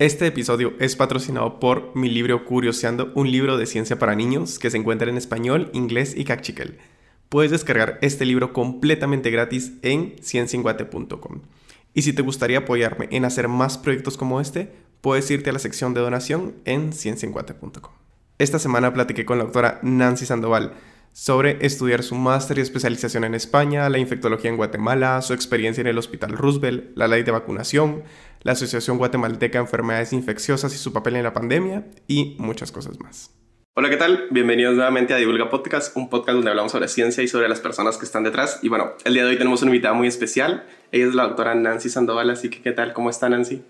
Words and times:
Este 0.00 0.26
episodio 0.26 0.72
es 0.80 0.96
patrocinado 0.96 1.60
por 1.60 1.94
mi 1.94 2.10
libro 2.10 2.44
Curioseando, 2.44 3.12
un 3.14 3.30
libro 3.30 3.56
de 3.56 3.66
ciencia 3.66 3.96
para 3.96 4.16
niños 4.16 4.58
que 4.58 4.68
se 4.68 4.76
encuentra 4.76 5.08
en 5.08 5.16
español, 5.16 5.70
inglés 5.72 6.16
y 6.16 6.24
cachiquel. 6.24 6.78
Puedes 7.28 7.52
descargar 7.52 8.00
este 8.02 8.24
libro 8.24 8.52
completamente 8.52 9.30
gratis 9.30 9.74
en 9.82 10.16
ciencienguate.com. 10.20 11.42
Y 11.94 12.02
si 12.02 12.12
te 12.12 12.22
gustaría 12.22 12.58
apoyarme 12.58 13.06
en 13.12 13.24
hacer 13.24 13.46
más 13.46 13.78
proyectos 13.78 14.16
como 14.16 14.40
este, 14.40 14.72
puedes 15.00 15.30
irte 15.30 15.50
a 15.50 15.52
la 15.52 15.60
sección 15.60 15.94
de 15.94 16.00
donación 16.00 16.56
en 16.64 16.92
ciencienguate.com. 16.92 17.92
Esta 18.38 18.58
semana 18.58 18.92
platiqué 18.92 19.24
con 19.24 19.38
la 19.38 19.44
doctora 19.44 19.78
Nancy 19.84 20.26
Sandoval 20.26 20.72
sobre 21.12 21.64
estudiar 21.64 22.02
su 22.02 22.16
máster 22.16 22.58
y 22.58 22.62
especialización 22.62 23.22
en 23.22 23.36
España, 23.36 23.88
la 23.88 23.98
infectología 23.98 24.50
en 24.50 24.56
Guatemala, 24.56 25.22
su 25.22 25.32
experiencia 25.32 25.80
en 25.80 25.86
el 25.86 25.98
Hospital 25.98 26.32
Roosevelt, 26.32 26.90
la 26.96 27.06
ley 27.06 27.22
de 27.22 27.30
vacunación, 27.30 28.02
la 28.44 28.52
Asociación 28.52 28.98
Guatemalteca 28.98 29.58
de 29.58 29.64
Enfermedades 29.64 30.12
Infecciosas 30.12 30.74
y 30.74 30.78
su 30.78 30.92
papel 30.92 31.16
en 31.16 31.24
la 31.24 31.32
pandemia 31.32 31.86
y 32.06 32.36
muchas 32.38 32.70
cosas 32.70 33.00
más. 33.00 33.30
Hola, 33.76 33.88
¿qué 33.88 33.96
tal? 33.96 34.26
Bienvenidos 34.30 34.74
nuevamente 34.76 35.14
a 35.14 35.16
Divulga 35.16 35.48
Podcast, 35.48 35.96
un 35.96 36.10
podcast 36.10 36.36
donde 36.36 36.50
hablamos 36.50 36.70
sobre 36.70 36.86
ciencia 36.88 37.24
y 37.24 37.28
sobre 37.28 37.48
las 37.48 37.60
personas 37.60 37.96
que 37.96 38.04
están 38.04 38.22
detrás. 38.22 38.60
Y 38.62 38.68
bueno, 38.68 38.92
el 39.04 39.14
día 39.14 39.24
de 39.24 39.30
hoy 39.30 39.38
tenemos 39.38 39.62
una 39.62 39.70
invitada 39.70 39.94
muy 39.94 40.06
especial. 40.06 40.64
Ella 40.92 41.06
es 41.06 41.14
la 41.14 41.24
doctora 41.24 41.54
Nancy 41.54 41.88
Sandoval, 41.88 42.28
así 42.30 42.50
que 42.50 42.60
¿qué 42.60 42.72
tal? 42.72 42.92
¿Cómo 42.92 43.08
está 43.08 43.30
Nancy? 43.30 43.62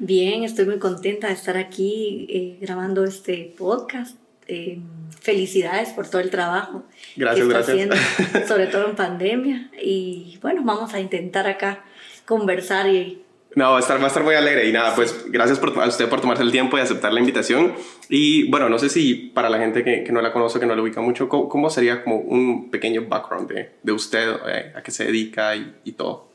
Bien, 0.00 0.42
estoy 0.42 0.66
muy 0.66 0.78
contenta 0.80 1.28
de 1.28 1.34
estar 1.34 1.56
aquí 1.56 2.26
eh, 2.28 2.58
grabando 2.60 3.04
este 3.04 3.54
podcast 3.56 4.18
eh, 4.48 4.80
felicidades 5.20 5.90
por 5.90 6.08
todo 6.08 6.20
el 6.20 6.30
trabajo 6.30 6.84
gracias, 7.16 7.46
que 7.46 7.52
está 7.56 7.72
haciendo, 7.72 7.96
sobre 8.48 8.66
todo 8.66 8.88
en 8.88 8.96
pandemia. 8.96 9.70
Y 9.80 10.38
bueno, 10.42 10.62
vamos 10.64 10.92
a 10.92 10.98
intentar 10.98 11.46
acá 11.46 11.84
conversar 12.26 12.88
y... 12.88 13.22
No, 13.58 13.72
va 13.72 13.78
a 13.78 13.80
estar, 13.80 13.98
va 13.98 14.04
a 14.04 14.06
estar 14.06 14.22
muy 14.22 14.36
alegre 14.36 14.68
y 14.68 14.72
nada, 14.72 14.94
pues 14.94 15.32
gracias 15.32 15.58
por, 15.58 15.76
a 15.82 15.88
usted 15.88 16.08
por 16.08 16.20
tomarse 16.20 16.44
el 16.44 16.52
tiempo 16.52 16.78
y 16.78 16.80
aceptar 16.80 17.12
la 17.12 17.18
invitación. 17.18 17.74
Y 18.08 18.48
bueno, 18.48 18.68
no 18.68 18.78
sé 18.78 18.88
si 18.88 19.14
para 19.16 19.50
la 19.50 19.58
gente 19.58 19.82
que, 19.82 20.04
que 20.04 20.12
no 20.12 20.22
la 20.22 20.32
conoce, 20.32 20.60
que 20.60 20.66
no 20.66 20.76
la 20.76 20.82
ubica 20.82 21.00
mucho, 21.00 21.28
¿cómo, 21.28 21.68
sería 21.68 22.04
como 22.04 22.18
un 22.18 22.70
pequeño 22.70 23.06
background 23.08 23.50
de, 23.50 23.70
de 23.82 23.90
usted, 23.90 24.28
eh, 24.46 24.72
a 24.76 24.82
qué 24.84 24.92
se 24.92 25.06
dedica 25.06 25.56
y, 25.56 25.74
y 25.82 25.90
todo? 25.90 26.28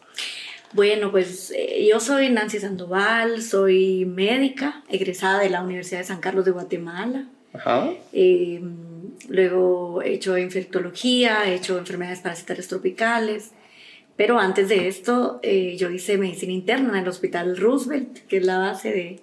Bueno, 0.73 1.11
pues 1.11 1.53
eh, 1.55 1.87
yo 1.89 2.01
soy 2.01 2.29
Nancy 2.29 2.59
Sandoval, 2.59 3.41
soy 3.41 4.03
médica, 4.03 4.83
egresada 4.89 5.39
de 5.39 5.49
la 5.49 5.63
Universidad 5.63 5.99
de 5.99 6.05
San 6.05 6.19
Carlos 6.19 6.43
de 6.43 6.51
Guatemala. 6.51 7.23
Eh, 8.11 8.61
luego 9.29 10.01
he 10.01 10.15
hecho 10.15 10.37
infectología, 10.37 11.45
he 11.45 11.55
hecho 11.55 11.77
enfermedades 11.77 12.19
parasitarias 12.19 12.67
tropicales. 12.67 13.51
Pero 14.15 14.39
antes 14.39 14.69
de 14.69 14.87
esto, 14.87 15.39
eh, 15.41 15.75
yo 15.77 15.89
hice 15.89 16.17
medicina 16.17 16.53
interna 16.53 16.89
en 16.89 17.03
el 17.03 17.07
Hospital 17.07 17.57
Roosevelt, 17.57 18.19
que 18.27 18.37
es 18.37 18.45
la 18.45 18.59
base 18.59 18.91
de... 18.91 19.19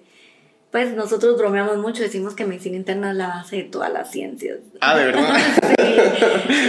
Pues 0.69 0.93
nosotros 0.93 1.37
bromeamos 1.37 1.77
mucho, 1.77 2.01
decimos 2.01 2.33
que 2.33 2.45
medicina 2.45 2.77
interna 2.77 3.11
es 3.11 3.17
la 3.17 3.27
base 3.27 3.57
de 3.57 3.63
todas 3.63 3.91
las 3.91 4.09
ciencias. 4.09 4.59
Ah, 4.79 4.97
de 4.97 5.05
verdad. 5.05 5.37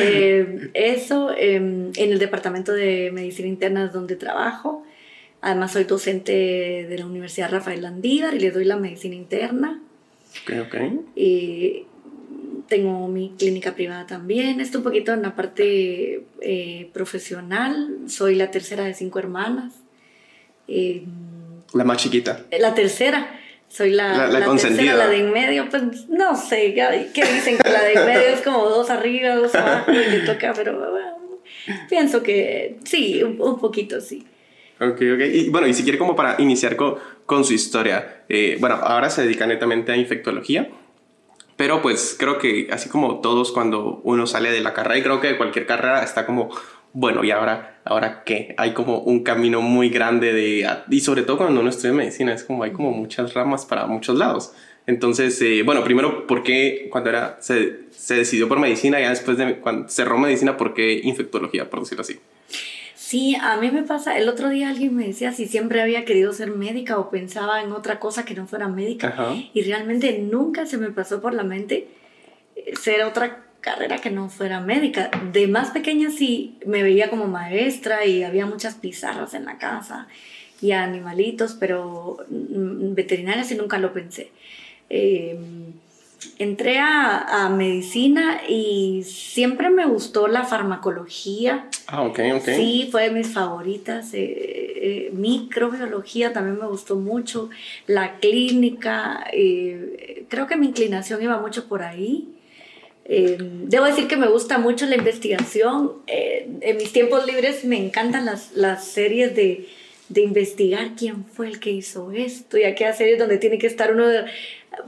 Eh, 0.05 0.70
eso, 0.75 1.31
em, 1.37 1.92
en 1.97 2.12
el 2.12 2.19
departamento 2.19 2.73
de 2.73 3.11
medicina 3.12 3.48
interna 3.48 3.84
es 3.87 3.92
donde 3.92 4.17
trabajo. 4.17 4.84
Además, 5.41 5.73
soy 5.73 5.84
docente 5.84 6.33
de 6.89 6.98
la 6.98 7.07
Universidad 7.07 7.51
Rafael 7.51 7.83
Landívar 7.83 8.34
y 8.34 8.41
le 8.41 8.51
doy 8.51 8.64
la 8.64 8.77
medicina 8.77 9.14
interna. 9.14 9.81
Ok, 10.48 10.75
Y 11.14 11.86
tengo 12.69 13.09
mi 13.09 13.35
clínica 13.39 13.75
privada 13.75 14.07
también. 14.07 14.61
Estoy 14.61 14.79
un 14.79 14.85
poquito 14.85 15.13
en 15.13 15.23
la 15.23 15.35
parte 15.35 16.25
eh, 16.41 16.91
profesional. 16.93 17.99
Soy 18.07 18.35
la 18.35 18.51
tercera 18.51 18.85
de 18.85 18.95
cinco 18.95 19.19
hermanas. 19.19 19.75
Eh, 20.69 21.05
la 21.75 21.85
más 21.85 21.99
chiquita. 21.99 22.45
La 22.59 22.75
tercera. 22.75 23.39
Soy 23.69 23.91
la, 23.91 24.29
la, 24.29 24.41
la, 24.41 24.57
tercera, 24.57 24.97
la 24.97 25.09
de 25.09 25.21
en 25.21 25.33
medio. 25.33 25.69
Pues 25.71 26.09
no 26.09 26.37
sé, 26.37 26.75
¿qué 26.75 27.25
dicen? 27.25 27.57
Que 27.57 27.71
la 27.71 27.83
de 27.83 27.93
en 27.95 28.07
medio 28.07 28.29
es 28.29 28.43
como 28.43 28.69
dos 28.69 28.91
arriba, 28.91 29.35
dos 29.35 29.55
abajo 29.55 29.91
y 29.93 30.11
le 30.11 30.21
toca, 30.21 30.53
pero 30.55 30.79
bueno, 30.79 31.41
pienso 31.89 32.23
que 32.23 32.77
sí, 32.85 33.23
un, 33.23 33.41
un 33.41 33.59
poquito 33.59 33.98
sí. 34.03 34.27
Ok, 34.79 35.01
ok. 35.15 35.20
Y 35.33 35.48
bueno, 35.48 35.67
y 35.67 35.75
si 35.75 35.85
quiere 35.85 35.97
como 35.97 36.15
para 36.15 36.36
iniciar 36.39 36.77
con, 36.77 36.97
con 37.25 37.45
su 37.45 37.55
historia, 37.55 38.25
eh, 38.29 38.57
bueno, 38.61 38.75
ahora 38.75 39.09
se 39.09 39.23
dedica 39.23 39.47
netamente 39.47 39.92
a 39.92 39.97
infectología, 39.97 40.69
pero 41.57 41.83
pues 41.83 42.17
creo 42.18 42.39
que 42.39 42.68
así 42.70 42.89
como 42.89 43.20
todos 43.20 43.52
cuando 43.52 44.01
uno 44.05 44.27
sale 44.27 44.51
de 44.51 44.61
la 44.61 44.73
carrera, 44.74 44.98
y 44.98 45.02
creo 45.02 45.20
que 45.20 45.29
de 45.29 45.36
cualquier 45.36 45.67
carrera 45.67 46.02
está 46.02 46.27
como, 46.27 46.51
bueno, 46.92 47.24
¿y 47.24 47.30
ahora, 47.30 47.80
ahora 47.85 48.23
qué? 48.24 48.55
Hay 48.58 48.74
como 48.74 48.98
un 48.98 49.23
camino 49.23 49.61
muy 49.61 49.89
grande 49.89 50.33
de, 50.33 50.68
y 50.91 51.01
sobre 51.01 51.23
todo 51.23 51.39
cuando 51.39 51.61
uno 51.61 51.70
estudia 51.70 51.92
medicina, 51.92 52.35
es 52.35 52.45
como 52.45 52.62
hay 52.62 52.73
como 52.73 52.91
muchas 52.92 53.35
ramas 53.35 53.67
para 53.67 53.86
muchos 53.86 54.17
lados. 54.17 54.52
Entonces, 54.86 55.41
eh, 55.42 55.62
bueno, 55.62 55.85
primero, 55.85 56.27
¿por 56.27 56.42
qué 56.42 56.89
cuando 56.91 57.11
era, 57.11 57.36
se, 57.41 57.83
se 57.91 58.17
decidió 58.17 58.48
por 58.48 58.58
medicina? 58.58 59.01
Ya 59.01 59.11
después 59.11 59.39
de 59.39 59.58
cuando 59.58 59.89
cerró 59.89 60.18
medicina, 60.18 60.57
¿por 60.57 60.74
qué 60.74 61.01
infectología, 61.05 61.70
por 61.70 61.80
decirlo 61.80 62.02
así? 62.02 62.18
Sí, 63.12 63.36
a 63.39 63.58
mí 63.58 63.70
me 63.70 63.83
pasa, 63.83 64.17
el 64.17 64.27
otro 64.27 64.48
día 64.48 64.70
alguien 64.70 64.96
me 64.96 65.06
decía 65.06 65.33
si 65.33 65.46
siempre 65.46 65.83
había 65.83 66.06
querido 66.06 66.33
ser 66.33 66.50
médica 66.50 66.96
o 66.96 67.11
pensaba 67.11 67.61
en 67.61 67.73
otra 67.73 68.00
cosa 68.00 68.24
que 68.24 68.34
no 68.34 68.46
fuera 68.46 68.68
médica 68.68 69.36
y 69.52 69.61
realmente 69.64 70.18
nunca 70.18 70.64
se 70.64 70.78
me 70.78 70.90
pasó 70.90 71.20
por 71.20 71.34
la 71.34 71.42
mente 71.42 71.89
eh, 72.56 72.73
ser 72.80 73.02
otra 73.02 73.45
carrera 73.61 73.98
que 73.98 74.08
no 74.08 74.30
fuera 74.30 74.61
médica. 74.61 75.11
De 75.30 75.46
más 75.46 75.73
pequeña 75.73 76.08
sí 76.08 76.56
me 76.64 76.83
veía 76.83 77.11
como 77.11 77.27
maestra 77.27 78.06
y 78.06 78.23
había 78.23 78.46
muchas 78.46 78.77
pizarras 78.77 79.34
en 79.34 79.44
la 79.44 79.58
casa 79.58 80.08
y 80.62 80.73
animalitos, 80.73 81.52
pero 81.52 82.17
mm, 82.30 82.94
veterinaria 82.94 83.44
sí 83.44 83.56
nunca 83.56 83.77
lo 83.77 83.92
pensé. 83.92 84.30
Eh, 84.89 85.39
entré 86.39 86.79
a, 86.79 87.19
a, 87.19 87.49
medicina 87.49 88.43
y 88.49 89.03
siempre 89.05 89.71
me 89.71 89.87
gustó 89.87 90.29
la 90.29 90.45
farmacología. 90.45 91.69
Ah, 91.87 92.03
ok, 92.03 92.21
ok. 92.37 92.45
Sí, 92.45 92.89
fue 92.91 93.05
de 93.05 93.11
mis 93.11 93.29
favoritas. 93.29 94.13
Eh, 94.15 94.19
eh, 94.25 95.11
microbiología 95.13 96.33
también 96.33 96.59
me 96.59 96.67
gustó 96.67 96.97
mucho. 96.97 97.51
La 97.87 98.19
clínica, 98.19 99.25
eh, 99.33 100.25
creo 100.29 100.47
que 100.47 100.57
mi 100.57 100.69
inclinación 100.69 101.23
iba 101.23 101.39
mucho 101.39 101.69
por 101.69 101.83
ahí. 101.83 102.29
Debo 103.05 103.85
decir 103.85 104.07
que 104.07 104.17
me 104.17 104.29
gusta 104.29 104.59
mucho 104.59 104.87
la 104.87 104.97
investigación. 104.97 105.93
En 106.07 106.77
mis 106.77 106.93
tiempos 106.93 107.27
libres 107.27 107.65
me 107.65 107.77
encantan 107.77 108.25
las, 108.25 108.53
las 108.53 108.87
series 108.87 109.35
de, 109.35 109.69
de 110.09 110.21
investigar 110.23 110.93
quién 110.97 111.25
fue 111.25 111.49
el 111.49 111.59
que 111.59 111.71
hizo 111.71 112.13
esto 112.13 112.59
y 112.59 112.65
aquellas 112.65 112.97
series 112.99 113.19
donde 113.19 113.39
tiene 113.39 113.59
que 113.59 113.67
estar 113.67 113.93
uno 113.93 114.07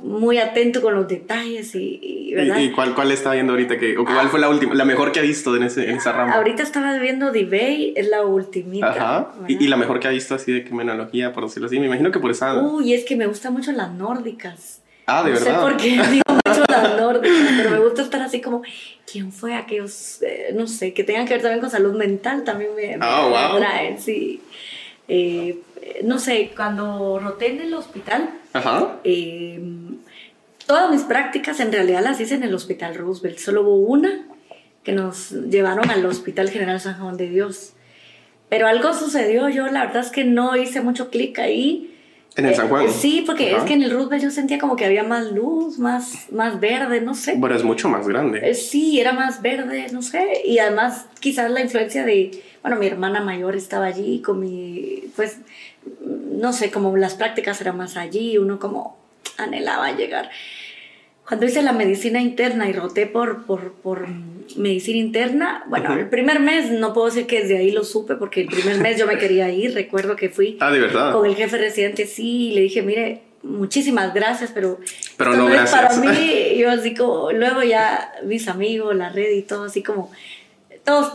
muy 0.03 0.39
atento 0.39 0.83
con 0.83 0.95
los 0.95 1.09
detalles 1.09 1.75
y, 1.75 2.33
¿verdad? 2.34 2.59
¿Y, 2.59 2.71
cuál, 2.72 2.95
cuál 2.95 3.11
está 3.11 3.33
viendo 3.33 3.53
ahorita? 3.53 3.78
Que, 3.78 3.97
¿O 3.97 4.05
cuál 4.05 4.28
fue 4.28 4.41
la 4.41 4.49
última, 4.49 4.75
la 4.75 4.84
mejor 4.84 5.12
que 5.12 5.21
ha 5.21 5.22
visto 5.22 5.56
en, 5.56 5.65
ese, 5.65 5.91
en 5.91 5.97
esa 5.97 6.12
rama? 6.12 6.34
Ahorita 6.34 6.62
estaba 6.62 6.97
viendo 6.99 7.33
D-Bay, 7.33 7.95
es 7.97 8.09
la 8.09 8.22
ultimita. 8.22 8.91
Ajá. 8.91 9.33
¿Y, 9.49 9.65
¿Y, 9.65 9.69
la 9.69 9.77
mejor 9.77 10.00
que 10.00 10.09
ha 10.09 10.11
visto 10.11 10.34
así 10.34 10.53
de 10.53 10.65
criminología, 10.65 11.33
por 11.33 11.45
decirlo 11.45 11.67
así? 11.67 11.78
Me 11.78 11.87
imagino 11.87 12.11
que 12.11 12.19
por 12.19 12.31
esa... 12.31 12.61
Uy, 12.62 12.95
es 12.95 13.05
que 13.05 13.17
me 13.17 13.27
gustan 13.27 13.53
mucho 13.53 13.72
las 13.72 13.91
nórdicas. 13.93 14.83
Ah, 15.06 15.22
de 15.22 15.31
no 15.31 15.39
verdad. 15.39 15.53
No 15.53 15.59
sé 15.59 15.72
por 15.72 15.77
qué 15.77 15.89
digo 16.11 16.41
mucho 16.47 16.65
las 16.69 17.01
nórdicas, 17.01 17.53
pero 17.56 17.71
me 17.71 17.78
gusta 17.78 18.03
estar 18.03 18.22
así 18.22 18.41
como, 18.41 18.62
¿quién 19.11 19.33
fue 19.33 19.55
aquellos, 19.55 20.22
eh, 20.22 20.53
no 20.55 20.66
sé, 20.66 20.95
que 20.95 21.05
tengan 21.05 21.27
que 21.27 21.34
ver 21.34 21.43
también 21.43 21.61
con 21.61 21.71
salud 21.71 21.95
mental? 21.95 22.45
También 22.45 22.75
me, 22.75 22.97
oh, 22.97 22.99
me 22.99 23.28
wow. 23.28 23.37
atraen, 23.37 24.01
sí. 24.01 24.41
Eh, 25.09 25.60
no 26.04 26.19
sé, 26.19 26.53
cuando 26.56 27.19
roté 27.19 27.48
en 27.48 27.60
el 27.60 27.75
hospital, 27.75 28.31
Ajá. 28.53 29.00
Eh, 29.04 29.60
todas 30.66 30.91
mis 30.91 31.03
prácticas 31.03 31.60
en 31.60 31.72
realidad 31.72 32.03
las 32.03 32.20
hice 32.20 32.34
en 32.34 32.42
el 32.42 32.54
Hospital 32.54 32.94
Roosevelt. 32.94 33.38
Solo 33.38 33.62
hubo 33.62 33.76
una 33.76 34.26
que 34.82 34.92
nos 34.92 35.31
llevaron 35.31 35.91
al 35.91 36.04
Hospital 36.06 36.50
General 36.50 36.81
San 36.81 36.98
Juan 37.00 37.16
de 37.16 37.28
Dios. 37.28 37.72
Pero 38.48 38.66
algo 38.66 38.92
sucedió, 38.94 39.48
yo 39.48 39.66
la 39.69 39.87
verdad 39.87 40.04
es 40.04 40.10
que 40.10 40.25
no 40.25 40.56
hice 40.56 40.81
mucho 40.81 41.10
clic 41.10 41.38
ahí. 41.38 41.94
¿En 42.37 42.47
el 42.47 42.55
San 42.55 42.69
Juan? 42.69 42.87
Eh, 42.87 42.89
sí, 42.89 43.22
porque 43.25 43.50
Ajá. 43.50 43.59
es 43.59 43.65
que 43.65 43.75
en 43.75 43.83
el 43.83 43.91
Roosevelt 43.93 44.22
yo 44.25 44.31
sentía 44.31 44.59
como 44.59 44.75
que 44.75 44.84
había 44.84 45.04
más 45.04 45.31
luz, 45.31 45.78
más, 45.78 46.33
más 46.33 46.59
verde, 46.59 47.01
no 47.01 47.15
sé. 47.15 47.34
Bueno, 47.36 47.54
es 47.54 47.63
mucho 47.63 47.89
más 47.89 48.09
grande. 48.09 48.41
Eh, 48.42 48.54
sí, 48.54 48.98
era 48.98 49.13
más 49.13 49.41
verde, 49.41 49.86
no 49.92 50.03
sé. 50.03 50.42
Y 50.45 50.59
además 50.59 51.07
quizás 51.21 51.51
la 51.51 51.60
influencia 51.60 52.04
de, 52.04 52.42
bueno, 52.63 52.77
mi 52.77 52.86
hermana 52.86 53.21
mayor 53.21 53.54
estaba 53.54 53.86
allí 53.86 54.21
con 54.21 54.41
mi, 54.41 55.04
pues, 55.15 55.39
no 56.04 56.53
sé, 56.53 56.72
como 56.72 56.97
las 56.97 57.15
prácticas 57.15 57.60
eran 57.60 57.77
más 57.77 57.97
allí, 57.97 58.37
uno 58.37 58.59
como 58.59 58.97
anhelaba 59.39 59.92
llegar. 59.92 60.30
Cuando 61.26 61.47
hice 61.47 61.62
la 61.62 61.72
medicina 61.72 62.21
interna 62.21 62.68
y 62.68 62.72
roté 62.72 63.06
por, 63.06 63.44
por, 63.47 63.72
por 63.72 64.06
medicina 64.56 64.98
interna, 64.98 65.65
bueno, 65.68 65.91
uh 65.91 65.92
-huh. 65.94 66.00
el 66.00 66.09
primer 66.09 66.41
mes 66.41 66.71
no 66.71 66.92
puedo 66.92 67.06
decir 67.06 67.26
que 67.26 67.41
desde 67.41 67.56
ahí 67.56 67.71
lo 67.71 67.82
supe, 67.82 68.15
porque 68.16 68.42
el 68.42 68.48
primer 68.48 68.78
mes 68.78 68.98
yo 68.98 69.06
me 69.06 69.16
quería 69.16 69.48
ir, 69.50 69.72
recuerdo 69.74 70.16
que 70.16 70.28
fui 70.28 70.59
ah, 70.60 70.71
¿de 70.71 70.80
verdad? 70.80 71.12
con 71.12 71.24
el 71.24 71.34
jefe 71.34 71.56
residente, 71.56 72.06
sí, 72.06 72.48
y 72.48 72.54
le 72.54 72.60
dije, 72.60 72.82
mire, 72.82 73.22
muchísimas 73.42 74.12
gracias, 74.12 74.50
pero, 74.53 74.78
pero 75.16 75.32
esto 75.32 75.48
no, 75.48 75.54
es 75.54 75.71
para 75.71 75.97
mí, 75.97 76.56
yo 76.59 76.71
así 76.71 76.94
como, 76.94 77.32
luego 77.32 77.62
ya 77.62 78.12
mis 78.24 78.47
amigos, 78.48 78.94
la 78.94 79.09
red 79.09 79.32
y 79.32 79.42
todo, 79.42 79.65
así 79.65 79.82
como, 79.82 80.10
todos, 80.84 81.10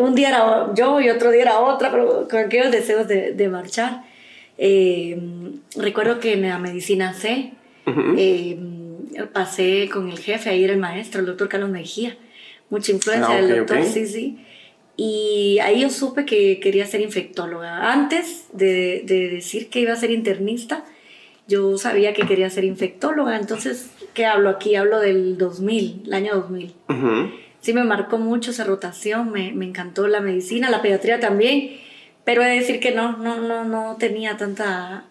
un 0.00 0.16
día 0.16 0.30
era 0.30 0.70
yo 0.74 1.00
y 1.00 1.10
otro 1.10 1.30
día 1.30 1.42
era 1.42 1.60
otra, 1.60 1.92
pero 1.92 2.26
con 2.28 2.40
aquellos 2.40 2.72
deseos 2.72 3.06
de, 3.06 3.32
de 3.32 3.48
marchar. 3.48 4.02
Eh, 4.58 5.18
recuerdo 5.76 6.20
que 6.20 6.32
en 6.34 6.42
la 6.42 6.58
medicina 6.58 7.12
C 7.12 7.52
eh, 8.16 8.56
pasé 9.32 9.88
con 9.92 10.10
el 10.10 10.18
jefe, 10.18 10.50
ahí 10.50 10.64
era 10.64 10.72
el 10.72 10.78
maestro, 10.78 11.20
el 11.20 11.26
doctor 11.26 11.48
Carlos 11.48 11.70
Mejía. 11.70 12.16
Mucha 12.70 12.92
influencia 12.92 13.34
ah, 13.34 13.40
del 13.40 13.56
doctor, 13.56 13.84
sí, 13.84 14.06
sí. 14.06 14.38
Y 14.96 15.58
ahí 15.62 15.80
yo 15.80 15.90
supe 15.90 16.24
que 16.24 16.60
quería 16.60 16.86
ser 16.86 17.00
infectóloga. 17.00 17.92
Antes 17.92 18.46
de, 18.52 19.02
de, 19.04 19.28
decir 19.28 19.68
que 19.68 19.80
iba 19.80 19.92
a 19.92 19.96
ser 19.96 20.10
internista, 20.10 20.84
yo 21.48 21.76
sabía 21.78 22.14
que 22.14 22.26
quería 22.26 22.48
ser 22.50 22.64
infectóloga. 22.64 23.36
Entonces, 23.36 23.90
¿qué 24.14 24.24
hablo 24.26 24.48
aquí? 24.48 24.76
Hablo 24.76 25.00
del 25.00 25.36
2000, 25.36 26.02
el 26.06 26.14
año 26.14 26.34
2000. 26.34 26.74
Sí 27.60 27.72
me 27.72 27.84
marcó 27.84 28.18
mucho 28.18 28.50
esa 28.50 28.64
rotación, 28.64 29.30
me, 29.30 29.52
me, 29.52 29.64
encantó 29.64 30.06
la 30.06 30.20
medicina, 30.20 30.70
la 30.70 30.82
pediatría 30.82 31.18
también, 31.18 31.80
pero 32.22 32.42
he 32.42 32.46
de 32.46 32.56
decir 32.56 32.78
que 32.78 32.92
no, 32.92 33.16
no, 33.16 33.40
no, 33.40 33.64
no 33.64 33.96
tenía 33.98 34.36
tanta 34.36 35.06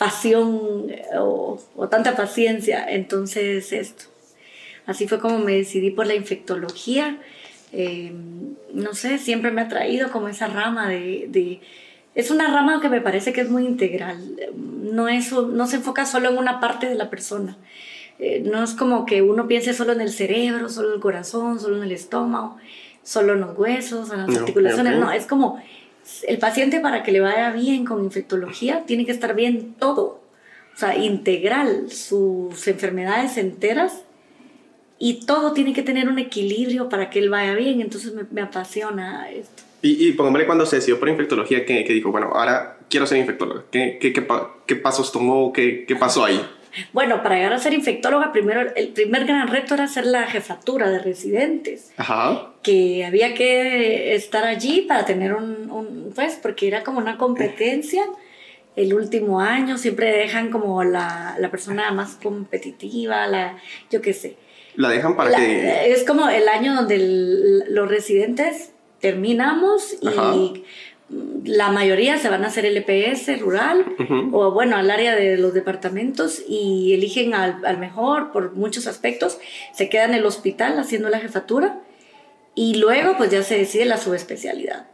pasión 0.00 0.86
eh, 0.88 1.04
o, 1.20 1.60
o 1.76 1.88
tanta 1.88 2.16
paciencia. 2.16 2.84
Entonces, 2.88 3.72
esto. 3.72 4.06
Así 4.86 5.06
fue 5.06 5.20
como 5.20 5.38
me 5.38 5.54
decidí 5.54 5.90
por 5.90 6.06
la 6.08 6.14
infectología 6.14 7.20
eh, 7.72 8.12
no 8.74 8.94
sé, 8.94 9.18
siempre 9.18 9.50
me 9.50 9.60
ha 9.60 9.68
traído 9.68 10.10
como 10.10 10.28
esa 10.28 10.48
rama 10.48 10.88
de, 10.88 11.60
Es 12.14 12.30
una 12.30 12.52
rama 12.52 12.80
que 12.80 12.88
me 12.88 13.00
parece 13.00 13.32
que 13.32 13.42
es 13.42 13.50
muy 13.50 13.64
integral, 13.64 14.18
no, 14.56 15.08
es, 15.08 15.32
no 15.32 15.66
se 15.66 15.76
enfoca 15.76 16.04
solo 16.04 16.30
en 16.30 16.38
una 16.38 16.60
parte 16.60 16.88
de 16.88 16.96
la 16.96 17.10
persona. 17.10 17.56
Eh, 18.18 18.42
no 18.44 18.62
es 18.62 18.74
como 18.74 19.06
que 19.06 19.22
uno 19.22 19.46
piense 19.46 19.72
solo 19.72 19.92
en 19.92 20.00
el 20.00 20.10
cerebro, 20.10 20.68
solo 20.68 20.88
en 20.88 20.94
el 20.94 21.00
corazón, 21.00 21.58
solo 21.60 21.76
en 21.76 21.84
el 21.84 21.92
estómago, 21.92 22.58
solo 23.02 23.32
en 23.34 23.40
los 23.40 23.56
huesos, 23.56 24.10
en 24.10 24.26
las 24.26 24.36
articulaciones. 24.36 24.98
No, 24.98 25.10
es 25.12 25.26
como 25.26 25.62
el 26.26 26.38
paciente 26.38 26.80
para 26.80 27.02
que 27.02 27.12
le 27.12 27.20
vaya 27.20 27.50
bien 27.52 27.84
con 27.84 28.04
infectología 28.04 28.84
tiene 28.86 29.06
que 29.06 29.12
estar 29.12 29.34
bien 29.34 29.74
todo, 29.78 30.20
o 30.74 30.78
sea, 30.78 30.96
integral, 30.96 31.90
sus 31.90 32.66
enfermedades 32.68 33.36
enteras 33.36 34.02
y 34.98 35.24
todo 35.26 35.52
tiene 35.52 35.72
que 35.72 35.82
tener 35.82 36.08
un 36.08 36.18
equilibrio 36.18 36.88
para 36.88 37.10
que 37.10 37.18
él 37.18 37.30
vaya 37.30 37.54
bien, 37.54 37.80
entonces 37.80 38.12
me, 38.30 38.42
apasiona 38.42 39.30
esto. 39.30 39.62
Y, 39.82 40.08
y 40.08 40.12
pongámosle 40.12 40.46
cuando 40.46 40.66
se 40.66 40.76
decidió 40.76 41.00
por 41.00 41.08
infectología, 41.08 41.64
que, 41.64 41.84
que 41.84 41.92
dijo, 41.94 42.10
bueno, 42.10 42.30
ahora 42.34 42.76
quiero 42.90 43.06
ser 43.06 43.18
infectóloga. 43.18 43.64
¿Qué, 43.70 43.98
qué, 43.98 44.12
qué, 44.12 44.76
pasos 44.76 45.10
tomó? 45.10 45.52
¿Qué, 45.54 45.86
¿Qué 45.86 45.96
pasó 45.96 46.24
ahí? 46.24 46.40
Bueno, 46.92 47.20
para 47.20 47.34
llegar 47.34 47.52
a 47.52 47.58
ser 47.58 47.74
infectóloga, 47.74 48.30
primero 48.30 48.60
el 48.76 48.90
primer 48.90 49.24
gran 49.24 49.48
reto 49.48 49.74
era 49.74 49.84
hacer 49.84 50.06
la 50.06 50.28
jefatura 50.28 50.88
de 50.88 51.00
residentes. 51.00 51.92
Ajá. 51.96 52.49
Que 52.62 53.04
había 53.04 53.34
que 53.34 54.14
estar 54.14 54.44
allí 54.44 54.82
para 54.82 55.04
tener 55.04 55.34
un, 55.34 55.70
un 55.70 56.12
pues, 56.14 56.38
porque 56.42 56.68
era 56.68 56.82
como 56.82 56.98
una 56.98 57.16
competencia. 57.16 58.04
El 58.76 58.94
último 58.94 59.40
año 59.40 59.78
siempre 59.78 60.12
dejan 60.12 60.50
como 60.50 60.84
la, 60.84 61.36
la 61.38 61.50
persona 61.50 61.90
más 61.92 62.14
competitiva, 62.14 63.26
la, 63.26 63.56
yo 63.90 64.00
qué 64.00 64.12
sé. 64.12 64.36
La 64.76 64.90
dejan 64.90 65.16
para 65.16 65.36
que... 65.36 65.92
Es 65.92 66.04
como 66.04 66.28
el 66.28 66.48
año 66.48 66.74
donde 66.74 67.64
los 67.68 67.88
residentes 67.88 68.72
terminamos 69.00 69.96
y 70.00 70.64
la 71.44 71.72
mayoría 71.72 72.18
se 72.18 72.28
van 72.28 72.44
a 72.44 72.48
hacer 72.48 72.66
el 72.66 72.76
EPS 72.76 73.40
rural 73.40 73.84
o 74.32 74.52
bueno, 74.52 74.76
al 74.76 74.90
área 74.90 75.16
de 75.16 75.36
los 75.36 75.52
departamentos 75.54 76.40
y 76.46 76.92
eligen 76.94 77.34
al, 77.34 77.64
al, 77.64 77.78
mejor 77.78 78.30
por 78.30 78.52
muchos 78.52 78.86
aspectos, 78.86 79.38
se 79.74 79.88
quedan 79.88 80.10
en 80.10 80.20
el 80.20 80.26
hospital 80.26 80.78
haciendo 80.78 81.08
la 81.08 81.18
jefatura 81.18 81.80
y 82.60 82.74
luego 82.74 83.16
pues 83.16 83.30
ya 83.30 83.42
se 83.42 83.56
decide 83.56 83.86
la 83.86 83.96
subespecialidad. 83.96 84.84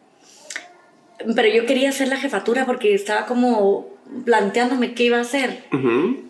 Pero 1.34 1.48
yo 1.48 1.66
quería 1.66 1.88
hacer 1.88 2.06
la 2.06 2.16
jefatura 2.16 2.64
porque 2.64 2.94
estaba 2.94 3.26
como 3.26 3.88
planteándome 4.24 4.94
qué 4.94 5.02
iba 5.02 5.18
a 5.18 5.22
hacer. 5.22 5.64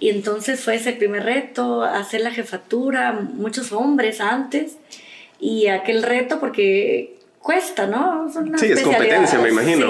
Y 0.01 0.09
entonces 0.09 0.65
fue 0.65 0.77
ese 0.77 0.95
primer 0.95 1.25
reto, 1.25 1.83
hacer 1.83 2.23
la 2.23 2.31
jefatura, 2.31 3.13
muchos 3.13 3.73
hombres 3.73 4.23
antes, 4.23 4.79
y 5.39 5.67
aquel 5.67 6.03
reto 6.03 6.41
porque 6.41 7.19
cuesta, 7.47 7.87
¿no? 7.87 8.29
sí, 8.57 8.73
es 8.73 8.83
competencia, 8.83 9.39
me 9.39 9.51
imagino. 9.51 9.87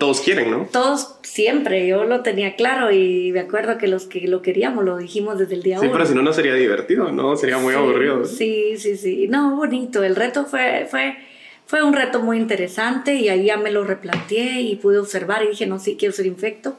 Todos 0.00 0.20
quieren, 0.22 0.50
¿no? 0.50 0.66
Todos 0.72 1.14
siempre, 1.22 1.86
yo 1.86 2.02
lo 2.02 2.22
tenía 2.22 2.56
claro 2.56 2.90
y 2.90 3.30
me 3.30 3.38
acuerdo 3.38 3.78
que 3.78 3.86
los 3.86 4.06
que 4.06 4.26
lo 4.26 4.42
queríamos 4.42 4.84
lo 4.84 4.96
dijimos 4.96 5.38
desde 5.38 5.54
el 5.54 5.62
día 5.62 5.78
uno. 5.78 5.88
Sí, 5.88 5.92
pero 5.92 6.04
si 6.04 6.14
no, 6.14 6.22
no 6.22 6.32
sería 6.32 6.54
divertido, 6.54 7.12
¿no? 7.12 7.36
Sería 7.36 7.58
muy 7.58 7.74
aburrido. 7.74 8.24
Sí, 8.24 8.76
sí, 8.76 8.96
sí. 8.96 9.28
No, 9.28 9.54
bonito. 9.54 10.02
El 10.02 10.16
reto 10.16 10.46
fue, 10.46 10.88
fue, 10.90 11.16
fue 11.64 11.84
un 11.84 11.92
reto 11.92 12.20
muy 12.22 12.38
interesante 12.38 13.14
y 13.14 13.28
ahí 13.28 13.44
ya 13.44 13.56
me 13.56 13.70
lo 13.70 13.84
replanteé 13.84 14.62
y 14.62 14.74
pude 14.74 14.98
observar 14.98 15.44
y 15.44 15.50
dije, 15.50 15.64
no, 15.64 15.78
sí, 15.78 15.94
quiero 15.96 16.12
ser 16.12 16.26
infecto 16.26 16.76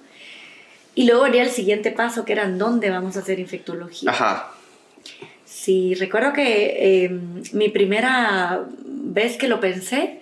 y 0.93 1.05
luego 1.05 1.23
venía 1.23 1.43
el 1.43 1.51
siguiente 1.51 1.91
paso, 1.91 2.25
que 2.25 2.33
era 2.33 2.49
dónde 2.49 2.89
vamos 2.89 3.15
a 3.15 3.19
hacer 3.21 3.39
infectología. 3.39 4.11
Ajá. 4.11 4.51
Sí, 5.45 5.95
recuerdo 5.95 6.33
que 6.33 7.05
em, 7.05 7.43
mi 7.53 7.69
primera 7.69 8.65
vez 9.13 9.37
que 9.37 9.47
lo 9.47 9.59
pensé, 9.59 10.19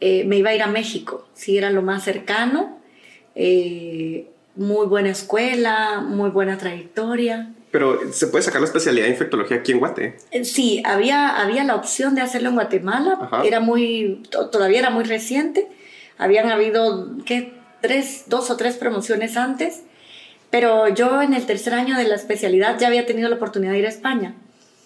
eh, 0.00 0.24
me 0.24 0.36
iba 0.36 0.50
a 0.50 0.54
ir 0.54 0.62
a 0.62 0.66
México. 0.66 1.26
Sí, 1.34 1.56
era 1.56 1.70
lo 1.70 1.82
más 1.82 2.04
cercano. 2.04 2.78
Eh, 3.34 4.26
muy 4.54 4.86
buena 4.86 5.10
escuela, 5.10 6.00
muy 6.00 6.30
buena 6.30 6.58
trayectoria. 6.58 7.52
Pero, 7.70 8.12
¿se 8.12 8.28
puede 8.28 8.42
sacar 8.42 8.60
la 8.60 8.66
especialidad 8.66 9.04
de 9.04 9.12
infectología 9.12 9.58
aquí 9.58 9.72
en 9.72 9.80
Guate? 9.80 10.16
Eh, 10.30 10.44
sí, 10.44 10.82
había, 10.84 11.40
había 11.40 11.64
la 11.64 11.74
opción 11.74 12.14
de 12.14 12.22
hacerlo 12.22 12.48
en 12.50 12.54
Guatemala. 12.54 13.42
Era 13.44 13.60
muy, 13.60 14.22
todavía 14.30 14.78
era 14.78 14.90
muy 14.90 15.04
reciente. 15.04 15.68
Habían 16.16 16.48
habido, 16.48 17.16
¿qué? 17.26 17.52
Tres, 17.82 18.24
dos 18.28 18.50
o 18.50 18.56
tres 18.56 18.76
promociones 18.76 19.36
antes 19.36 19.82
pero 20.50 20.88
yo 20.88 21.22
en 21.22 21.34
el 21.34 21.44
tercer 21.46 21.74
año 21.74 21.96
de 21.96 22.04
la 22.04 22.14
especialidad 22.14 22.78
ya 22.78 22.86
había 22.86 23.06
tenido 23.06 23.28
la 23.28 23.36
oportunidad 23.36 23.72
de 23.72 23.78
ir 23.80 23.86
a 23.86 23.90
España. 23.90 24.34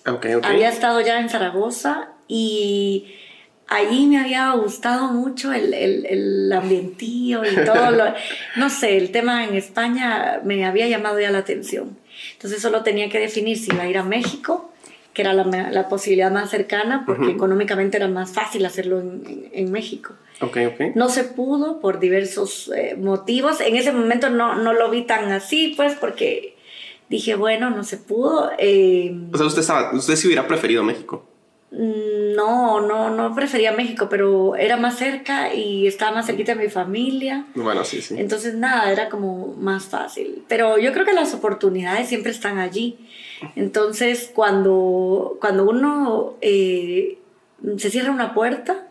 Okay, 0.06 0.34
okay. 0.34 0.50
Había 0.50 0.68
estado 0.68 1.00
ya 1.00 1.20
en 1.20 1.28
Zaragoza 1.28 2.08
y 2.26 3.14
allí 3.70 4.06
me 4.06 4.18
había 4.18 4.50
gustado 4.52 5.12
mucho 5.12 5.52
el, 5.52 5.72
el, 5.72 6.04
el 6.04 6.52
ambientío 6.52 7.42
y 7.44 7.54
todo 7.64 7.92
lo, 7.92 8.04
no 8.56 8.68
sé, 8.68 8.98
el 8.98 9.10
tema 9.12 9.44
en 9.44 9.54
España 9.54 10.40
me 10.44 10.66
había 10.66 10.88
llamado 10.88 11.18
ya 11.18 11.30
la 11.30 11.38
atención. 11.38 11.96
Entonces 12.32 12.60
solo 12.60 12.82
tenía 12.82 13.08
que 13.08 13.18
definir 13.18 13.56
si 13.56 13.72
iba 13.72 13.84
a 13.84 13.88
ir 13.88 13.96
a 13.96 14.02
México, 14.02 14.70
que 15.14 15.22
era 15.22 15.32
la, 15.32 15.44
la 15.70 15.88
posibilidad 15.88 16.30
más 16.30 16.50
cercana, 16.50 17.04
porque 17.06 17.30
económicamente 17.30 17.96
era 17.96 18.08
más 18.08 18.32
fácil 18.32 18.66
hacerlo 18.66 19.00
en, 19.00 19.48
en 19.52 19.72
México. 19.72 20.14
Okay, 20.40 20.66
okay. 20.66 20.92
No 20.94 21.08
se 21.08 21.24
pudo 21.24 21.80
por 21.80 22.00
diversos 22.00 22.70
eh, 22.74 22.96
motivos. 22.96 23.60
En 23.60 23.76
ese 23.76 23.92
momento 23.92 24.30
no, 24.30 24.56
no 24.56 24.72
lo 24.72 24.90
vi 24.90 25.02
tan 25.02 25.30
así, 25.32 25.74
pues, 25.76 25.94
porque 25.94 26.56
dije, 27.08 27.34
bueno, 27.34 27.70
no 27.70 27.84
se 27.84 27.98
pudo. 27.98 28.50
Eh, 28.58 29.14
o 29.32 29.36
sea, 29.36 29.46
usted, 29.46 29.60
estaba, 29.60 29.92
usted 29.94 30.16
sí 30.16 30.26
hubiera 30.26 30.48
preferido 30.48 30.82
México. 30.82 31.29
No, 31.72 32.80
no, 32.80 33.10
no 33.10 33.34
prefería 33.34 33.70
México, 33.70 34.08
pero 34.10 34.56
era 34.56 34.76
más 34.76 34.98
cerca 34.98 35.54
y 35.54 35.86
estaba 35.86 36.10
más 36.12 36.26
cerquita 36.26 36.54
de 36.54 36.64
mi 36.64 36.68
familia. 36.68 37.46
Bueno, 37.54 37.84
sí, 37.84 38.02
sí. 38.02 38.16
Entonces, 38.18 38.54
nada, 38.54 38.90
era 38.90 39.08
como 39.08 39.54
más 39.54 39.84
fácil. 39.84 40.42
Pero 40.48 40.78
yo 40.78 40.92
creo 40.92 41.04
que 41.04 41.12
las 41.12 41.32
oportunidades 41.32 42.08
siempre 42.08 42.32
están 42.32 42.58
allí. 42.58 42.98
Entonces, 43.54 44.30
cuando, 44.34 45.38
cuando 45.40 45.68
uno 45.68 46.34
eh, 46.40 47.18
se 47.76 47.90
cierra 47.90 48.10
una 48.10 48.34
puerta, 48.34 48.88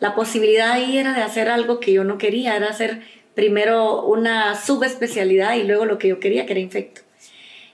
la 0.00 0.14
posibilidad 0.14 0.72
ahí 0.72 0.98
era 0.98 1.14
de 1.14 1.22
hacer 1.22 1.48
algo 1.48 1.80
que 1.80 1.92
yo 1.92 2.04
no 2.04 2.18
quería, 2.18 2.56
era 2.56 2.68
hacer 2.68 3.02
primero 3.34 4.04
una 4.04 4.54
subespecialidad 4.54 5.54
y 5.56 5.62
luego 5.62 5.86
lo 5.86 5.98
que 5.98 6.08
yo 6.08 6.20
quería, 6.20 6.44
que 6.44 6.52
era 6.52 6.60
infecto. 6.60 7.02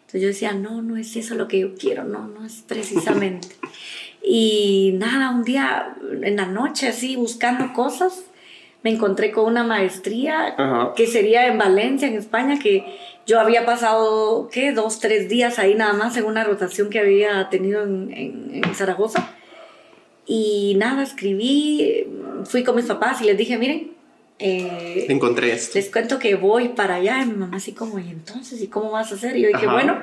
Entonces 0.00 0.20
yo 0.20 0.28
decía, 0.28 0.52
no, 0.52 0.80
no 0.80 0.96
es 0.96 1.16
eso 1.16 1.34
lo 1.34 1.48
que 1.48 1.58
yo 1.58 1.74
quiero, 1.74 2.04
no, 2.04 2.28
no 2.28 2.46
es 2.46 2.62
precisamente. 2.66 3.48
y 4.26 4.94
nada, 4.98 5.30
un 5.30 5.44
día 5.44 5.96
en 6.22 6.36
la 6.36 6.46
noche 6.46 6.88
así 6.88 7.16
buscando 7.16 7.72
cosas, 7.72 8.24
me 8.82 8.90
encontré 8.90 9.30
con 9.32 9.46
una 9.46 9.64
maestría 9.64 10.56
que 10.96 11.06
sería 11.06 11.46
en 11.46 11.58
Valencia, 11.58 12.08
en 12.08 12.14
España, 12.14 12.58
que 12.58 12.84
yo 13.26 13.40
había 13.40 13.64
pasado, 13.64 14.48
¿qué? 14.52 14.72
Dos, 14.72 15.00
tres 15.00 15.28
días 15.28 15.58
ahí 15.58 15.74
nada 15.74 15.94
más 15.94 16.16
en 16.16 16.24
una 16.24 16.44
rotación 16.44 16.90
que 16.90 16.98
había 16.98 17.48
tenido 17.48 17.82
en, 17.82 18.60
en 18.62 18.74
Zaragoza 18.74 19.34
y 20.26 20.74
nada, 20.78 21.02
escribí, 21.02 22.06
fui 22.44 22.64
con 22.64 22.76
mis 22.76 22.86
papás 22.86 23.20
y 23.20 23.24
les 23.24 23.36
dije, 23.36 23.58
miren, 23.58 23.92
eh, 24.38 25.06
encontré 25.08 25.52
esto. 25.52 25.78
Les 25.78 25.90
cuento 25.90 26.18
que 26.18 26.34
voy 26.34 26.70
para 26.70 26.96
allá. 26.96 27.22
Y 27.22 27.26
mi 27.26 27.34
mamá 27.34 27.58
así 27.58 27.72
como, 27.72 27.98
¿y 27.98 28.08
entonces? 28.08 28.60
¿Y 28.62 28.68
cómo 28.68 28.90
vas 28.90 29.12
a 29.12 29.16
hacer? 29.16 29.36
Y 29.36 29.42
yo 29.42 29.48
dije, 29.48 29.66
bueno, 29.66 30.00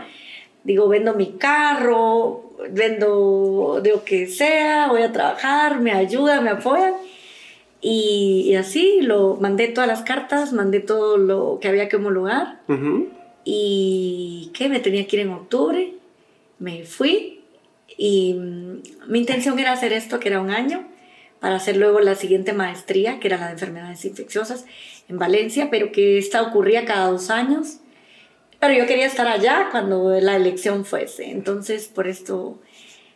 digo, 0.64 0.88
vendo 0.88 1.16
mi 1.16 1.34
carro, 1.34 2.51
vendo 2.70 3.80
de 3.82 3.92
lo 3.92 4.04
que 4.04 4.28
sea, 4.28 4.88
voy 4.88 5.02
a 5.02 5.12
trabajar, 5.12 5.80
me 5.80 5.92
ayuda, 5.92 6.42
me 6.42 6.52
apoyan. 6.52 6.94
Y, 7.82 8.54
así 8.56 9.02
lo 9.02 9.38
mandé 9.42 9.68
todas 9.68 9.88
las 9.88 10.04
cartas, 10.04 10.54
mandé 10.54 10.80
todo 10.80 11.18
lo 11.18 11.58
que 11.60 11.68
había 11.68 11.90
que 11.90 11.96
homologar. 11.96 12.62
Y 13.44 14.52
que 14.54 14.70
me 14.70 14.80
tenía 14.80 15.08
que 15.08 15.16
ir 15.16 15.22
en 15.24 15.32
octubre. 15.32 15.94
Me 16.60 16.86
fui 16.86 17.42
y 17.98 18.34
mm, 18.34 18.82
mi 19.08 19.20
intención 19.20 19.60
era 19.60 19.74
hacer 19.74 19.94
esto, 19.94 20.20
que 20.20 20.30
era 20.30 20.42
un 20.42 20.50
año, 20.50 20.88
para 21.40 21.56
hacer 21.56 21.78
luego 21.78 22.00
la 22.00 22.16
siguiente 22.16 22.54
maestría, 22.54 23.20
que 23.20 23.28
era 23.28 23.38
la 23.38 23.48
de 23.48 23.54
enfermedades 23.54 24.06
infecciosas 24.06 24.66
en 25.08 25.18
Valencia, 25.18 25.70
pero 25.70 25.92
que 25.92 26.18
esta 26.18 26.42
ocurría 26.42 26.86
cada 26.86 27.12
dos 27.12 27.30
años. 27.30 27.81
Pero 28.62 28.76
yo 28.76 28.86
quería 28.86 29.08
estar 29.08 29.28
allá 29.28 29.70
cuando 29.72 30.12
la 30.22 30.36
elección 30.36 30.86
fuese, 30.86 31.32
entonces 31.32 31.88
por 31.88 32.08
esto 32.08 32.62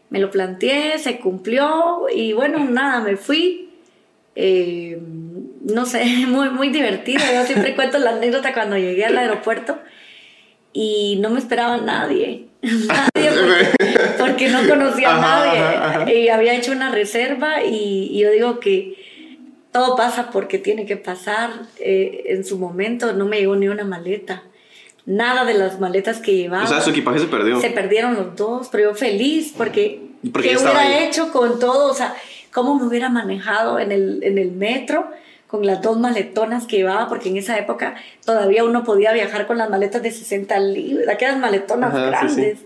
me 0.10 0.20
lo 0.20 0.32
planteé, 0.32 0.98
se 0.98 1.20
cumplió 1.20 2.08
y 2.12 2.34
bueno, 2.34 2.66
nada, 2.66 3.00
me 3.00 3.16
fui. 3.16 3.70
Eh, 4.36 5.00
no 5.62 5.86
sé, 5.86 6.04
muy, 6.28 6.50
muy 6.50 6.70
divertido. 6.70 7.22
Yo 7.32 7.44
siempre 7.44 7.76
cuento 7.76 8.00
la 8.00 8.16
anécdota 8.16 8.54
cuando 8.54 8.76
llegué 8.76 9.06
al 9.06 9.20
aeropuerto 9.20 9.78
y 10.74 11.18
no 11.22 11.30
me 11.30 11.38
esperaba 11.38 11.78
nadie. 11.78 12.48
Nadie 12.62 13.30
porque, 14.18 14.50
no 14.50 14.68
conocía 14.68 15.16
a 15.16 15.22
nadie. 15.22 16.22
Y 16.24 16.30
había 16.30 16.56
hecho 16.56 16.72
una 16.72 16.90
reserva 16.90 17.64
y, 17.64 18.18
yo 18.20 18.32
digo 18.32 18.60
que 18.60 18.96
todo 19.72 19.96
pasa 19.96 20.32
porque 20.32 20.58
tiene 20.58 20.88
que 20.88 20.98
pasar. 20.98 21.52
Eh, 21.80 22.24
en 22.30 22.44
su 22.44 22.58
momento 22.58 23.14
no 23.14 23.26
me 23.26 23.38
llegó 23.38 23.56
ni 23.56 23.68
una 23.68 23.84
maleta. 23.84 24.42
Nada 25.06 25.46
de 25.46 25.54
las 25.54 25.80
maletas 25.80 26.20
que 26.20 26.36
llevaba. 26.36 26.64
O 26.64 26.68
sea, 26.68 26.82
su 26.82 26.90
equipaje 26.90 27.20
se 27.20 27.28
perdió. 27.28 27.60
Se 27.62 27.70
perdieron 27.70 28.16
los 28.16 28.36
dos, 28.36 28.70
pero 28.72 28.92
yo 28.92 28.96
feliz 28.96 29.54
porque, 29.56 30.02
¿qué 30.24 30.58
hubiera 30.58 31.00
hecho 31.00 31.32
con 31.32 31.60
todo? 31.60 31.92
O 31.92 31.94
sea, 31.94 32.16
¿cómo 32.52 32.76
me 32.76 32.86
hubiera 32.86 33.10
manejado 33.10 33.80
en 33.80 33.92
el, 33.92 34.24
en 34.24 34.38
el 34.38 34.52
metro? 34.52 35.08
con 35.48 35.66
las 35.66 35.82
dos 35.82 35.98
maletonas 35.98 36.66
que 36.66 36.78
llevaba, 36.78 37.08
porque 37.08 37.30
en 37.30 37.38
esa 37.38 37.58
época 37.58 37.96
todavía 38.26 38.64
uno 38.64 38.84
podía 38.84 39.14
viajar 39.14 39.48
con 39.48 39.58
las 39.58 39.70
maletas 39.70 40.02
de 40.02 40.12
60 40.12 40.60
libras, 40.60 41.08
aquellas 41.08 41.38
maletonas 41.38 41.94
grandes. 41.94 42.60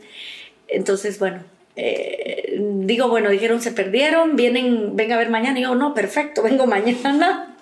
Entonces, 0.68 1.20
bueno, 1.20 1.44
eh, 1.76 2.60
digo, 2.60 3.10
bueno, 3.10 3.30
dijeron 3.30 3.62
se 3.62 3.72
perdieron, 3.72 4.36
vienen, 4.36 4.96
venga 4.96 5.16
a 5.16 5.18
ver 5.18 5.30
mañana. 5.30 5.60
Y 5.60 5.64
yo, 5.64 5.76
no, 5.76 5.94
perfecto, 5.94 6.42
vengo 6.42 6.66
mañana. 6.68 7.56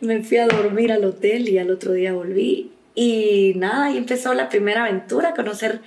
Me 0.00 0.22
fui 0.22 0.38
a 0.38 0.46
dormir 0.46 0.92
al 0.92 1.04
hotel 1.04 1.48
y 1.48 1.58
al 1.58 1.70
otro 1.70 1.92
día 1.92 2.12
volví. 2.12 2.72
Y 2.96 3.52
nada, 3.54 3.84
ahí 3.84 3.98
empezó 3.98 4.34
la 4.34 4.48
primera 4.48 4.84
aventura, 4.86 5.34
conocer 5.34 5.82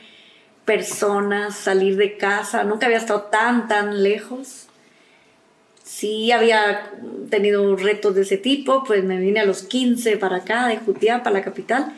personas, 0.64 1.58
salir 1.58 1.98
de 1.98 2.16
casa. 2.16 2.64
Nunca 2.64 2.86
había 2.86 3.00
estado 3.00 3.24
tan, 3.24 3.68
tan 3.68 4.02
lejos 4.04 4.70
sí 5.90 6.32
había 6.32 6.92
tenido 7.32 7.76
retos 7.76 8.14
de 8.14 8.22
ese 8.22 8.38
tipo, 8.38 8.84
pues 8.84 9.04
me 9.04 9.18
vine 9.18 9.40
a 9.40 9.46
los 9.46 9.64
15 9.64 10.18
para 10.18 10.38
acá, 10.38 10.68
de 10.68 10.78
Jutiapa, 10.78 11.32
la 11.32 11.42
capital, 11.42 11.94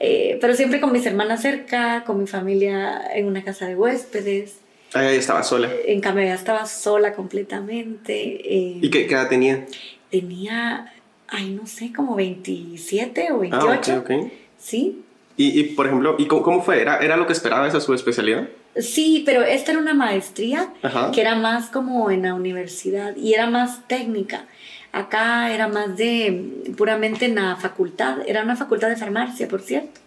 eh, 0.00 0.38
pero 0.40 0.54
siempre 0.54 0.80
con 0.80 0.92
mis 0.92 1.04
hermanas 1.04 1.42
cerca, 1.42 2.04
con 2.04 2.18
mi 2.18 2.26
familia 2.26 3.02
en 3.14 3.26
una 3.26 3.44
casa 3.44 3.66
de 3.66 3.76
huéspedes. 3.76 4.56
Ah, 4.94 5.02
ya 5.02 5.10
estaba 5.12 5.42
sola. 5.42 5.70
En 5.86 6.00
cambio, 6.00 6.24
ya 6.24 6.34
estaba 6.34 6.66
sola 6.66 7.12
completamente. 7.12 8.14
Eh, 8.14 8.78
¿Y 8.80 8.90
qué, 8.90 9.04
edad 9.04 9.28
tenía? 9.28 9.66
Tenía, 10.10 10.92
ay, 11.32 11.50
no 11.50 11.66
sé, 11.66 11.92
como 11.92 12.14
27 12.14 13.32
o 13.32 13.40
28. 13.40 13.92
Ah, 13.92 13.98
ok, 13.98 14.10
ok. 14.10 14.32
Sí. 14.58 15.02
Y, 15.36 15.58
y, 15.58 15.64
por 15.74 15.86
ejemplo, 15.86 16.14
¿y 16.18 16.26
cómo, 16.26 16.42
cómo, 16.42 16.62
fue? 16.62 16.80
¿Era, 16.80 16.98
¿Era 16.98 17.16
lo 17.16 17.26
que 17.26 17.32
esperaba 17.32 17.66
esa 17.66 17.80
su 17.80 17.94
especialidad? 17.94 18.48
Sí, 18.76 19.22
pero 19.26 19.42
esta 19.42 19.72
era 19.72 19.80
una 19.80 19.94
maestría 19.94 20.72
que 21.12 21.20
era 21.20 21.34
más 21.34 21.68
como 21.68 22.10
en 22.10 22.22
la 22.22 22.34
universidad 22.34 23.16
y 23.16 23.34
era 23.34 23.48
más 23.48 23.86
técnica. 23.88 24.46
Acá 24.92 25.52
era 25.52 25.68
más 25.68 25.96
de 25.96 26.72
puramente 26.76 27.24
en 27.24 27.34
la 27.34 27.56
facultad, 27.56 28.18
era 28.26 28.42
una 28.42 28.56
facultad 28.56 28.88
de 28.88 28.96
farmacia, 28.96 29.48
por 29.48 29.62
cierto. 29.62 30.00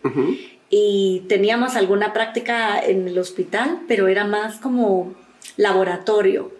Y 0.70 1.24
teníamos 1.28 1.76
alguna 1.76 2.14
práctica 2.14 2.80
en 2.80 3.08
el 3.08 3.18
hospital, 3.18 3.82
pero 3.88 4.08
era 4.08 4.26
más 4.26 4.58
como 4.58 5.14
laboratorio. 5.58 6.52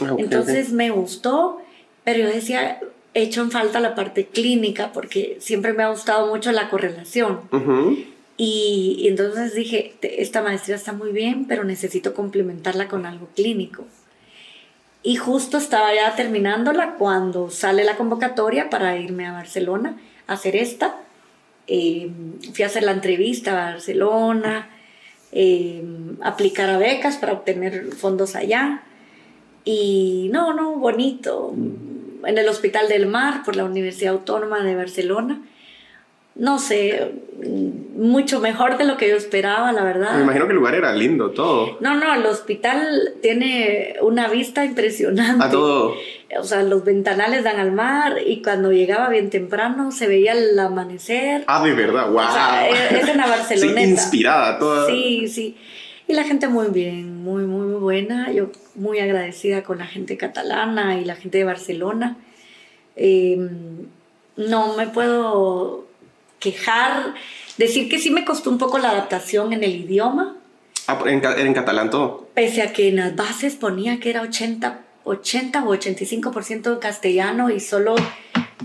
Ah, 0.00 0.14
Entonces 0.18 0.72
me 0.72 0.90
gustó, 0.90 1.58
pero 2.04 2.20
yo 2.20 2.26
decía, 2.26 2.80
hecho 3.14 3.42
en 3.42 3.50
falta 3.50 3.80
la 3.80 3.94
parte 3.94 4.26
clínica 4.26 4.92
porque 4.92 5.36
siempre 5.40 5.72
me 5.72 5.84
ha 5.84 5.88
gustado 5.88 6.26
mucho 6.26 6.52
la 6.52 6.68
correlación. 6.68 7.40
Y, 8.36 9.06
entonces 9.08 9.54
dije, 9.54 9.94
esta 10.02 10.42
maestría 10.42 10.76
está 10.76 10.92
muy 10.92 11.12
bien, 11.12 11.46
pero 11.46 11.64
necesito 11.64 12.14
complementarla 12.14 12.88
con 12.88 13.06
algo 13.06 13.28
clínico. 13.34 13.84
Y 15.02 15.16
justo 15.16 15.58
estaba 15.58 15.94
ya 15.94 16.16
terminándola 16.16 16.94
cuando 16.94 17.50
sale 17.50 17.84
la 17.84 17.96
convocatoria 17.96 18.70
para 18.70 18.96
irme 18.98 19.26
a 19.26 19.32
Barcelona 19.32 19.98
a 20.26 20.32
hacer 20.32 20.56
esta. 20.56 20.96
Eh, 21.66 22.10
fui 22.52 22.64
a 22.64 22.66
hacer 22.66 22.82
la 22.82 22.92
entrevista 22.92 23.52
a 23.52 23.72
Barcelona, 23.72 24.70
eh, 25.30 25.84
aplicar 26.22 26.70
a 26.70 26.78
becas 26.78 27.18
para 27.18 27.34
obtener 27.34 27.92
fondos 27.92 28.34
allá. 28.34 28.82
Y 29.64 30.30
no, 30.32 30.54
no, 30.54 30.76
bonito. 30.76 31.54
En 32.26 32.38
el 32.38 32.48
Hospital 32.48 32.88
del 32.88 33.06
Mar 33.06 33.42
por 33.44 33.56
la 33.56 33.64
Universidad 33.64 34.14
Autónoma 34.14 34.62
de 34.62 34.76
Barcelona 34.76 35.40
no 36.36 36.58
sé, 36.58 37.12
mucho 37.96 38.40
mejor 38.40 38.76
de 38.76 38.84
lo 38.84 38.96
que 38.96 39.08
yo 39.08 39.16
esperaba, 39.16 39.70
la 39.70 39.84
verdad. 39.84 40.16
Me 40.16 40.24
imagino 40.24 40.46
que 40.46 40.50
el 40.50 40.58
lugar 40.58 40.74
era 40.74 40.92
lindo, 40.92 41.30
todo. 41.30 41.78
No, 41.80 41.94
no, 41.94 42.12
el 42.12 42.26
hospital 42.26 43.14
tiene 43.22 43.96
una 44.02 44.26
vista 44.28 44.64
impresionante. 44.64 45.44
A 45.44 45.50
todo. 45.50 45.94
O 46.36 46.42
sea, 46.42 46.64
los 46.64 46.84
ventanales 46.84 47.44
dan 47.44 47.60
al 47.60 47.70
mar 47.70 48.16
y 48.26 48.42
cuando 48.42 48.72
llegaba 48.72 49.08
bien 49.10 49.30
temprano 49.30 49.92
se 49.92 50.08
veía 50.08 50.32
el 50.32 50.58
amanecer. 50.58 51.44
Ah, 51.46 51.64
de 51.64 51.72
verdad, 51.72 52.10
wow. 52.10 52.18
O 52.18 52.32
sea, 52.32 52.68
es 52.68 53.14
una 53.14 53.28
Barcelona. 53.28 53.80
Sí, 53.80 53.88
inspirada 53.88 54.58
toda. 54.58 54.86
Sí, 54.88 55.28
sí. 55.28 55.56
Y 56.06 56.12
la 56.12 56.24
gente 56.24 56.48
muy 56.48 56.68
bien, 56.68 57.22
muy, 57.22 57.44
muy 57.44 57.74
buena. 57.74 58.30
Yo 58.32 58.50
muy 58.74 58.98
agradecida 58.98 59.62
con 59.62 59.78
la 59.78 59.86
gente 59.86 60.16
catalana 60.16 60.98
y 61.00 61.04
la 61.04 61.16
gente 61.16 61.38
de 61.38 61.44
Barcelona. 61.44 62.16
Em, 62.96 63.86
no 64.36 64.76
me 64.76 64.86
puedo 64.88 65.86
quejar, 66.38 67.14
decir 67.56 67.88
que 67.88 67.98
sí 67.98 68.10
me 68.10 68.24
costó 68.24 68.50
un 68.50 68.58
poco 68.58 68.78
la 68.78 68.90
adaptación 68.90 69.52
en 69.52 69.64
el 69.64 69.74
idioma. 69.76 70.36
Ah, 70.86 71.02
en, 71.06 71.24
en 71.24 71.54
catalán 71.54 71.88
todo. 71.88 72.28
Pese 72.34 72.60
a 72.60 72.72
que 72.72 72.88
en 72.88 72.96
las 72.96 73.16
bases 73.16 73.54
ponía 73.54 73.98
que 73.98 74.10
era 74.10 74.20
80, 74.20 74.80
80 75.04 75.64
o 75.64 75.74
85% 75.74 76.78
castellano 76.80 77.48
y 77.48 77.60
solo 77.60 77.94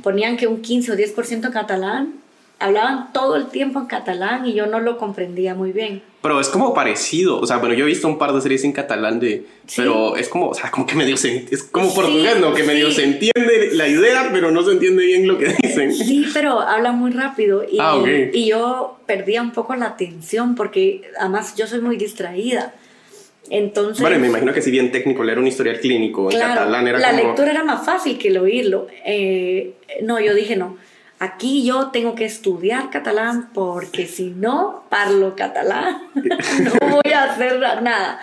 ponían 0.03 0.35
que 0.35 0.47
un 0.47 0.61
15 0.61 0.91
o 0.91 0.95
10% 0.95 1.51
catalán 1.51 2.15
hablaban 2.59 3.11
todo 3.13 3.37
el 3.37 3.47
tiempo 3.47 3.79
en 3.79 3.85
catalán 3.85 4.45
y 4.45 4.53
yo 4.53 4.67
no 4.67 4.79
lo 4.79 4.97
comprendía 4.97 5.55
muy 5.55 5.71
bien. 5.71 6.03
Pero 6.21 6.41
es 6.41 6.49
como 6.49 6.73
parecido, 6.73 7.39
o 7.39 7.47
sea, 7.47 7.57
bueno, 7.57 7.73
yo 7.73 7.85
he 7.85 7.87
visto 7.87 8.05
un 8.05 8.17
par 8.17 8.33
de 8.33 8.41
series 8.41 8.65
en 8.65 8.73
catalán 8.73 9.21
de, 9.21 9.45
pero 9.77 10.17
es 10.17 10.27
como, 10.27 10.49
o 10.49 10.53
sea, 10.53 10.69
como 10.69 10.85
que 10.85 10.95
medio 10.95 11.15
se, 11.15 11.47
es 11.49 11.63
como 11.63 11.93
portugués, 11.93 12.37
¿no? 12.41 12.53
Que 12.53 12.63
medio 12.63 12.91
se 12.91 13.05
entiende 13.05 13.69
la 13.71 13.87
idea, 13.87 14.29
pero 14.33 14.51
no 14.51 14.61
se 14.63 14.73
entiende 14.73 15.05
bien 15.05 15.25
lo 15.25 15.37
que 15.37 15.55
dicen. 15.61 15.93
Sí, 15.93 16.27
pero 16.33 16.59
hablan 16.59 16.99
muy 16.99 17.11
rápido 17.11 17.63
y, 17.63 17.77
ah, 17.79 18.03
y 18.33 18.47
yo 18.47 18.99
perdía 19.05 19.41
un 19.41 19.51
poco 19.51 19.73
la 19.75 19.85
atención 19.85 20.55
porque 20.55 21.03
además 21.17 21.55
yo 21.55 21.65
soy 21.67 21.79
muy 21.79 21.95
distraída. 21.95 22.73
Entonces, 23.49 24.01
bueno, 24.01 24.19
me 24.19 24.27
imagino 24.27 24.53
que 24.53 24.61
si 24.61 24.69
bien 24.69 24.91
técnico 24.91 25.23
leer 25.23 25.39
un 25.39 25.47
historial 25.47 25.79
clínico 25.79 26.29
en 26.29 26.37
catalán 26.37 26.87
era 26.87 26.99
la 26.99 27.13
lectura 27.13 27.49
era 27.49 27.63
más 27.63 27.83
fácil 27.85 28.17
que 28.19 28.27
el 28.27 28.37
oírlo. 28.37 28.87
Eh, 29.05 29.73
no, 30.03 30.19
yo 30.19 30.35
dije 30.35 30.57
no 30.57 30.77
aquí 31.19 31.65
yo 31.65 31.87
tengo 31.91 32.15
que 32.15 32.25
estudiar 32.25 32.89
catalán 32.89 33.49
porque 33.53 34.07
si 34.07 34.31
no 34.31 34.85
parlo 34.89 35.35
catalán, 35.35 36.01
no 36.15 37.01
voy 37.01 37.13
a 37.13 37.25
hacer 37.25 37.59
nada. 37.59 38.19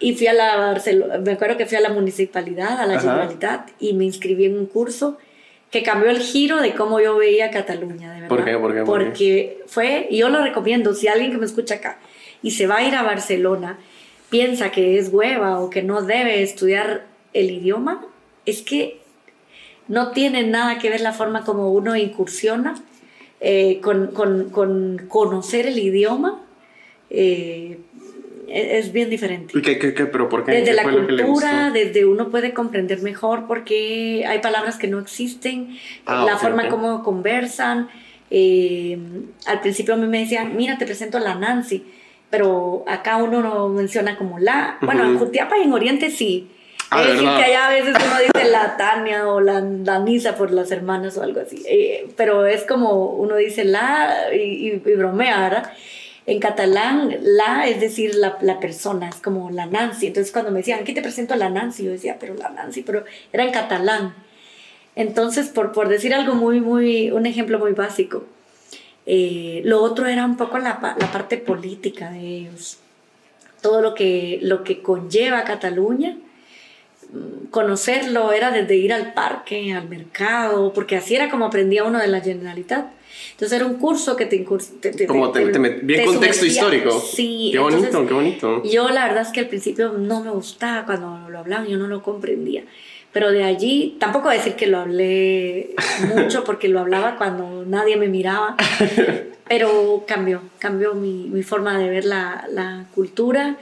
Y 0.00 0.16
fui 0.16 0.26
a 0.26 0.34
la 0.34 0.56
Barcelona, 0.56 1.18
me 1.18 1.32
acuerdo 1.32 1.56
que 1.56 1.66
fui 1.66 1.78
a 1.78 1.80
la 1.80 1.88
municipalidad, 1.88 2.80
a 2.80 2.86
la 2.86 3.00
Generalitat, 3.00 3.70
y 3.78 3.94
me 3.94 4.04
inscribí 4.04 4.44
en 4.46 4.58
un 4.58 4.66
curso 4.66 5.16
que 5.70 5.82
cambió 5.82 6.10
el 6.10 6.20
giro 6.20 6.60
de 6.60 6.74
cómo 6.74 7.00
yo 7.00 7.16
veía 7.16 7.50
Cataluña, 7.50 8.12
de 8.12 8.20
verdad. 8.20 8.28
¿Por 8.28 8.44
qué? 8.44 8.58
¿Por 8.58 8.74
qué? 8.74 8.82
Porque 8.82 9.62
fue, 9.66 10.06
y 10.10 10.18
yo 10.18 10.28
lo 10.28 10.42
recomiendo, 10.42 10.94
si 10.94 11.08
alguien 11.08 11.30
que 11.30 11.38
me 11.38 11.46
escucha 11.46 11.76
acá 11.76 11.98
y 12.42 12.50
se 12.50 12.66
va 12.66 12.78
a 12.78 12.82
ir 12.82 12.94
a 12.94 13.02
Barcelona, 13.02 13.78
piensa 14.28 14.70
que 14.70 14.98
es 14.98 15.08
hueva 15.12 15.60
o 15.60 15.70
que 15.70 15.82
no 15.82 16.02
debe 16.02 16.42
estudiar 16.42 17.06
el 17.32 17.50
idioma, 17.50 18.04
es 18.46 18.62
que 18.62 19.00
no 19.88 20.12
tiene 20.12 20.44
nada 20.44 20.78
que 20.78 20.90
ver 20.90 21.00
la 21.00 21.12
forma 21.12 21.44
como 21.44 21.72
uno 21.72 21.96
incursiona 21.96 22.74
eh, 23.40 23.80
con, 23.82 24.50
conocer 25.08 25.66
el 25.66 25.78
idioma. 25.78 26.42
Eh, 27.10 27.78
e-, 28.48 28.78
es 28.78 28.92
bien 28.92 29.10
diferente. 29.10 29.60
¿Qué, 29.60 29.78
qué, 29.78 29.94
qué? 29.94 30.06
¿Pero 30.06 30.28
por 30.28 30.44
qué? 30.44 30.52
Desde 30.52 30.74
la 30.74 30.84
cultura, 30.84 31.70
desde 31.70 32.04
uno 32.04 32.30
puede 32.30 32.52
comprender 32.52 33.02
mejor 33.02 33.46
porque 33.46 34.24
hay 34.26 34.38
palabras 34.40 34.76
que 34.78 34.86
no 34.86 34.98
existen, 34.98 35.76
ah, 36.06 36.24
la 36.26 36.36
forma 36.38 36.68
como 36.68 37.02
conversan. 37.02 37.88
Eh, 38.30 38.98
al 39.46 39.60
principio 39.60 39.94
a 39.94 39.96
mí 39.96 40.06
me 40.06 40.20
decían, 40.20 40.56
mira, 40.56 40.78
te 40.78 40.86
presento 40.86 41.18
a 41.18 41.20
la 41.20 41.34
Nancy, 41.34 41.84
pero 42.30 42.84
acá 42.88 43.16
uno 43.16 43.42
no 43.42 43.68
menciona 43.68 44.16
como 44.16 44.38
la. 44.38 44.78
Bueno, 44.80 45.04
en 45.04 45.18
Jutiapa 45.18 45.58
y 45.58 45.62
en 45.62 45.72
Oriente 45.72 46.10
sí, 46.10 46.48
Ah, 46.94 47.02
es 47.02 47.08
decir, 47.14 47.28
que 47.28 47.44
allá 47.44 47.66
a 47.66 47.70
veces 47.70 47.96
uno 47.96 48.18
dice 48.20 48.50
la 48.50 48.76
Tania 48.76 49.26
o 49.26 49.40
la 49.40 49.60
Danisa 49.60 50.36
por 50.36 50.52
las 50.52 50.70
hermanas 50.70 51.16
o 51.16 51.22
algo 51.22 51.40
así. 51.40 51.62
Eh, 51.66 52.08
pero 52.16 52.46
es 52.46 52.62
como 52.62 53.06
uno 53.06 53.34
dice 53.36 53.64
la 53.64 54.32
y, 54.32 54.76
bromea, 54.78 55.40
¿verdad? 55.40 55.72
En 56.26 56.38
catalán, 56.38 57.16
la 57.20 57.66
es 57.66 57.80
decir, 57.80 58.14
la, 58.14 58.38
la, 58.40 58.60
persona, 58.60 59.08
es 59.08 59.16
como 59.16 59.50
la 59.50 59.66
Nancy. 59.66 60.06
Entonces 60.06 60.32
cuando 60.32 60.52
me 60.52 60.58
decían, 60.58 60.84
¿qué 60.84 60.92
te 60.92 61.02
presento 61.02 61.34
a 61.34 61.36
la 61.36 61.50
Nancy? 61.50 61.84
Yo 61.84 61.90
decía, 61.90 62.16
pero 62.20 62.34
la 62.34 62.48
Nancy, 62.50 62.82
pero 62.82 63.04
era 63.32 63.44
en 63.44 63.50
catalán. 63.50 64.14
Entonces, 64.96 65.48
por, 65.48 65.72
por 65.72 65.88
decir 65.88 66.14
algo 66.14 66.34
muy, 66.34 66.60
muy, 66.60 67.10
un 67.10 67.26
ejemplo 67.26 67.58
muy 67.58 67.72
básico. 67.72 68.24
Eh, 69.06 69.62
lo 69.64 69.82
otro 69.82 70.06
era 70.06 70.24
un 70.24 70.36
poco 70.36 70.58
la, 70.58 70.96
la, 70.98 71.12
parte 71.12 71.36
política 71.38 72.10
de 72.10 72.20
ellos. 72.20 72.78
Todo 73.60 73.82
lo 73.82 73.94
que, 73.94 74.38
lo 74.42 74.62
que 74.62 74.82
conlleva 74.82 75.44
Cataluña 75.44 76.16
conocerlo 77.50 78.32
era 78.32 78.50
desde 78.50 78.76
ir 78.76 78.92
al 78.92 79.14
parque, 79.14 79.72
al 79.72 79.88
mercado, 79.88 80.72
porque 80.72 80.96
así 80.96 81.14
era 81.14 81.30
como 81.30 81.46
aprendía 81.46 81.84
uno 81.84 81.98
de 81.98 82.08
la 82.08 82.20
Generalitat. 82.20 82.86
Entonces 83.32 83.56
era 83.56 83.66
un 83.66 83.74
curso 83.74 84.16
que 84.16 84.26
te... 84.26 84.44
te, 84.80 85.06
como 85.06 85.30
te, 85.30 85.44
bien 85.44 86.06
contexto 86.06 86.46
histórico. 86.46 86.90
Sí. 87.00 87.50
Qué 87.52 87.58
bonito, 87.58 88.06
qué 88.06 88.14
bonito. 88.14 88.62
Yo 88.64 88.88
la 88.90 89.06
verdad 89.06 89.22
es 89.22 89.28
que 89.28 89.40
al 89.40 89.48
principio 89.48 89.92
no 89.92 90.22
me 90.22 90.30
gustaba 90.30 90.84
cuando 90.84 91.28
lo 91.28 91.38
hablaban, 91.38 91.66
yo 91.66 91.76
no 91.76 91.86
lo 91.86 92.02
comprendía. 92.02 92.64
Pero 93.12 93.30
de 93.30 93.44
allí, 93.44 93.96
tampoco 94.00 94.28
decir 94.28 94.54
que 94.54 94.66
lo 94.66 94.78
hablé 94.78 95.74
mucho 96.14 96.42
porque 96.42 96.68
lo 96.68 96.80
hablaba 96.80 97.16
cuando 97.16 97.64
nadie 97.64 97.96
me 97.96 98.08
miraba, 98.08 98.56
pero 99.48 100.04
cambió, 100.06 100.40
cambió 100.58 100.94
mi, 100.94 101.28
mi 101.28 101.44
forma 101.44 101.78
de 101.78 101.88
ver 101.88 102.04
la, 102.04 102.46
la 102.50 102.86
cultura 102.92 103.56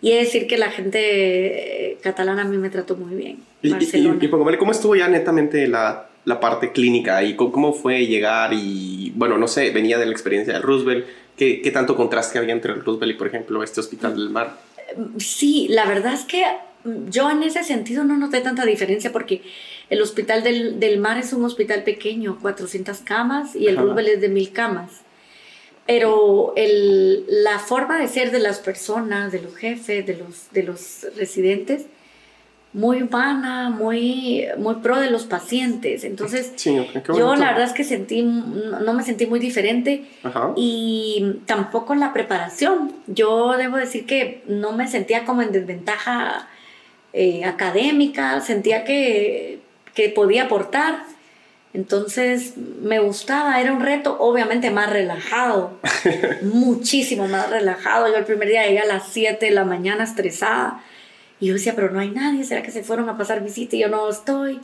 y 0.00 0.12
he 0.12 0.14
de 0.16 0.20
decir 0.20 0.46
que 0.46 0.58
la 0.58 0.70
gente 0.70 1.92
eh, 1.92 1.98
catalana 2.02 2.42
a 2.42 2.44
mí 2.44 2.58
me 2.58 2.70
trató 2.70 2.96
muy 2.96 3.14
bien. 3.14 3.38
Y, 3.62 3.70
Barcelona. 3.70 4.18
y, 4.20 4.56
¿cómo 4.58 4.70
estuvo 4.70 4.94
ya 4.94 5.08
netamente 5.08 5.66
la, 5.66 6.08
la 6.24 6.40
parte 6.40 6.72
clínica 6.72 7.22
y 7.22 7.34
cómo, 7.34 7.72
fue 7.72 8.06
llegar 8.06 8.52
y, 8.52 9.12
bueno, 9.16 9.38
no 9.38 9.48
sé, 9.48 9.70
venía 9.70 9.98
de 9.98 10.06
la 10.06 10.12
experiencia 10.12 10.54
de 10.54 10.60
Roosevelt, 10.60 11.06
¿qué, 11.36 11.62
qué 11.62 11.70
tanto 11.70 11.96
contraste 11.96 12.38
había 12.38 12.52
entre 12.52 12.74
Roosevelt 12.74 13.14
y, 13.14 13.16
por 13.16 13.26
ejemplo, 13.28 13.62
este 13.62 13.80
Hospital 13.80 14.14
del 14.14 14.30
Mar? 14.30 14.58
Sí, 15.18 15.66
la 15.70 15.86
verdad 15.86 16.14
es 16.14 16.24
que 16.24 16.44
yo 17.08 17.30
en 17.30 17.42
ese 17.42 17.64
sentido 17.64 18.04
no 18.04 18.16
noté 18.16 18.40
tanta 18.40 18.64
diferencia 18.64 19.12
porque 19.12 19.42
el 19.88 20.00
Hospital 20.02 20.42
del, 20.42 20.78
del 20.78 20.98
Mar 20.98 21.18
es 21.18 21.32
un 21.32 21.44
hospital 21.44 21.84
pequeño, 21.84 22.38
400 22.40 22.98
camas, 22.98 23.56
y 23.56 23.66
el 23.66 23.76
Roosevelt 23.76 24.08
es 24.08 24.20
de 24.20 24.28
1000 24.28 24.52
camas 24.52 25.05
pero 25.86 26.52
el, 26.56 27.24
la 27.28 27.58
forma 27.58 27.98
de 27.98 28.08
ser 28.08 28.30
de 28.30 28.40
las 28.40 28.58
personas, 28.58 29.32
de 29.32 29.40
los 29.40 29.56
jefes, 29.56 30.06
de 30.06 30.16
los, 30.16 30.50
de 30.50 30.62
los 30.62 31.06
residentes, 31.16 31.86
muy 32.72 33.00
humana, 33.00 33.70
muy, 33.70 34.46
muy 34.58 34.74
pro 34.76 35.00
de 35.00 35.10
los 35.10 35.24
pacientes. 35.24 36.04
Entonces, 36.04 36.52
yo 36.62 37.34
la 37.34 37.52
verdad 37.52 37.64
es 37.64 37.72
que 37.72 37.84
sentí, 37.84 38.22
no 38.22 38.92
me 38.92 39.02
sentí 39.02 39.26
muy 39.26 39.40
diferente 39.40 40.04
y 40.56 41.36
tampoco 41.46 41.94
la 41.94 42.12
preparación. 42.12 42.92
Yo 43.06 43.56
debo 43.56 43.78
decir 43.78 44.04
que 44.04 44.42
no 44.46 44.72
me 44.72 44.88
sentía 44.88 45.24
como 45.24 45.40
en 45.40 45.52
desventaja 45.52 46.48
eh, 47.14 47.46
académica, 47.46 48.42
sentía 48.42 48.84
que, 48.84 49.60
que 49.94 50.10
podía 50.10 50.44
aportar 50.44 51.15
entonces 51.76 52.54
me 52.56 53.00
gustaba, 53.00 53.60
era 53.60 53.70
un 53.70 53.82
reto 53.82 54.16
obviamente 54.18 54.70
más 54.70 54.88
relajado, 54.88 55.78
muchísimo 56.42 57.28
más 57.28 57.50
relajado. 57.50 58.08
Yo 58.08 58.16
el 58.16 58.24
primer 58.24 58.48
día 58.48 58.66
llegué 58.66 58.80
a 58.80 58.86
las 58.86 59.08
7 59.08 59.44
de 59.44 59.52
la 59.52 59.64
mañana 59.64 60.04
estresada 60.04 60.82
y 61.38 61.48
yo 61.48 61.52
decía, 61.52 61.74
pero 61.76 61.90
no 61.90 62.00
hay 62.00 62.10
nadie, 62.10 62.44
¿será 62.44 62.62
que 62.62 62.70
se 62.70 62.82
fueron 62.82 63.10
a 63.10 63.18
pasar 63.18 63.44
visita 63.44 63.76
y 63.76 63.80
yo 63.80 63.90
no 63.90 64.08
estoy? 64.08 64.58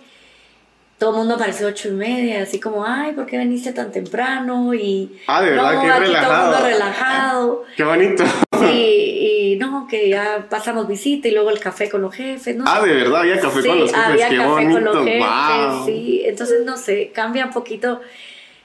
Todo 1.03 1.11
el 1.11 1.17
mundo 1.17 1.35
apareció 1.35 1.67
ocho 1.67 1.89
y 1.89 1.93
media, 1.95 2.43
así 2.45 2.61
como, 2.61 2.85
ay, 2.87 3.11
¿por 3.13 3.27
qué 3.27 3.37
viniste 3.37 3.73
tan 3.73 3.91
temprano? 3.91 4.73
Y 4.73 5.11
ah, 5.27 5.43
de 5.43 5.51
verdad, 5.51 5.75
no, 5.75 5.81
qué 5.83 5.91
aquí 5.91 6.01
relajado. 6.05 6.23
todo 6.23 6.45
el 6.45 6.53
mundo 6.53 6.69
relajado. 6.69 7.65
Qué 7.77 7.83
bonito. 7.83 8.25
Sí, 8.61 9.19
y 9.53 9.57
no, 9.57 9.89
que 9.91 10.09
ya 10.09 10.47
pasamos 10.49 10.87
visita 10.87 11.27
y 11.27 11.33
luego 11.33 11.51
el 11.51 11.59
café 11.59 11.91
con 11.91 12.03
los 12.03 12.15
jefes, 12.15 12.55
¿no? 12.55 12.63
Ah, 12.69 12.81
de 12.87 12.95
verdad, 12.95 13.23
había 13.23 13.41
café 13.41 13.63
sí, 13.63 13.69
con 13.69 13.81
los 13.81 13.91
jefes, 13.91 14.07
había 14.07 14.29
qué 14.29 14.37
café 14.37 14.49
bonito. 14.49 14.73
con 14.75 14.85
los 14.85 15.05
jefes, 15.05 15.27
wow. 15.75 15.87
sí. 15.87 16.23
Entonces, 16.25 16.65
no 16.65 16.77
sé, 16.77 17.11
cambia 17.13 17.47
un 17.47 17.53
poquito. 17.53 18.01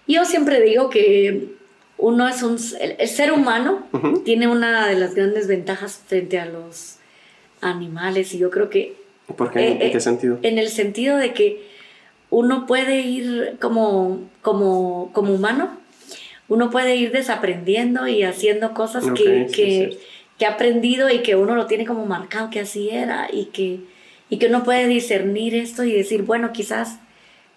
Yo 0.08 0.24
siempre 0.24 0.62
digo 0.62 0.92
que 0.92 1.56
uno 1.98 2.28
es 2.28 2.44
un, 2.44 2.58
el, 2.80 2.98
el 3.00 3.08
ser 3.08 3.32
humano 3.32 3.88
Uh 3.94 3.98
-huh. 3.98 4.24
tiene 4.24 4.48
una 4.48 4.86
de 4.86 4.94
las 4.96 5.16
grandes 5.16 5.48
ventajas 5.48 6.00
frente 6.06 6.40
a 6.40 6.46
los 6.46 6.98
animales 7.62 8.32
y 8.36 8.38
yo 8.38 8.52
creo 8.52 8.70
que... 8.70 8.94
¿Por 9.36 9.52
qué? 9.52 9.60
eh, 9.60 9.72
¿En 9.82 9.92
qué 9.92 9.98
eh, 9.98 10.02
sentido? 10.02 10.38
En 10.44 10.60
el 10.60 10.70
sentido 10.70 11.18
de 11.18 11.34
que 11.34 11.77
uno 12.30 12.66
puede 12.66 13.02
ir 13.02 13.58
como, 13.60 14.20
como, 14.42 15.12
como 15.14 15.34
humano, 15.34 15.78
uno 16.50 16.70
puede 16.70 16.96
ir 16.96 17.12
desaprendiendo 17.12 18.08
y 18.08 18.24
haciendo 18.24 18.74
cosas 18.74 19.06
que, 19.12 19.48
sí, 19.50 19.56
que, 19.56 19.90
sí. 19.92 20.00
que 20.38 20.46
ha 20.46 20.52
aprendido 20.52 21.10
y 21.10 21.20
que 21.20 21.36
uno 21.36 21.56
lo 21.56 21.68
tiene 21.68 21.86
como 21.86 22.06
marcado 22.06 22.50
que 22.50 22.62
así 22.62 22.90
era 22.90 23.28
y 23.32 23.46
que, 23.46 23.80
y 24.30 24.38
que 24.38 24.48
uno 24.48 24.64
puede 24.64 24.88
discernir 24.88 25.56
esto 25.56 25.84
y 25.84 25.92
decir, 25.92 26.24
bueno, 26.24 26.52
quizás 26.52 27.00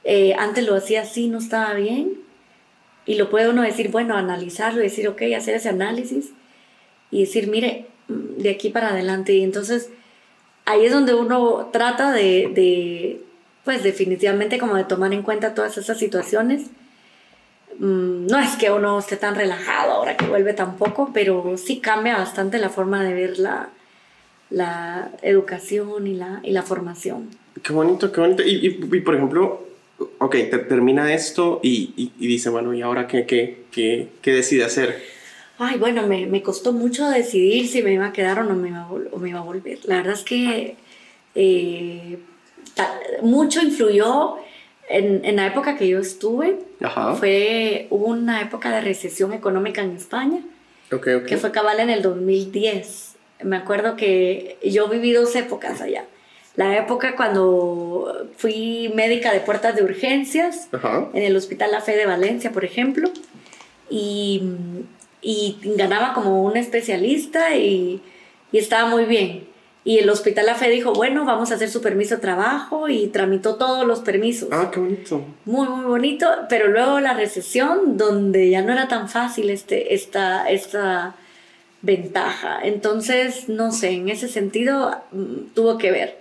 eh, 0.04 0.34
antes 0.38 0.66
lo 0.66 0.74
hacía 0.74 1.02
así, 1.02 1.28
no 1.28 1.38
estaba 1.38 1.74
bien. 1.74 2.14
Y 3.06 3.16
lo 3.16 3.30
puede 3.30 3.48
uno 3.48 3.62
decir, 3.62 3.90
bueno, 3.90 4.16
analizarlo 4.16 4.80
decir, 4.80 5.08
ok, 5.08 5.22
hacer 5.36 5.56
ese 5.56 5.68
análisis 5.68 6.30
y 7.10 7.20
decir, 7.20 7.48
mire, 7.48 7.86
mm, 8.08 8.42
de 8.42 8.50
aquí 8.50 8.70
para 8.70 8.90
adelante. 8.90 9.34
Y 9.34 9.42
entonces 9.42 9.90
ahí 10.64 10.84
es 10.84 10.92
donde 10.92 11.14
uno 11.14 11.70
trata 11.72 12.12
de, 12.12 12.50
de 12.54 13.20
pues 13.70 13.84
definitivamente 13.84 14.58
como 14.58 14.74
de 14.74 14.82
tomar 14.82 15.12
en 15.12 15.22
cuenta 15.22 15.54
todas 15.54 15.78
esas 15.78 15.96
situaciones. 15.96 16.62
Mm, 17.78 18.26
No 18.26 18.36
es 18.40 18.56
que 18.56 18.68
uno 18.68 18.98
esté 18.98 19.16
tan 19.16 19.36
relajado 19.36 19.92
ahora 19.92 20.16
que 20.16 20.26
vuelve 20.26 20.54
tampoco, 20.54 21.12
pero 21.14 21.56
sí 21.56 21.78
cambia 21.78 22.16
bastante 22.16 22.58
la 22.58 22.68
forma 22.68 23.04
de 23.04 23.14
ver 23.14 23.38
la, 23.38 23.68
la 24.50 25.12
educación 25.22 26.08
y 26.08 26.14
la, 26.14 26.40
y 26.42 26.50
la 26.50 26.64
formación. 26.64 27.28
Qué 27.62 27.72
bonito, 27.72 28.10
qué 28.10 28.20
bonito. 28.20 28.42
Y, 28.42 28.56
y, 28.56 28.96
y 28.96 29.00
por 29.02 29.14
ejemplo, 29.14 29.68
ok, 30.18 30.32
te, 30.32 30.58
termina 30.58 31.14
esto 31.14 31.60
y, 31.62 32.10
y, 32.18 32.26
dice, 32.26 32.50
bueno, 32.50 32.74
¿y 32.74 32.82
ahora 32.82 33.06
qué, 33.06 33.24
qué, 33.24 33.66
qué, 33.70 34.08
qué 34.20 34.32
decide 34.32 34.64
hacer? 34.64 35.00
Ay, 35.58 35.78
bueno, 35.78 36.08
me, 36.08 36.26
me, 36.26 36.42
costó 36.42 36.72
mucho 36.72 37.08
decidir 37.08 37.68
si 37.68 37.84
me 37.84 37.92
iba 37.92 38.06
a 38.06 38.12
quedar 38.12 38.40
o 38.40 38.42
no 38.42 38.56
me 38.56 38.70
iba 38.70 38.80
a, 38.80 38.90
o 38.90 39.18
me 39.20 39.28
iba 39.28 39.38
a 39.38 39.44
volver. 39.44 39.78
La 39.84 39.98
verdad 39.98 40.14
es 40.14 40.24
que 40.24 40.74
eh, 41.36 42.18
mucho 43.22 43.60
influyó 43.60 44.36
en, 44.88 45.24
en, 45.24 45.36
la 45.36 45.46
época 45.46 45.76
que 45.76 45.88
yo 45.88 45.98
estuve. 45.98 46.58
Ajá. 46.82 47.14
Fue, 47.14 47.86
una 47.90 48.40
época 48.40 48.70
de 48.70 48.80
recesión 48.80 49.32
económica 49.32 49.82
en 49.82 49.96
España, 49.96 50.40
okay, 50.92 51.14
okay. 51.14 51.28
que 51.28 51.36
fue 51.36 51.52
cabal 51.52 51.80
en 51.80 51.90
el 51.90 52.02
2010. 52.02 53.16
Me 53.42 53.56
acuerdo 53.56 53.96
que 53.96 54.58
yo 54.62 54.88
viví 54.88 55.12
dos 55.12 55.34
épocas 55.36 55.80
allá. 55.80 56.04
La 56.56 56.76
época 56.76 57.14
cuando 57.16 58.28
fui 58.36 58.92
médica 58.94 59.32
de 59.32 59.40
puertas 59.40 59.76
de 59.76 59.84
urgencias 59.84 60.68
Ajá. 60.72 61.08
en 61.14 61.22
el 61.22 61.36
Hospital 61.36 61.70
La 61.70 61.80
Fe 61.80 61.96
de 61.96 62.06
Valencia, 62.06 62.50
por 62.50 62.64
ejemplo, 62.64 63.10
y, 63.88 64.42
y 65.22 65.58
ganaba 65.76 66.12
como 66.12 66.42
un 66.42 66.56
especialista 66.56 67.56
y, 67.56 68.02
y 68.52 68.58
estaba 68.58 68.88
muy 68.88 69.04
bien. 69.04 69.49
Y 69.82 69.98
el 69.98 70.10
Hospital 70.10 70.44
La 70.46 70.54
Fe 70.54 70.68
dijo, 70.68 70.92
bueno, 70.92 71.24
vamos 71.24 71.50
a 71.50 71.54
hacer 71.54 71.70
su 71.70 71.80
permiso 71.80 72.16
de 72.16 72.20
trabajo 72.20 72.88
y 72.88 73.06
tramitó 73.06 73.54
todos 73.54 73.86
los 73.86 74.00
permisos. 74.00 74.50
Ah, 74.52 74.70
qué 74.72 74.78
bonito. 74.78 75.24
Muy, 75.46 75.68
muy 75.68 75.84
bonito, 75.86 76.28
pero 76.50 76.68
luego 76.68 77.00
la 77.00 77.14
recesión, 77.14 77.96
donde 77.96 78.50
ya 78.50 78.60
no 78.60 78.72
era 78.72 78.88
tan 78.88 79.08
fácil 79.08 79.48
este, 79.48 79.94
esta, 79.94 80.50
esta 80.50 81.14
ventaja. 81.80 82.60
Entonces, 82.62 83.48
no 83.48 83.72
sé, 83.72 83.92
en 83.92 84.10
ese 84.10 84.28
sentido 84.28 84.94
mm, 85.12 85.54
tuvo 85.54 85.78
que 85.78 85.90
ver. 85.90 86.18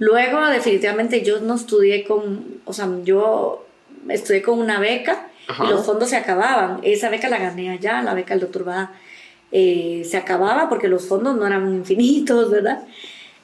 Luego, 0.00 0.44
definitivamente, 0.46 1.22
yo 1.22 1.40
no 1.40 1.54
estudié 1.54 2.02
con, 2.02 2.60
o 2.64 2.72
sea, 2.72 2.88
yo 3.04 3.64
estudié 4.08 4.42
con 4.42 4.58
una 4.58 4.80
beca 4.80 5.28
Ajá. 5.46 5.64
y 5.64 5.68
los 5.68 5.86
fondos 5.86 6.10
se 6.10 6.16
acababan. 6.16 6.80
Esa 6.82 7.10
beca 7.10 7.28
la 7.28 7.38
gané 7.38 7.70
allá, 7.70 8.02
la 8.02 8.14
beca 8.14 8.34
del 8.34 8.40
doctor 8.40 8.64
Bada 8.64 8.92
eh, 9.52 10.02
se 10.04 10.16
acababa 10.16 10.68
porque 10.68 10.88
los 10.88 11.06
fondos 11.06 11.36
no 11.36 11.46
eran 11.46 11.74
infinitos, 11.74 12.50
¿verdad? 12.50 12.82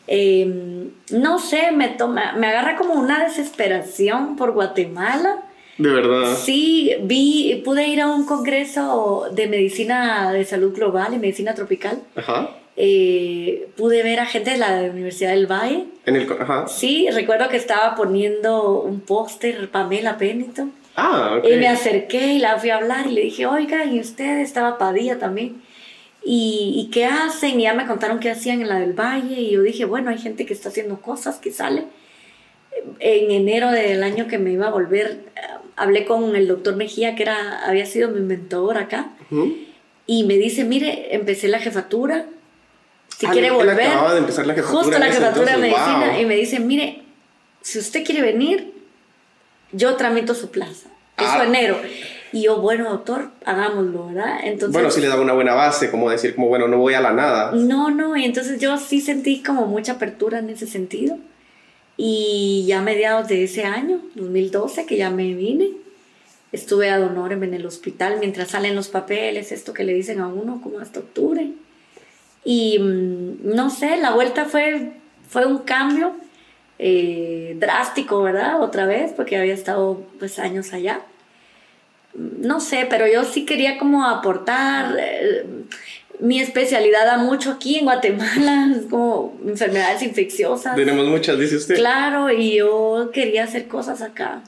Eh, 0.07 0.91
no 1.11 1.39
sé, 1.39 1.73
me, 1.73 1.89
toma, 1.89 2.35
me 2.37 2.47
agarra 2.49 2.77
como 2.77 2.95
una 2.95 3.25
desesperación 3.25 4.37
por 4.37 4.53
Guatemala. 4.53 5.43
De 5.79 5.89
verdad. 5.89 6.37
Sí, 6.37 6.95
vi, 7.03 7.63
pude 7.65 7.89
ir 7.89 8.01
a 8.01 8.07
un 8.07 8.27
congreso 8.27 9.29
de 9.33 9.49
medicina 9.49 10.33
de 10.33 10.45
salud 10.45 10.75
global 10.75 11.15
y 11.15 11.19
medicina 11.19 11.55
tropical. 11.55 12.01
Ajá. 12.15 12.51
Eh, 12.77 13.69
pude 13.77 14.03
ver 14.03 14.21
a 14.21 14.27
gente 14.27 14.51
de 14.51 14.59
la 14.59 14.83
Universidad 14.83 15.31
del 15.31 15.47
Valle. 15.47 15.85
En 16.07 16.17
el, 16.17 16.31
ajá. 16.33 16.69
Sí, 16.69 17.09
recuerdo 17.11 17.49
que 17.49 17.57
estaba 17.57 17.95
poniendo 17.95 18.81
un 18.83 19.01
póster 19.01 19.71
Pamela 19.71 20.19
Pennington. 20.19 20.73
Ah, 20.97 21.37
ok. 21.39 21.49
Y 21.49 21.57
me 21.57 21.69
acerqué 21.69 22.35
y 22.35 22.39
la 22.39 22.59
fui 22.59 22.71
a 22.71 22.77
hablar 22.77 23.07
y 23.07 23.13
le 23.13 23.21
dije, 23.23 23.47
oiga, 23.47 23.85
¿y 23.85 24.01
usted? 24.01 24.41
Estaba 24.41 24.79
Padilla 24.79 25.19
también. 25.19 25.63
¿Y, 26.25 26.75
¿Y, 26.77 26.91
qué 26.91 27.05
hacen? 27.05 27.61
Y 27.61 27.65
ya 27.65 27.75
me 27.75 27.87
contaron 27.87 28.19
qué 28.19 28.31
hacían 28.31 28.63
en 28.63 28.69
la 28.69 28.79
del 28.79 28.93
Valle. 28.95 29.41
Y 29.41 29.51
yo 29.53 29.63
dije, 29.63 29.85
bueno, 29.85 30.11
hay 30.11 30.19
gente 30.19 30.47
que 30.47 30.55
está 30.55 30.71
haciendo 30.71 31.01
cosas, 31.01 31.37
que 31.37 31.53
sale. 31.53 31.85
En 32.99 33.31
enero 33.31 33.71
del 33.71 34.03
año 34.03 34.27
que 34.27 34.39
me 34.39 34.51
iba 34.53 34.67
a 34.67 34.71
volver, 34.71 35.21
hablé 35.77 36.05
con 36.07 36.35
el 36.37 36.49
doctor 36.49 36.77
Mejía, 36.77 37.15
que 37.15 37.23
era, 37.25 37.65
había 37.67 37.87
sido 37.87 38.09
mi 38.11 38.21
mentor 38.21 38.79
acá. 38.79 39.11
Uh 39.31 39.35
-huh. 39.37 39.57
y 40.07 40.25
me 40.25 40.35
dice, 40.37 40.65
mire, 40.65 41.15
empecé 41.15 41.49
la 41.49 41.59
jefatura, 41.61 42.27
si 43.17 43.27
Ah, 43.27 43.31
quiere 43.31 43.51
volver. 43.51 43.81
acababa 43.87 44.13
de 44.15 44.21
empezar 44.21 44.47
la 44.47 44.55
jefatura 44.55 44.83
Justo 44.83 44.99
la 44.99 45.07
jefatura 45.07 45.57
de 45.57 45.67
entonces, 45.67 45.87
medicina 45.87 46.13
wow. 46.13 46.21
y 46.21 46.25
me 46.27 46.37
dice, 46.37 46.59
mire, 46.61 47.03
si 47.63 47.79
usted 47.79 48.05
quiere 48.05 48.21
venir, 48.23 48.73
yo 49.73 49.95
tramito 49.97 50.35
su 50.35 50.51
plaza. 50.51 50.89
Ah. 51.17 51.37
su 51.39 51.45
enero. 51.45 51.79
Y 52.35 52.43
yo, 52.43 52.57
bueno, 52.61 52.91
doctor, 52.91 53.31
hagámoslo, 53.45 54.09
¿verdad? 54.09 54.41
Entonces, 54.43 54.73
Bueno, 54.73 54.91
sí 54.91 55.01
le 55.01 55.07
daba 55.07 55.23
una 55.23 55.35
buena 55.35 55.55
base, 55.55 55.89
como 55.89 56.11
decir, 56.11 56.35
como 56.35 56.49
bueno, 56.49 56.67
no 56.67 56.79
voy 56.79 56.95
a 56.95 57.01
la 57.01 57.13
nada. 57.13 57.53
no, 57.53 57.93
no, 57.93 58.17
y 58.17 58.25
entonces 58.25 58.61
yo 58.61 58.77
sí 58.77 59.01
sentí 59.01 59.41
como 59.41 59.67
mucha 59.67 59.93
apertura 59.93 60.41
en 60.41 60.51
ese 60.51 60.67
sentido. 60.67 61.17
Y 61.97 62.65
ya 62.67 62.81
a 62.81 62.83
mediados 62.83 63.29
de 63.29 63.45
ese 63.45 63.63
año, 63.63 64.01
2012, 64.17 64.85
que 64.85 64.97
ya 64.97 65.11
me 65.11 65.33
vine, 65.33 65.71
estuve 66.51 66.91
ad 66.91 67.05
honorem 67.05 67.45
en 67.45 67.55
el 67.55 67.67
hospital 67.67 68.17
mientras 68.19 68.49
salen 68.49 68.75
los 68.75 68.89
papeles, 68.89 69.53
esto 69.53 69.73
que 69.73 69.85
le 69.85 69.95
dicen 69.95 70.19
a 70.19 70.27
uno 70.27 70.61
como 70.61 70.81
hasta 70.81 70.99
octubre. 70.99 71.53
Y 72.45 72.81
mm, 72.81 73.55
no 73.55 73.71
sé, 73.71 73.97
la 73.97 74.13
vuelta 74.13 74.47
fue, 74.47 74.95
fue 75.29 75.47
un 75.47 75.59
cambio 75.59 76.15
eh, 76.81 77.55
drástico, 77.61 78.23
¿verdad? 78.25 78.61
Otra 78.61 78.87
vez, 78.87 79.13
porque 79.13 79.37
había 79.37 79.55
estado 79.55 80.03
pues 80.19 80.41
años 80.41 80.73
allá. 80.73 81.01
No 82.15 82.61
sé, 82.61 82.87
pero 82.89 83.07
yo 83.07 83.25
sí 83.25 83.45
quería 83.45 83.79
como 83.79 84.07
aportar. 84.07 84.97
eh, 84.99 85.45
mi 86.21 86.39
especialidad 86.41 87.05
da 87.07 87.19
mucho 87.19 87.51
aquí 87.51 87.77
en 87.79 87.85
Guatemala, 87.87 88.69
es 88.79 88.87
como 88.89 89.37
enfermedades 89.47 90.01
infecciosas. 90.03 90.77
Tenemos 90.77 91.07
muchas, 91.09 91.39
dice 91.39 91.57
usted. 91.57 91.75
Claro, 91.75 92.31
y 92.31 92.57
yo 92.57 93.11
quería 93.13 93.45
hacer 93.45 93.67
cosas 93.67 94.01
acá. 94.01 94.43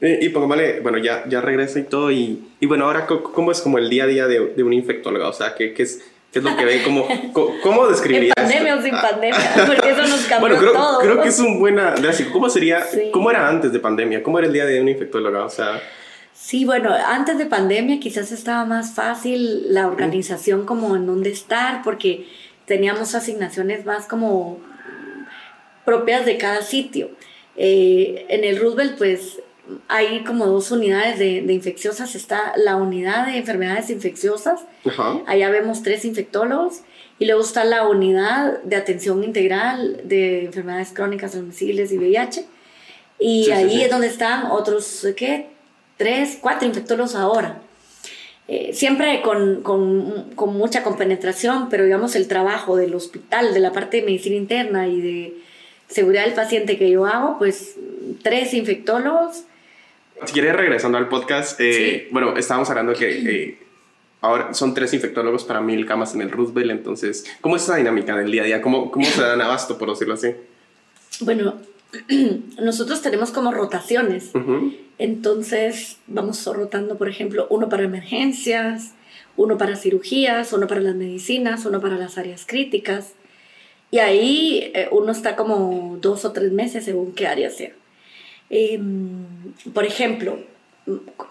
Eh, 0.00 0.18
Y 0.22 0.28
póngale, 0.30 0.80
bueno, 0.80 0.98
ya, 0.98 1.24
ya 1.28 1.40
regresa 1.40 1.78
y 1.80 1.84
todo. 1.84 2.10
Y, 2.12 2.44
y 2.60 2.66
bueno, 2.66 2.84
ahora, 2.86 3.06
¿cómo 3.06 3.50
es 3.52 3.60
como 3.60 3.78
el 3.78 3.90
día 3.90 4.04
a 4.04 4.06
día 4.06 4.26
de, 4.26 4.52
de 4.54 4.62
un 4.62 4.72
infectólogo? 4.72 5.28
O 5.28 5.32
sea, 5.32 5.54
¿qué, 5.56 5.72
qué 5.74 5.82
es, 5.84 6.02
qué 6.32 6.38
es 6.38 6.44
lo 6.44 6.56
que 6.56 6.64
ve? 6.64 6.82
¿Cómo, 6.84 7.06
cómo 7.62 7.84
En 7.86 7.92
describiría 7.92 8.32
pandemia 8.34 8.76
o 8.76 8.82
sin 8.82 8.94
Ah, 8.94 9.08
pandemia, 9.10 9.38
porque 9.66 9.90
eso 9.90 10.02
nos 10.02 10.20
cambió 10.26 10.40
Bueno, 10.40 10.56
creo, 10.58 10.72
todo. 10.72 10.98
creo 11.00 11.22
que 11.22 11.28
es 11.28 11.38
un 11.40 11.58
buena... 11.60 11.94
¿Cómo 12.32 12.48
sería, 12.48 12.84
Sí. 12.84 13.10
cómo 13.12 13.30
era 13.30 13.48
antes 13.48 13.72
de 13.72 13.78
pandemia? 13.80 14.22
¿Cómo 14.22 14.38
era 14.38 14.46
el 14.46 14.52
día 14.52 14.66
de 14.66 14.80
un 14.80 14.88
infectólogo? 14.88 15.44
O 15.44 15.50
sea, 15.50 15.80
Sí, 16.44 16.64
bueno, 16.64 16.92
antes 16.92 17.38
de 17.38 17.46
pandemia 17.46 18.00
quizás 18.00 18.32
estaba 18.32 18.64
más 18.64 18.94
fácil 18.94 19.72
la 19.72 19.86
organización 19.86 20.66
como 20.66 20.96
en 20.96 21.06
dónde 21.06 21.30
estar, 21.30 21.82
porque 21.84 22.26
teníamos 22.66 23.14
asignaciones 23.14 23.86
más 23.86 24.06
como 24.06 24.58
propias 25.84 26.26
de 26.26 26.38
cada 26.38 26.62
sitio. 26.62 27.10
Eh, 27.54 28.26
en 28.28 28.42
el 28.42 28.58
Roosevelt, 28.58 28.98
pues 28.98 29.38
hay 29.86 30.24
como 30.24 30.46
dos 30.46 30.72
unidades 30.72 31.20
de, 31.20 31.42
de 31.42 31.52
infecciosas. 31.52 32.16
Está 32.16 32.54
la 32.56 32.74
unidad 32.74 33.26
de 33.26 33.36
enfermedades 33.36 33.88
infecciosas, 33.90 34.62
ajá. 34.84 35.20
allá 35.28 35.48
vemos 35.48 35.84
tres 35.84 36.04
infectólogos, 36.04 36.80
y 37.20 37.26
luego 37.26 37.42
está 37.42 37.62
la 37.62 37.86
unidad 37.86 38.60
de 38.64 38.74
atención 38.74 39.22
integral 39.22 40.00
de 40.02 40.46
enfermedades 40.46 40.90
crónicas 40.92 41.30
transmisibles 41.30 41.92
y 41.92 41.98
VIH. 41.98 42.44
Y 43.20 43.44
Sí, 43.44 43.44
sí, 43.44 43.52
ahí 43.52 43.70
sí. 43.70 43.82
es 43.82 43.90
donde 43.92 44.08
están 44.08 44.46
otros, 44.46 45.06
¿qué? 45.16 45.51
Tres, 46.02 46.38
cuatro 46.40 46.66
infectólogos 46.66 47.14
ahora. 47.14 47.60
Eh, 48.48 48.72
siempre 48.74 49.22
con, 49.22 49.62
con, 49.62 50.30
con 50.34 50.52
mucha 50.56 50.82
compenetración, 50.82 51.68
pero 51.70 51.84
digamos 51.84 52.16
el 52.16 52.26
trabajo 52.26 52.76
del 52.76 52.92
hospital, 52.96 53.54
de 53.54 53.60
la 53.60 53.70
parte 53.72 53.98
de 53.98 54.02
medicina 54.02 54.34
interna 54.34 54.88
y 54.88 55.00
de 55.00 55.34
seguridad 55.88 56.24
del 56.24 56.34
paciente 56.34 56.76
que 56.76 56.90
yo 56.90 57.06
hago, 57.06 57.38
pues 57.38 57.76
tres 58.22 58.52
infectólogos. 58.52 59.44
Si 60.26 60.32
quieres, 60.32 60.56
regresando 60.56 60.98
al 60.98 61.08
podcast, 61.08 61.60
eh, 61.60 61.72
Sí. 62.04 62.08
bueno, 62.10 62.36
estábamos 62.36 62.68
hablando 62.68 62.94
que 62.94 63.10
eh, 63.44 63.58
ahora 64.22 64.52
son 64.54 64.74
tres 64.74 64.92
infectólogos 64.92 65.44
para 65.44 65.60
mil 65.60 65.86
camas 65.86 66.12
en 66.16 66.22
el 66.22 66.30
Roosevelt, 66.32 66.72
entonces, 66.72 67.24
¿cómo 67.40 67.54
es 67.54 67.62
esa 67.62 67.76
dinámica 67.76 68.16
del 68.16 68.32
día 68.32 68.42
a 68.42 68.46
día? 68.46 68.60
¿Cómo, 68.60 68.90
cómo 68.90 69.06
se 69.06 69.22
dan 69.22 69.40
abasto, 69.40 69.78
por 69.78 69.88
decirlo 69.90 70.14
así? 70.14 70.34
Bueno, 71.20 71.54
nosotros 72.60 73.02
tenemos 73.02 73.30
como 73.30 73.52
rotaciones. 73.52 74.34
Ujú. 74.34 74.74
Entonces 74.98 75.98
vamos 76.06 76.44
rotando, 76.46 76.96
por 76.96 77.08
ejemplo, 77.08 77.46
uno 77.50 77.68
para 77.68 77.82
emergencias, 77.84 78.92
uno 79.36 79.58
para 79.58 79.76
cirugías, 79.76 80.52
uno 80.52 80.66
para 80.66 80.80
las 80.80 80.94
medicinas, 80.94 81.64
uno 81.64 81.80
para 81.80 81.96
las 81.96 82.18
áreas 82.18 82.44
críticas. 82.46 83.12
Y 83.90 83.98
ahí 83.98 84.72
eh, 84.74 84.88
uno 84.90 85.12
está 85.12 85.36
como 85.36 85.98
dos 86.00 86.24
o 86.24 86.32
tres 86.32 86.52
meses 86.52 86.84
según 86.84 87.12
qué 87.12 87.26
área 87.26 87.50
sea. 87.50 87.72
Em, 88.48 89.26
por 89.72 89.84
ejemplo, 89.84 90.38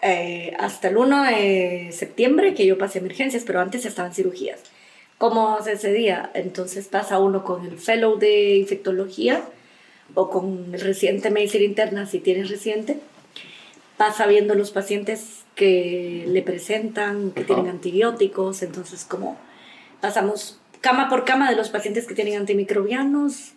eh, 0.02 0.54
hasta 0.60 0.89
el 0.89 0.97
1 0.97 1.24
de 1.24 1.89
septiembre 1.91 2.54
que 2.54 2.65
yo 2.65 2.78
pasé 2.78 3.00
emergencias, 3.00 3.43
pero 3.45 3.62
antes 3.62 3.86
estaban 3.86 4.13
cirugías. 4.13 4.60
¿Cómo 5.17 5.56
hace 5.56 5.74
ese 5.74 5.93
día? 5.93 6.32
Entonces 6.34 6.88
pasa 6.88 7.19
uno 7.19 7.43
con 7.43 7.65
el 7.65 7.78
fellow 7.78 8.17
de 8.17 8.58
infectología 8.58 9.43
o 10.15 10.30
con 10.30 10.71
de 10.71 11.30
medicina 11.32 11.63
interna 11.63 12.06
si 12.06 12.19
tienes 12.19 12.50
reciente. 12.50 13.00
Pasa 13.97 14.26
viendo 14.28 14.56
los 14.56 14.71
pacientes 14.71 15.43
que 15.56 16.26
le 16.28 16.41
presentan, 16.41 17.32
que 17.32 17.41
Ajá. 17.41 17.54
tienen 17.54 17.67
antibióticos, 17.69 18.63
entonces 18.63 19.06
como 19.06 19.38
pasamos 20.00 20.60
cama 20.82 21.10
por 21.10 21.26
cama 21.26 21.50
de 21.50 21.56
los 21.56 21.69
pacientes 21.69 22.08
que 22.08 22.15
tienen 22.15 22.38
antimicrobianos, 22.38 23.54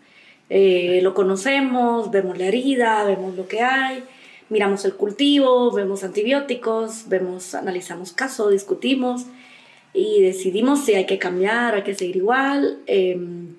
eh, 0.51 1.01
lo 1.03 1.15
conocemos, 1.15 2.11
vemos 2.11 2.37
la 2.37 2.47
herida, 2.47 3.05
vemos 3.05 3.35
lo 3.35 3.49
que 3.49 3.63
hay, 3.63 4.05
miramos 4.51 4.85
el 4.85 4.95
cultivo, 4.95 5.73
vemos 5.73 6.05
antibióticos, 6.05 7.09
vemos, 7.09 7.55
analizamos 7.55 8.13
caso, 8.13 8.51
discutimos 8.51 9.25
y 9.95 10.21
decidimos 10.21 10.85
si 10.85 10.95
hay 10.95 11.07
que 11.07 11.19
cambiar, 11.19 11.75
hay 11.75 11.83
que 11.83 11.95
seguir 11.95 12.17
igual. 12.17 12.79
em, 12.87 13.55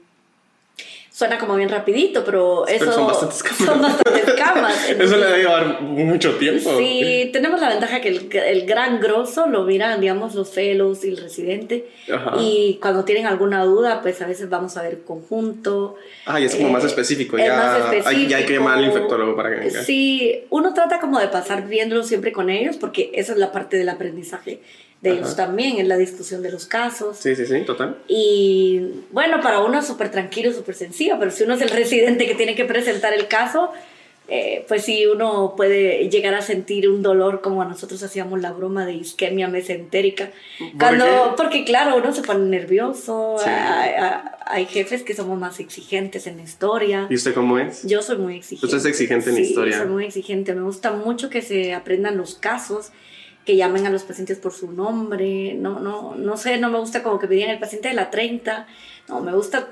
suena 1.15 1.38
como 1.38 1.56
bien 1.56 1.69
rapidito, 1.69 2.25
pero 2.25 2.67
eso 2.67 2.80
Pero 2.80 2.91
son 2.91 3.08
bastantes 3.08 3.41
camas. 3.41 3.65
son 3.65 3.82
bastantes 3.82 4.34
camas. 4.34 4.89
Eso 4.99 5.15
le 5.15 5.25
debe 5.28 5.38
llevar 5.38 5.82
mucho 5.82 6.36
tiempo. 6.36 6.78
Sí, 6.78 7.30
tenemos 7.32 7.62
la 7.62 7.69
ventaja 7.69 8.01
que 8.01 8.10
el, 8.10 8.30
el 8.36 8.65
gran 8.65 8.99
grosso 8.99 9.47
lo 9.47 9.63
miran, 9.63 10.01
digamos, 10.01 10.36
los 10.36 10.49
fellows 10.49 11.06
y 11.06 11.10
el 11.12 11.17
residente. 11.17 11.86
Ajá. 12.13 12.34
Y 12.38 12.80
cuando 12.82 13.06
tienen 13.06 13.28
alguna 13.28 13.63
duda, 13.63 14.01
pues 14.01 14.21
a 14.21 14.28
veces 14.28 14.49
vamos 14.49 14.75
a 14.75 14.82
ver 14.84 15.04
conjunto. 15.06 15.95
Ah, 16.25 16.41
y 16.41 16.45
es 16.45 16.56
como 16.56 16.69
más 16.69 16.84
Eh, 16.84 16.88
específico. 16.88 17.38
es 17.38 17.45
Ya, 17.45 17.56
más 17.56 18.06
Hay, 18.08 18.28
ya 18.28 18.38
hay 18.38 18.45
que 18.45 18.54
llamar 18.56 18.73
al 18.73 18.80
específico. 18.84 18.97
infectólogo 19.06 19.36
para 19.38 19.51
que 19.51 19.56
venga. 19.67 19.84
Sí, 19.84 20.43
uno 20.49 20.73
trata 20.73 20.99
como 20.99 21.17
de 21.19 21.30
pasar 21.30 21.65
viéndolo 21.67 22.04
siempre 22.04 22.34
con 22.34 22.49
ellos, 22.49 22.75
porque 22.75 23.12
esa 23.13 23.32
es 23.32 23.38
la 23.38 23.54
parte 23.54 23.78
del 23.78 23.88
aprendizaje 23.88 24.60
de 25.05 25.11
ellos 25.15 25.27
Ajá. 25.33 25.45
también, 25.47 25.77
en 25.77 25.87
la 25.87 25.97
discusión 25.97 26.41
de 26.41 26.51
los 26.51 26.65
casos. 26.65 27.17
Sí, 27.17 27.35
sí, 27.35 27.45
sí, 27.45 27.61
total. 27.61 27.97
Y 28.07 28.81
bueno, 29.11 29.39
para 29.41 29.59
uno 29.61 29.79
es 29.79 29.87
súper 29.87 30.11
tranquilo, 30.11 30.51
súper 30.51 30.75
sencillo, 30.75 31.15
pero 31.19 31.31
si 31.31 31.43
uno 31.43 31.53
es 31.53 31.61
el 31.61 31.69
residente 31.81 32.25
que 32.27 32.35
tiene 32.35 32.55
que 32.55 32.65
presentar 32.65 33.13
el 33.13 33.27
caso, 33.27 33.71
eh, 34.27 34.65
pues 34.67 34.83
sí, 34.83 35.05
uno 35.05 35.53
puede 35.55 36.09
llegar 36.09 36.33
a 36.33 36.41
sentir 36.41 36.89
un 36.89 37.03
dolor 37.03 37.41
como 37.41 37.63
nosotros 37.63 38.01
hacíamos 38.01 38.41
la 38.41 38.51
broma 38.51 38.83
de 38.83 38.93
isquemia 38.93 39.47
mesentérica. 39.47 40.31
¿Por 40.57 40.77
Cuando, 40.79 41.05
qué? 41.05 41.11
porque 41.37 41.63
claro, 41.63 41.95
uno 41.97 42.11
se 42.11 42.23
pone 42.23 42.43
nervioso, 42.45 43.37
Sí. 43.37 43.49
hay, 43.49 43.91
hay- 43.93 44.21
hay 44.47 44.65
jefes 44.67 45.01
que 45.03 45.15
somos 45.15 45.39
más 45.39 45.59
exigentes 45.59 46.27
en 46.27 46.37
la 46.37 46.43
historia. 46.43 47.07
¿Y 47.09 47.15
usted 47.15 47.33
cómo 47.33 47.57
es? 47.57 47.81
Yo 47.83 48.01
soy 48.03 48.17
muy 48.17 48.35
exigente. 48.37 48.65
Usted 48.67 48.77
es 48.77 48.85
exigente 48.85 49.29
en 49.31 49.35
sí, 49.37 49.41
historia. 49.43 49.77
soy 49.79 49.87
muy 49.87 50.05
exigente. 50.05 50.53
Me 50.53 50.61
gusta 50.61 50.91
mucho 50.91 51.29
que 51.31 51.41
se 51.41 51.73
aprendan 51.73 52.15
los 52.17 52.35
casos, 52.35 52.91
que 53.45 53.55
llamen 53.55 53.86
a 53.86 53.89
los 53.91 54.03
pacientes 54.03 54.38
por 54.39 54.51
su 54.53 54.71
nombre. 54.71 55.53
No, 55.53 55.79
no, 55.79 56.15
no 56.15 56.36
sé, 56.38 56.58
no 56.58 56.69
me 56.69 56.79
gusta 56.79 57.03
como 57.03 57.19
que 57.19 57.27
me 57.27 57.36
digan 57.36 57.51
el 57.51 57.60
paciente 57.60 57.88
de 57.89 57.93
la 57.93 58.10
30. 58.10 58.67
No, 59.08 59.21
me 59.21 59.34
gusta. 59.34 59.67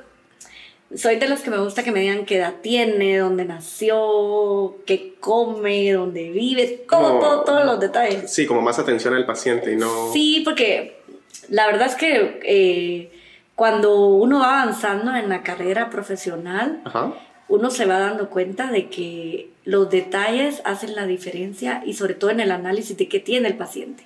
Soy 0.95 1.15
de 1.15 1.27
los 1.27 1.39
que 1.41 1.49
me 1.49 1.57
gusta 1.57 1.83
que 1.83 1.91
me 1.91 2.01
digan 2.01 2.23
qué 2.25 2.35
edad 2.37 2.53
tiene, 2.61 3.17
dónde 3.17 3.45
nació, 3.45 4.75
qué 4.85 5.15
come, 5.19 5.91
dónde 5.91 6.29
vive, 6.29 6.85
todo, 6.87 7.07
Como- 7.07 7.19
todo, 7.19 7.43
todos 7.43 7.65
los 7.65 7.79
detalles. 7.79 8.31
Sí, 8.31 8.45
como 8.45 8.61
más 8.61 8.77
atención 8.77 9.15
al 9.15 9.25
paciente 9.25 9.71
y 9.71 9.75
no... 9.75 10.11
Sí, 10.13 10.41
porque 10.45 11.01
la 11.49 11.65
verdad 11.65 11.87
es 11.87 11.95
que 11.95 12.39
eh, 12.45 13.11
cuando 13.55 14.05
uno 14.07 14.39
va 14.39 14.61
avanzando 14.61 15.15
en 15.15 15.29
la 15.29 15.41
carrera 15.41 15.89
profesional, 15.89 16.81
Ajá. 16.85 17.13
uno 17.47 17.71
se 17.71 17.85
va 17.85 17.97
dando 17.97 18.29
cuenta 18.29 18.69
de 18.71 18.89
que 18.89 19.49
los 19.65 19.89
detalles 19.89 20.61
hacen 20.65 20.95
la 20.95 21.05
diferencia 21.05 21.81
y 21.85 21.93
sobre 21.93 22.13
todo 22.13 22.31
en 22.31 22.39
el 22.39 22.51
análisis 22.51 22.97
de 22.97 23.07
qué 23.07 23.19
tiene 23.19 23.47
el 23.47 23.57
paciente. 23.57 24.03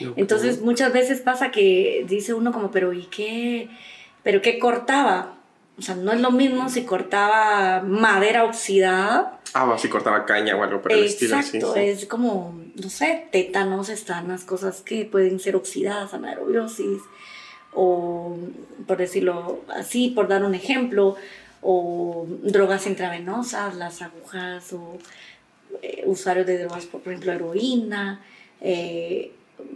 Ok. 0.00 0.14
Entonces 0.16 0.60
muchas 0.60 0.92
veces 0.92 1.20
pasa 1.20 1.50
que 1.50 2.04
dice 2.08 2.34
uno 2.34 2.52
como, 2.52 2.70
pero 2.70 2.92
¿y 2.92 3.04
qué? 3.04 3.68
¿Pero 4.22 4.42
qué 4.42 4.58
cortaba? 4.58 5.36
O 5.78 5.82
sea, 5.82 5.94
no 5.94 6.12
es 6.12 6.20
lo 6.20 6.30
mismo 6.30 6.68
si 6.70 6.84
cortaba 6.84 7.82
madera 7.82 8.44
oxidada. 8.44 9.40
Ah, 9.52 9.76
si 9.78 9.88
cortaba 9.88 10.24
caña 10.24 10.56
o 10.56 10.62
algo 10.62 10.80
por 10.80 10.92
el 10.92 11.04
estilo. 11.04 11.36
sí, 11.42 11.58
Exacto, 11.58 11.74
sí. 11.74 11.80
es 11.80 12.06
como, 12.06 12.58
no 12.74 12.88
sé, 12.88 13.28
tétanos, 13.30 13.90
estanas, 13.90 14.44
cosas 14.44 14.80
que 14.80 15.04
pueden 15.04 15.38
ser 15.38 15.54
oxidadas, 15.54 16.14
anaerobiosis, 16.14 17.02
o 17.74 18.36
por 18.86 18.96
decirlo 18.96 19.60
así, 19.68 20.08
por 20.08 20.28
dar 20.28 20.44
un 20.44 20.54
ejemplo, 20.54 21.16
o 21.68 22.26
drogas 22.28 22.86
intravenosas, 22.86 23.74
las 23.74 24.00
agujas, 24.00 24.72
o 24.72 24.98
eh, 25.82 26.04
usuarios 26.06 26.46
de 26.46 26.58
drogas, 26.58 26.86
por 26.86 27.00
ejemplo, 27.00 27.32
heroína, 27.32 28.20
eh, 28.60 29.32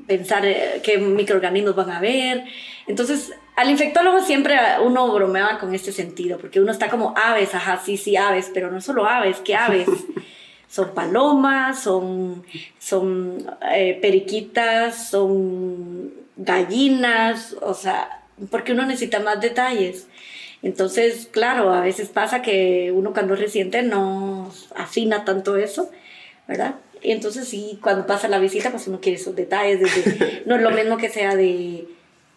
pensar 0.07 0.47
eh, 0.47 0.81
qué 0.85 0.99
microorganismos 0.99 1.75
van 1.75 1.91
a 1.91 1.99
haber. 1.99 2.45
Entonces, 2.87 3.33
al 3.57 3.71
infectólogo 3.71 4.21
siempre 4.21 4.57
uno 4.85 5.13
bromeaba 5.13 5.59
con 5.59 5.75
este 5.75 5.91
sentido, 5.91 6.39
porque 6.39 6.61
uno 6.61 6.71
está 6.71 6.89
como 6.89 7.13
aves, 7.17 7.57
ajá, 7.57 7.81
sí, 7.85 7.97
sí, 7.97 8.17
aves, 8.17 8.53
pero 8.55 8.71
no 8.71 8.81
solo 8.81 9.07
aves, 9.07 9.39
¿qué 9.45 9.57
aves? 9.57 9.89
son 10.69 10.95
palomas, 10.95 11.83
son, 11.83 12.45
son 12.79 13.45
eh, 13.73 13.99
periquitas, 14.01 15.11
son 15.11 16.13
gallinas, 16.37 17.57
o 17.61 17.75
sea, 17.75 18.23
porque 18.49 18.73
uno 18.73 18.87
necesita 18.87 19.19
más 19.19 19.41
detalles. 19.41 20.07
Entonces, 20.63 21.29
claro, 21.31 21.73
a 21.73 21.81
veces 21.81 22.09
pasa 22.09 22.43
que 22.43 22.93
uno 22.95 23.13
cuando 23.13 23.35
es 23.35 23.41
reciente 23.41 23.83
no 23.83 24.53
afina 24.77 25.25
tanto 25.25 25.57
eso, 25.57 25.91
¿verdad? 26.47 26.75
Y 27.03 27.13
entonces 27.13 27.49
sí, 27.49 27.79
cuando 27.83 28.07
pasa 28.07 28.29
la 28.29 28.39
visita, 28.39 28.71
pues 28.71 28.87
uno 28.87 29.01
quiere 29.01 29.19
esos 29.19 29.35
detalles. 29.35 29.81
no 30.47 30.57
es 30.57 30.63
lo 30.63 30.71
mismo 30.71 30.99
que 30.99 31.09
sea 31.09 31.35
de 31.35 31.89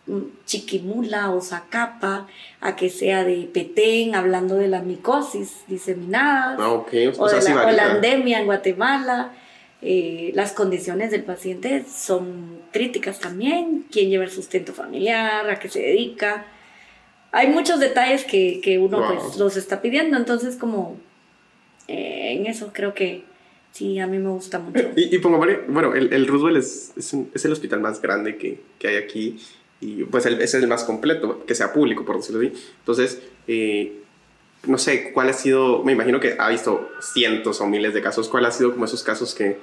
mm, 0.07 0.21
chiquimula 0.45 1.31
o 1.31 1.41
zacapa, 1.41 2.27
a 2.61 2.75
que 2.77 2.89
sea 2.89 3.25
de 3.25 3.49
petén, 3.53 4.15
hablando 4.15 4.55
de 4.55 4.69
la 4.69 4.81
micosis 4.81 5.65
diseminada, 5.67 6.55
ah, 6.59 6.69
o, 6.69 6.85
de 7.29 7.73
la, 7.73 7.91
endemia 7.95 8.39
en 8.39 8.45
Guatemala. 8.45 9.33
Eh, 9.81 10.31
las 10.33 10.53
condiciones 10.53 11.11
del 11.11 11.23
paciente 11.23 11.83
son 11.93 12.61
críticas 12.71 13.19
también, 13.19 13.85
quién 13.91 14.09
lleva 14.09 14.23
el 14.23 14.31
sustento 14.31 14.71
familiar, 14.71 15.49
a 15.49 15.59
qué 15.59 15.67
se 15.67 15.81
dedica. 15.81 16.45
Hay 17.33 17.49
muchos 17.49 17.81
detalles 17.81 18.23
que, 18.23 18.61
que 18.63 18.79
uno 18.79 19.05
pues, 19.05 19.35
los 19.37 19.57
está 19.57 19.81
pidiendo, 19.81 20.15
entonces 20.15 20.55
como 20.55 20.95
eh, 21.89 22.37
en 22.37 22.45
eso 22.45 22.71
creo 22.73 22.93
que 22.93 23.25
Sí, 23.73 23.97
a 23.97 24.05
mí 24.05 24.19
me 24.19 24.29
gusta 24.29 24.59
mucho. 24.59 24.91
Y, 24.95 25.15
y 25.15 25.17
bueno, 25.17 25.95
el, 25.95 26.13
el 26.13 26.27
Roosevelt 26.27 26.57
es, 26.57 26.93
es, 26.95 27.15
es, 27.33 27.43
el 27.45 27.51
hospital 27.51 27.81
más 27.81 27.99
grande 28.03 28.37
que, 28.37 28.61
que 28.77 28.87
hay 28.87 28.97
aquí 28.97 29.39
y 29.81 30.03
pues 30.03 30.27
el, 30.27 30.39
es 30.41 30.53
el 30.53 30.67
más 30.67 30.83
completo, 30.83 31.43
que 31.45 31.55
sea 31.55 31.73
público, 31.73 32.05
por 32.05 32.17
decirlo 32.17 32.39
así. 32.39 32.53
Entonces, 32.79 33.23
eh, 33.47 34.03
no 34.67 34.77
sé, 34.77 35.11
¿cuál 35.11 35.29
ha 35.29 35.33
sido, 35.33 35.83
me 35.83 35.91
imagino 35.91 36.19
que 36.19 36.35
ha 36.37 36.49
visto 36.49 36.87
cientos 37.01 37.61
o 37.61 37.65
miles 37.65 37.95
de 37.95 38.01
casos, 38.03 38.29
¿cuál 38.29 38.45
ha 38.45 38.51
sido 38.51 38.73
como 38.73 38.85
esos 38.85 39.01
casos 39.01 39.33
que, 39.33 39.57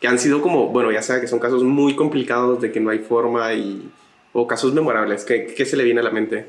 que 0.00 0.06
han 0.06 0.18
sido 0.18 0.42
como, 0.42 0.68
bueno, 0.68 0.92
ya 0.92 1.00
sea 1.00 1.22
que 1.22 1.26
son 1.26 1.38
casos 1.38 1.64
muy 1.64 1.96
complicados 1.96 2.60
de 2.60 2.70
que 2.70 2.78
no 2.78 2.90
hay 2.90 2.98
forma 2.98 3.54
y, 3.54 3.90
o 4.34 4.46
casos 4.46 4.74
memorables, 4.74 5.24
¿qué, 5.24 5.46
qué 5.46 5.64
se 5.64 5.78
le 5.78 5.84
viene 5.84 6.00
a 6.00 6.04
la 6.04 6.10
mente? 6.10 6.46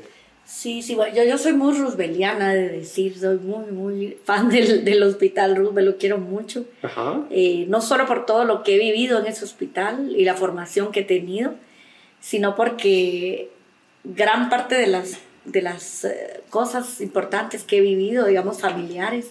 Sí, 0.48 0.80
sí, 0.80 0.94
bueno, 0.94 1.14
yo, 1.14 1.24
yo 1.24 1.36
soy 1.36 1.52
muy 1.52 1.76
rooseveliana 1.76 2.54
de 2.54 2.70
decir, 2.70 3.18
soy 3.18 3.36
muy, 3.36 3.70
muy 3.70 4.16
fan 4.24 4.48
del, 4.48 4.82
del 4.82 5.02
hospital 5.02 5.54
Roosevelt, 5.54 5.86
lo 5.86 5.98
quiero 5.98 6.16
mucho. 6.16 6.64
Eh, 7.28 7.66
no 7.68 7.82
solo 7.82 8.06
por 8.06 8.24
todo 8.24 8.44
lo 8.46 8.62
que 8.62 8.76
he 8.76 8.78
vivido 8.78 9.18
en 9.18 9.26
ese 9.26 9.44
hospital 9.44 10.10
y 10.16 10.24
la 10.24 10.32
formación 10.32 10.90
que 10.90 11.00
he 11.00 11.04
tenido, 11.04 11.52
sino 12.20 12.56
porque 12.56 13.50
gran 14.04 14.48
parte 14.48 14.76
de 14.76 14.86
las, 14.86 15.18
de 15.44 15.60
las 15.60 16.06
eh, 16.06 16.40
cosas 16.48 17.02
importantes 17.02 17.62
que 17.62 17.76
he 17.76 17.80
vivido, 17.82 18.24
digamos, 18.24 18.62
familiares, 18.62 19.30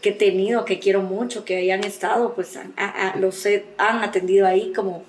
que 0.00 0.08
he 0.08 0.14
tenido, 0.14 0.64
que 0.64 0.78
quiero 0.78 1.02
mucho, 1.02 1.44
que 1.44 1.58
hayan 1.58 1.84
estado, 1.84 2.34
pues 2.34 2.58
los 3.18 3.46
han 3.76 4.02
atendido 4.02 4.46
ahí 4.46 4.72
como 4.72 5.04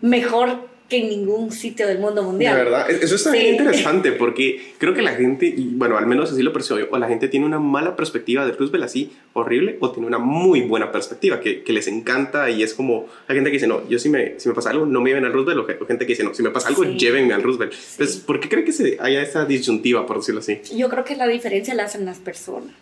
mejor 0.00 0.68
que 0.88 0.96
en 0.96 1.08
ningún 1.10 1.52
sitio 1.52 1.86
del 1.86 1.98
mundo 1.98 2.22
mundial. 2.22 2.56
De 2.56 2.64
verdad, 2.64 2.90
eso 2.90 3.14
está 3.14 3.30
bien 3.32 3.56
interesante 3.56 4.12
porque 4.18 4.72
creo 4.78 4.94
que 4.94 5.02
la 5.02 5.12
gente, 5.12 5.46
y 5.46 5.72
bueno, 5.74 5.98
al 5.98 6.06
menos 6.06 6.32
así 6.32 6.42
lo 6.42 6.52
percibo 6.52 6.78
yo, 6.78 6.86
o 6.90 6.98
la 6.98 7.08
gente 7.08 7.28
tiene 7.28 7.44
una 7.44 7.58
mala 7.58 7.94
perspectiva 7.94 8.46
de 8.46 8.52
Roosevelt 8.52 8.84
así 8.84 9.12
horrible, 9.34 9.76
o 9.80 9.90
tiene 9.90 10.06
una 10.06 10.18
muy 10.18 10.62
buena 10.62 10.90
perspectiva 10.90 11.40
que, 11.40 11.62
que, 11.62 11.72
les 11.72 11.86
encanta 11.88 12.48
y 12.50 12.62
es 12.62 12.72
como, 12.72 13.06
hay 13.26 13.36
gente 13.36 13.50
que 13.50 13.56
dice, 13.56 13.66
no, 13.66 13.86
yo 13.88 13.98
si 13.98 14.08
me, 14.08 14.40
si 14.40 14.48
me 14.48 14.54
pasa 14.54 14.70
algo, 14.70 14.86
no 14.86 15.00
me 15.02 15.10
lleven 15.10 15.26
al 15.26 15.32
Roosevelt, 15.32 15.80
o, 15.80 15.86
gente 15.86 16.06
que 16.06 16.12
dice, 16.12 16.24
no, 16.24 16.32
si 16.32 16.42
me 16.42 16.50
pasa 16.50 16.68
algo, 16.68 16.84
llévenme 16.84 17.34
al 17.34 17.42
Roosevelt. 17.42 17.74
Entonces, 17.92 18.16
¿por 18.16 18.40
qué 18.40 18.48
cree 18.48 18.64
que 18.64 18.72
se 18.72 18.96
haya 19.00 19.20
esa 19.20 19.44
disyuntiva, 19.44 20.06
por 20.06 20.16
decirlo 20.16 20.40
así? 20.40 20.60
Yo 20.74 20.88
creo 20.88 21.04
que 21.04 21.16
la 21.16 21.26
diferencia 21.26 21.74
la 21.74 21.84
hacen 21.84 22.06
las 22.06 22.18
personas, 22.18 22.72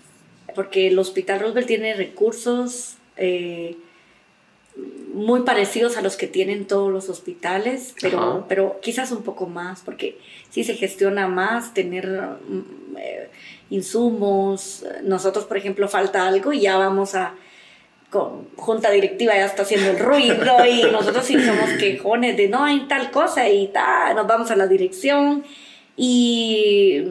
porque 0.55 0.87
el 0.87 0.99
Hospital 0.99 1.41
Roosevelt 1.41 1.67
tiene 1.67 1.95
recursos. 1.95 2.95
Eh, 3.17 3.77
muy 5.15 5.43
parecidos 5.43 5.97
a 5.97 6.03
los 6.03 6.17
que 6.17 6.27
tienen 6.27 6.67
todos 6.67 6.93
los 6.93 7.09
hospitales, 7.09 7.95
pero, 8.01 8.45
pero 8.49 8.79
quizás 8.83 9.13
un 9.13 9.23
poco 9.23 9.47
más, 9.47 9.81
porque 9.81 10.19
sí 10.51 10.63
se 10.65 10.75
gestiona 10.75 11.27
más 11.27 11.73
tener 11.73 12.07
mm, 12.07 12.97
eh, 12.99 13.31
insumos. 13.71 14.85
Nosotros, 15.03 15.47
por 15.47 15.57
ejemplo, 15.57 15.89
falta 15.89 16.27
algo 16.27 16.53
y 16.53 16.61
ya 16.61 16.77
vamos 16.77 17.15
a, 17.15 17.35
con 18.11 18.49
junta 18.57 18.91
directiva 18.91 19.35
ya 19.35 19.47
está 19.47 19.63
haciendo 19.63 19.91
el 19.91 19.99
ruido 19.99 20.67
y 20.67 20.83
nosotros 20.93 21.25
sí 21.25 21.43
somos 21.43 21.71
quejones 21.79 22.37
de 22.37 22.49
no 22.49 22.65
hay 22.65 22.87
tal 22.87 23.11
cosa 23.11 23.49
y 23.49 23.69
tal, 23.69 24.15
nos 24.15 24.27
vamos 24.27 24.51
a 24.51 24.57
la 24.57 24.67
dirección 24.67 25.45
y 25.97 27.05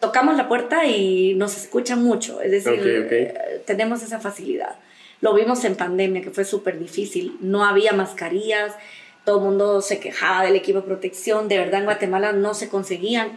tocamos 0.00 0.36
la 0.36 0.48
puerta 0.48 0.84
y 0.84 1.34
nos 1.34 1.56
escuchan 1.56 2.02
mucho, 2.02 2.40
es 2.40 2.50
decir, 2.50 3.08
eh, 3.10 3.62
tenemos 3.64 4.02
esa 4.02 4.18
facilidad. 4.18 4.76
Lo 5.20 5.34
vimos 5.34 5.64
en 5.64 5.76
pandemia, 5.76 6.22
que 6.22 6.30
fue 6.30 6.44
súper 6.44 6.78
difícil. 6.78 7.36
No 7.40 7.64
había 7.64 7.92
mascarillas, 7.92 8.74
todo 9.24 9.38
el 9.38 9.44
mundo 9.44 9.80
se 9.80 9.98
quejaba 9.98 10.44
del 10.44 10.56
equipo 10.56 10.80
de 10.80 10.86
protección. 10.86 11.48
De 11.48 11.58
verdad, 11.58 11.80
en 11.80 11.86
Guatemala 11.86 12.32
no 12.32 12.54
se 12.54 12.68
conseguían. 12.68 13.36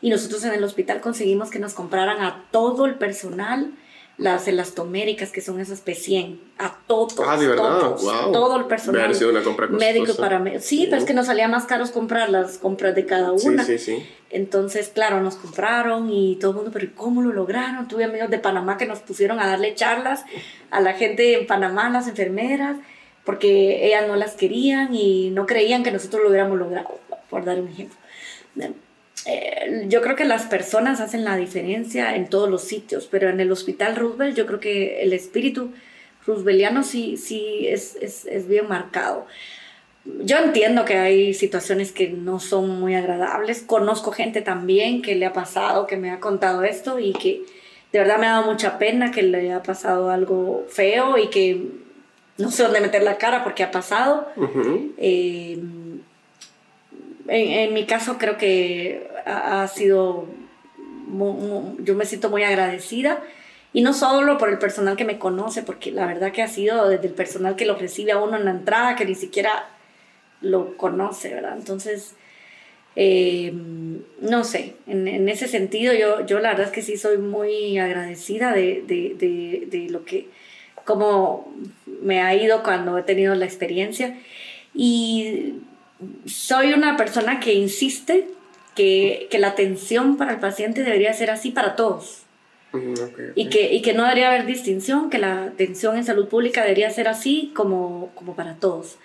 Y 0.00 0.10
nosotros 0.10 0.44
en 0.44 0.52
el 0.52 0.64
hospital 0.64 1.00
conseguimos 1.00 1.50
que 1.50 1.58
nos 1.58 1.74
compraran 1.74 2.20
a 2.20 2.44
todo 2.50 2.86
el 2.86 2.94
personal 2.94 3.72
las 4.18 4.48
elastoméricas, 4.48 5.30
que 5.30 5.42
son 5.42 5.60
esas 5.60 5.84
P100, 5.84 6.38
a 6.58 6.78
todos. 6.86 7.14
Ah, 7.26 7.36
de 7.36 7.48
verdad, 7.48 7.96
Todo 8.32 8.56
el 8.56 8.64
personal. 8.64 9.14
una 9.30 9.42
compra 9.42 9.66
médico 9.66 10.14
para 10.16 10.42
Sí, 10.60 10.86
pero 10.88 11.02
es 11.02 11.06
que 11.06 11.12
nos 11.12 11.26
salía 11.26 11.48
más 11.48 11.66
caros 11.66 11.90
comprar 11.90 12.30
las 12.30 12.56
compras 12.56 12.94
de 12.94 13.04
cada 13.04 13.32
una. 13.32 13.64
Sí, 13.64 13.78
sí, 13.78 13.96
sí. 13.96 14.06
Entonces, 14.30 14.88
claro, 14.88 15.20
nos 15.20 15.36
compraron 15.36 16.10
y 16.10 16.36
todo 16.36 16.52
el 16.52 16.56
mundo, 16.56 16.70
pero 16.72 16.88
¿cómo 16.94 17.22
lo 17.22 17.32
lograron? 17.32 17.88
Tuve 17.88 18.04
amigos 18.04 18.30
de 18.30 18.38
Panamá 18.38 18.78
que 18.78 18.86
nos 18.86 19.00
pusieron 19.00 19.38
a 19.38 19.46
darle 19.46 19.74
charlas 19.74 20.24
a 20.70 20.80
la 20.80 20.94
gente 20.94 21.38
en 21.38 21.46
Panamá, 21.46 21.90
las 21.90 22.08
enfermeras, 22.08 22.78
porque 23.24 23.86
ellas 23.86 24.08
no 24.08 24.16
las 24.16 24.34
querían 24.34 24.94
y 24.94 25.30
no 25.30 25.46
creían 25.46 25.82
que 25.82 25.92
nosotros 25.92 26.22
lo 26.22 26.30
hubiéramos 26.30 26.58
logrado, 26.58 26.98
por 27.28 27.44
dar 27.44 27.60
un 27.60 27.68
ejemplo. 27.68 27.98
Eh, 29.26 29.86
yo 29.88 30.02
creo 30.02 30.16
que 30.16 30.24
las 30.24 30.46
personas 30.46 31.00
hacen 31.00 31.24
la 31.24 31.36
diferencia 31.36 32.14
en 32.14 32.28
todos 32.28 32.48
los 32.48 32.62
sitios, 32.62 33.08
pero 33.10 33.28
en 33.28 33.40
el 33.40 33.50
Hospital 33.50 33.96
Roosevelt 33.96 34.36
yo 34.36 34.46
creo 34.46 34.60
que 34.60 35.02
el 35.02 35.12
espíritu 35.12 35.72
rooseveltiano 36.26 36.82
sí, 36.82 37.16
sí 37.16 37.66
es, 37.66 37.96
es, 38.00 38.26
es 38.26 38.48
bien 38.48 38.68
marcado. 38.68 39.26
Yo 40.04 40.38
entiendo 40.38 40.84
que 40.84 40.98
hay 40.98 41.34
situaciones 41.34 41.90
que 41.90 42.08
no 42.08 42.38
son 42.38 42.78
muy 42.80 42.94
agradables. 42.94 43.62
Conozco 43.62 44.12
gente 44.12 44.40
también 44.40 45.02
que 45.02 45.16
le 45.16 45.26
ha 45.26 45.32
pasado, 45.32 45.86
que 45.86 45.96
me 45.96 46.10
ha 46.10 46.20
contado 46.20 46.62
esto 46.62 47.00
y 47.00 47.12
que 47.12 47.42
de 47.92 47.98
verdad 47.98 48.18
me 48.18 48.26
ha 48.26 48.32
dado 48.32 48.46
mucha 48.50 48.78
pena 48.78 49.10
que 49.10 49.22
le 49.22 49.38
haya 49.38 49.62
pasado 49.62 50.10
algo 50.10 50.66
feo 50.68 51.18
y 51.18 51.28
que 51.28 51.60
no 52.38 52.50
sé 52.50 52.62
dónde 52.62 52.80
meter 52.80 53.02
la 53.02 53.18
cara 53.18 53.42
porque 53.42 53.64
ha 53.64 53.70
pasado. 53.70 54.28
eh, 54.98 55.58
en, 57.28 57.74
mi 57.74 57.86
caso 57.86 58.18
creo 58.18 58.36
que 58.36 59.08
ha, 59.26 59.66
sido, 59.68 60.26
yo 61.78 61.94
me 61.94 62.06
siento 62.06 62.30
muy 62.30 62.44
agradecida 62.44 63.22
y 63.72 63.82
no 63.82 63.92
solo 63.92 64.38
por 64.38 64.48
el 64.48 64.58
personal 64.58 64.96
que 64.96 65.04
me 65.04 65.18
conoce, 65.18 65.62
porque 65.62 65.90
la 65.90 66.06
verdad 66.06 66.32
que 66.32 66.42
ha 66.42 66.48
sido 66.48 66.88
desde 66.88 67.08
el 67.08 67.14
personal 67.14 67.56
que 67.56 67.66
lo 67.66 67.76
recibe 67.76 68.12
a 68.12 68.18
uno 68.18 68.36
en 68.36 68.44
la 68.44 68.52
entrada, 68.52 68.96
que 68.96 69.04
ni 69.04 69.14
siquiera 69.14 69.68
lo 70.40 70.76
conoce, 70.76 71.34
¿verdad? 71.34 71.56
Entonces, 71.56 72.14
eh, 72.94 73.52
no 74.20 74.44
sé, 74.44 74.74
en, 74.86 75.28
ese 75.28 75.48
sentido 75.48 75.92
yo, 75.92 76.24
yo 76.24 76.38
la 76.38 76.50
verdad 76.50 76.66
es 76.66 76.72
que 76.72 76.82
sí 76.82 76.96
soy 76.96 77.18
muy 77.18 77.78
agradecida 77.78 78.52
de, 78.52 78.82
de, 78.86 79.66
de 79.68 79.90
lo 79.90 80.04
que, 80.04 80.28
como 80.84 81.52
me 82.00 82.22
ha 82.22 82.34
ido 82.34 82.62
cuando 82.62 82.96
he 82.96 83.02
tenido 83.02 83.34
la 83.34 83.44
experiencia. 83.44 84.16
Y 84.72 85.54
soy 86.26 86.72
una 86.72 86.96
persona 86.96 87.40
que 87.40 87.54
insiste 87.54 88.28
que, 88.76 89.26
que, 89.30 89.38
la 89.38 89.48
atención 89.48 90.16
para 90.16 90.32
el 90.32 90.38
paciente 90.38 90.84
debería 90.84 91.12
ser 91.12 91.30
así 91.30 91.50
para 91.50 91.74
todos. 91.74 92.22
Mm, 92.72 92.94
y, 93.34 93.48
que, 93.48 93.72
y 93.74 93.82
que 93.82 93.94
no 93.94 94.04
debería 94.04 94.28
haber 94.28 94.46
distinción, 94.46 95.10
que 95.10 95.18
la 95.18 95.44
atención 95.44 95.96
en 95.96 96.04
salud 96.04 96.28
pública 96.28 96.62
debería 96.62 96.90
ser 96.90 97.08
así 97.08 97.52
como, 97.54 98.12
como 98.14 98.36
para 98.36 98.54
todos. 98.54 98.98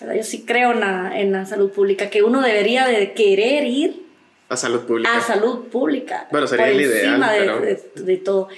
Yo 0.00 0.22
sí 0.22 0.44
creo 0.46 0.72
en 0.72 0.80
la, 0.80 1.20
en 1.20 1.30
la, 1.30 1.44
salud 1.44 1.70
pública, 1.70 2.08
que 2.08 2.22
uno 2.22 2.40
debería 2.40 2.86
de 2.86 3.12
querer 3.12 3.66
ir 3.66 4.06
a 4.48 4.56
salud 4.56 4.80
pública. 4.80 5.16
A 5.16 5.20
salud 5.20 5.68
pública. 5.68 6.26
Bueno, 6.32 6.46
sería 6.46 6.70
el 6.70 6.80
ideal. 6.80 7.20
De, 7.20 7.76
de, 7.94 8.02
de, 8.02 8.16
todo. 8.16 8.48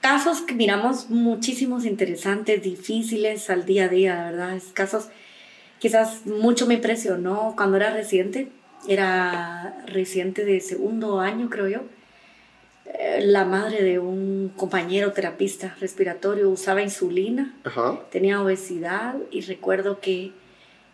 Casos 0.00 0.40
que 0.40 0.54
miramos 0.54 1.10
muchísimos 1.10 1.84
interesantes, 1.84 2.60
difíciles 2.62 3.48
al 3.50 3.66
día 3.66 3.84
a 3.84 3.88
día, 3.88 4.30
¿verdad? 4.30 4.60
Casos 4.72 5.10
quizás 5.78 6.26
mucho 6.26 6.66
me 6.66 6.74
impresionó 6.74 7.54
cuando 7.56 7.76
era 7.76 7.92
reciente, 7.92 8.48
era 8.88 9.84
reciente 9.86 10.44
de 10.44 10.60
segundo 10.60 11.20
año 11.20 11.48
creo 11.50 11.68
yo, 11.68 11.80
eh, 12.84 13.20
la 13.24 13.44
madre 13.44 13.82
de 13.82 13.98
un 13.98 14.52
compañero 14.56 15.12
terapista 15.12 15.76
respiratorio 15.80 16.50
usaba 16.50 16.82
insulina, 16.82 17.54
tenía 18.10 18.42
obesidad 18.42 19.14
y 19.30 19.40
recuerdo 19.42 20.00
que 20.00 20.32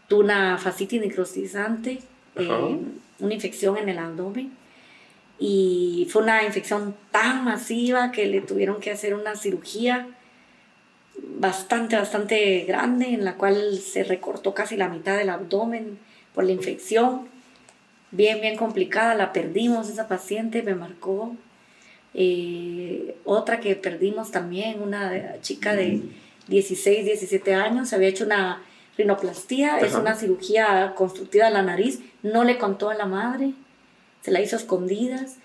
tuvo 0.07 0.21
una 0.21 0.59
fascitis 0.59 1.01
necrotizante, 1.01 2.01
eh, 2.37 2.79
una 3.19 3.35
infección 3.35 3.79
en 3.79 3.89
el 3.89 3.99
abdomen. 3.99 4.53
Y 5.41 6.09
fue 6.11 6.23
una 6.23 6.43
infección 6.45 6.97
tan 7.13 7.45
masiva 7.45 8.11
que 8.11 8.27
le 8.27 8.41
tuvieron 8.41 8.81
que 8.81 8.91
hacer 8.91 9.15
una 9.15 9.37
cirugía 9.37 10.09
bastante, 11.39 11.97
bastante 11.97 12.65
grande 12.67 13.07
en 13.07 13.25
la 13.25 13.35
cual 13.35 13.79
se 13.79 14.05
recortó 14.05 14.55
casi 14.55 14.77
la 14.77 14.89
mitad 14.89 15.17
del 15.17 15.31
abdomen 15.31 15.99
por 16.35 16.45
la 16.45 16.53
infección. 16.53 17.29
Bien, 18.11 18.41
bien 18.41 18.57
complicada, 18.57 19.15
la 19.15 19.33
perdimos, 19.33 19.89
esa 19.89 20.09
paciente 20.09 20.63
me 20.63 20.75
marcó. 20.75 21.37
Eh, 22.15 23.17
otra 23.25 23.61
que 23.61 23.77
perdimos 23.77 24.31
también, 24.31 24.83
una 24.83 25.41
chica 25.43 25.75
de 25.75 26.01
16, 26.49 27.05
17 27.05 27.55
años, 27.55 27.89
se 27.89 27.97
había 27.97 28.09
hecho 28.09 28.25
una 28.25 28.63
rinoplastía, 28.97 29.79
es 29.79 29.95
una 29.95 30.17
cirugía 30.17 30.95
constructiva 30.97 31.47
de 31.47 31.53
la 31.53 31.63
nariz, 31.63 32.01
no 32.23 32.45
le 32.45 32.59
contó 32.59 32.91
a 32.91 32.95
la 32.95 33.07
madre, 33.07 33.53
se 34.23 34.31
la 34.31 34.41
hizo 34.41 34.57
escondidas, 34.57 35.37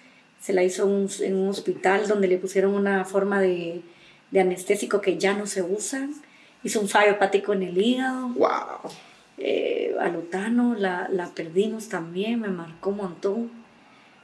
se 0.41 0.53
la 0.53 0.63
hizo 0.63 0.85
en 1.21 1.35
un 1.35 1.49
hospital 1.49 2.07
donde 2.07 2.27
le 2.27 2.37
pusieron 2.37 2.73
una 2.73 3.05
forma 3.05 3.39
de, 3.39 3.81
de, 4.31 4.39
anestésico 4.39 5.01
que 5.01 5.17
ya 5.17 5.33
no 5.33 5.45
se 5.45 5.61
usa, 5.61 6.09
hizo 6.63 6.79
un 6.79 6.89
fallo 6.89 7.11
hepático 7.11 7.53
en 7.53 7.63
el 7.63 7.77
hígado. 7.77 8.29
¡Wow! 8.29 8.91
Eh, 9.45 9.93
Alutano 9.99 10.73
la, 10.73 11.09
la, 11.11 11.27
perdimos 11.27 11.89
también, 11.89 12.39
me 12.39 12.47
marcó 12.47 12.91
un 12.91 12.97
montón. 12.97 13.51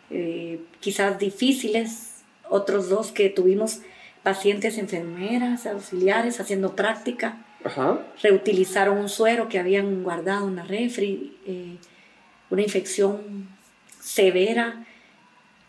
Eh, 0.10 0.62
quizás 0.80 1.20
difíciles, 1.20 2.24
otros 2.48 2.88
dos 2.88 3.12
que 3.12 3.30
tuvimos 3.30 3.82
pacientes 4.24 4.78
enfermeras, 4.78 5.68
auxiliares 5.68 6.40
haciendo 6.40 6.74
práctica. 6.74 7.46
Reutilizaron 8.24 8.98
un 8.98 9.10
suero 9.10 9.50
que 9.50 9.60
habían 9.60 10.04
guardado 10.04 10.48
en 10.48 10.56
la 10.56 10.64
refri, 10.64 11.36
eh, 11.46 11.76
una 12.50 12.62
infección 12.62 13.50
severa. 14.00 14.86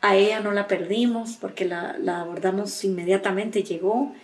A 0.00 0.14
ella 0.14 0.38
no 0.38 0.52
la 0.52 0.68
perdimos 0.68 1.36
porque 1.40 1.64
la, 1.64 1.98
la, 1.98 2.20
abordamos 2.20 2.84
inmediatamente, 2.84 3.64
llegó 3.64 4.14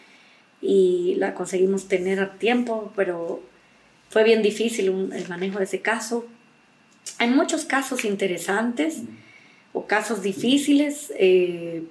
y 0.62 1.16
la 1.16 1.34
conseguimos 1.34 1.88
tener 1.88 2.20
a 2.20 2.34
tiempo, 2.34 2.92
pero 2.94 3.42
fue 4.08 4.24
bien 4.24 4.42
difícil 4.42 5.10
el 5.12 5.28
manejo 5.28 5.58
de 5.58 5.64
ese 5.64 5.80
caso. 5.80 6.26
Hay 7.18 7.28
muchos 7.28 7.64
casos 7.64 8.04
interesantes 8.04 9.02
o 9.72 9.86
casos 9.86 10.22
difíciles. 10.22 11.12
Eh, 11.18 11.82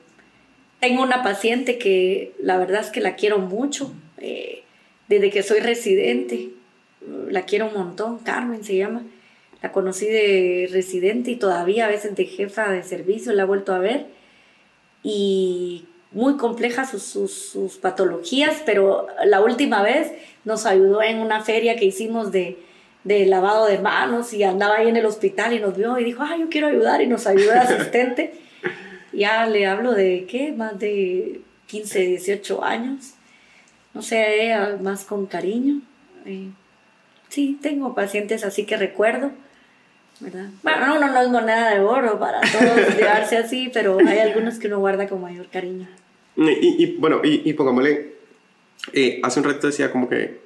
tengo 0.80 1.04
una 1.04 1.24
paciente 1.24 1.78
que 1.78 2.34
la 2.40 2.58
verdad 2.58 2.82
es 2.82 2.90
que 2.90 3.02
la 3.02 3.16
quiero 3.16 3.40
mucho, 3.40 3.94
eh, 4.18 4.64
desde 5.08 5.30
que 5.30 5.44
soy 5.44 5.60
residente, 5.60 6.50
la 7.30 7.44
quiero 7.44 7.68
un 7.68 7.74
montón, 7.74 8.20
Carmen 8.20 8.64
se 8.64 8.76
llama, 8.76 9.04
la 9.62 9.72
conocí 9.72 10.06
de 10.06 10.70
residente 10.72 11.32
y 11.32 11.36
todavía 11.36 11.86
a 11.86 11.90
veces 11.90 12.16
de 12.16 12.26
jefa 12.26 12.72
de 12.72 12.84
servicio, 12.84 13.32
la 13.34 13.44
he 13.44 13.46
vuelto 13.46 13.74
a 13.74 13.80
ver, 13.80 14.08
y 15.04 15.86
muy 16.16 16.38
complejas 16.38 16.92
sus, 16.92 17.04
sus, 17.04 17.76
patologías, 17.76 18.64
pero 18.66 19.06
la 19.26 19.42
última 19.42 19.84
vez 19.84 20.14
nos 20.46 20.66
ayudó 20.66 21.04
en 21.04 21.20
una 21.20 21.44
feria 21.44 21.76
que 21.76 21.84
hicimos 21.84 22.32
de, 22.32 22.58
de 23.04 23.26
lavado 23.26 23.68
de 23.68 23.80
manos 23.80 24.34
y 24.34 24.44
andaba 24.44 24.78
ahí 24.78 24.88
en 24.88 24.96
el 24.96 25.06
hospital 25.06 25.52
y 25.52 25.60
nos 25.60 25.76
vio 25.76 26.00
y 26.00 26.06
dijo, 26.06 26.24
ah, 26.24 26.38
yo 26.40 26.48
quiero 26.50 26.68
ayudar 26.68 27.02
y 27.02 27.08
nos 27.08 27.28
ayudó 27.28 27.52
de 27.52 27.60
asistente. 27.60 28.34
ya 29.14 29.46
le 29.46 29.68
hablo 29.68 29.92
de, 29.92 30.26
¿qué? 30.26 30.54
Más 30.54 30.80
de 30.80 31.42
15, 31.68 32.00
18 32.00 32.64
años. 32.64 33.16
No 33.94 34.02
sé, 34.02 34.56
más 34.82 35.04
con 35.04 35.26
cariño. 35.26 35.82
Eh, 36.26 36.48
sí, 37.28 37.60
tengo 37.62 37.94
pacientes 37.94 38.46
así 38.46 38.66
que 38.66 38.78
recuerdo. 38.78 39.32
¿verdad? 40.22 40.48
Bueno, 40.64 40.98
no, 40.98 41.10
no 41.10 41.40
es 41.40 41.46
nada 41.46 41.74
de 41.74 41.82
oro 41.82 42.18
para 42.18 42.40
todos 42.40 42.96
llevarse 42.98 43.36
así, 43.36 43.70
pero 43.74 43.98
hay 44.00 44.20
algunos 44.20 44.60
que 44.60 44.68
uno 44.68 44.80
guarda 44.80 45.10
con 45.10 45.22
mayor 45.22 45.50
cariño. 45.50 45.90
Y, 46.38 46.98
bueno, 46.98 47.22
y, 47.24 47.50
y 47.50 47.54
pongámosle, 47.54 48.16
eh, 48.94 49.20
hace 49.24 49.40
un 49.40 49.46
rato 49.46 49.68
decía 49.68 49.92
como 49.92 50.10
que 50.10 50.46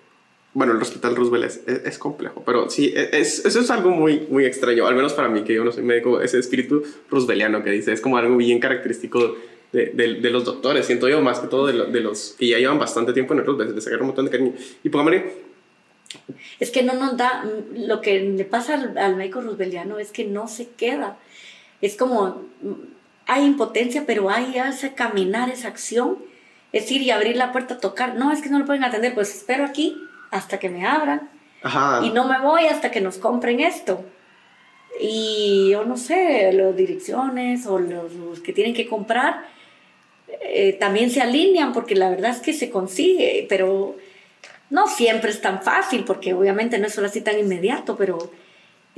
bueno, 0.53 0.73
el 0.73 0.81
Hospital 0.81 1.15
Roosevelt 1.15 1.45
es, 1.45 1.61
es, 1.67 1.97
complejo, 1.99 2.41
pero 2.45 2.69
sí, 2.69 2.91
e, 2.95 3.09
es, 3.13 3.45
eso 3.45 3.59
es 3.59 3.69
algo 3.69 3.91
muy, 3.91 4.27
muy 4.29 4.45
extraño, 4.45 4.87
al 4.87 4.95
menos 4.95 5.13
para 5.13 5.29
mí, 5.29 5.43
que 5.43 5.53
yo 5.53 5.63
no 5.63 5.71
soy 5.71 5.83
médico, 5.83 6.21
ese 6.21 6.39
espíritu 6.39 6.83
rooseveltiano 7.09 7.63
que 7.63 7.69
dice, 7.69 7.93
es 7.93 8.01
como 8.01 8.17
algo 8.17 8.35
bien 8.35 8.59
característico 8.59 9.37
de, 9.71 9.85
de, 9.93 10.29
los 10.31 10.45
doctores, 10.45 10.87
siento 10.87 11.07
yo, 11.07 11.21
más 11.21 11.39
que 11.39 11.47
todo 11.47 11.67
de, 11.67 11.91
de, 11.91 11.99
los 11.99 12.35
que 12.39 12.47
ya 12.47 12.57
llevan 12.57 12.79
bastante 12.79 13.13
tiempo 13.13 13.33
en 13.33 13.41
el 13.41 13.45
Roosevelt, 13.45 13.75
de 13.75 13.81
sacar 13.81 14.01
un 14.01 14.07
montón 14.07 14.25
de 14.25 14.31
cariño. 14.31 14.53
Y 14.83 14.89
póngame... 14.89 15.49
Es 16.59 16.71
que 16.71 16.81
no 16.81 16.93
nos 16.95 17.15
da, 17.15 17.45
lo 17.75 18.01
que 18.01 18.19
le 18.19 18.43
pasa 18.43 18.73
al, 18.73 18.97
al 18.97 19.15
médico 19.15 19.41
rooseveltiano 19.41 19.99
es 19.99 20.11
que 20.11 20.25
no 20.25 20.47
se 20.47 20.69
queda, 20.69 21.19
es 21.81 21.95
como, 21.95 22.43
hay 23.29 23.45
impotencia, 23.45 24.03
pero 24.07 24.29
hay 24.31 24.57
ese 24.57 24.93
caminar, 24.93 25.49
esa 25.49 25.67
acción, 25.67 26.17
es 26.71 26.91
ir 26.91 27.03
y 27.03 27.11
abrir 27.11 27.35
la 27.35 27.51
puerta, 27.51 27.79
tocar, 27.79 28.15
no, 28.15 28.31
es 28.31 28.41
que 28.41 28.49
no 28.49 28.57
lo 28.57 28.65
pueden 28.65 28.83
atender, 28.83 29.13
pues 29.13 29.33
espero 29.35 29.63
aquí 29.63 29.95
hasta 30.31 30.57
que 30.57 30.69
me 30.69 30.85
abran. 30.85 31.29
Y 32.03 32.09
no 32.09 32.27
me 32.27 32.39
voy 32.39 32.65
hasta 32.65 32.89
que 32.89 33.01
nos 33.01 33.17
compren 33.17 33.59
esto. 33.59 34.03
Y 34.99 35.69
yo 35.71 35.85
no 35.85 35.95
sé, 35.95 36.51
las 36.53 36.75
direcciones 36.75 37.67
o 37.67 37.77
los, 37.77 38.39
que 38.39 38.51
tienen 38.53 38.73
que 38.73 38.87
comprar 38.87 39.45
eh, 40.41 40.73
también 40.79 41.11
se 41.11 41.21
alinean 41.21 41.73
porque 41.73 41.95
la 41.95 42.09
verdad 42.09 42.31
es 42.31 42.39
que 42.39 42.53
se 42.53 42.69
consigue, 42.69 43.45
pero 43.47 43.95
no 44.69 44.87
siempre 44.87 45.29
es 45.29 45.41
tan 45.41 45.61
fácil 45.61 46.03
porque 46.03 46.33
obviamente 46.33 46.79
no 46.79 46.87
es 46.87 46.93
solo 46.93 47.07
así 47.07 47.21
tan 47.21 47.37
inmediato, 47.37 47.95
pero 47.95 48.31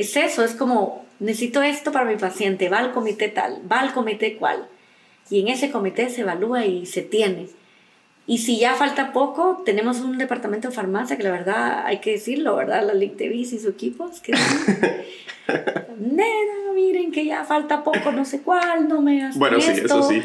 es 0.02 0.16
eso, 0.16 0.44
es 0.44 0.54
como 0.54 1.06
necesito 1.20 1.62
esto 1.62 1.92
para 1.92 2.06
mi 2.06 2.18
paciente, 2.18 2.70
va 2.70 2.80
al 2.80 2.92
comité 2.92 3.30
tal, 3.30 3.62
va 3.72 3.80
al 3.80 3.94
comité 3.94 4.38
cual. 4.38 4.68
Y 5.30 5.40
en 5.40 5.48
ese 5.48 5.72
comité 5.72 6.10
se 6.10 6.22
evalúa 6.22 6.66
y 6.66 6.86
se 6.86 7.02
tiene. 7.02 7.48
Y 8.28 8.40
si 8.40 8.60
ya 8.60 8.76
falta 8.76 9.14
poco, 9.14 9.62
tenemos 9.66 10.00
un 10.00 10.18
departamento 10.18 10.70
de 10.70 10.74
farmacia 10.74 11.18
que 11.18 11.24
la 11.24 11.32
verdad 11.32 11.86
hay 11.86 12.00
que 12.00 12.12
decirlo, 12.12 12.56
¿verdad? 12.56 12.86
La 12.86 12.94
Lic 12.94 13.20
y 13.20 13.46
su 13.46 13.70
equipo, 13.70 14.10
es 14.12 14.20
que... 14.20 14.34
Nena, 16.00 16.74
miren 16.74 17.12
que 17.12 17.26
ya 17.26 17.44
falta 17.44 17.84
poco, 17.84 18.12
no 18.12 18.26
sé 18.26 18.42
cuál, 18.42 18.88
no 18.88 19.02
me 19.02 19.24
hagas 19.24 19.38
Bueno, 19.38 19.60
sí, 19.60 19.72
eso 19.72 20.04
sí. 20.04 20.22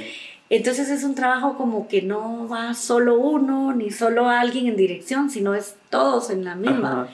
Entonces 0.49 0.89
es 0.91 1.03
un 1.03 1.15
trabajo 1.15 1.57
como 1.57 1.89
que 1.89 2.03
no 2.03 2.47
va 2.49 2.75
solo 2.75 3.19
uno, 3.19 3.73
ni 3.73 3.91
solo 3.91 4.29
alguien 4.29 4.69
en 4.69 4.77
dirección, 4.77 5.29
sino 5.29 5.55
es 5.55 5.77
todos 5.91 6.31
en 6.31 6.45
la 6.45 6.55
misma. 6.55 7.09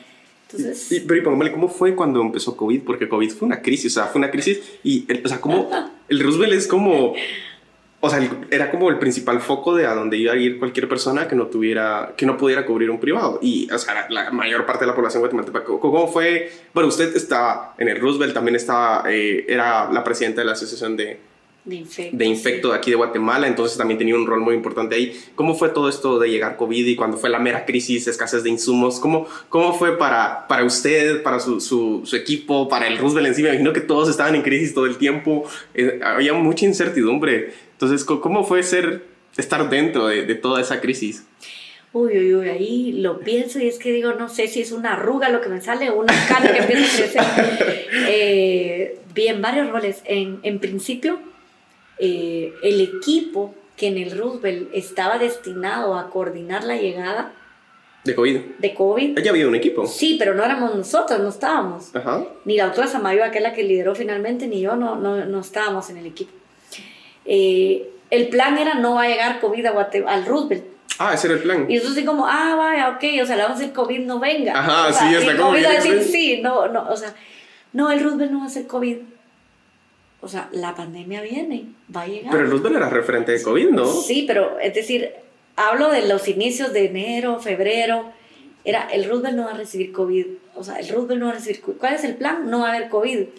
Entonces... 0.52 0.92
Y, 0.92 1.00
pero 1.00 1.22
¿cómo 1.52 1.68
fue 1.68 1.94
cuando 1.94 2.20
empezó 2.20 2.56
COVID? 2.56 2.82
Porque 2.82 3.08
COVID 3.08 3.30
fue 3.30 3.46
una 3.46 3.62
crisis, 3.62 3.96
o 3.96 4.00
sea, 4.00 4.06
fue 4.06 4.18
una 4.18 4.30
crisis 4.30 4.60
y, 4.82 5.06
o 5.24 5.28
sea, 5.28 5.40
como 5.40 5.70
el 6.08 6.20
Roosevelt 6.20 6.54
es 6.54 6.66
como 6.66 7.14
o 8.04 8.10
sea, 8.10 8.18
era 8.50 8.68
como 8.68 8.90
el 8.90 8.98
principal 8.98 9.40
foco 9.40 9.76
de 9.76 9.86
a 9.86 9.94
donde 9.94 10.16
iba 10.16 10.32
a 10.32 10.36
ir 10.36 10.58
cualquier 10.58 10.88
persona 10.88 11.28
que 11.28 11.36
no 11.36 11.46
tuviera, 11.46 12.14
que 12.16 12.26
no 12.26 12.36
pudiera 12.36 12.66
cubrir 12.66 12.90
un 12.90 12.98
privado. 12.98 13.38
Y, 13.40 13.70
o 13.70 13.78
sea, 13.78 14.08
la, 14.10 14.32
mayor 14.32 14.66
parte 14.66 14.80
de 14.80 14.88
la 14.88 14.96
población 14.96 15.20
guatemalteca, 15.20 15.62
¿cómo 15.62 16.08
fue? 16.08 16.50
Bueno, 16.74 16.88
usted 16.88 17.14
estaba 17.14 17.76
en 17.78 17.88
el 17.88 18.00
Roosevelt, 18.00 18.34
también 18.34 18.56
estaba, 18.56 19.04
eh, 19.08 19.46
era 19.48 19.88
la 19.92 20.02
presidenta 20.02 20.40
de 20.40 20.46
la 20.46 20.52
Asociación 20.52 20.96
de, 20.96 21.20
de 21.64 21.76
infecto, 21.76 22.16
de 22.16 22.24
infecto 22.24 22.68
de 22.70 22.76
aquí 22.76 22.90
de 22.90 22.96
Guatemala, 22.96 23.46
entonces 23.46 23.78
también 23.78 23.96
tenía 23.96 24.16
un 24.16 24.26
rol 24.26 24.40
muy 24.40 24.54
importante 24.54 24.96
ahí. 24.96 25.16
¿Cómo 25.36 25.54
fue 25.54 25.68
todo 25.68 25.88
esto 25.88 26.18
de 26.18 26.28
llegar 26.28 26.56
COVID 26.56 26.86
y 26.86 26.96
cuando 26.96 27.16
fue 27.16 27.30
la 27.30 27.38
mera 27.38 27.64
crisis, 27.64 28.08
escasez 28.08 28.42
de 28.42 28.50
insumos? 28.50 28.98
¿Cómo, 28.98 29.28
cómo 29.48 29.72
fue 29.72 29.96
para, 29.96 30.48
para 30.48 30.64
usted, 30.64 31.22
para 31.22 31.38
su, 31.38 31.60
su, 31.60 32.02
su 32.04 32.16
equipo, 32.16 32.68
para 32.68 32.88
el 32.88 32.98
Roosevelt 32.98 33.28
en 33.28 33.34
sí? 33.34 33.42
Me 33.42 33.50
imagino 33.50 33.72
que 33.72 33.80
todos 33.80 34.08
estaban 34.08 34.34
en 34.34 34.42
crisis 34.42 34.74
todo 34.74 34.86
el 34.86 34.96
tiempo, 34.96 35.44
eh, 35.74 36.00
había 36.02 36.32
mucha 36.32 36.66
incertidumbre. 36.66 37.52
Entonces, 37.72 38.04
¿cómo 38.04 38.44
fue 38.44 38.62
ser, 38.64 39.04
estar 39.36 39.70
dentro 39.70 40.08
de, 40.08 40.26
de 40.26 40.34
toda 40.34 40.60
esa 40.60 40.80
crisis? 40.80 41.24
Uy, 41.94 42.16
uy, 42.16 42.34
uy, 42.34 42.48
ahí 42.48 42.92
lo 42.92 43.20
pienso 43.20 43.60
y 43.60 43.68
es 43.68 43.78
que 43.78 43.92
digo, 43.92 44.14
no 44.14 44.30
sé 44.30 44.48
si 44.48 44.62
es 44.62 44.72
una 44.72 44.94
arruga 44.94 45.28
lo 45.28 45.42
que 45.42 45.50
me 45.50 45.60
sale 45.60 45.90
o 45.90 46.00
una 46.00 46.14
cara 46.26 46.50
que 46.50 46.58
empieza 46.60 47.20
a 47.22 47.34
crecer. 47.36 47.86
Eh, 48.08 48.98
bien, 49.14 49.42
varios 49.42 49.70
roles. 49.70 50.00
En, 50.06 50.40
en 50.42 50.58
principio, 50.58 51.18
eh, 51.98 52.52
el 52.62 52.80
equipo 52.80 53.54
que 53.76 53.88
en 53.88 53.98
el 53.98 54.16
Roosevelt 54.16 54.70
estaba 54.72 55.18
destinado 55.18 55.96
a 55.96 56.10
coordinar 56.10 56.64
la 56.64 56.76
llegada 56.76 57.32
de 58.04 58.16
COVID. 58.16 58.40
De 58.58 58.74
COVID. 58.74 59.18
Ya 59.20 59.30
había 59.30 59.46
un 59.46 59.54
equipo. 59.54 59.86
Sí, 59.86 60.16
pero 60.18 60.34
no 60.34 60.44
éramos 60.44 60.74
nosotros, 60.74 61.20
no 61.20 61.28
estábamos. 61.28 61.94
Ajá. 61.94 62.24
Ni 62.44 62.56
la 62.56 62.64
doctora 62.66 62.88
Samayo, 62.88 63.22
que 63.30 63.38
es 63.38 63.42
la 63.42 63.52
que 63.52 63.62
lideró 63.62 63.94
finalmente, 63.94 64.48
ni 64.48 64.60
yo 64.60 64.74
no, 64.74 64.96
no, 64.96 65.24
no 65.24 65.40
estábamos 65.40 65.88
en 65.90 65.98
el 65.98 66.06
equipo. 66.06 66.32
Eh, 67.24 67.90
el 68.10 68.28
plan 68.28 68.58
era 68.58 68.74
no 68.74 68.96
va 68.96 69.04
a 69.04 69.08
llegar 69.08 69.40
COVID 69.40 69.66
a 69.66 69.88
al 70.08 70.26
Roosevelt. 70.26 70.64
Ah, 70.98 71.14
ese 71.14 71.28
era 71.28 71.36
el 71.36 71.42
plan. 71.42 71.66
Y 71.68 71.76
eso 71.76 71.92
sí 71.92 72.04
como, 72.04 72.26
ah, 72.26 72.56
vaya, 72.56 72.90
ok, 72.90 73.22
o 73.22 73.26
sea, 73.26 73.36
le 73.36 73.42
vamos 73.42 73.58
a 73.58 73.60
decir 73.60 73.74
COVID 73.74 74.00
no 74.00 74.18
venga. 74.18 74.58
Ajá, 74.58 74.92
sí, 74.92 75.14
está 75.14 75.36
como. 75.36 75.50
COVID 75.50 75.64
a 75.64 75.70
decir 75.70 76.02
sí, 76.02 76.40
no, 76.42 76.68
no, 76.68 76.88
o 76.88 76.96
sea, 76.96 77.14
no, 77.72 77.90
el 77.90 78.02
Roosevelt 78.02 78.32
no 78.32 78.40
va 78.40 78.46
a 78.46 78.50
ser 78.50 78.66
COVID. 78.66 78.96
O 80.22 80.28
sea, 80.28 80.48
la 80.52 80.74
pandemia 80.74 81.20
viene, 81.20 81.66
va 81.94 82.02
a 82.02 82.06
llegar. 82.06 82.30
Pero 82.30 82.44
el 82.44 82.50
Roosevelt 82.50 82.76
era 82.76 82.88
referente 82.88 83.32
de 83.32 83.42
COVID, 83.42 83.70
¿no? 83.70 83.86
Sí, 83.86 84.24
pero 84.26 84.58
es 84.60 84.72
decir, 84.72 85.10
hablo 85.56 85.90
de 85.90 86.06
los 86.06 86.28
inicios 86.28 86.72
de 86.72 86.86
enero, 86.86 87.40
febrero, 87.40 88.12
era, 88.64 88.88
el 88.92 89.04
Roosevelt 89.04 89.36
no 89.36 89.44
va 89.46 89.50
a 89.50 89.56
recibir 89.56 89.92
COVID. 89.92 90.26
O 90.54 90.62
sea, 90.62 90.76
el 90.76 90.88
Roosevelt 90.88 91.20
no 91.20 91.26
va 91.26 91.32
a 91.32 91.34
recibir 91.34 91.60
COVID. 91.60 91.76
¿Cuál 91.76 91.94
es 91.94 92.04
el 92.04 92.14
plan? 92.14 92.48
No 92.48 92.60
va 92.60 92.68
a 92.68 92.76
haber 92.76 92.88
COVID. 92.88 93.18
9 93.18 93.30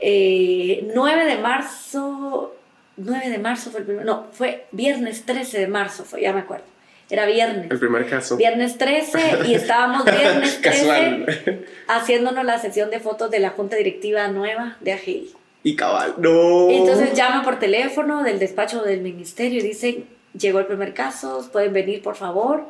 eh, 0.00 1.26
de 1.26 1.38
marzo, 1.40 2.56
9 2.96 3.30
de 3.30 3.38
marzo 3.38 3.70
fue 3.70 3.80
el 3.80 3.86
primer, 3.86 4.04
no, 4.04 4.26
fue 4.32 4.66
viernes 4.72 5.24
13 5.24 5.60
de 5.60 5.66
marzo, 5.68 6.04
fue, 6.04 6.22
ya 6.22 6.32
me 6.32 6.40
acuerdo. 6.40 6.64
Era 7.08 7.26
viernes. 7.26 7.70
El 7.70 7.78
primer 7.78 8.08
caso. 8.08 8.36
Viernes 8.36 8.78
13 8.78 9.46
y 9.46 9.54
estábamos 9.54 10.04
viernes 10.04 10.60
13 10.60 11.64
haciéndonos 11.86 12.44
la 12.44 12.58
sesión 12.58 12.90
de 12.90 12.98
fotos 12.98 13.30
de 13.30 13.38
la 13.38 13.50
junta 13.50 13.76
directiva 13.76 14.26
nueva 14.28 14.76
de 14.80 14.92
AGI. 14.94 15.32
Y 15.64 15.76
cabal, 15.76 16.14
no. 16.18 16.68
Entonces 16.70 17.14
llama 17.14 17.42
por 17.42 17.58
teléfono 17.58 18.22
del 18.22 18.38
despacho 18.38 18.82
del 18.82 19.00
ministerio 19.00 19.60
y 19.60 19.62
dicen, 19.62 20.06
llegó 20.38 20.58
el 20.58 20.66
primer 20.66 20.92
caso, 20.92 21.48
pueden 21.50 21.72
venir 21.72 22.02
por 22.02 22.16
favor. 22.16 22.66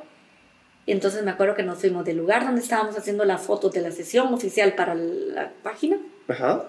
Y 0.87 0.93
entonces 0.93 1.25
me 1.25 1.33
acuerdo 1.33 1.57
que 1.57 1.65
nos 1.65 1.81
fuimos 1.81 2.05
del 2.05 2.17
lugar 2.17 2.45
donde 2.45 2.61
estábamos 2.61 2.97
haciendo 2.97 3.25
la 3.25 3.39
foto 3.39 3.69
de 3.69 3.81
la 3.81 3.91
sesión 3.91 4.33
oficial 4.33 4.75
para 4.75 4.95
la 4.95 5.51
página. 5.65 5.99
Ajá. 6.29 6.67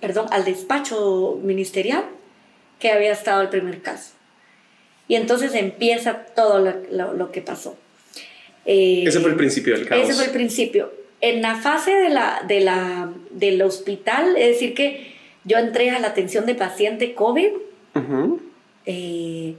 Perdón, 0.00 0.26
al 0.32 0.44
despacho 0.44 1.38
ministerial 1.40 2.04
que 2.80 2.90
había 2.90 3.12
estado 3.12 3.40
el 3.40 3.50
primer 3.50 3.82
caso. 3.82 4.14
Y 5.06 5.14
entonces 5.14 5.54
empieza 5.54 6.24
todo 6.34 6.58
lo, 6.58 7.30
que 7.30 7.40
pasó. 7.40 7.76
Eh, 8.64 9.04
ese 9.06 9.20
fue 9.20 9.30
el 9.30 9.36
principio 9.36 9.74
del 9.74 9.86
caos. 9.86 10.02
Ese 10.02 10.14
fue 10.14 10.24
el 10.24 10.32
principio. 10.32 11.01
En 11.22 11.40
la 11.40 11.54
fase 11.54 11.92
de 11.92 12.08
la, 12.08 12.42
de 12.46 12.60
la, 12.60 13.12
del 13.30 13.62
hospital, 13.62 14.36
es 14.36 14.48
decir, 14.48 14.74
que 14.74 15.14
yo 15.44 15.56
entré 15.56 15.90
a 15.90 16.00
la 16.00 16.08
atención 16.08 16.46
de 16.46 16.56
paciente 16.56 17.14
COVID 17.14 17.52
eh, 18.86 19.54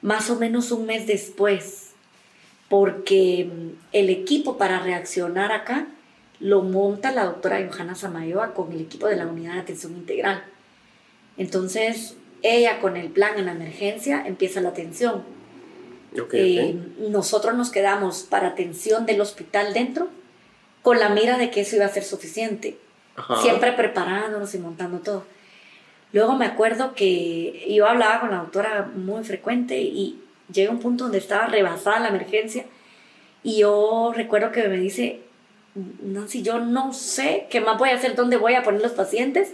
más 0.00 0.30
o 0.30 0.38
menos 0.38 0.70
un 0.70 0.86
mes 0.86 1.08
después, 1.08 1.90
porque 2.68 3.50
mm, 3.52 3.68
el 3.92 4.10
equipo 4.10 4.56
para 4.56 4.78
reaccionar 4.78 5.50
acá 5.50 5.88
lo 6.38 6.62
monta 6.62 7.10
la 7.10 7.24
doctora 7.24 7.68
Johanna 7.68 7.96
Samayoa 7.96 8.54
con 8.54 8.70
el 8.70 8.80
equipo 8.80 9.08
de 9.08 9.16
la 9.16 9.26
unidad 9.26 9.54
de 9.54 9.60
atención 9.60 9.96
integral. 9.96 10.44
Entonces, 11.36 12.16
ella 12.42 12.80
con 12.80 12.96
el 12.96 13.10
plan 13.10 13.38
en 13.38 13.46
la 13.46 13.52
emergencia 13.52 14.22
empieza 14.24 14.60
la 14.60 14.68
atención. 14.68 15.24
Eh, 16.32 16.76
nosotros 17.10 17.56
nos 17.56 17.70
quedamos 17.70 18.22
para 18.22 18.48
atención 18.48 19.04
del 19.04 19.20
hospital 19.20 19.74
dentro 19.74 20.08
con 20.82 20.98
la 20.98 21.08
mira 21.08 21.38
de 21.38 21.50
que 21.50 21.62
eso 21.62 21.76
iba 21.76 21.86
a 21.86 21.90
ser 21.90 22.04
suficiente. 22.04 22.76
Siempre 23.42 23.72
preparándonos 23.72 24.54
y 24.54 24.58
montando 24.58 24.98
todo. 24.98 25.24
Luego 26.12 26.34
me 26.34 26.46
acuerdo 26.46 26.94
que 26.94 27.66
yo 27.70 27.86
hablaba 27.86 28.20
con 28.20 28.30
la 28.30 28.38
doctora 28.38 28.90
muy 28.94 29.22
frecuente 29.24 29.80
y 29.80 30.22
llega 30.52 30.70
un 30.70 30.80
punto 30.80 31.04
donde 31.04 31.18
estaba 31.18 31.46
rebasada 31.46 32.00
la 32.00 32.08
emergencia 32.08 32.64
y 33.42 33.58
yo 33.58 34.12
recuerdo 34.14 34.52
que 34.52 34.68
me 34.68 34.76
dice, 34.76 35.20
Nancy, 35.74 36.42
yo 36.42 36.60
no 36.60 36.92
sé 36.92 37.46
qué 37.50 37.60
más 37.60 37.78
voy 37.78 37.90
a 37.90 37.96
hacer, 37.96 38.14
dónde 38.14 38.36
voy 38.36 38.54
a 38.54 38.62
poner 38.62 38.82
los 38.82 38.92
pacientes 38.92 39.52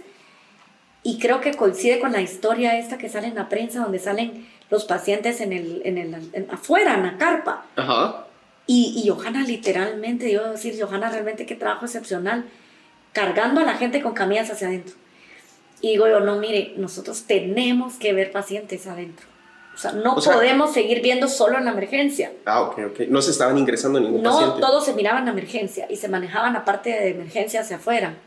y 1.01 1.17
creo 1.19 1.41
que 1.41 1.53
coincide 1.53 1.99
con 1.99 2.11
la 2.11 2.21
historia 2.21 2.77
esta 2.77 2.97
que 2.97 3.09
sale 3.09 3.27
en 3.27 3.35
la 3.35 3.49
prensa, 3.49 3.79
donde 3.79 3.99
salen 3.99 4.47
los 4.69 4.85
pacientes 4.85 5.41
en 5.41 5.53
el, 5.53 5.81
en 5.85 5.97
el, 5.97 6.47
afuera, 6.51 6.95
en 6.95 7.03
la 7.03 7.17
carpa. 7.17 7.65
Ajá. 7.75 8.25
Y, 8.71 9.01
y 9.03 9.09
Johanna 9.09 9.43
literalmente, 9.43 10.31
yo 10.31 10.51
decir, 10.51 10.77
Johanna 10.79 11.09
realmente 11.09 11.47
qué 11.47 11.55
trabajo 11.55 11.85
excepcional, 11.85 12.45
cargando 13.13 13.61
a 13.61 13.63
la 13.63 13.73
gente 13.73 13.99
con 14.03 14.13
camillas 14.13 14.51
hacia 14.51 14.67
adentro. 14.67 14.93
Y 15.81 15.89
digo 15.89 16.07
yo, 16.07 16.19
no, 16.19 16.35
mire, 16.35 16.75
nosotros 16.77 17.23
tenemos 17.23 17.95
que 17.95 18.13
ver 18.13 18.31
pacientes 18.31 18.85
adentro. 18.85 19.25
O 19.73 19.77
sea, 19.79 19.93
no 19.93 20.13
podemos 20.13 20.71
seguir 20.71 21.01
viendo 21.01 21.27
solo 21.27 21.57
en 21.57 21.65
la 21.65 21.71
emergencia. 21.71 22.31
Ah, 22.45 22.61
ok, 22.61 22.79
ok. 22.91 22.99
No 23.07 23.23
se 23.23 23.31
estaban 23.31 23.57
ingresando 23.57 23.99
ningún 23.99 24.21
no, 24.21 24.33
paciente. 24.33 24.59
No, 24.59 24.67
todos 24.67 24.85
se 24.85 24.93
miraban 24.93 25.21
en 25.21 25.25
la 25.25 25.31
emergencia 25.31 25.87
y 25.89 25.95
se 25.95 26.07
manejaban 26.07 26.53
la 26.53 26.63
parte 26.63 26.91
de 26.91 27.09
emergencia 27.09 27.61
hacia 27.61 27.77
afuera, 27.77 28.17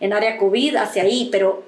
en 0.00 0.12
área 0.12 0.36
COVID, 0.36 0.74
hacia 0.74 1.04
ahí, 1.04 1.28
pero 1.30 1.62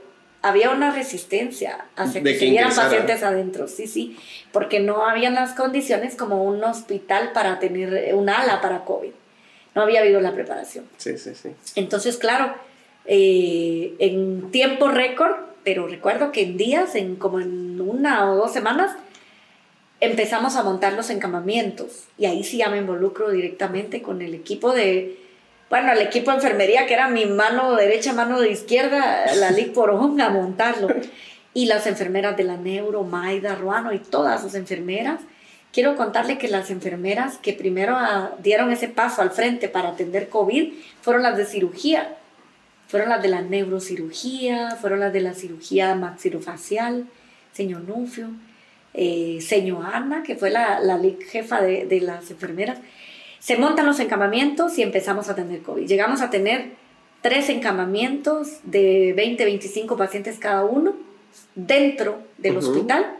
había 0.45 0.71
una 0.71 0.91
resistencia 0.91 1.87
hacia 1.97 2.23
que, 2.23 2.39
se 2.39 2.45
vieran 2.45 2.75
pacientes 2.75 3.23
adentro, 3.23 3.67
sí, 3.67 3.87
sí, 3.87 4.19
porque 4.53 4.79
no 4.79 5.07
había 5.07 5.31
las 5.31 5.55
condiciones 5.55 6.17
como 6.17 6.45
un 6.45 6.63
hospital 6.63 7.33
para 7.33 7.59
tener 7.59 8.15
un 8.15 8.29
ala 8.29 8.61
para 8.61 8.85
COVID. 8.85 9.11
No 9.75 9.81
había 9.81 10.01
habido 10.01 10.21
la 10.21 10.35
preparación. 10.35 10.85
Sí, 10.99 11.17
sí, 11.17 11.35
sí. 11.35 11.49
Entonces, 11.77 12.19
claro, 12.19 12.55
eh, 13.07 13.95
en 13.99 14.51
tiempo 14.51 14.89
récord, 14.89 15.35
pero 15.65 15.89
recuerdo 15.89 16.31
que 16.31 16.43
en 16.43 16.59
días, 16.59 16.95
en 16.95 17.17
como 17.17 17.41
en 17.41 17.81
una 17.81 18.31
o 18.31 18.37
dos 18.37 18.53
semanas, 18.53 18.95
empezamos 20.01 20.57
a 20.57 20.63
montar 20.63 20.93
los 20.93 21.09
encamamientos. 21.09 22.05
Y 22.19 22.27
ahí 22.27 22.45
sí 22.45 22.59
ya 22.59 22.69
me 22.69 22.77
involucro 22.77 23.31
directamente 23.31 24.03
con 24.03 24.21
el 24.21 24.35
equipo 24.35 24.75
de, 24.75 25.24
bueno, 25.71 25.93
el 25.93 26.01
equipo 26.03 26.31
de 26.31 26.37
enfermería, 26.37 26.87
que 26.87 26.95
era 26.95 27.09
mi 27.09 27.27
mano 27.27 27.75
derecha, 27.75 28.13
mano 28.13 28.41
de 28.41 28.51
izquierda, 28.51 29.35
la 29.37 29.51
Lic 29.51 29.73
Porón, 29.73 30.21
a 30.21 30.31
montarlo. 30.31 30.89
Y 31.53 31.67
las 31.67 31.87
enfermeras 31.87 32.37
de 32.37 32.45
la 32.45 32.57
Neuro, 32.57 33.05
Maida, 33.05 33.55
Ruano 33.55 33.93
y 33.93 33.99
todas 33.99 34.43
sus 34.43 34.55
enfermeras. 34.55 35.21
Quiero 35.73 35.97
contarle 35.97 36.39
que 36.39 36.49
las 36.49 36.71
enfermeras 36.71 37.39
que 37.39 37.53
primero 37.53 37.97
ah, 37.97 38.33
dieron 38.43 38.71
ese 38.71 38.89
paso 38.89 39.23
al 39.23 39.31
frente 39.31 39.69
para 39.69 39.91
atender 39.91 40.29
COVID 40.29 40.73
fueron 41.01 41.23
las 41.23 41.37
de 41.37 41.47
cirugía. 41.47 42.17
Fueron 42.87 43.09
las 43.09 43.23
de 43.23 43.29
la 43.29 43.41
neurocirugía, 43.41 44.77
fueron 44.81 45.01
las 45.01 45.13
de 45.13 45.21
la 45.21 45.35
cirugía 45.35 45.95
maxilofacial, 45.97 47.07
señor 47.53 47.83
Nufio, 47.83 48.29
eh, 48.93 49.39
señor 49.41 49.87
Ana, 49.93 50.23
que 50.23 50.37
fue 50.37 50.51
la, 50.51 50.79
la 50.79 51.01
jefa 51.29 51.61
de, 51.61 51.87
de 51.87 52.01
las 52.01 52.31
enfermeras 52.31 52.79
se 53.45 53.59
montan 53.59 53.85
los 53.85 54.01
encamamientos 54.01 54.79
y 54.79 54.83
empezamos 54.83 55.29
a 55.29 55.35
tener 55.35 55.61
COVID. 55.61 55.87
Llegamos 55.87 56.23
a 56.23 56.31
tener 56.31 56.71
tres 57.21 57.51
encamamientos 57.51 58.61
de 58.63 59.13
20, 59.15 59.45
25 59.45 59.99
pacientes 59.99 60.39
cada 60.39 60.65
uno 60.65 60.95
dentro 61.55 62.23
del 62.39 62.57
hospital, 62.57 63.19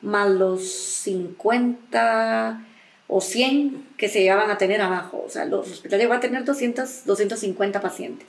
más 0.00 0.30
los 0.30 0.70
50 0.70 2.64
o 3.08 3.20
100 3.20 3.84
que 3.96 4.08
se 4.08 4.20
llegaban 4.20 4.48
a 4.48 4.58
tener 4.58 4.80
abajo. 4.80 5.24
O 5.26 5.28
sea, 5.28 5.44
los 5.44 5.68
hospitales 5.68 6.04
llegaban 6.04 6.18
a 6.18 6.20
tener 6.20 6.44
200, 6.44 7.04
250 7.04 7.80
pacientes. 7.80 8.28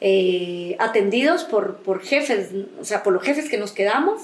Eh, 0.00 0.76
atendidos 0.78 1.44
por, 1.44 1.82
por 1.82 2.00
jefes, 2.00 2.52
o 2.80 2.86
sea, 2.86 3.02
por 3.02 3.12
los 3.12 3.22
jefes 3.22 3.50
que 3.50 3.58
nos 3.58 3.72
quedamos 3.72 4.22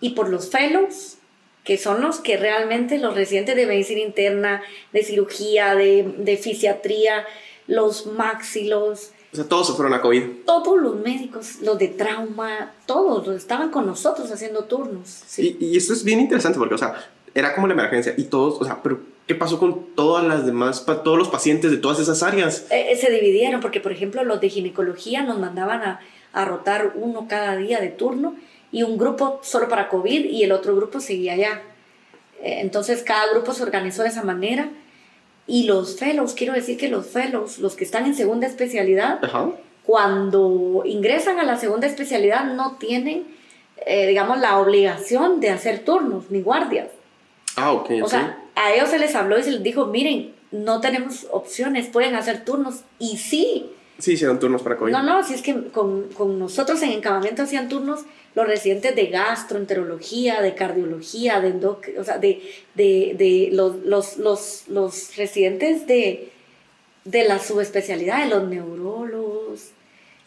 y 0.00 0.14
por 0.14 0.30
los 0.30 0.50
fellows 0.50 1.18
que 1.64 1.76
son 1.76 2.00
los 2.00 2.18
que 2.20 2.36
realmente 2.36 2.98
los 2.98 3.14
residentes 3.14 3.56
de 3.56 3.66
medicina 3.66 4.00
interna, 4.00 4.62
de 4.92 5.02
cirugía, 5.02 5.74
de, 5.74 6.14
de 6.18 6.36
fisiatría, 6.36 7.24
los 7.66 8.06
maxilos. 8.06 9.12
O 9.32 9.36
sea, 9.36 9.44
todos 9.44 9.68
se 9.68 9.72
fueron 9.74 9.94
a 9.94 10.00
COVID. 10.00 10.22
Todos 10.44 10.80
los 10.80 10.96
médicos, 10.96 11.60
los 11.62 11.78
de 11.78 11.88
trauma, 11.88 12.72
todos 12.86 13.28
estaban 13.36 13.70
con 13.70 13.86
nosotros 13.86 14.30
haciendo 14.32 14.64
turnos. 14.64 15.22
Sí. 15.26 15.56
Y, 15.60 15.76
esto 15.76 15.92
es 15.92 16.02
bien 16.02 16.20
interesante 16.20 16.58
porque, 16.58 16.74
o 16.74 16.78
sea, 16.78 17.10
era 17.34 17.54
como 17.54 17.68
la 17.68 17.74
emergencia 17.74 18.14
y 18.16 18.24
todos, 18.24 18.60
o 18.60 18.64
sea, 18.64 18.82
pero 18.82 19.00
¿qué 19.28 19.36
pasó 19.36 19.60
con 19.60 19.94
todas 19.94 20.24
las 20.26 20.46
demás, 20.46 20.84
todos 20.84 21.16
los 21.16 21.28
pacientes 21.28 21.70
de 21.70 21.76
todas 21.76 22.00
esas 22.00 22.22
áreas? 22.24 22.66
Eh, 22.70 22.90
eh, 22.90 22.96
se 22.96 23.10
dividieron 23.10 23.60
porque, 23.60 23.80
por 23.80 23.92
ejemplo, 23.92 24.24
los 24.24 24.40
de 24.40 24.48
ginecología 24.48 25.22
nos 25.22 25.38
mandaban 25.38 25.82
a, 25.82 26.00
a 26.32 26.44
rotar 26.44 26.94
uno 26.96 27.26
cada 27.28 27.56
día 27.56 27.80
de 27.80 27.88
turno 27.88 28.34
y 28.72 28.82
un 28.82 28.98
grupo 28.98 29.40
solo 29.42 29.68
para 29.68 29.88
COVID 29.88 30.26
y 30.26 30.44
el 30.44 30.52
otro 30.52 30.76
grupo 30.76 31.00
seguía 31.00 31.34
allá. 31.34 31.62
Eh, 32.42 32.60
entonces 32.60 33.02
cada 33.02 33.30
grupo 33.32 33.52
se 33.52 33.62
organizó 33.62 34.02
de 34.02 34.08
esa 34.08 34.22
manera 34.22 34.70
y 35.46 35.64
los 35.64 35.96
fellows, 35.96 36.34
quiero 36.34 36.52
decir 36.52 36.76
que 36.76 36.88
los 36.88 37.06
fellows, 37.06 37.58
los 37.58 37.74
que 37.74 37.84
están 37.84 38.06
en 38.06 38.14
segunda 38.14 38.46
especialidad, 38.46 39.20
cuando 39.84 40.82
ingresan 40.84 41.40
a 41.40 41.42
la 41.42 41.56
segunda 41.56 41.88
especialidad 41.88 42.44
no 42.44 42.76
tienen, 42.76 43.26
eh, 43.84 44.06
digamos, 44.06 44.38
la 44.38 44.58
obligación 44.58 45.40
de 45.40 45.50
hacer 45.50 45.80
turnos 45.80 46.30
ni 46.30 46.40
guardias. 46.40 46.88
Ah, 47.56 47.72
ok. 47.72 47.90
O 48.02 48.08
sea, 48.08 48.38
a 48.54 48.72
ellos 48.72 48.90
se 48.90 49.00
les 49.00 49.14
habló 49.16 49.38
y 49.38 49.42
se 49.42 49.50
les 49.50 49.62
dijo, 49.62 49.86
miren, 49.86 50.32
no 50.52 50.80
tenemos 50.80 51.26
opciones, 51.32 51.88
pueden 51.88 52.14
hacer 52.14 52.44
turnos. 52.44 52.82
Y 53.00 53.16
sí. 53.16 53.70
Sí, 54.00 54.12
hicieron 54.12 54.40
turnos 54.40 54.62
para 54.62 54.76
COVID. 54.76 54.92
No, 54.92 55.02
no, 55.02 55.22
si 55.22 55.34
es 55.34 55.42
que 55.42 55.68
con, 55.68 56.08
con 56.08 56.38
nosotros 56.38 56.82
en 56.82 56.90
encamamiento 56.90 57.42
hacían 57.42 57.68
turnos 57.68 58.00
los 58.34 58.46
residentes 58.46 58.94
de 58.94 59.06
gastroenterología, 59.06 60.40
de 60.40 60.54
cardiología, 60.54 61.40
de 61.40 61.66
o 61.66 62.04
sea, 62.04 62.18
de, 62.18 62.42
de, 62.74 63.14
de 63.18 63.50
los, 63.52 63.76
los, 63.84 64.16
los, 64.18 64.64
los, 64.68 65.16
residentes 65.16 65.86
de, 65.86 66.30
de 67.04 67.24
la 67.24 67.38
subespecialidad, 67.38 68.24
de 68.24 68.30
los 68.30 68.48
neurólogos. 68.48 69.70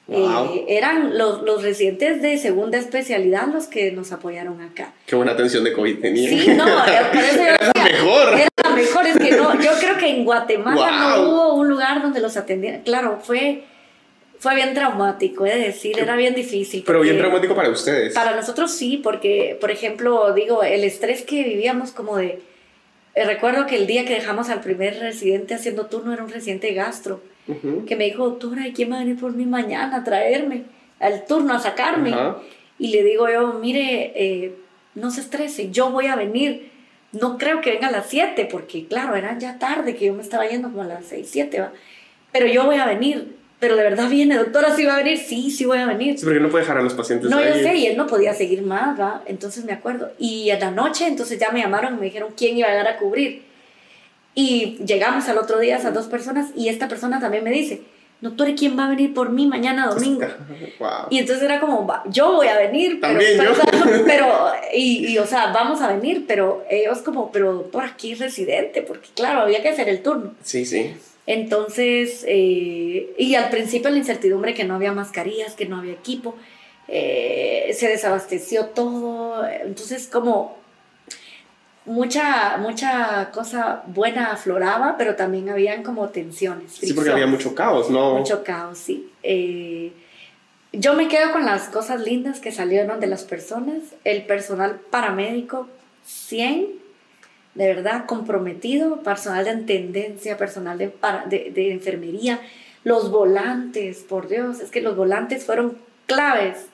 Eh, 0.10 0.66
eran 0.68 1.18
los, 1.18 1.44
los, 1.44 1.64
residentes 1.64 2.22
de 2.22 2.38
segunda 2.38 2.78
especialidad 2.78 3.48
los 3.48 3.68
que 3.68 3.94
nos 3.94 4.12
apoyaron 4.12 4.60
acá. 4.60 4.94
Qué 5.06 5.16
buena 5.16 5.32
atención 5.32 5.64
de 5.64 5.72
COVID 5.72 6.00
tenía. 6.02 6.30
Sí, 6.30 6.50
no, 6.50 6.68
era 6.86 7.72
la 7.74 7.84
mejor. 7.84 8.34
Era 8.34 8.50
la 8.62 8.63
mejor, 8.63 8.63
no, 8.63 8.63
yo 9.64 9.72
creo 9.80 9.98
que 9.98 10.10
en 10.10 10.26
Guatemala 10.26 10.92
no 11.16 11.30
hubo 11.30 11.54
un 11.56 11.70
lugar 11.70 12.02
donde 12.02 12.20
los 12.20 12.38
atendieran. 12.38 12.82
Claro, 12.82 13.20
fue 13.22 13.64
fue 14.40 14.56
bien 14.56 14.74
traumático, 14.74 15.46
es 15.46 15.56
decir, 15.56 15.98
era 15.98 16.18
bien 16.18 16.36
difícil. 16.36 16.84
Pero 16.86 17.00
bien 17.00 17.18
traumático 17.18 17.56
para 17.56 17.70
ustedes. 17.70 18.14
Para 18.14 18.36
nosotros 18.36 18.72
sí, 18.72 19.00
porque, 19.02 19.58
por 19.62 19.72
ejemplo, 19.72 20.34
digo, 20.34 20.64
el 20.64 20.84
estrés 20.84 21.22
que 21.22 21.44
vivíamos 21.44 21.92
como 21.92 22.18
de, 22.18 22.42
Eh, 23.16 23.26
recuerdo 23.26 23.68
que 23.68 23.76
el 23.76 23.86
día 23.86 24.06
que 24.06 24.16
dejamos 24.16 24.50
al 24.50 24.60
primer 24.60 25.00
residente 25.00 25.54
haciendo 25.54 25.86
turno 25.86 26.12
era 26.14 26.24
un 26.24 26.30
residente 26.30 26.74
gastro, 26.74 27.22
que 27.88 27.96
me 27.96 28.06
dijo, 28.06 28.28
doctora, 28.28 28.68
¿y 28.68 28.74
quién 28.74 28.92
va 28.92 28.96
a 28.96 29.00
venir 29.00 29.20
por 29.20 29.34
mí 29.34 29.46
mañana 29.46 29.98
a 29.98 30.04
traerme 30.04 30.64
al 31.00 31.26
turno, 31.26 31.54
a 31.54 31.60
sacarme? 31.60 32.12
Y 32.80 32.88
le 32.88 33.04
digo 33.04 33.30
yo, 33.30 33.54
mire, 33.62 34.12
eh, 34.16 34.56
no 34.96 35.12
se 35.12 35.22
estrese, 35.22 35.70
yo 35.70 35.92
voy 35.92 36.08
a 36.08 36.16
venir. 36.16 36.72
No 37.14 37.38
creo 37.38 37.62
que 37.62 37.72
venga 37.72 37.88
a 37.88 37.92
las 37.92 38.08
7, 38.10 38.48
porque 38.52 38.86
claro, 38.88 39.16
era 39.16 39.38
ya 39.38 39.58
tarde, 39.58 39.96
que 39.96 40.06
yo 40.06 40.14
me 40.14 40.22
estaba 40.22 40.48
yendo 40.48 40.70
como 40.70 40.84
a 40.84 40.88
las 40.88 41.06
6, 41.06 41.28
7, 41.32 41.62
¿va? 41.62 41.72
Pero 42.32 42.48
yo 42.48 42.66
voy 42.66 42.76
a 42.76 42.86
venir 42.86 43.38
pero 43.64 43.78
de 43.78 43.84
verdad 43.84 44.10
viene, 44.10 44.36
doctora, 44.36 44.76
¿sí 44.76 44.84
va 44.84 44.96
a 44.96 44.98
venir? 44.98 45.18
Sí, 45.18 45.50
sí 45.50 45.64
voy 45.64 45.78
a 45.78 45.86
venir. 45.86 46.20
Sí, 46.20 46.26
porque 46.26 46.42
no 46.42 46.50
puede 46.50 46.66
dejar 46.66 46.80
a 46.80 46.82
los 46.82 46.94
pacientes 46.96 47.30
No, 47.30 47.42
yo 47.42 47.54
sé, 47.54 47.74
y 47.78 47.86
él 47.86 47.96
no 47.96 48.08
podía 48.08 48.34
seguir 48.34 48.62
más, 48.62 49.00
¿va? 49.00 49.22
Entonces 49.26 49.64
me 49.64 49.72
acuerdo. 49.72 50.12
Y 50.20 50.50
en 50.50 50.60
la 50.60 50.70
noche, 50.70 51.08
entonces 51.08 51.40
ya 51.40 51.50
me 51.50 51.62
llamaron 51.62 51.94
y 51.94 51.98
me 51.98 52.06
dijeron 52.08 52.34
quién 52.36 52.58
iba 52.58 52.68
a 52.68 52.72
llegar 52.72 52.90
a 52.90 52.98
cubrir. 52.98 53.44
Y 54.36 54.80
llegamos 54.86 55.30
al 55.30 55.38
otro 55.38 55.60
día 55.60 55.78
esas 55.78 55.94
dos 55.94 56.08
personas 56.08 56.50
y 56.58 56.68
esta 56.68 56.90
persona 56.90 57.22
también 57.22 57.46
me 57.46 57.52
dice, 57.52 57.84
doctor, 58.24 58.56
¿quién 58.56 58.78
va 58.78 58.86
a 58.86 58.90
venir 58.90 59.14
por 59.14 59.30
mí 59.30 59.46
mañana 59.48 59.88
domingo? 59.88 60.26
Wow. 60.80 61.08
Y 61.10 61.20
entonces 61.20 61.44
era 61.44 61.60
como, 61.60 61.88
yo 62.08 62.34
voy 62.34 62.48
a 62.48 62.58
venir, 62.58 63.00
pero, 63.00 63.20
pero 64.06 64.52
y, 64.74 65.08
y, 65.08 65.18
o 65.18 65.26
sea, 65.26 65.52
vamos 65.54 65.82
a 65.82 65.94
venir, 65.94 66.26
pero 66.28 66.66
ellos 66.70 67.00
como, 67.00 67.32
pero 67.32 67.54
doctor, 67.54 67.84
aquí 67.84 68.14
es 68.14 68.20
residente, 68.20 68.82
porque 68.82 69.10
claro, 69.14 69.42
había 69.42 69.62
que 69.62 69.70
hacer 69.70 69.88
el 69.88 70.02
turno. 70.02 70.34
Sí, 70.42 70.66
sí. 70.66 70.94
Entonces, 71.26 72.26
eh, 72.28 73.14
y 73.18 73.36
al 73.36 73.50
principio 73.50 73.90
la 73.90 73.98
incertidumbre 73.98 74.54
que 74.54 74.64
no 74.64 74.76
había 74.76 74.92
mascarillas, 74.92 75.54
que 75.54 75.66
no 75.66 75.78
había 75.78 75.94
equipo, 75.94 76.36
eh, 76.88 77.74
se 77.78 77.88
desabasteció 77.88 78.68
todo, 78.68 79.48
entonces 79.48 80.08
como 80.08 80.58
mucha, 81.86 82.58
mucha 82.58 83.32
cosa 83.32 83.84
buena 83.88 84.32
afloraba, 84.32 84.96
pero 84.98 85.16
también 85.16 85.50
habían 85.50 85.84
como 85.84 86.10
tensiones. 86.10 86.74
Sí, 86.74 86.94
porque 86.94 87.12
había 87.12 87.28
mucho 87.28 87.54
caos, 87.54 87.90
¿no? 87.90 88.18
Mucho 88.18 88.44
caos, 88.44 88.78
sí. 88.78 89.10
Eh, 89.22 89.92
yo 90.72 90.96
me 90.96 91.08
quedo 91.08 91.32
con 91.32 91.46
las 91.46 91.70
cosas 91.70 92.02
lindas 92.02 92.40
que 92.40 92.52
salieron 92.52 93.00
de 93.00 93.08
las 93.08 93.24
personas, 93.24 93.84
el 94.04 94.24
personal 94.26 94.80
paramédico 94.90 95.68
100, 96.06 96.68
de 97.54 97.68
verdad 97.68 98.06
comprometido, 98.08 99.04
personal 99.04 99.46
de 99.46 99.56
tendencia, 99.58 100.38
personal 100.38 100.78
de, 100.78 100.92
de, 101.54 101.72
enfermería, 101.72 102.40
los 102.84 103.12
volantes, 103.12 104.00
por 104.00 104.28
Dios, 104.28 104.60
es 104.60 104.72
que 104.72 104.82
los 104.82 104.96
volantes 104.96 105.46
fueron 105.46 105.78
claves, 106.08 106.66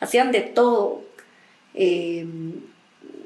hacían 0.00 0.32
de 0.32 0.40
todo, 0.40 1.02
em, 1.74 2.54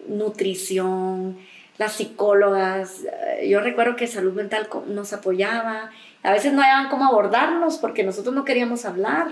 nutrición, 0.08 1.38
las 1.78 1.92
psicólogas, 1.92 3.04
eh, 3.04 3.48
yo 3.48 3.60
recuerdo 3.60 3.96
que 3.96 4.06
salud 4.06 4.32
mental 4.32 4.68
nos 4.88 5.12
apoyaba, 5.12 5.90
a 6.22 6.32
veces 6.32 6.52
no 6.52 6.62
hallaban 6.62 6.88
cómo 6.88 7.06
abordarnos 7.06 7.78
porque 7.78 8.02
nosotros 8.02 8.34
no 8.34 8.44
queríamos 8.44 8.84
hablar, 8.84 9.28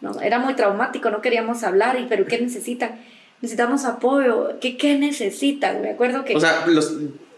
¿no? 0.00 0.20
era 0.20 0.38
muy 0.38 0.54
traumático, 0.54 1.10
no 1.10 1.22
queríamos 1.22 1.64
hablar, 1.64 1.98
y 1.98 2.04
pero 2.04 2.26
¿qué 2.26 2.40
necesitan? 2.40 3.00
necesitamos 3.44 3.84
apoyo, 3.84 4.58
¿qué, 4.60 4.76
qué 4.76 4.98
necesitan? 4.98 5.82
Me 5.82 5.90
acuerdo 5.90 6.24
que... 6.24 6.34
O 6.34 6.40
sea, 6.40 6.64
los, 6.66 6.94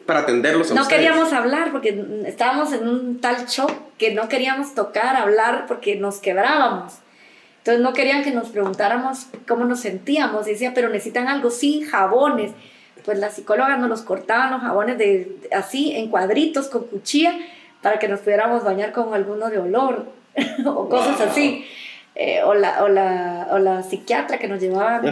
para 0.07 0.21
atenderlos. 0.21 0.73
no 0.73 0.87
queríamos 0.87 1.33
hablar 1.33 1.73
porque 1.73 2.23
estábamos 2.27 2.73
en 2.73 2.89
un 2.89 3.21
tal 3.21 3.47
shock 3.47 3.73
que 3.99 4.15
no 4.15 4.29
queríamos 4.29 4.75
tocar, 4.75 5.17
hablar 5.17 5.65
porque 5.67 5.97
nos 5.97 6.19
quebrábamos. 6.19 6.95
Entonces 7.67 7.83
no 7.83 7.95
querían 7.95 8.23
que 8.23 8.31
nos 8.31 8.51
preguntáramos 8.51 9.27
cómo 9.49 9.65
nos 9.65 9.81
sentíamos. 9.81 10.47
Y 10.47 10.53
decía, 10.53 10.71
pero 10.73 10.89
necesitan 10.89 11.27
algo, 11.27 11.51
sí, 11.51 11.81
jabones. 11.81 12.53
Pues 13.05 13.19
la 13.19 13.31
psicóloga 13.31 13.77
nos 13.77 13.89
los 13.89 14.03
cortaban 14.03 14.53
los 14.53 14.61
jabones 14.61 14.99
de, 14.99 15.37
así, 15.51 15.97
en 15.97 16.09
cuadritos, 16.09 16.69
con 16.69 16.85
cuchilla, 16.85 17.37
para 17.83 17.99
que 17.99 18.07
nos 18.07 18.21
pudiéramos 18.21 18.63
bañar 18.63 18.93
con 18.93 19.15
alguno 19.15 19.51
de 19.51 19.59
olor 19.59 20.07
o 20.65 20.89
cosas 20.89 21.21
así. 21.21 21.67
Eh, 22.15 22.41
o, 22.45 22.55
la, 22.55 22.85
o, 22.85 22.89
la, 22.89 23.49
o, 23.51 23.59
la, 23.59 23.83
psiquiatra 23.83 24.39
que 24.39 24.47
nos 24.47 24.61
llevaba 24.61 25.03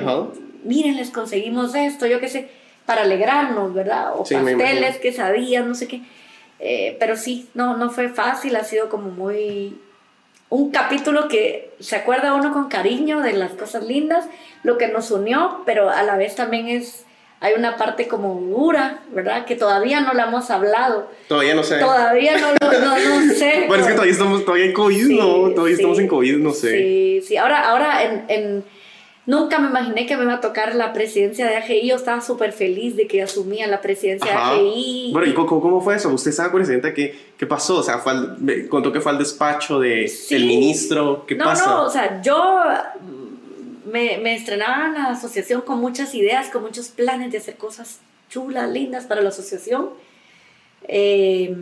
miren, 0.62 0.96
les 0.96 1.10
conseguimos 1.10 1.74
esto, 1.74 2.06
yo 2.06 2.20
qué 2.20 2.28
sé, 2.28 2.48
para 2.86 3.02
alegrarnos, 3.02 3.74
¿verdad? 3.74 4.12
O 4.14 4.18
pasteles, 4.18 4.98
quesadillas, 4.98 5.66
no 5.66 5.74
sé 5.74 5.88
qué. 5.88 6.02
Eh, 6.60 6.96
pero 7.00 7.16
sí, 7.16 7.48
no, 7.54 7.76
no 7.76 7.90
fue 7.90 8.10
fácil, 8.10 8.54
ha 8.54 8.62
sido 8.62 8.88
como 8.88 9.10
muy... 9.10 9.76
Un 10.54 10.70
capítulo 10.70 11.26
que 11.26 11.70
se 11.80 11.96
acuerda 11.96 12.32
uno 12.32 12.52
con 12.52 12.68
cariño 12.68 13.22
de 13.22 13.32
las 13.32 13.50
cosas 13.54 13.82
lindas, 13.82 14.26
lo 14.62 14.78
que 14.78 14.86
nos 14.86 15.10
unió, 15.10 15.62
pero 15.66 15.90
a 15.90 16.04
la 16.04 16.16
vez 16.16 16.36
también 16.36 16.68
es 16.68 17.04
hay 17.40 17.54
una 17.54 17.76
parte 17.76 18.06
como 18.06 18.40
dura, 18.40 19.00
¿verdad? 19.10 19.46
Que 19.46 19.56
todavía 19.56 20.00
no 20.00 20.14
la 20.14 20.28
hemos 20.28 20.50
hablado. 20.50 21.10
Todavía 21.26 21.56
no 21.56 21.64
sé. 21.64 21.80
Todavía 21.80 22.38
no, 22.38 22.52
no, 22.52 22.78
no, 22.78 23.34
sé. 23.34 23.64
bueno, 23.66 23.82
es 23.82 23.88
que 23.88 23.94
todavía 23.94 24.12
estamos 24.12 24.44
todavía 24.44 24.66
en 24.66 24.72
COVID, 24.74 25.08
¿no? 25.08 25.50
Todavía 25.50 25.74
estamos 25.74 25.98
en 25.98 26.06
COVID, 26.06 26.36
no 26.36 26.52
sé. 26.52 26.78
Sí, 26.78 27.20
sí. 27.26 27.36
Ahora, 27.36 27.68
ahora 27.68 28.04
en, 28.04 28.24
en 28.28 28.64
Nunca 29.26 29.58
me 29.58 29.68
imaginé 29.68 30.06
que 30.06 30.16
me 30.16 30.24
iba 30.24 30.34
a 30.34 30.40
tocar 30.40 30.74
la 30.74 30.92
presidencia 30.92 31.46
de 31.46 31.56
AGI. 31.56 31.88
Yo 31.88 31.96
estaba 31.96 32.20
súper 32.20 32.52
feliz 32.52 32.94
de 32.94 33.06
que 33.06 33.22
asumía 33.22 33.66
la 33.66 33.80
presidencia 33.80 34.30
de 34.30 34.36
AGI. 34.36 35.10
Bueno, 35.12 35.26
¿y 35.26 35.32
cómo, 35.32 35.80
fue 35.80 35.96
eso? 35.96 36.10
¿Usted 36.10 36.32
sabe, 36.32 36.50
presidenta, 36.50 36.92
qué, 36.92 37.18
qué 37.38 37.46
pasó? 37.46 37.78
O 37.78 37.82
sea, 37.82 37.98
fue 37.98 38.12
al, 38.12 38.68
contó 38.68 38.92
que 38.92 39.00
fue 39.00 39.12
al 39.12 39.18
despacho 39.18 39.80
del 39.80 40.10
de, 40.28 40.38
ministro. 40.38 41.24
¿Qué 41.26 41.36
no, 41.36 41.44
pasó? 41.44 41.70
No, 41.70 41.82
o 41.84 41.90
sea, 41.90 42.20
yo 42.20 42.60
me, 43.90 44.18
me 44.18 44.34
estrenaba 44.34 44.88
en 44.88 44.94
la 44.94 45.04
asociación 45.10 45.62
con 45.62 45.80
muchas 45.80 46.14
ideas, 46.14 46.50
con 46.50 46.62
muchos 46.62 46.88
planes 46.88 47.32
de 47.32 47.38
hacer 47.38 47.56
cosas 47.56 48.00
chulas, 48.28 48.70
lindas 48.70 49.06
para 49.06 49.22
la 49.22 49.30
asociación. 49.30 49.88
Eh, 50.86 51.56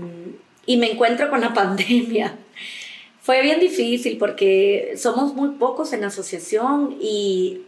y 0.66 0.76
me 0.76 0.92
encuentro 0.92 1.30
con 1.30 1.40
la 1.40 1.54
pandemia. 1.54 2.34
Fue 3.22 3.40
bien 3.40 3.60
difícil 3.60 4.18
porque 4.18 4.94
somos 4.96 5.32
muy 5.34 5.50
pocos 5.50 5.92
en 5.92 6.00
la 6.00 6.08
asociación 6.08 6.96
y 7.00 7.60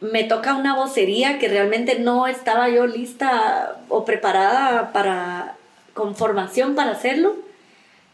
me 0.00 0.22
toca 0.22 0.54
una 0.54 0.76
vocería 0.76 1.40
que 1.40 1.48
realmente 1.48 1.98
no 1.98 2.28
estaba 2.28 2.68
yo 2.68 2.86
lista 2.86 3.80
o 3.88 4.04
preparada 4.04 4.92
para, 4.92 5.56
con 5.94 6.14
formación 6.14 6.76
para 6.76 6.92
hacerlo. 6.92 7.34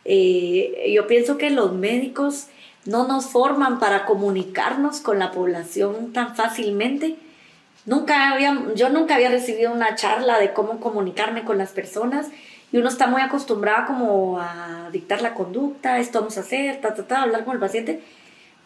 Eh, 0.07 0.91
yo 0.95 1.07
pienso 1.07 1.37
que 1.37 1.51
los 1.51 1.73
médicos 1.73 2.47
no 2.87 3.07
nos 3.07 3.27
forman 3.27 3.79
para 3.79 4.07
comunicarnos 4.07 5.01
con 5.01 5.19
la 5.19 5.33
población 5.33 6.15
tan 6.15 6.35
fácilmente. 6.35 7.17
Nunca 7.85 8.33
había, 8.33 8.59
yo 8.75 8.89
nunca 8.89 9.17
había 9.17 9.29
recibido 9.29 9.71
una 9.71 9.97
charla 9.97 10.39
de 10.39 10.55
cómo 10.55 10.81
comunicarme 10.81 11.45
con 11.45 11.59
las 11.59 11.73
personas 11.73 12.29
y 12.77 12.79
uno 12.79 12.91
está 12.91 13.07
muy 13.07 13.23
acostumbrado 13.23 13.87
como 13.87 14.39
a 14.39 14.91
dictar 14.93 15.23
la 15.23 15.33
conducta, 15.33 15.99
esto 15.99 16.19
vamos 16.19 16.37
a 16.37 16.41
hacer, 16.41 16.79
ta, 16.83 16.93
ta, 16.93 17.07
ta, 17.07 17.23
hablar 17.23 17.43
con 17.47 17.55
el 17.55 17.59
paciente, 17.59 18.03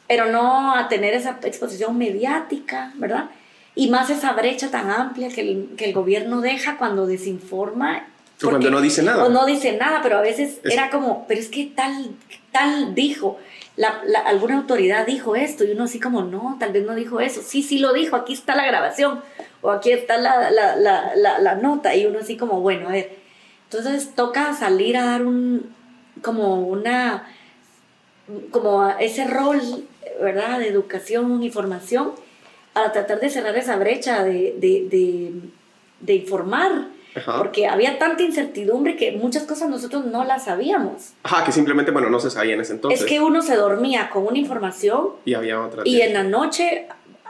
pero 0.09 0.33
no 0.33 0.75
a 0.75 0.89
tener 0.89 1.15
esa 1.15 1.39
exposición 1.45 1.97
mediática, 1.97 2.93
¿verdad? 2.97 3.31
Y 3.77 3.89
más 3.89 4.11
esa 4.11 4.33
brecha 4.33 4.69
tan 4.69 4.91
amplia 4.91 5.29
que 5.29 5.43
el, 5.43 5.69
que 5.77 5.85
el 5.85 5.93
gobierno 5.93 6.41
deja 6.41 6.77
cuando 6.77 7.07
desinforma. 7.07 8.05
O 8.43 8.49
cuando 8.49 8.69
no 8.69 8.81
dice 8.81 9.05
nada. 9.05 9.25
O 9.25 9.29
no 9.29 9.47
dice 9.47 9.77
nada, 9.77 10.01
pero 10.03 10.19
a 10.19 10.23
veces 10.23 10.59
era 10.65 10.91
como, 10.91 11.25
pero 11.29 11.39
es 11.39 11.47
que 11.47 11.67
tal, 11.67 12.11
tal 12.51 12.97
dijo, 12.97 13.39
la, 13.77 14.03
alguna 14.27 14.57
autoridad 14.57 15.07
dijo 15.07 15.37
esto, 15.37 15.63
y 15.63 15.71
uno 15.71 15.85
así 15.85 16.01
como, 16.01 16.23
no, 16.23 16.57
tal 16.59 16.73
vez 16.73 16.85
no 16.85 16.97
dijo 16.97 17.21
eso, 17.21 17.43
sí, 17.47 17.63
sí 17.63 17.79
lo 17.79 17.93
dijo, 17.93 18.17
aquí 18.17 18.33
está 18.33 18.57
la 18.57 18.67
grabación, 18.67 19.21
o 19.63 19.71
aquí 19.71 19.93
está 19.93 20.19
la, 20.19 20.51
la, 20.51 20.75
la, 20.75 21.39
la 21.39 21.55
nota, 21.55 21.95
y 21.95 22.07
uno 22.07 22.19
así 22.19 22.37
como, 22.37 22.61
bueno, 22.61 22.89
a 22.89 22.93
ver, 22.93 23.20
entonces 23.73 24.15
toca 24.17 24.53
salir 24.55 24.97
a 24.97 25.05
dar 25.05 25.25
un, 25.25 25.73
como 26.23 26.63
una, 26.63 27.29
como 28.51 28.89
ese 28.99 29.29
rol, 29.29 29.61
¿verdad? 30.21 30.59
De 30.59 30.69
educación 30.69 31.41
y 31.45 31.51
formación 31.51 32.13
para 32.73 32.91
tratar 32.91 33.21
de 33.21 33.31
cerrar 33.31 33.57
esa 33.57 33.77
brecha 33.77 34.25
de, 34.25 34.57
de, 34.59 35.33
de, 36.01 36.15
informar. 36.15 36.89
Porque 37.39 37.67
había 37.67 37.99
tanta 37.99 38.23
incertidumbre 38.23 38.97
que 38.97 39.13
muchas 39.13 39.45
cosas 39.45 39.69
nosotros 39.69 40.05
no 40.05 40.25
las 40.25 40.45
sabíamos. 40.45 41.13
Ajá, 41.23 41.45
que 41.45 41.53
simplemente, 41.53 41.91
bueno, 41.91 42.09
no 42.09 42.19
se 42.19 42.31
sabía 42.31 42.55
en 42.55 42.61
ese 42.61 42.73
entonces. 42.73 43.01
Es 43.01 43.07
que 43.07 43.21
uno 43.21 43.43
se 43.43 43.57
dormía 43.57 44.11
con 44.11 44.27
una 44.27 44.39
información. 44.39 45.11
Y 45.25 45.35
había 45.35 45.61
otra. 45.61 45.83
Y 45.85 46.01
en 46.01 46.15
la 46.15 46.23
noche 46.23 46.87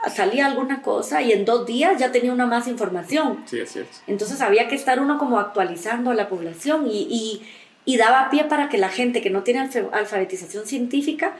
salía 0.09 0.45
alguna 0.45 0.81
cosa 0.81 1.21
y 1.21 1.31
en 1.31 1.45
dos 1.45 1.65
días 1.65 1.99
ya 1.99 2.11
tenía 2.11 2.33
una 2.33 2.45
más 2.45 2.67
información. 2.67 3.43
Sí, 3.45 3.59
es 3.59 3.71
cierto. 3.71 3.97
Entonces 4.07 4.41
había 4.41 4.67
que 4.67 4.75
estar 4.75 4.99
uno 4.99 5.17
como 5.17 5.39
actualizando 5.39 6.11
a 6.11 6.15
la 6.15 6.27
población 6.27 6.87
y, 6.87 7.07
y, 7.09 7.41
y 7.85 7.97
daba 7.97 8.29
pie 8.29 8.45
para 8.45 8.69
que 8.69 8.77
la 8.77 8.89
gente 8.89 9.21
que 9.21 9.29
no 9.29 9.43
tiene 9.43 9.69
alfabetización 9.91 10.65
científica 10.65 11.35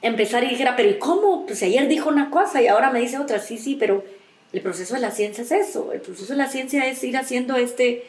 empezara 0.00 0.46
y 0.46 0.50
dijera, 0.50 0.76
pero 0.76 0.90
¿y 0.90 0.98
cómo? 0.98 1.44
Pues 1.46 1.62
ayer 1.62 1.88
dijo 1.88 2.08
una 2.08 2.30
cosa 2.30 2.62
y 2.62 2.68
ahora 2.68 2.90
me 2.90 3.00
dice 3.00 3.18
otra, 3.18 3.40
sí, 3.40 3.58
sí, 3.58 3.76
pero 3.78 4.04
el 4.52 4.60
proceso 4.60 4.94
de 4.94 5.00
la 5.00 5.10
ciencia 5.10 5.42
es 5.42 5.50
eso, 5.50 5.92
el 5.92 6.00
proceso 6.00 6.32
de 6.32 6.38
la 6.38 6.48
ciencia 6.48 6.86
es 6.86 7.02
ir 7.02 7.16
haciendo 7.16 7.56
este 7.56 8.04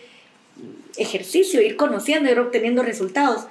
ejercicio, 0.97 1.61
ir 1.61 1.75
conociendo, 1.75 2.29
ir 2.29 2.39
obteniendo 2.39 2.83
resultados 2.83 3.47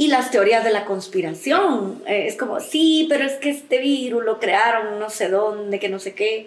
y 0.00 0.06
las 0.06 0.30
teorías 0.30 0.64
de 0.64 0.70
la 0.70 0.86
conspiración. 0.86 2.02
Eh, 2.06 2.24
es 2.26 2.34
como, 2.34 2.58
sí, 2.58 3.04
pero 3.10 3.22
es 3.22 3.34
que 3.34 3.50
este 3.50 3.80
virus 3.80 4.24
lo 4.24 4.40
crearon 4.40 4.98
no 4.98 5.10
sé 5.10 5.28
dónde, 5.28 5.78
que 5.78 5.90
no 5.90 5.98
sé 5.98 6.14
qué. 6.14 6.46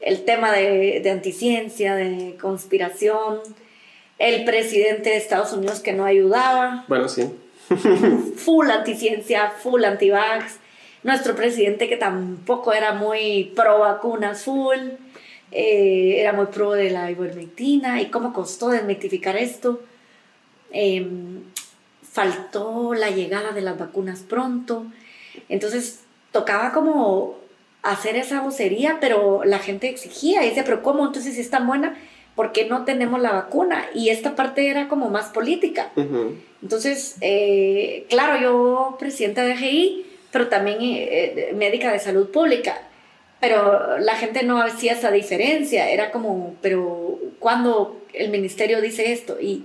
El 0.00 0.24
tema 0.24 0.52
de, 0.52 1.00
de 1.02 1.10
anticiencia, 1.10 1.94
de 1.94 2.38
conspiración. 2.40 3.40
el 4.18 4.42
presidente 4.46 5.10
de 5.10 5.18
Estados 5.18 5.52
Unidos 5.52 5.80
que 5.80 5.92
no 5.92 6.06
ayudaba. 6.06 6.86
Bueno, 6.88 7.10
sí. 7.10 7.28
full 8.36 8.70
anticiencia, 8.70 9.50
full 9.50 9.84
antivax. 9.84 10.56
Nuestro 11.02 11.36
presidente 11.36 11.90
que 11.90 11.98
tampoco 11.98 12.72
era 12.72 12.94
muy 12.94 13.52
pro 13.54 13.80
vacunas, 13.80 14.44
full. 14.44 14.78
Eh, 15.52 16.20
era 16.20 16.32
muy 16.32 16.46
pro 16.46 16.72
de 16.72 16.88
la 16.88 17.10
ivermectina 17.10 18.00
y 18.00 18.06
cómo 18.06 18.32
costó 18.32 18.70
desmitificar 18.70 19.36
esto. 19.36 19.78
Em, 20.70 21.42
faltó 22.18 22.94
la 22.94 23.10
llegada 23.10 23.52
de 23.52 23.60
las 23.60 23.78
vacunas 23.78 24.24
pronto. 24.28 24.86
Entonces 25.48 26.00
tocaba 26.32 26.72
como 26.72 27.36
hacer 27.84 28.16
esa 28.16 28.40
vocería, 28.40 28.98
pero 29.00 29.44
la 29.44 29.60
gente 29.60 29.88
exigía 29.88 30.42
y 30.42 30.48
decía, 30.48 30.64
pero 30.64 30.82
¿cómo? 30.82 31.06
Entonces 31.06 31.36
si 31.36 31.40
es 31.40 31.50
tan 31.50 31.68
buena, 31.68 31.96
¿por 32.34 32.50
qué 32.50 32.64
no 32.64 32.84
tenemos 32.84 33.20
la 33.20 33.30
vacuna? 33.30 33.86
Y 33.94 34.08
esta 34.08 34.34
parte 34.34 34.68
era 34.68 34.88
como 34.88 35.10
más 35.10 35.26
política. 35.26 35.92
Entonces, 36.60 37.18
eh, 37.20 38.04
claro, 38.08 38.40
yo 38.40 38.96
presidenta 38.98 39.44
de 39.44 39.52
AGI, 39.52 40.06
pero 40.32 40.48
también 40.48 40.78
eh, 40.80 41.52
médica 41.54 41.92
de 41.92 42.00
salud 42.00 42.32
pública, 42.32 42.82
pero 43.38 43.98
la 43.98 44.16
gente 44.16 44.42
no 44.42 44.60
hacía 44.60 44.94
esa 44.94 45.12
diferencia, 45.12 45.88
era 45.88 46.10
como, 46.10 46.56
pero 46.62 47.20
¿cuándo 47.38 48.02
el 48.12 48.30
ministerio 48.30 48.80
dice 48.80 49.12
esto? 49.12 49.40
Y 49.40 49.62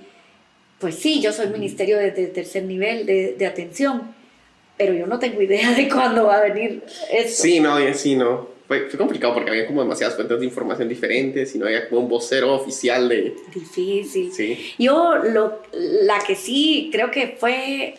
pues 0.80 0.95
sí, 0.95 1.21
yo 1.21 1.32
soy 1.32 1.47
ministerio 1.47 1.97
de, 1.97 2.11
tercer 2.11 2.63
nivel 2.63 3.05
de, 3.05 3.36
de 3.38 3.45
atención 3.45 4.13
pero 4.78 4.93
yo 4.93 5.07
no 5.07 5.19
tengo 5.19 5.41
idea 5.41 5.71
de 5.74 5.89
cuándo 5.89 6.26
va 6.26 6.38
a 6.38 6.41
venir 6.41 6.84
esto. 7.11 7.43
Sí, 7.43 7.59
no, 7.59 7.78
sí, 7.93 8.15
no. 8.15 8.53
Fue, 8.67 8.89
fue, 8.89 8.97
complicado 8.97 9.34
porque 9.34 9.49
había 9.49 9.67
como 9.67 9.82
demasiadas 9.84 10.15
fuentes 10.15 10.39
de 10.39 10.45
información 10.45 10.88
diferentes 10.88 11.53
y 11.53 11.59
no 11.59 11.65
había 11.65 11.89
como 11.89 12.01
un 12.01 12.09
vocero 12.09 12.53
oficial 12.53 13.09
de... 13.09 13.36
Difícil. 13.53 14.32
Sí. 14.32 14.74
Yo 14.80 15.15
lo, 15.17 15.61
la 15.74 16.19
que 16.19 16.36
sí 16.36 16.89
creo 16.91 17.11
que 17.11 17.36
fue, 17.38 17.95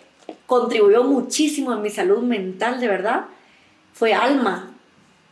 contribuyó 0.47 1.05
muchísimo 1.05 1.73
en 1.73 1.83
mi 1.83 1.91
salud 1.91 2.23
mental, 2.23 2.81
de 2.81 2.89
verdad, 2.89 3.27
fue 3.93 4.15
Alma 4.15 4.75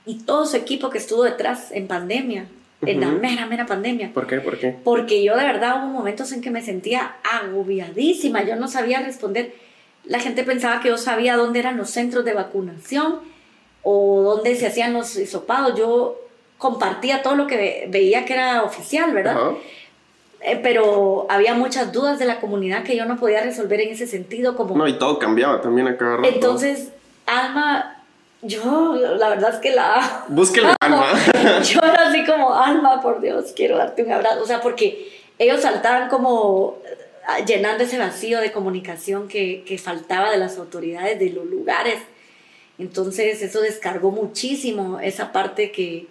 y 0.05 0.20
todo 0.20 0.45
su 0.47 0.57
equipo 0.57 0.90
que 0.90 0.99
estuvo 0.99 1.24
detrás 1.24 1.72
en 1.72 1.88
pandemia, 1.88 2.47
en 2.83 3.01
la 3.01 3.09
mera, 3.09 3.47
mera 3.47 3.66
pandemia. 3.66 4.12
¿Por 4.12 4.26
qué? 4.26 4.41
¿Por 4.41 4.59
qué? 4.59 4.76
Porque 4.85 5.22
yo 5.24 5.37
de 5.37 5.45
verdad 5.45 5.78
hubo 5.78 5.93
momentos 5.93 6.33
en 6.33 6.41
que 6.41 6.51
me 6.51 6.62
sentía 6.62 7.16
agobiadísima, 7.24 8.45
yo 8.45 8.57
no 8.57 8.68
sabía 8.68 9.01
responder 9.01 9.53
la 10.05 10.18
gente 10.18 10.45
pensaba 10.45 10.80
que 10.80 10.89
yo 10.89 10.99
sabía 10.99 11.37
dónde 11.37 11.61
eran 11.61 11.76
los 11.76 11.91
centros 11.91 12.24
de 12.24 12.35
vacunación 12.35 13.20
o 13.83 14.22
dónde 14.22 14.55
se 14.57 14.66
hacían 14.66 14.93
los 14.93 15.16
hisopados. 15.16 15.78
Yo 15.78 16.18
compartía 16.59 17.22
todo 17.22 17.37
lo 17.37 17.47
que 17.47 17.87
veía 17.89 18.24
que 18.24 18.35
era 18.35 18.62
oficial, 18.62 19.12
¿verdad? 19.12 19.37
Eh, 20.41 20.59
pero 20.61 21.26
había 21.28 21.55
muchas 21.55 21.93
dudas 21.93 22.18
de 22.18 22.24
la 22.24 22.41
comunidad 22.41 22.83
que 22.83 22.97
yo 22.97 23.05
no 23.05 23.16
podía 23.16 23.43
resolver 23.43 23.80
en 23.80 23.91
ese 23.91 24.09
sentido. 24.09 24.57
Como... 24.57 24.76
No, 24.76 24.89
y 24.89 24.99
todo 24.99 25.18
cambiaba 25.18 25.61
también 25.61 25.87
a 25.87 25.97
cada 25.97 26.16
rato. 26.16 26.28
Entonces, 26.28 26.93
Alma, 27.26 27.91
yo 28.43 28.95
la 28.95 29.28
verdad 29.28 29.55
es 29.55 29.61
que 29.61 29.70
la... 29.70 30.24
Búsquela, 30.28 30.76
Alma. 30.80 31.07
yo 31.62 31.80
era 31.80 32.09
así 32.09 32.24
como, 32.24 32.55
Alma, 32.55 33.01
por 33.01 33.20
Dios, 33.20 33.53
quiero 33.55 33.76
darte 33.76 34.03
un 34.03 34.12
abrazo. 34.12 34.43
O 34.43 34.47
sea, 34.47 34.61
porque 34.61 35.12
ellos 35.38 35.61
saltaban 35.61 36.09
como 36.09 36.78
llenando 37.47 37.84
ese 37.84 37.99
vacío 37.99 38.40
de 38.40 38.53
comunicación 38.53 39.28
que, 39.28 39.62
que, 39.64 39.78
faltaba 39.78 40.30
de 40.30 40.38
las 40.38 40.59
autoridades, 40.59 41.18
de 41.18 41.30
los 41.30 41.47
lugares. 41.47 41.99
Entonces 42.78 43.43
eso 43.43 43.61
descargó 43.61 44.11
muchísimo 44.11 44.99
esa 45.01 45.32
parte 45.32 45.70
que, 45.70 46.09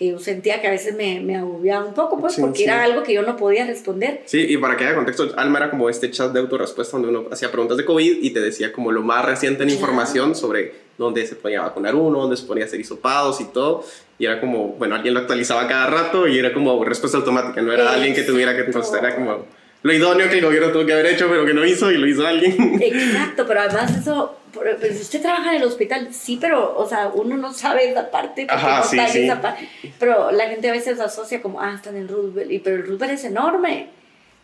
que 0.00 0.08
yo 0.08 0.18
sentía 0.18 0.62
que 0.62 0.66
a 0.66 0.70
veces 0.70 0.96
me, 0.96 1.20
me 1.20 1.36
agobiaba 1.36 1.84
un 1.84 1.92
poco, 1.92 2.18
pues, 2.18 2.36
porque 2.40 2.64
era 2.64 2.84
algo 2.84 3.02
que 3.02 3.12
yo 3.12 3.20
no 3.20 3.36
podía 3.36 3.66
responder. 3.66 4.22
Sí, 4.24 4.46
y 4.48 4.56
para 4.56 4.74
que 4.74 4.86
haya 4.86 4.94
contexto, 4.94 5.30
Alma 5.36 5.58
era 5.58 5.68
como 5.68 5.90
este 5.90 6.10
chat 6.10 6.32
de 6.32 6.40
autorrespuesta 6.40 6.96
donde 6.96 7.10
uno 7.10 7.28
hacía 7.30 7.50
preguntas 7.50 7.76
de 7.76 7.84
COVID 7.84 8.16
y 8.22 8.30
te 8.30 8.40
decía 8.40 8.72
como 8.72 8.92
lo 8.92 9.02
más 9.02 9.26
reciente 9.26 9.62
en 9.62 9.68
información 9.68 10.34
sobre 10.34 10.72
dónde 10.96 11.26
se 11.26 11.34
podía 11.34 11.60
vacunar 11.60 11.94
uno, 11.94 12.18
dónde 12.18 12.38
se 12.38 12.46
podía 12.46 12.64
hacer 12.64 12.80
hisopados 12.80 13.42
y 13.42 13.44
todo. 13.44 13.84
Y 14.18 14.24
era 14.24 14.40
como, 14.40 14.68
bueno, 14.68 14.94
alguien 14.94 15.12
lo 15.12 15.20
actualizaba 15.20 15.68
cada 15.68 15.88
rato 15.88 16.26
y 16.26 16.38
era 16.38 16.54
como 16.54 16.82
respuesta 16.82 17.18
automática, 17.18 17.60
no 17.60 17.70
era 17.70 17.92
alguien 17.92 18.14
que 18.14 18.22
tuviera 18.22 18.56
que 18.56 18.72
contestar, 18.72 19.04
era 19.04 19.14
como 19.14 19.44
lo 19.82 19.92
idóneo 19.92 20.28
que 20.28 20.38
el 20.38 20.44
gobierno 20.44 20.72
tuvo 20.72 20.84
que 20.84 20.92
haber 20.92 21.06
hecho, 21.06 21.28
pero 21.28 21.46
que 21.46 21.54
no 21.54 21.64
hizo 21.64 21.90
y 21.90 21.96
lo 21.96 22.06
hizo 22.06 22.26
alguien. 22.26 22.78
Exacto, 22.82 23.46
pero 23.46 23.60
además 23.60 23.96
eso, 23.96 24.36
pues 24.52 25.00
usted 25.00 25.22
trabaja 25.22 25.50
en 25.50 25.62
el 25.62 25.66
hospital, 25.66 26.08
sí, 26.12 26.38
pero, 26.40 26.76
o 26.76 26.86
sea, 26.86 27.08
uno 27.08 27.36
no 27.36 27.52
sabe 27.54 27.90
esa 27.90 28.10
parte, 28.10 28.46
Ajá, 28.48 28.82
sí, 28.82 28.98
sí. 29.08 29.24
Esa 29.24 29.40
parte. 29.40 29.68
Pero 29.98 30.30
la 30.32 30.48
gente 30.48 30.68
a 30.68 30.72
veces 30.72 31.00
asocia 31.00 31.40
como, 31.40 31.60
ah, 31.60 31.72
están 31.74 31.96
en 31.96 32.08
Roosevelt, 32.08 32.50
y, 32.50 32.58
pero 32.58 32.76
el 32.76 32.86
Roosevelt 32.86 33.12
es 33.14 33.24
enorme. 33.24 33.88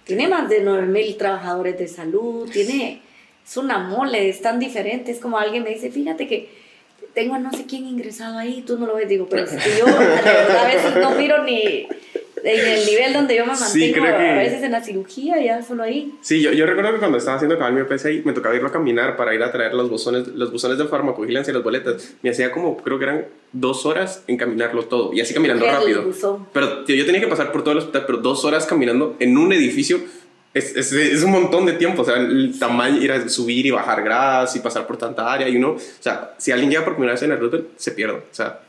Tiene 0.05 0.29
más 0.29 0.49
de 0.49 0.61
9000 0.61 1.17
trabajadores 1.17 1.79
de 1.79 1.89
salud, 1.89 2.49
tiene, 2.51 3.03
es 3.45 3.57
una 3.57 3.79
mole, 3.79 4.29
es 4.29 4.41
tan 4.41 4.59
diferente. 4.59 5.11
Es 5.11 5.19
como 5.19 5.37
alguien 5.37 5.65
me 5.65 5.71
dice, 5.71 5.91
fíjate 5.91 6.29
que 6.29 6.49
tengo 7.13 7.37
no 7.39 7.51
sé 7.53 7.67
quién 7.67 7.87
ingresado 7.87 8.39
ahí, 8.39 8.63
tú 8.67 8.79
no 8.79 8.87
lo 8.87 8.95
ves, 8.95 9.09
digo, 9.09 9.27
pero 9.29 9.45
es 9.45 9.51
que 9.51 9.79
yo 9.79 9.87
a 9.87 10.67
veces 10.67 10.97
no 10.97 11.11
miro 11.13 11.43
ni 11.43 11.89
en 12.43 12.79
el 12.79 12.87
nivel 12.87 13.13
donde 13.13 13.37
yo 13.37 13.47
me 13.47 13.53
mantengo 13.53 14.05
a 14.05 14.35
veces 14.35 14.63
en 14.63 14.73
la 14.73 14.83
cirugía, 14.83 15.43
ya 15.43 15.63
solo 15.63 15.83
ahí. 15.83 16.13
Sí, 16.21 16.41
yo, 16.41 16.53
yo 16.53 16.67
recuerdo 16.67 16.93
que 16.93 16.99
cuando 16.99 17.19
estaba 17.19 17.37
haciendo 17.37 17.59
cabal 17.59 17.75
mi 17.75 17.83
PCI, 17.85 18.23
me 18.25 18.33
tocaba 18.33 18.55
irlo 18.55 18.69
a 18.69 18.73
caminar 18.73 19.17
para 19.17 19.35
ir 19.35 19.43
a 19.43 19.51
traer 19.51 19.75
los 19.75 19.89
buzones, 19.89 20.29
los 20.29 20.53
buzones 20.53 20.79
de 20.79 20.85
farmacovigilancia 20.85 21.51
y 21.51 21.55
las 21.55 21.63
boletas. 21.63 22.15
Me 22.23 22.31
hacía 22.31 22.53
como, 22.53 22.77
creo 22.77 22.99
que 22.99 23.05
eran 23.05 23.25
dos 23.53 23.87
horas 23.87 24.23
en 24.27 24.37
caminarlo 24.37 24.85
todo, 24.85 25.13
y 25.13 25.21
así 25.21 25.35
caminando 25.35 25.67
rápido. 25.67 26.05
Pero 26.53 26.85
tío, 26.85 26.97
yo 26.97 27.07
tenía 27.07 27.21
que 27.21 27.29
pasar 27.29 27.53
por 27.53 27.63
todo 27.63 27.73
el 27.73 27.79
hospital, 27.79 28.05
pero 28.07 28.19
dos 28.19 28.45
horas 28.45 28.67
caminando 28.67 29.17
en 29.19 29.37
un 29.37 29.53
edificio 29.53 30.01
es, 30.57 30.75
es, 30.75 30.93
es, 30.93 31.23
un 31.23 31.33
montón 31.33 31.67
de 31.67 31.75
tiempo, 31.75 32.01
o 32.01 32.05
sea, 32.05 32.17
el 32.17 32.59
tamaño, 32.59 33.03
ir 33.03 33.13
a 33.13 33.29
subir 33.29 33.67
y 33.67 33.71
bajar 33.71 34.03
gradas 34.03 34.57
y 34.57 34.61
pasar 34.61 34.87
por 34.87 34.97
tanta 34.97 35.31
área, 35.31 35.49
y 35.49 35.57
uno, 35.57 35.73
o 35.73 35.79
sea, 36.01 36.35
si 36.39 36.51
alguien 36.51 36.71
llega 36.71 36.85
por 36.85 36.95
primera 36.95 37.13
vez 37.13 37.23
en 37.23 37.33
el 37.33 37.39
router, 37.39 37.65
se 37.77 37.91
pierde, 37.91 38.15
o 38.15 38.23
sea, 38.35 38.61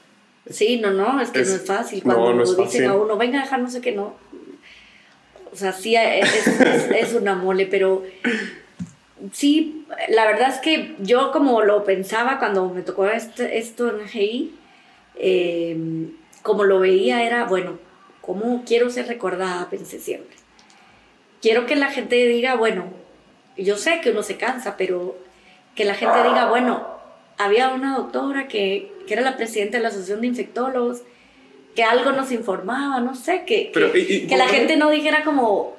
Sí, 0.50 0.78
no, 0.78 0.92
no, 0.92 1.20
es 1.20 1.30
que 1.30 1.40
no 1.40 1.46
es 1.46 1.66
fácil. 1.66 2.04
Cuando 2.04 2.44
dicen 2.56 2.86
a 2.86 2.96
uno, 2.96 3.18
venga 3.18 3.40
a 3.40 3.44
dejar 3.44 3.60
no 3.60 3.70
sé 3.70 3.82
qué, 3.82 3.92
no. 3.92 4.16
O 5.52 5.56
sea, 5.56 5.74
sí, 5.74 5.96
es, 5.96 6.48
es, 6.48 7.14
una 7.14 7.36
mole, 7.36 7.66
pero 7.66 8.04
sí, 9.32 9.86
la 10.10 10.26
verdad 10.26 10.50
es 10.50 10.60
que 10.60 10.96
yo 11.00 11.32
como 11.32 11.62
lo 11.64 11.84
pensaba 11.84 12.38
cuando 12.38 12.70
me 12.70 12.82
tocó 12.82 13.08
este, 13.08 13.58
esto 13.58 13.90
en 13.90 14.08
GI, 14.08 14.56
em, 15.16 16.12
como 16.44 16.64
lo 16.64 16.80
veía 16.80 17.24
era, 17.24 17.46
bueno, 17.46 17.80
¿cómo 18.22 18.64
quiero 18.66 18.90
ser 18.90 19.08
recordada? 19.08 19.70
Pensé 19.70 20.00
siempre. 20.00 20.36
Quiero 21.42 21.66
que 21.66 21.76
la 21.76 21.92
gente 21.92 22.16
diga, 22.28 22.56
bueno, 22.56 22.86
yo 23.58 23.78
sé 23.78 24.02
que 24.02 24.12
uno 24.12 24.24
se 24.24 24.38
cansa, 24.38 24.78
pero 24.78 25.18
que 25.76 25.86
la 25.86 25.96
gente 25.96 26.18
diga, 26.24 26.50
bueno, 26.50 26.97
había 27.38 27.70
una 27.70 27.98
doctora 27.98 28.48
que, 28.48 28.92
que 29.08 29.14
era 29.14 29.22
la 29.22 29.38
presidenta 29.38 29.78
de 29.78 29.84
la 29.84 29.90
Asociación 29.90 30.22
de 30.22 30.28
Infectólogos, 30.28 31.02
que 31.76 31.84
algo 31.84 32.12
nos 32.12 32.32
informaba, 32.32 33.00
no 33.00 33.14
sé, 33.16 33.44
que, 33.46 33.72
que, 33.72 34.38
la 34.38 34.48
gente 34.48 34.78
no 34.78 34.90
dijera 34.90 35.24
como, 35.24 35.76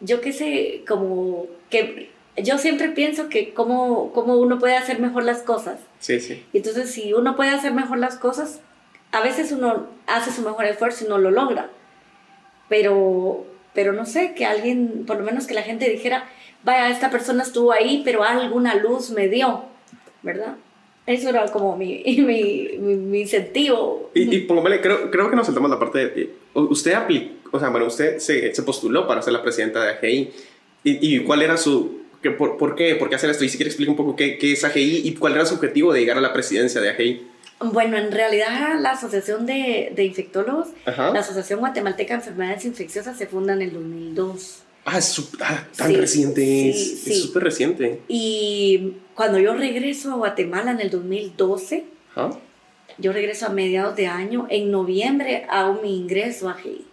yo 0.00 0.20
qué 0.20 0.32
sé, 0.32 0.84
como 0.86 1.46
que 1.70 2.10
yo 2.36 2.58
siempre 2.58 2.90
pienso 2.90 3.28
que 3.28 3.54
cómo, 3.54 4.12
cómo 4.12 4.36
uno 4.36 4.58
puede 4.58 4.76
hacer 4.76 5.00
mejor 5.00 5.24
las 5.24 5.42
cosas. 5.42 5.80
Sí, 6.00 6.20
sí. 6.20 6.44
Y 6.52 6.58
entonces 6.58 6.90
si 6.90 7.14
uno 7.14 7.34
puede 7.34 7.50
hacer 7.50 7.72
mejor 7.72 7.98
las 7.98 8.16
cosas, 8.16 8.60
a 9.12 9.20
veces 9.22 9.52
uno 9.52 9.86
hace 10.06 10.32
su 10.32 10.42
mejor 10.42 10.66
esfuerzo 10.66 11.04
y 11.04 11.08
no 11.08 11.18
lo 11.18 11.30
logra. 11.30 11.70
Pero, 12.68 13.46
pero 13.72 13.92
no 13.94 14.04
sé, 14.04 14.34
que 14.34 14.44
alguien, 14.44 15.04
por 15.06 15.16
lo 15.16 15.24
menos 15.24 15.46
que 15.46 15.54
la 15.54 15.62
gente 15.62 15.88
dijera, 15.88 16.28
vaya, 16.62 16.90
esta 16.90 17.10
persona 17.10 17.42
estuvo 17.42 17.72
ahí, 17.72 18.02
pero 18.04 18.22
alguna 18.22 18.74
luz 18.74 19.10
me 19.10 19.28
dio. 19.28 19.64
¿Verdad? 20.22 20.56
Eso 21.06 21.30
era 21.30 21.46
como 21.46 21.76
mi, 21.78 22.02
mi, 22.04 22.78
mi, 22.78 23.20
incentivo. 23.20 24.10
Y, 24.14 24.34
y 24.34 24.46
creo, 24.46 25.10
creo 25.10 25.30
que 25.30 25.36
nos 25.36 25.46
saltamos 25.46 25.70
la 25.70 25.78
parte 25.78 25.98
de, 25.98 26.30
usted 26.54 26.92
aplicó, 26.92 27.56
o 27.56 27.58
sea, 27.58 27.70
bueno, 27.70 27.86
usted 27.86 28.18
se, 28.18 28.54
se, 28.54 28.62
postuló 28.62 29.06
para 29.06 29.22
ser 29.22 29.32
la 29.32 29.42
presidenta 29.42 29.82
de 29.82 29.90
AGI. 29.92 30.30
¿Y, 30.84 31.16
y 31.16 31.24
cuál 31.24 31.42
era 31.42 31.56
su, 31.56 32.02
que, 32.22 32.30
por, 32.30 32.56
por, 32.56 32.74
qué, 32.74 32.94
por 32.94 33.08
qué 33.08 33.16
hacer 33.16 33.30
esto? 33.30 33.44
Y 33.44 33.48
si 33.48 33.56
quiere 33.56 33.68
explicar 33.68 33.90
un 33.90 33.96
poco 33.96 34.16
qué, 34.16 34.38
qué 34.38 34.52
es 34.52 34.64
AGI 34.64 35.08
y 35.08 35.14
cuál 35.14 35.34
era 35.34 35.46
su 35.46 35.54
objetivo 35.54 35.92
de 35.92 36.00
llegar 36.00 36.18
a 36.18 36.20
la 36.20 36.32
presidencia 36.32 36.80
de 36.80 36.90
AGI. 36.90 37.26
Bueno, 37.60 37.96
en 37.96 38.12
realidad 38.12 38.78
la 38.78 38.92
Asociación 38.92 39.44
de, 39.44 39.92
de 39.94 40.04
Infectólogos, 40.04 40.68
la 40.86 41.18
Asociación 41.18 41.58
Guatemalteca 41.58 42.14
de 42.14 42.20
Enfermedades 42.20 42.64
Infecciosas 42.64 43.18
se 43.18 43.26
funda 43.26 43.54
en 43.54 43.62
el 43.62 43.72
2002. 43.72 44.62
Ah, 44.90 44.96
es 44.96 45.30
ah, 45.42 45.66
tan 45.76 45.94
reciente, 45.94 46.70
es 46.70 47.22
súper 47.22 47.42
reciente. 47.44 48.00
Y 48.08 48.94
cuando 49.14 49.38
yo 49.38 49.54
regreso 49.54 50.12
a 50.12 50.16
Guatemala 50.16 50.70
en 50.70 50.80
el 50.80 50.88
2012, 50.88 51.84
yo 52.96 53.12
regreso 53.12 53.46
a 53.46 53.50
mediados 53.50 53.96
de 53.96 54.06
año, 54.06 54.46
en 54.48 54.70
noviembre 54.70 55.44
hago 55.50 55.82
mi 55.82 55.94
ingreso 55.94 56.48
a 56.48 56.54
GI. 56.54 56.86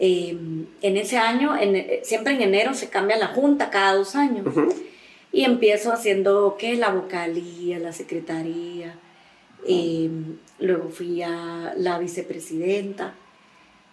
Em, 0.00 0.66
en 0.82 0.96
ese 0.98 1.16
año, 1.16 1.56
en, 1.56 2.04
siempre 2.04 2.34
en 2.34 2.42
enero 2.42 2.74
se 2.74 2.90
cambia 2.90 3.16
la 3.16 3.28
junta 3.28 3.70
cada 3.70 3.94
dos 3.94 4.14
años. 4.14 4.46
Y 5.32 5.44
empiezo 5.44 5.92
haciendo, 5.92 6.56
¿qué? 6.58 6.76
La 6.76 6.90
vocalía, 6.90 7.78
la 7.78 7.92
secretaría. 7.92 8.94
Em, 9.66 10.36
luego 10.58 10.90
fui 10.90 11.22
a 11.22 11.72
la 11.76 11.98
vicepresidenta. 11.98 13.14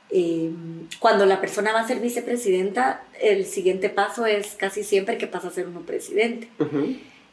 Eh, 0.09 0.51
cuando 0.99 1.25
la 1.25 1.41
persona 1.41 1.73
va 1.73 1.81
a 1.81 1.87
ser 1.87 1.99
vicepresidenta, 1.99 3.03
el 3.21 3.45
siguiente 3.45 3.89
paso 3.89 4.25
es 4.25 4.55
casi 4.55 4.83
siempre 4.83 5.17
que 5.17 5.27
pasa 5.27 5.47
a 5.47 5.51
ser 5.51 5.67
uno 5.67 5.81
presidente. 5.81 6.47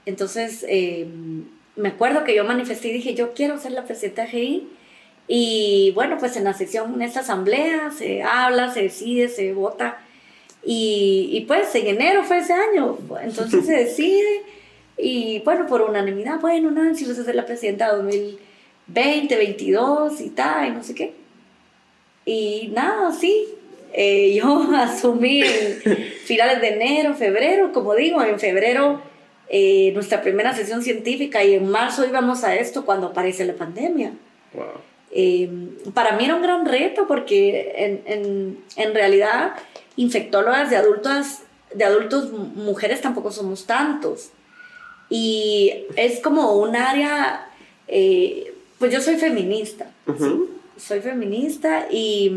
Entonces, 0.06 0.64
eh, 0.68 1.06
me 1.76 1.90
acuerdo 1.90 2.24
que 2.24 2.34
yo 2.34 2.44
manifesté 2.44 2.88
y 2.88 2.92
dije, 2.92 3.14
yo 3.14 3.34
quiero 3.34 3.58
ser 3.58 3.72
la 3.72 3.84
presidenta 3.84 4.22
de 4.22 4.28
GI. 4.28 4.68
Y 5.28 5.92
bueno, 5.94 6.16
pues 6.18 6.36
en 6.36 6.44
la 6.44 6.54
sesión, 6.54 6.94
en 6.94 7.02
esta 7.02 7.20
asamblea, 7.20 7.90
se 7.96 8.22
habla, 8.22 8.72
se 8.72 8.82
decide, 8.82 9.28
se 9.28 9.52
vota. 9.52 9.98
Y, 10.64 11.28
y 11.32 11.42
pues 11.42 11.74
en 11.74 11.86
enero 11.86 12.24
fue 12.24 12.38
ese 12.38 12.52
año. 12.52 12.98
Entonces 13.22 13.64
se 13.64 13.72
decide. 13.84 14.42
Y 14.98 15.40
bueno, 15.40 15.66
por 15.66 15.82
unanimidad, 15.82 16.40
bueno, 16.40 16.70
Nancy, 16.70 17.04
vas 17.04 17.18
a 17.18 17.24
ser 17.24 17.34
la 17.34 17.46
presidenta 17.46 17.94
2020, 17.94 19.36
22 19.36 20.20
y 20.20 20.30
tal, 20.30 20.68
y 20.68 20.70
no 20.72 20.82
sé 20.82 20.94
qué. 20.94 21.21
Y 22.24 22.70
nada, 22.72 23.12
sí, 23.12 23.48
eh, 23.92 24.34
yo 24.34 24.68
asumí 24.74 25.42
en 25.42 25.80
finales 26.24 26.60
de 26.60 26.68
enero, 26.68 27.14
febrero, 27.14 27.72
como 27.72 27.94
digo, 27.94 28.22
en 28.22 28.38
febrero 28.38 29.00
eh, 29.48 29.92
nuestra 29.94 30.22
primera 30.22 30.54
sesión 30.54 30.82
científica 30.82 31.44
y 31.44 31.54
en 31.54 31.68
marzo 31.68 32.06
íbamos 32.06 32.42
a 32.44 32.54
esto 32.54 32.84
cuando 32.84 33.08
aparece 33.08 33.44
la 33.44 33.54
pandemia. 33.54 34.12
Eh, 35.14 35.50
para 35.92 36.16
mí 36.16 36.24
era 36.24 36.36
un 36.36 36.42
gran 36.42 36.64
reto 36.64 37.06
porque 37.06 37.74
en, 37.76 38.02
en, 38.06 38.58
en 38.76 38.94
realidad 38.94 39.54
infectólogas 39.96 40.70
de 40.70 40.76
adultas, 40.76 41.42
de 41.74 41.84
adultos 41.84 42.32
mujeres 42.32 43.02
tampoco 43.02 43.30
somos 43.30 43.66
tantos. 43.66 44.30
Y 45.10 45.84
es 45.96 46.20
como 46.20 46.54
un 46.54 46.74
área, 46.74 47.46
pues 48.78 48.90
yo 48.90 49.02
soy 49.02 49.16
feminista, 49.16 49.90
soy 50.76 51.00
feminista 51.00 51.86
y 51.90 52.32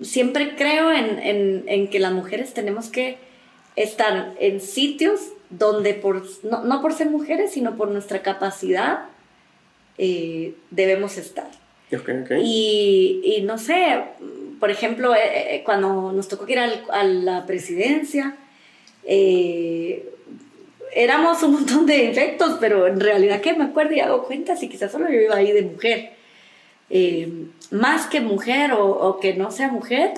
siempre 0.00 0.54
creo 0.56 0.90
en, 0.92 1.88
que 1.88 1.98
las 1.98 2.12
mujeres 2.12 2.54
tenemos 2.54 2.88
que 2.88 3.18
estar 3.76 4.34
en 4.38 4.60
sitios 4.60 5.20
donde, 5.50 5.94
por, 5.94 6.24
no, 6.42 6.82
por 6.82 6.92
ser 6.94 7.10
mujeres, 7.10 7.52
sino 7.52 7.76
por 7.76 7.88
nuestra 7.88 8.22
capacidad, 8.22 9.06
eh, 9.98 10.54
debemos 10.70 11.16
estar. 11.16 11.48
Y, 12.42 13.42
no 13.44 13.58
sé, 13.58 14.02
por 14.58 14.70
ejemplo, 14.70 15.14
eh, 15.14 15.56
eh, 15.56 15.62
cuando 15.64 16.12
nos 16.12 16.28
tocó 16.28 16.48
ir 16.48 16.58
a 16.58 17.04
la 17.04 17.46
presidencia, 17.46 18.36
éramos 20.94 21.42
un 21.42 21.52
montón 21.52 21.86
de 21.86 22.04
infectos, 22.04 22.56
pero 22.60 22.86
en 22.86 22.98
realidad 23.00 23.40
que 23.40 23.52
me 23.54 23.64
acuerdo 23.64 23.94
y 23.94 24.00
hago 24.00 24.24
cuenta, 24.24 24.56
si 24.56 24.68
quizás 24.68 24.90
solo 24.90 25.08
yo 25.08 25.20
iba 25.20 25.36
ahí 25.36 25.52
de 25.52 25.62
mujer. 25.62 26.13
Eh, 26.90 27.46
más 27.70 28.06
que 28.06 28.20
mujer 28.20 28.72
o, 28.72 29.18
que 29.20 29.34
no 29.34 29.50
sea 29.50 29.68
mujer, 29.68 30.12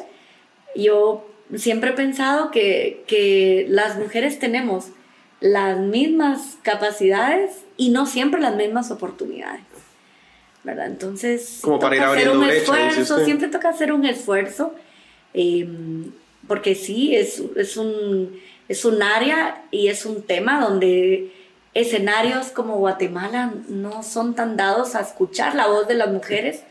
yo 0.75 1.27
siempre 1.55 1.91
he 1.91 1.95
pensado 1.95 2.51
que, 2.51 3.05
que 3.07 3.67
las 3.69 3.99
mujeres 3.99 4.39
tenemos 4.39 4.89
las 5.41 5.79
mismas 5.79 6.59
capacidades 6.63 7.65
y 7.77 7.91
no 7.91 8.07
siempre 8.07 8.41
las 8.41 8.57
mismas 8.57 8.91
oportunidades. 8.91 9.63
¿verdad? 10.67 10.87
Entonces, 10.87 11.61
como 11.63 11.79
para 11.79 11.95
ir 11.95 12.03
hacer 12.03 12.29
un 12.31 12.45
esfuerzo, 12.45 13.25
siempre 13.25 13.47
toca 13.47 13.69
hacer 13.69 13.93
un 13.93 14.05
esfuerzo, 14.05 14.75
em, 15.33 16.11
porque 16.49 16.75
sí, 16.75 17.15
es, 17.15 17.41
es, 17.55 17.77
un, 17.77 18.37
es 18.69 18.85
un 18.85 19.01
área 19.01 19.63
y 19.71 19.87
es 19.87 20.05
un 20.05 20.23
tema 20.23 20.61
donde 20.61 21.31
escenarios 21.77 22.49
como 22.49 22.79
Guatemala 22.79 23.53
no 23.69 24.03
son 24.03 24.35
tan 24.35 24.57
dados 24.57 24.95
a 24.95 25.01
escuchar 25.01 25.55
la 25.55 25.67
voz 25.67 25.87
de 25.87 25.95
las 25.95 26.11
mujeres 26.11 26.63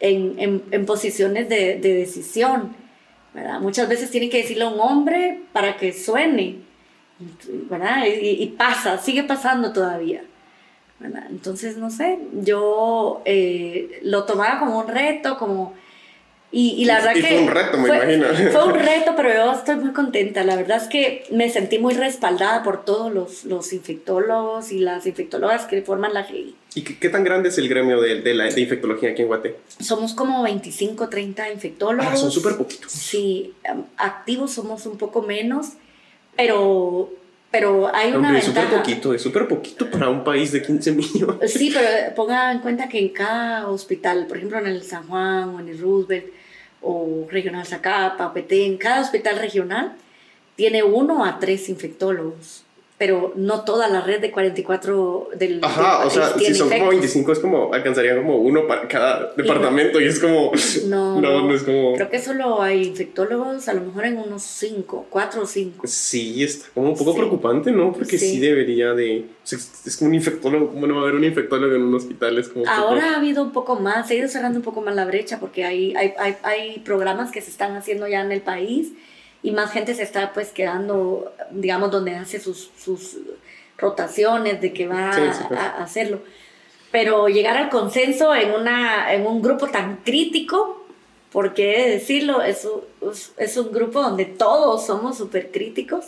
en, 0.00 0.62
en, 0.70 0.86
posiciones 0.86 1.48
de, 1.50 1.78
de, 1.78 1.94
decisión. 1.94 2.74
¿verdad? 3.34 3.60
Muchas 3.60 3.88
veces 3.88 4.10
tiene 4.10 4.30
que 4.30 4.38
decirle 4.38 4.64
a 4.64 4.68
un 4.68 4.80
hombre 4.80 5.42
para 5.52 5.76
que 5.76 5.92
suene. 5.92 6.56
¿verdad? 7.68 8.04
Y, 8.06 8.46
pasa, 8.56 8.96
sigue 8.96 9.24
pasando 9.24 9.74
todavía. 9.74 10.22
¿verdad? 10.98 11.24
Entonces, 11.28 11.76
no 11.76 11.90
sé, 11.90 12.18
yo 12.32 13.20
eh, 13.26 14.00
lo 14.02 14.24
tomaba 14.24 14.58
como 14.58 14.78
un 14.78 14.88
reto, 14.88 15.36
como 15.36 15.74
y, 16.52 16.84
la 16.84 16.96
verdad 16.96 17.14
que... 17.14 17.22
Fue 17.22 17.38
un 17.38 17.48
reto, 17.48 17.78
me 17.78 17.88
imagino. 17.88 18.26
Fue 18.50 18.64
un 18.64 18.74
reto, 18.74 19.12
pero 19.16 19.32
yo 19.32 19.52
estoy 19.52 19.76
muy 19.76 19.92
contenta. 19.92 20.42
La 20.42 20.56
verdad 20.56 20.78
es 20.82 20.88
que 20.88 21.24
me 21.30 21.48
sentí 21.48 21.78
muy 21.78 21.94
respaldada 21.94 22.64
por 22.64 22.84
todos 22.84 23.12
los, 23.12 23.44
los 23.44 23.72
infectólogos 23.72 24.72
y 24.72 24.80
las 24.80 25.06
infectólogas 25.06 25.66
que 25.66 25.80
forman 25.82 26.12
la 26.12 26.24
GI. 26.24 26.56
¿Y 26.74 26.82
qué, 26.82 27.08
tan 27.08 27.22
grande 27.22 27.50
es 27.50 27.58
el 27.58 27.68
gremio 27.68 28.00
de, 28.00 28.20
de, 28.20 28.34
la, 28.34 28.44
de 28.44 28.60
infectología 28.60 29.10
aquí 29.10 29.22
en 29.22 29.28
Guate? 29.28 29.56
Somos 29.78 30.12
como 30.12 30.42
25, 30.42 31.08
30 31.08 31.52
infectólogos. 31.52 32.12
Ah, 32.12 32.16
son 32.16 32.32
súper 32.32 32.56
poquitos. 32.56 32.90
Sí, 32.90 33.54
activos 33.96 34.52
somos 34.52 34.86
un 34.86 34.98
poco 34.98 35.22
menos, 35.22 35.74
pero 36.36 37.12
pero 37.50 37.94
hay 37.94 38.12
una 38.12 38.38
es 38.38 38.44
súper 38.44 38.68
poquito, 38.68 39.12
es 39.12 39.22
súper 39.22 39.48
poquito 39.48 39.90
para 39.90 40.08
un 40.08 40.22
país 40.22 40.52
de 40.52 40.62
15 40.62 40.92
millones. 40.92 41.52
Sí, 41.52 41.72
pero 41.74 42.14
ponga 42.14 42.52
en 42.52 42.60
cuenta 42.60 42.88
que 42.88 42.98
en 42.98 43.08
cada 43.08 43.68
hospital, 43.68 44.26
por 44.26 44.36
ejemplo 44.36 44.58
en 44.58 44.66
el 44.66 44.82
San 44.82 45.06
Juan 45.08 45.48
o 45.50 45.60
en 45.60 45.68
el 45.68 45.78
Roosevelt, 45.78 46.26
o 46.82 47.26
Regional 47.30 47.66
Zacapa, 47.66 48.32
Petén, 48.32 48.78
cada 48.78 49.00
hospital 49.00 49.38
regional 49.38 49.92
tiene 50.56 50.82
uno 50.82 51.24
a 51.24 51.38
tres 51.38 51.68
infectólogos 51.68 52.64
pero 53.00 53.32
no 53.34 53.64
toda 53.64 53.88
la 53.88 54.02
red 54.02 54.20
de 54.20 54.30
44 54.30 55.30
del 55.34 55.64
Ajá, 55.64 56.04
o 56.04 56.10
sea, 56.10 56.34
si 56.36 56.54
son 56.54 56.68
como 56.68 56.90
25 56.90 57.32
es 57.32 57.38
como, 57.38 57.72
alcanzaría 57.72 58.14
como 58.14 58.36
uno 58.36 58.66
para 58.66 58.86
cada 58.88 59.32
departamento 59.38 59.98
y, 59.98 60.04
es 60.04 60.20
como... 60.20 60.52
No, 60.86 61.18
no, 61.18 61.54
es 61.54 61.62
como... 61.62 61.94
Creo 61.94 62.10
que 62.10 62.18
solo 62.18 62.60
hay 62.60 62.82
infectólogos 62.82 63.68
a 63.68 63.72
lo 63.72 63.80
mejor 63.80 64.04
en 64.04 64.18
unos 64.18 64.42
5, 64.42 65.06
4 65.08 65.40
o 65.40 65.46
5. 65.46 65.86
Sí, 65.86 66.44
está 66.44 66.68
como 66.74 66.90
un 66.90 66.94
poco 66.94 67.14
preocupante, 67.16 67.72
¿no? 67.72 67.90
Porque 67.90 68.18
sí. 68.18 68.38
debería 68.38 68.92
de... 68.92 69.24
es 69.50 69.96
como 69.96 70.10
un 70.10 70.16
infectólogo, 70.16 70.68
¿cómo 70.68 70.86
no 70.86 70.96
va 70.96 71.00
a 71.00 71.04
haber 71.04 71.14
un 71.14 71.24
infectólogo 71.24 71.74
en 71.74 71.80
un 71.80 71.94
hospital? 71.94 72.36
Es 72.36 72.50
como 72.50 72.68
Ahora 72.68 73.14
ha 73.14 73.16
habido 73.16 73.42
un 73.42 73.52
poco 73.52 73.76
más, 73.76 74.08
se 74.08 74.12
ha 74.12 74.16
ido 74.18 74.28
cerrando 74.28 74.58
un 74.58 74.64
poco 74.64 74.82
más 74.82 74.94
la 74.94 75.06
brecha 75.06 75.40
porque 75.40 75.64
hay, 75.64 75.94
hay, 75.96 76.12
hay, 76.18 76.36
hay 76.42 76.78
programas 76.80 77.30
que 77.30 77.40
se 77.40 77.50
están 77.50 77.74
haciendo 77.76 78.06
ya 78.08 78.20
en 78.20 78.30
el 78.30 78.42
país 78.42 78.92
y 79.42 79.52
más 79.52 79.72
gente 79.72 79.94
se 79.94 80.02
está 80.02 80.32
pues 80.32 80.50
quedando, 80.50 81.32
digamos, 81.50 81.90
donde 81.90 82.14
hace 82.14 82.40
sus, 82.40 82.70
sus 82.78 83.18
rotaciones 83.78 84.60
de 84.60 84.72
que 84.72 84.86
va 84.86 85.10
a, 85.10 85.82
hacerlo. 85.82 86.20
Pero 86.90 87.28
llegar 87.28 87.56
al 87.56 87.70
consenso 87.70 88.34
en, 88.34 88.52
una, 88.52 89.12
en 89.14 89.26
un 89.26 89.40
grupo 89.40 89.68
tan 89.68 89.98
crítico, 90.04 90.84
porque 91.32 91.88
decirlo, 91.88 92.42
es, 92.42 92.66
es 93.38 93.56
un 93.56 93.72
grupo 93.72 94.02
donde 94.02 94.24
todos 94.24 94.84
somos 94.86 95.16
súper 95.16 95.50
críticos, 95.52 96.06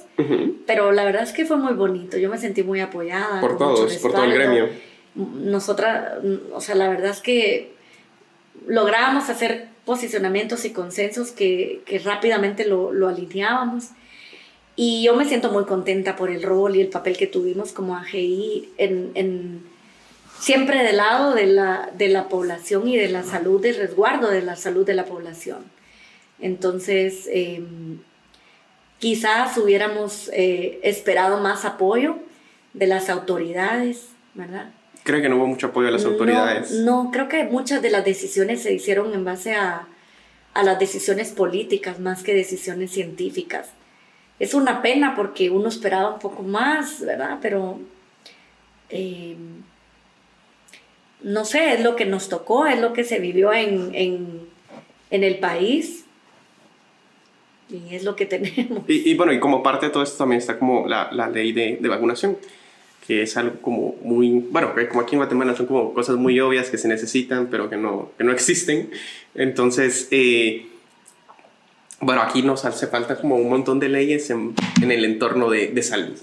pero 0.66 0.92
la 0.92 1.04
verdad 1.04 1.22
es 1.22 1.32
que 1.32 1.46
fue 1.46 1.56
muy 1.56 1.74
bonito, 1.74 2.18
yo 2.18 2.28
me 2.28 2.38
sentí 2.38 2.62
muy 2.62 2.80
apoyada. 2.80 3.40
Por 3.40 3.56
todos, 3.56 3.96
por 3.98 4.12
todo 4.12 4.24
el 4.24 4.34
gremio. 4.34 4.68
Nosotras, 5.14 6.18
o 6.52 6.60
sea, 6.60 6.74
la 6.74 6.88
verdad 6.88 7.10
es 7.10 7.20
que 7.20 7.74
logramos 8.66 9.28
hacer 9.28 9.68
posicionamientos 9.84 10.64
y 10.64 10.70
consensos 10.70 11.30
que, 11.30 11.82
que 11.86 11.98
rápidamente 11.98 12.64
lo, 12.64 12.92
lo, 12.92 13.08
alineábamos. 13.08 13.88
Y 14.76 15.04
yo 15.04 15.14
me 15.14 15.24
siento 15.24 15.50
muy 15.50 15.64
contenta 15.64 16.16
por 16.16 16.30
el 16.30 16.42
rol 16.42 16.76
y 16.76 16.80
el 16.80 16.88
papel 16.88 17.16
que 17.16 17.26
tuvimos 17.26 17.72
como 17.72 17.96
AGI 17.96 18.70
en, 18.78 19.10
en 19.14 19.62
siempre 20.38 20.82
del 20.82 20.96
lado 20.96 21.34
de 21.34 21.46
la, 21.46 21.90
de 21.96 22.08
la 22.08 22.28
población 22.28 22.88
y 22.88 22.96
de 22.96 23.08
la 23.08 23.22
salud, 23.22 23.60
de 23.60 23.72
resguardo 23.72 24.28
de 24.28 24.42
la 24.42 24.56
salud 24.56 24.86
de 24.86 24.94
la 24.94 25.04
población. 25.04 25.64
Entonces, 26.40 27.28
em, 27.30 28.00
quizás 28.98 29.56
hubiéramos 29.58 30.30
eh, 30.32 30.80
esperado 30.82 31.40
más 31.40 31.64
apoyo 31.64 32.16
de 32.72 32.86
las 32.86 33.10
autoridades, 33.10 34.08
¿verdad? 34.34 34.70
¿Cree 35.04 35.20
que 35.20 35.28
no 35.28 35.36
hubo 35.36 35.46
mucho 35.46 35.68
apoyo 35.68 35.86
de 35.86 35.92
las 35.92 36.04
autoridades? 36.04 36.72
No, 36.72 37.10
creo 37.12 37.28
que 37.28 37.44
muchas 37.44 37.82
de 37.82 37.90
las 37.90 38.04
decisiones 38.04 38.62
se 38.62 38.72
hicieron 38.72 39.12
en 39.14 39.24
base 39.24 39.54
a, 39.54 39.88
a 40.54 40.62
las 40.62 40.78
decisiones 40.78 41.32
políticas 41.32 41.98
más 41.98 42.22
que 42.22 42.34
decisiones 42.34 42.92
científicas. 42.92 43.70
Es 44.38 44.54
una 44.54 44.80
pena 44.80 45.14
porque 45.16 45.50
uno 45.50 45.68
esperaba 45.68 46.14
un 46.14 46.20
poco 46.20 46.42
más, 46.42 47.00
¿verdad? 47.04 47.38
Pero 47.42 47.80
eh, 48.90 49.36
no 51.22 51.44
sé, 51.44 51.74
es 51.74 51.80
lo 51.82 51.96
que 51.96 52.06
nos 52.06 52.28
tocó, 52.28 52.66
es 52.66 52.80
lo 52.80 52.92
que 52.92 53.04
se 53.04 53.18
vivió 53.18 53.52
en, 53.52 53.94
en, 53.94 54.40
en 55.10 55.24
el 55.24 55.38
país 55.38 56.04
y 57.68 57.94
es 57.94 58.04
lo 58.04 58.14
que 58.14 58.26
tenemos. 58.26 58.84
Y, 58.88 59.10
y, 59.10 59.14
bueno, 59.16 59.32
y 59.32 59.40
como 59.40 59.62
parte 59.64 59.86
de 59.86 59.92
todo 59.92 60.02
esto 60.04 60.18
también 60.18 60.38
está 60.38 60.58
como 60.58 60.86
la, 60.86 61.10
la 61.10 61.28
ley 61.28 61.52
de, 61.52 61.78
de 61.80 61.88
vacunación 61.88 62.36
que 63.06 63.22
es 63.22 63.36
algo 63.36 63.60
como 63.60 63.96
muy, 64.02 64.30
bueno, 64.50 64.72
como 64.88 65.00
aquí 65.00 65.14
en 65.14 65.18
Guatemala 65.18 65.56
son 65.56 65.66
como 65.66 65.92
cosas 65.92 66.16
muy 66.16 66.38
obvias 66.40 66.70
que 66.70 66.78
se 66.78 66.88
necesitan, 66.88 67.48
pero 67.50 67.68
que 67.68 67.76
no, 67.76 68.12
que 68.16 68.24
no 68.24 68.32
existen. 68.32 68.90
Entonces, 69.34 70.08
eh, 70.10 70.66
bueno, 72.00 72.22
aquí 72.22 72.42
nos 72.42 72.64
hace 72.64 72.86
falta 72.86 73.16
como 73.16 73.36
un 73.36 73.48
montón 73.48 73.80
de 73.80 73.88
leyes 73.88 74.30
en, 74.30 74.54
en 74.80 74.90
el 74.90 75.04
entorno 75.04 75.50
de, 75.50 75.68
de, 75.68 75.82
salud. 75.82 76.16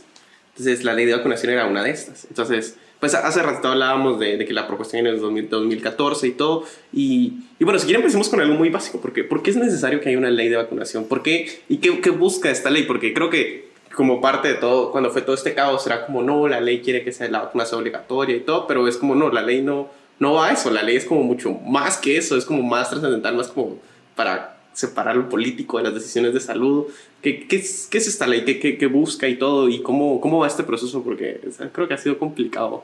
Entonces, 0.50 0.84
la 0.84 0.94
ley 0.94 1.06
de 1.06 1.16
vacunación 1.16 1.54
era 1.54 1.68
una 1.68 1.84
de 1.84 1.92
estas. 1.92 2.26
Entonces, 2.26 2.76
pues 3.00 3.14
hace 3.14 3.42
rato 3.42 3.70
hablábamos 3.70 4.20
de, 4.20 4.46
que 4.46 4.54
la 4.54 4.68
propuesta 4.68 4.98
en 4.98 5.08
el 5.08 5.20
2014 5.20 6.28
y 6.28 6.32
todo. 6.32 6.66
Y, 6.92 7.34
y, 7.60 7.64
bueno, 7.64 7.80
si 7.80 7.86
quieren 7.86 8.02
empecemos 8.02 8.28
con 8.28 8.42
algo 8.42 8.56
muy 8.56 8.70
básico. 8.70 9.00
¿Por 9.00 9.14
qué? 9.14 9.24
¿Por 9.24 9.42
qué 9.42 9.52
es 9.52 9.56
necesario 9.56 10.02
que 10.02 10.10
haya 10.10 10.18
una 10.18 10.32
ley 10.32 10.50
de 10.50 10.58
vacunación? 10.58 11.06
¿Por 11.06 11.24
qué? 11.24 11.62
¿Y 11.70 11.78
qué, 11.78 12.02
qué 12.02 12.10
busca 12.10 12.52
esta 12.52 12.70
ley? 12.70 12.84
Porque 12.84 13.14
creo 13.14 13.30
que 13.30 13.69
como 13.96 14.22
parte 14.22 14.48
de 14.48 14.54
todo, 14.56 14.92
cuando 14.92 15.10
fue 15.10 15.22
todo 15.22 15.36
este 15.36 15.54
caos, 15.54 15.86
era 15.86 16.06
como, 16.06 16.22
no, 16.22 16.48
la 16.48 16.62
ley 16.62 16.82
quiere 16.82 17.04
que 17.04 17.12
sea 17.12 17.30
la 17.30 17.42
vacunación 17.42 17.82
obligatoria 17.82 18.36
y 18.36 18.42
todo, 18.42 18.68
pero 18.68 18.88
es 18.88 18.98
como, 18.98 19.16
no, 19.16 19.30
la 19.30 19.42
ley 19.42 19.62
no, 19.62 19.90
no 20.20 20.34
va 20.34 20.48
a 20.48 20.54
eso, 20.54 20.70
la 20.70 20.84
ley 20.84 20.96
es 20.96 21.06
como 21.06 21.24
mucho 21.24 21.52
más 21.52 21.98
que 21.98 22.18
eso, 22.18 22.38
es 22.38 22.46
como 22.46 22.62
más 22.62 22.90
trascendental, 22.90 23.36
más 23.36 23.48
como 23.48 23.78
para 24.16 24.58
separar 24.74 25.16
lo 25.16 25.28
político 25.28 25.78
de 25.78 25.84
las 25.84 25.94
decisiones 25.94 26.34
de 26.34 26.40
salud. 26.40 26.86
¿Qué, 27.22 27.48
qué, 27.48 27.58
es, 27.58 27.88
qué 27.90 27.98
es, 27.98 28.08
esta 28.08 28.28
ley? 28.28 28.46
¿Qué, 28.46 28.60
¿Qué, 28.60 28.78
qué, 28.78 28.86
busca 28.86 29.28
y 29.28 29.38
todo? 29.38 29.68
¿Y 29.68 29.82
cómo, 29.82 30.22
cómo 30.22 30.40
va 30.40 30.48
este 30.48 30.64
proceso? 30.64 31.04
Porque 31.04 31.42
creo 31.74 31.88
que 31.88 31.94
ha 31.94 31.98
sido 31.98 32.18
complicado. 32.18 32.84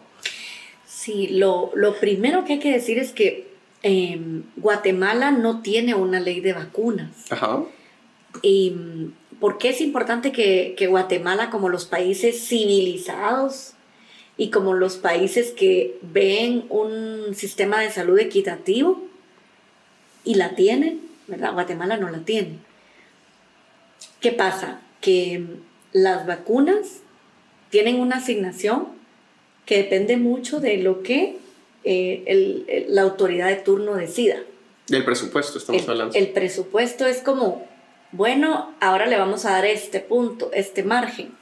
Sí, 0.86 1.28
lo, 1.28 1.72
lo 1.76 1.96
primero 1.96 2.44
que 2.44 2.54
hay 2.54 2.60
que 2.60 2.72
decir 2.72 2.98
es 2.98 3.12
que 3.12 3.48
eh, 3.84 4.20
Guatemala 4.58 5.32
no 5.32 5.62
tiene 5.62 5.94
una 5.94 6.20
ley 6.20 6.42
de 6.42 6.54
vacunas. 6.54 7.32
Ajá. 7.32 7.64
¿Y 8.42 8.74
por 9.46 9.60
qué 9.60 9.70
es 9.70 9.80
importante 9.80 10.32
que, 10.32 10.74
que 10.76 10.88
Guatemala, 10.88 11.52
como 11.52 11.70
los 11.70 11.86
países 11.86 12.48
civilizados 12.48 13.74
y 14.38 14.50
como 14.50 14.74
los 14.74 14.98
países 14.98 15.52
que 15.52 16.00
ven 16.02 16.66
un 16.70 17.36
sistema 17.36 17.80
de 17.80 17.92
salud 17.92 18.18
equitativo 18.18 19.04
y 20.24 20.34
la 20.34 20.56
tienen, 20.56 21.00
¿verdad? 21.28 21.54
Guatemala 21.54 21.96
no 21.98 22.10
la 22.10 22.26
tiene. 22.26 22.58
¿Qué 24.20 24.32
pasa? 24.32 24.82
Que 25.00 25.46
las 25.94 26.26
vacunas 26.26 27.02
tienen 27.70 28.00
una 28.00 28.16
asignación 28.16 28.88
que 29.68 29.78
depende 29.78 30.18
mucho 30.18 30.60
de 30.60 30.78
lo 30.78 31.04
que 31.04 31.38
eh, 31.84 32.88
la 32.90 33.04
autoridad 33.04 33.50
de 33.50 33.58
turno 33.58 33.94
decida. 33.94 34.40
Del 34.88 35.06
presupuesto 35.06 35.60
estamos 35.60 35.88
hablando. 35.88 36.18
El 36.18 36.30
presupuesto 36.30 37.06
es 37.06 37.20
como, 37.20 37.75
bueno, 38.16 38.74
ahora 38.80 39.08
le 39.08 39.18
vamos 39.18 39.46
a 39.46 39.52
dar 39.52 39.66
este 39.66 40.00
punto, 40.00 40.50
este 40.54 40.84
margen. 40.84 41.36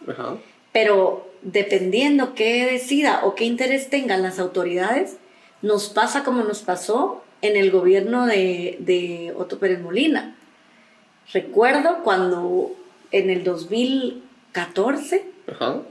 Pero 0.71 1.29
dependiendo 1.43 2.33
qué 2.33 2.65
decida 2.65 3.21
o 3.23 3.35
qué 3.35 3.45
interés 3.45 3.89
tengan 3.89 4.23
las 4.23 4.39
autoridades, 4.39 5.17
nos 5.61 5.89
pasa 5.89 6.23
como 6.23 6.43
nos 6.43 6.61
pasó 6.61 7.23
en 7.41 7.57
el 7.57 7.69
gobierno 7.69 8.25
de, 8.25 8.77
de 8.79 9.33
Otto 9.37 9.59
Pérez 9.59 9.81
Molina. 9.81 10.35
Recuerdo 11.31 12.03
cuando 12.03 12.71
en 13.11 13.29
el 13.29 13.43
2014 13.43 15.25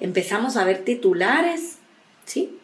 empezamos 0.01 0.57
a 0.57 0.65
ver 0.65 0.85
titulares, 0.85 1.79
¿sí? 2.25 2.59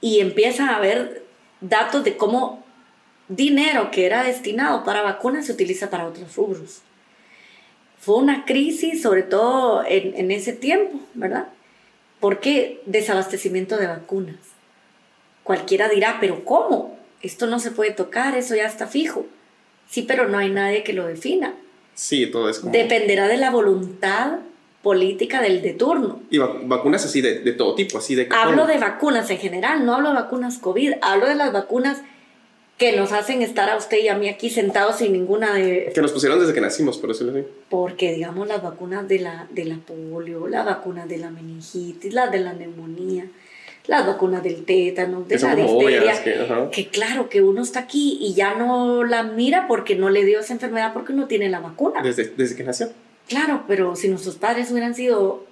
Y 0.00 0.20
empieza 0.20 0.68
a 0.68 0.76
haber 0.76 1.24
datos 1.60 2.04
de 2.04 2.16
cómo 2.16 2.62
dinero 3.28 3.90
que 3.90 4.06
era 4.06 4.22
destinado 4.22 4.84
para 4.84 5.02
vacunas 5.02 5.46
se 5.46 5.52
utiliza 5.52 5.88
para 5.90 6.06
otros 6.06 6.36
rubros. 6.36 6.82
Fue 8.08 8.16
una 8.16 8.46
crisis, 8.46 9.02
sobre 9.02 9.22
todo 9.22 9.84
en, 9.86 10.14
en 10.16 10.30
ese 10.30 10.54
tiempo, 10.54 10.98
¿verdad? 11.12 11.48
Porque 12.20 12.80
desabastecimiento 12.86 13.76
de 13.76 13.86
vacunas. 13.86 14.36
Cualquiera 15.44 15.90
dirá, 15.90 16.16
pero 16.18 16.42
¿cómo? 16.42 16.96
esto 17.20 17.46
no 17.46 17.58
se 17.58 17.70
puede 17.70 17.90
tocar, 17.90 18.34
eso 18.34 18.56
ya 18.56 18.66
está 18.66 18.86
fijo. 18.86 19.26
Sí, 19.90 20.06
pero 20.08 20.26
no 20.26 20.38
hay 20.38 20.48
nadie 20.48 20.84
que 20.84 20.94
lo 20.94 21.06
defina. 21.06 21.52
Sí, 21.94 22.30
todo 22.30 22.48
es 22.48 22.60
como... 22.60 22.72
Dependerá 22.72 23.28
de 23.28 23.36
la 23.36 23.50
voluntad 23.50 24.38
política 24.82 25.42
del 25.42 25.60
de 25.60 25.74
turno. 25.74 26.22
Y 26.30 26.38
vacunas 26.38 27.04
así 27.04 27.20
de, 27.20 27.40
de, 27.40 27.52
todo 27.52 27.74
tipo, 27.74 27.98
así 27.98 28.14
de... 28.14 28.26
Hablo 28.30 28.66
de 28.66 28.78
vacunas 28.78 29.28
en 29.28 29.36
general, 29.36 29.84
no 29.84 29.96
hablo 29.96 30.08
de 30.08 30.14
vacunas 30.14 30.56
COVID, 30.56 30.94
hablo 31.02 31.26
de 31.26 31.34
las 31.34 31.52
vacunas 31.52 31.98
que 32.78 32.96
nos 32.96 33.12
hacen 33.12 33.42
estar 33.42 33.68
a 33.68 33.76
usted 33.76 33.98
y 33.98 34.08
a 34.08 34.16
mí 34.16 34.28
aquí 34.28 34.50
sentados 34.50 34.98
sin 34.98 35.12
ninguna 35.12 35.52
de... 35.52 35.90
Que 35.92 36.00
nos 36.00 36.12
pusieron 36.12 36.38
desde 36.38 36.54
que 36.54 36.60
nacimos, 36.60 36.96
por 36.98 37.10
decirlo 37.10 37.32
así. 37.32 37.44
Porque, 37.68 38.14
digamos, 38.14 38.46
las 38.46 38.62
vacunas 38.62 39.06
de 39.08 39.18
la, 39.18 39.48
de 39.50 39.64
la 39.64 39.78
polio, 39.78 40.46
las 40.46 40.64
vacunas 40.64 41.08
de 41.08 41.18
la 41.18 41.30
meningitis, 41.30 42.14
las 42.14 42.30
de 42.30 42.38
la 42.38 42.52
neumonía, 42.52 43.26
las 43.88 44.06
vacunas 44.06 44.44
del 44.44 44.64
tétano, 44.64 45.22
de 45.22 45.38
la 45.40 45.56
difteria, 45.56 46.70
que, 46.70 46.88
claro 46.88 47.28
que 47.28 47.42
uno 47.42 47.62
está 47.62 47.80
aquí 47.80 48.16
y 48.20 48.34
ya 48.34 48.54
no 48.54 49.02
la 49.02 49.24
mira 49.24 49.66
porque 49.66 49.96
no 49.96 50.08
le 50.08 50.24
dio 50.24 50.38
esa 50.38 50.52
enfermedad 50.52 50.92
porque 50.92 51.12
no 51.12 51.26
tiene 51.26 51.48
la 51.48 51.58
vacuna. 51.58 52.00
Desde, 52.00 52.26
desde 52.36 52.54
que 52.54 52.62
nació. 52.62 52.90
Claro, 53.28 53.64
pero 53.66 53.96
si 53.96 54.08
nuestros 54.08 54.36
padres 54.36 54.70
hubieran 54.70 54.94
sido, 54.94 55.44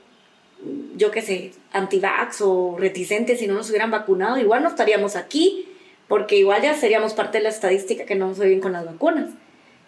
yo 0.97 1.11
qué 1.11 1.23
sé, 1.23 1.53
antivax 1.73 2.41
o 2.43 2.77
reticentes 2.79 3.43
y 3.43 3.49
no 3.49 3.55
nos 3.55 3.69
hubieran 3.71 3.91
vacunado, 3.91 4.39
igual 4.39 4.63
no 4.63 4.69
estaríamos 4.69 5.17
aquí, 5.17 5.67
porque 6.09 6.37
igual 6.37 6.63
ya 6.63 6.75
seríamos 6.75 7.15
parte 7.15 7.39
de 7.39 7.45
la 7.45 7.51
estadística 7.51 8.05
que 8.05 8.15
no 8.15 8.29
nos 8.29 8.37
fue 8.37 8.49
bien 8.49 8.61
con 8.61 8.73
las 8.73 8.85
vacunas, 8.85 9.31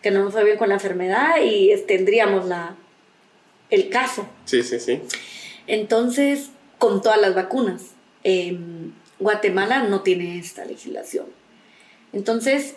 que 0.03 0.11
no 0.11 0.25
nos 0.25 0.33
fue 0.33 0.45
bien 0.45 0.57
con 0.57 0.69
la 0.69 0.75
enfermedad 0.75 1.37
y 1.43 1.75
tendríamos 1.87 2.47
la, 2.47 2.77
el 3.71 3.89
caso. 3.89 4.29
Sí, 4.45 4.63
sí, 4.63 4.81
sí. 4.81 5.01
Entonces, 5.67 6.51
con 6.79 7.03
todas 7.03 7.21
las 7.21 7.35
vacunas 7.35 7.95
Em, 8.25 8.93
Guatemala 9.19 9.85
no 9.85 10.03
tiene 10.03 10.39
esta 10.39 10.65
legislación. 10.65 11.27
Entonces, 12.13 12.75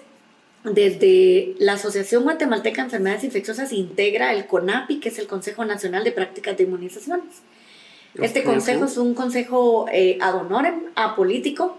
desde 0.63 1.55
la 1.59 1.73
Asociación 1.73 2.23
Guatemalteca 2.23 2.81
de 2.81 2.85
Enfermedades 2.85 3.23
Infecciosas 3.23 3.73
integra 3.73 4.33
el 4.33 4.45
CONAPI, 4.45 4.99
que 4.99 5.09
es 5.09 5.19
el 5.19 5.27
Consejo 5.27 5.65
Nacional 5.65 6.03
de 6.03 6.11
Prácticas 6.11 6.57
de 6.57 6.63
Inmunizaciones. 6.63 7.41
Este 8.15 8.43
consejo 8.43 8.85
es 8.85 8.97
un 8.97 9.13
consejo 9.13 9.87
eh, 9.91 10.17
ad 10.21 10.35
honorem, 10.35 10.83
apolítico, 10.95 11.77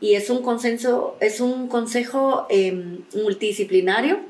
y 0.00 0.14
es 0.14 0.30
un, 0.30 0.42
consenso, 0.42 1.16
es 1.20 1.40
un 1.40 1.68
consejo 1.68 2.46
em, 2.48 3.00
multidisciplinario 3.14 4.20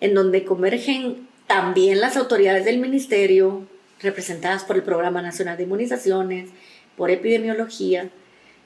en 0.00 0.14
donde 0.14 0.44
convergen 0.44 1.28
también 1.46 2.00
las 2.00 2.16
autoridades 2.16 2.64
del 2.64 2.78
ministerio, 2.78 3.66
representadas 4.00 4.64
por 4.64 4.76
el 4.76 4.82
Programa 4.82 5.22
Nacional 5.22 5.56
de 5.56 5.64
Inmunizaciones, 5.64 6.50
por 6.96 7.10
epidemiología, 7.10 8.10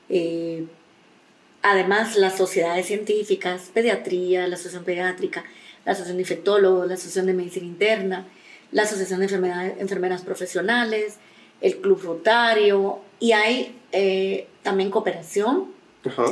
eh, 0.09 0.65
además 1.63 2.17
las 2.17 2.37
sociedades 2.37 2.87
científicas, 2.87 3.71
pediatría, 3.73 4.47
la 4.47 4.55
Asociación 4.55 4.85
Pediátrica, 4.85 5.45
la 5.85 5.93
Asociación 5.93 6.17
de 6.17 6.23
Infectólogos, 6.23 6.87
la 6.87 6.95
Asociación 6.95 7.27
de 7.27 7.35
Medicina 7.35 7.67
Interna, 7.67 8.27
la 8.73 8.83
Asociación 8.83 9.21
de 9.21 9.75
Enfermeras 9.79 10.23
Profesionales, 10.23 11.17
el 11.61 11.79
Club 11.79 12.01
Rotario, 12.03 13.01
y 13.19 13.33
hay 13.33 13.77
eh, 13.93 14.47
también 14.63 14.91
cooperación. 14.91 15.78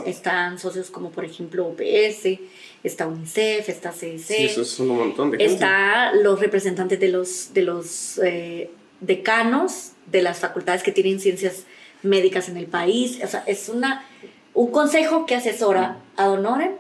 Están 0.07 0.59
socios 0.59 0.91
como 0.91 1.11
por 1.11 1.25
ejemplo 1.25 1.67
OPS, 1.67 2.39
está 2.83 3.07
UNICEF, 3.07 3.69
está 3.69 3.91
CDC. 3.91 4.21
Sí, 4.21 4.45
eso 4.45 4.63
es 4.63 4.79
un 4.79 4.89
montón 4.89 5.33
de 5.33 5.45
Está 5.45 6.13
los 6.13 6.41
representantes 6.41 6.99
de 7.01 7.09
los, 7.09 7.53
de 7.53 7.63
los 7.63 8.19
eh, 8.19 8.71
decanos 9.01 9.93
de 10.07 10.23
las 10.23 10.39
facultades 10.39 10.83
que 10.83 10.93
tienen 10.93 11.21
ciencias 11.21 11.65
médicas 12.03 12.49
en 12.49 12.57
el 12.57 12.67
país. 12.67 13.19
O 13.23 13.27
sea, 13.27 13.43
es 13.47 13.69
una, 13.69 14.05
un 14.55 14.71
consejo 14.71 15.27
que 15.27 15.35
asesora 15.35 15.99
a 16.17 16.31
honorem, 16.31 16.73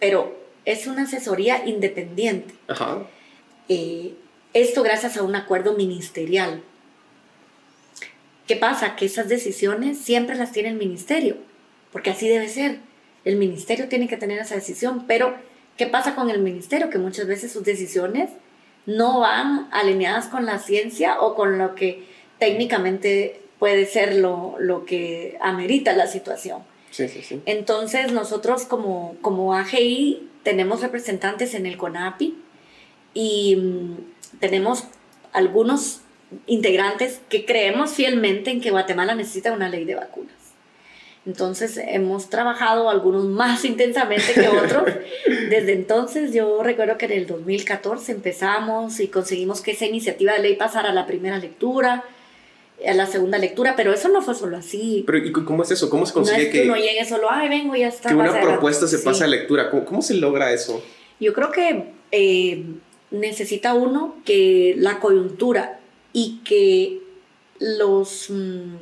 pero 0.00 0.36
es 0.64 0.86
una 0.86 1.02
asesoría 1.02 1.66
independiente. 1.66 2.54
Eh, 3.68 4.14
esto 4.52 4.82
gracias 4.82 5.16
a 5.16 5.22
un 5.22 5.34
acuerdo 5.34 5.74
ministerial. 5.74 6.62
¿Qué 8.46 8.56
pasa? 8.56 8.96
Que 8.96 9.06
esas 9.06 9.28
decisiones 9.28 9.98
siempre 9.98 10.36
las 10.36 10.52
tiene 10.52 10.68
el 10.68 10.76
ministerio, 10.76 11.36
porque 11.94 12.10
así 12.10 12.28
debe 12.28 12.48
ser. 12.48 12.78
El 13.24 13.36
ministerio 13.36 13.88
tiene 13.88 14.08
que 14.08 14.16
tener 14.16 14.40
esa 14.40 14.56
decisión, 14.56 15.04
pero 15.06 15.32
¿qué 15.76 15.86
pasa 15.86 16.16
con 16.16 16.28
el 16.28 16.40
ministerio? 16.40 16.90
Que 16.90 16.98
muchas 16.98 17.28
veces 17.28 17.52
sus 17.52 17.62
decisiones 17.62 18.30
no 18.84 19.20
van 19.20 19.68
alineadas 19.70 20.26
con 20.26 20.44
la 20.44 20.58
ciencia 20.58 21.20
o 21.20 21.36
con 21.36 21.56
lo 21.56 21.76
que 21.76 22.04
técnicamente 22.40 23.40
puede 23.60 23.86
ser 23.86 24.16
lo, 24.16 24.56
lo 24.58 24.84
que 24.84 25.38
amerita 25.40 25.94
la 25.94 26.08
situación. 26.08 26.64
Sí, 26.90 27.08
sí, 27.08 27.22
sí. 27.22 27.40
Entonces 27.46 28.10
nosotros 28.10 28.64
como, 28.64 29.14
como 29.22 29.54
AGI 29.54 30.28
tenemos 30.42 30.82
representantes 30.82 31.54
en 31.54 31.64
el 31.64 31.76
CONAPI 31.76 32.36
y 33.14 33.54
mm, 33.54 34.38
tenemos 34.40 34.82
algunos 35.32 36.00
integrantes 36.46 37.20
que 37.28 37.46
creemos 37.46 37.92
fielmente 37.92 38.50
en 38.50 38.60
que 38.60 38.72
Guatemala 38.72 39.14
necesita 39.14 39.52
una 39.52 39.68
ley 39.68 39.84
de 39.84 39.94
vacunas. 39.94 40.33
Entonces 41.26 41.78
hemos 41.78 42.28
trabajado 42.28 42.90
algunos 42.90 43.24
más 43.24 43.64
intensamente 43.64 44.34
que 44.34 44.48
otros. 44.48 44.84
Desde 45.50 45.72
entonces 45.72 46.32
yo 46.32 46.62
recuerdo 46.62 46.98
que 46.98 47.06
en 47.06 47.12
el 47.12 47.26
2014 47.26 48.12
empezamos 48.12 49.00
y 49.00 49.08
conseguimos 49.08 49.60
que 49.60 49.72
esa 49.72 49.86
iniciativa 49.86 50.34
de 50.34 50.40
ley 50.40 50.56
pasara 50.56 50.90
a 50.90 50.94
la 50.94 51.06
primera 51.06 51.38
lectura 51.38 52.04
a 52.86 52.94
la 52.94 53.06
segunda 53.06 53.38
lectura, 53.38 53.74
pero 53.76 53.92
eso 53.92 54.08
no 54.08 54.22
fue 54.22 54.34
solo 54.34 54.56
así. 54.56 55.04
Pero 55.06 55.18
¿y 55.18 55.32
cómo 55.32 55.62
es 55.62 55.70
eso? 55.70 55.88
¿Cómo 55.88 56.06
se 56.06 56.12
consigue 56.12 56.38
no 56.38 56.44
es 56.44 56.50
que, 56.50 56.62
uno 56.62 56.76
llegue 56.76 57.04
solo, 57.04 57.28
ay, 57.30 57.48
vengo, 57.48 57.74
ya 57.76 57.88
está. 57.88 58.10
Que 58.10 58.14
una 58.14 58.40
propuesta 58.40 58.86
se 58.86 58.98
pase 58.98 59.24
a 59.24 59.26
lectura. 59.26 59.70
¿Cómo, 59.70 59.84
¿Cómo, 59.84 60.02
se 60.02 60.14
logra 60.14 60.52
eso? 60.52 60.82
Yo 61.20 61.32
creo 61.32 61.50
que 61.50 61.92
eh, 62.10 62.64
necesita 63.10 63.74
uno 63.74 64.16
que 64.24 64.74
la 64.76 64.98
coyuntura 65.00 65.78
y 66.12 66.40
que 66.44 67.00
los 67.60 68.28
mm, 68.30 68.74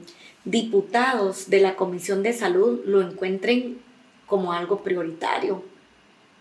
diputados 0.44 1.50
de 1.50 1.60
la 1.60 1.76
Comisión 1.76 2.22
de 2.22 2.32
Salud 2.32 2.80
lo 2.84 3.00
encuentren 3.00 3.78
como 4.26 4.52
algo 4.52 4.82
prioritario. 4.82 5.62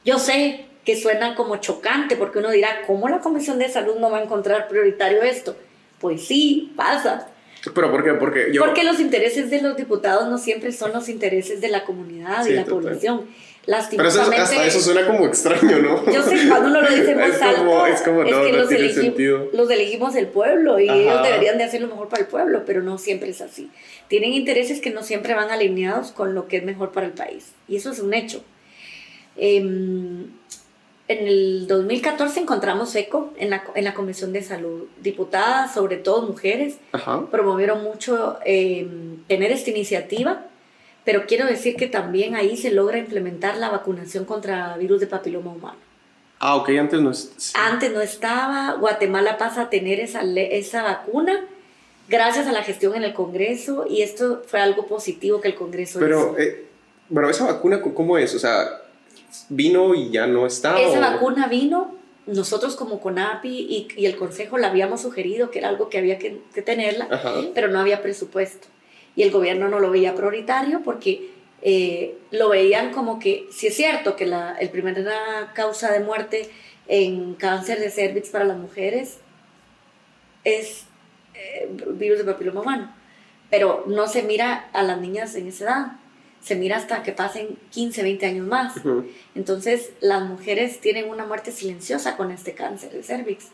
Yo 0.03 0.17
sé 0.17 0.65
que 0.85 0.95
suena 0.95 1.35
como 1.35 1.57
chocante 1.57 2.15
porque 2.15 2.39
uno 2.39 2.49
dirá, 2.49 2.81
¿cómo 2.87 3.07
la 3.09 3.19
Comisión 3.19 3.59
de 3.59 3.69
Salud 3.69 3.97
no 3.99 4.09
va 4.09 4.19
a 4.19 4.23
encontrar 4.23 4.67
prioritario 4.67 5.21
esto? 5.21 5.55
Pues 5.99 6.25
sí, 6.25 6.73
pasa. 6.75 7.27
¿Pero 7.75 7.91
por 7.91 8.03
qué? 8.03 8.13
Porque, 8.15 8.51
yo... 8.51 8.65
Porque 8.65 8.83
los 8.83 8.99
intereses 8.99 9.51
de 9.51 9.61
los 9.61 9.77
diputados 9.77 10.27
no 10.27 10.39
siempre 10.39 10.71
son 10.71 10.93
los 10.93 11.09
intereses 11.09 11.61
de 11.61 11.69
la 11.69 11.83
comunidad 11.83 12.45
y 12.47 12.53
la 12.53 12.65
población. 12.65 13.27
Pero 13.65 14.07
eso, 14.07 14.21
hasta 14.21 14.65
eso 14.65 14.79
suena 14.79 15.05
como 15.05 15.27
extraño, 15.27 15.79
¿no? 15.79 16.11
Yo 16.11 16.23
sé, 16.23 16.47
cuando 16.47 16.69
uno 16.69 16.81
lo 16.81 16.89
dice 16.89 17.13
voz 17.13 17.41
alta, 17.41 17.89
es, 17.93 18.01
como, 18.01 18.23
no, 18.23 18.43
que 18.43 18.51
los, 18.53 18.71
los, 19.53 19.69
elegimos 19.69 20.15
el 20.15 20.27
pueblo 20.27 20.79
y 20.79 20.89
ellos 20.89 21.21
deberían 21.21 21.59
de 21.59 21.65
hacer 21.65 21.79
lo 21.81 21.87
mejor 21.87 22.09
para 22.09 22.23
el 22.23 22.27
pueblo, 22.27 22.63
pero 22.65 22.81
no 22.81 22.97
siempre 22.97 23.29
es 23.29 23.39
así. 23.39 23.69
Tienen 24.07 24.33
intereses 24.33 24.81
que 24.81 24.89
no 24.89 25.03
siempre 25.03 25.35
van 25.35 25.51
alineados 25.51 26.11
con 26.11 26.33
lo 26.33 26.47
que 26.47 26.57
es 26.57 26.63
mejor 26.63 26.91
para 26.91 27.05
el 27.05 27.13
país. 27.13 27.51
Y 27.67 27.75
eso 27.75 27.91
es 27.91 27.99
un 27.99 28.15
hecho. 28.15 28.43
Em, 29.37 30.25
en 31.07 31.27
el 31.27 31.67
2014 31.67 32.39
encontramos 32.39 32.95
ECO 32.95 33.31
en 33.37 33.51
la, 33.51 33.63
en 33.75 33.83
la 33.83 33.93
Comisión 33.93 34.33
de 34.33 34.41
Salud. 34.41 34.87
Diputadas, 35.01 35.73
sobre 35.73 35.97
todo 35.97 36.23
mujeres, 36.23 36.77
promovieron 37.29 37.83
mucho 37.83 38.39
em, 38.43 39.17
tener 39.27 39.51
esta 39.51 39.69
iniciativa 39.69 40.47
pero 41.03 41.25
quiero 41.25 41.45
decir 41.45 41.75
que 41.75 41.87
también 41.87 42.35
ahí 42.35 42.57
se 42.57 42.71
logra 42.71 42.97
implementar 42.97 43.57
la 43.57 43.69
vacunación 43.69 44.25
contra 44.25 44.77
virus 44.77 44.99
de 44.99 45.07
papiloma 45.07 45.51
humano. 45.51 45.77
Ah, 46.39 46.55
ok, 46.55 46.69
antes 46.69 47.01
no 47.01 47.11
Antes 47.53 47.93
no 47.93 48.01
estaba, 48.01 48.73
Guatemala 48.79 49.37
pasa 49.37 49.63
a 49.63 49.69
tener 49.69 49.99
esa, 49.99 50.21
esa 50.23 50.83
vacuna 50.83 51.45
gracias 52.07 52.47
a 52.47 52.51
la 52.51 52.63
gestión 52.63 52.95
en 52.95 53.03
el 53.03 53.13
Congreso 53.13 53.85
y 53.87 54.01
esto 54.01 54.41
fue 54.45 54.59
algo 54.59 54.87
positivo 54.87 55.39
que 55.39 55.49
el 55.49 55.55
Congreso 55.55 55.99
Pero, 55.99 56.37
eh, 56.37 56.65
bueno, 57.09 57.29
esa 57.29 57.45
vacuna, 57.45 57.81
¿cómo 57.81 58.17
es? 58.17 58.33
O 58.33 58.39
sea, 58.39 58.81
¿vino 59.49 59.93
y 59.93 60.09
ya 60.09 60.27
no 60.27 60.45
está? 60.47 60.79
Esa 60.79 60.99
vacuna 60.99 61.47
vino, 61.47 61.95
nosotros 62.25 62.75
como 62.75 62.99
CONAPI 62.99 63.49
y, 63.49 63.87
y, 63.95 64.05
el 64.07 64.15
Consejo 64.15 64.57
la 64.57 64.69
habíamos 64.69 65.01
sugerido 65.01 65.51
que 65.51 65.59
era 65.59 65.69
algo 65.69 65.89
que 65.89 65.99
había 65.99 66.17
que, 66.17 66.41
que 66.53 66.61
tenerla, 66.61 67.07
pero 67.53 67.67
no 67.67 67.79
había 67.79 68.01
presupuesto 68.01 68.67
y 69.15 69.23
el 69.23 69.31
gobierno 69.31 69.67
no 69.67 69.79
lo 69.79 69.91
veía 69.91 70.15
prioritario 70.15 70.81
porque 70.83 71.31
eh, 71.61 72.17
lo 72.31 72.49
veían 72.49 72.91
como 72.91 73.19
que, 73.19 73.47
si 73.51 73.67
es 73.67 73.75
cierto 73.75 74.15
que 74.15 74.25
la 74.25 74.55
el 74.55 74.69
primera 74.69 75.51
causa 75.53 75.91
de 75.91 75.99
muerte 75.99 76.49
en 76.87 77.35
cáncer 77.35 77.79
de 77.79 77.91
cervix 77.91 78.29
para 78.29 78.45
las 78.45 78.57
mujeres 78.57 79.19
es 80.43 80.85
eh, 81.35 81.69
virus 81.93 82.19
de 82.19 82.23
papiloma 82.25 82.61
humano, 82.61 82.95
pero 83.49 83.83
no 83.87 84.07
se 84.07 84.23
mira 84.23 84.69
a 84.73 84.81
las 84.83 84.99
niñas 84.99 85.35
en 85.35 85.47
esa 85.47 85.63
edad, 85.65 85.87
se 86.41 86.55
mira 86.55 86.77
hasta 86.77 87.03
que 87.03 87.11
pasen 87.11 87.59
15, 87.69 88.01
20 88.01 88.25
años 88.25 88.47
más. 88.47 88.73
Entonces 89.35 89.91
las 89.99 90.23
mujeres 90.23 90.81
tienen 90.81 91.07
una 91.07 91.25
muerte 91.25 91.51
silenciosa 91.51 92.17
con 92.17 92.31
este 92.31 92.53
cáncer 92.53 92.91
de 92.91 93.03
cervix. 93.03 93.49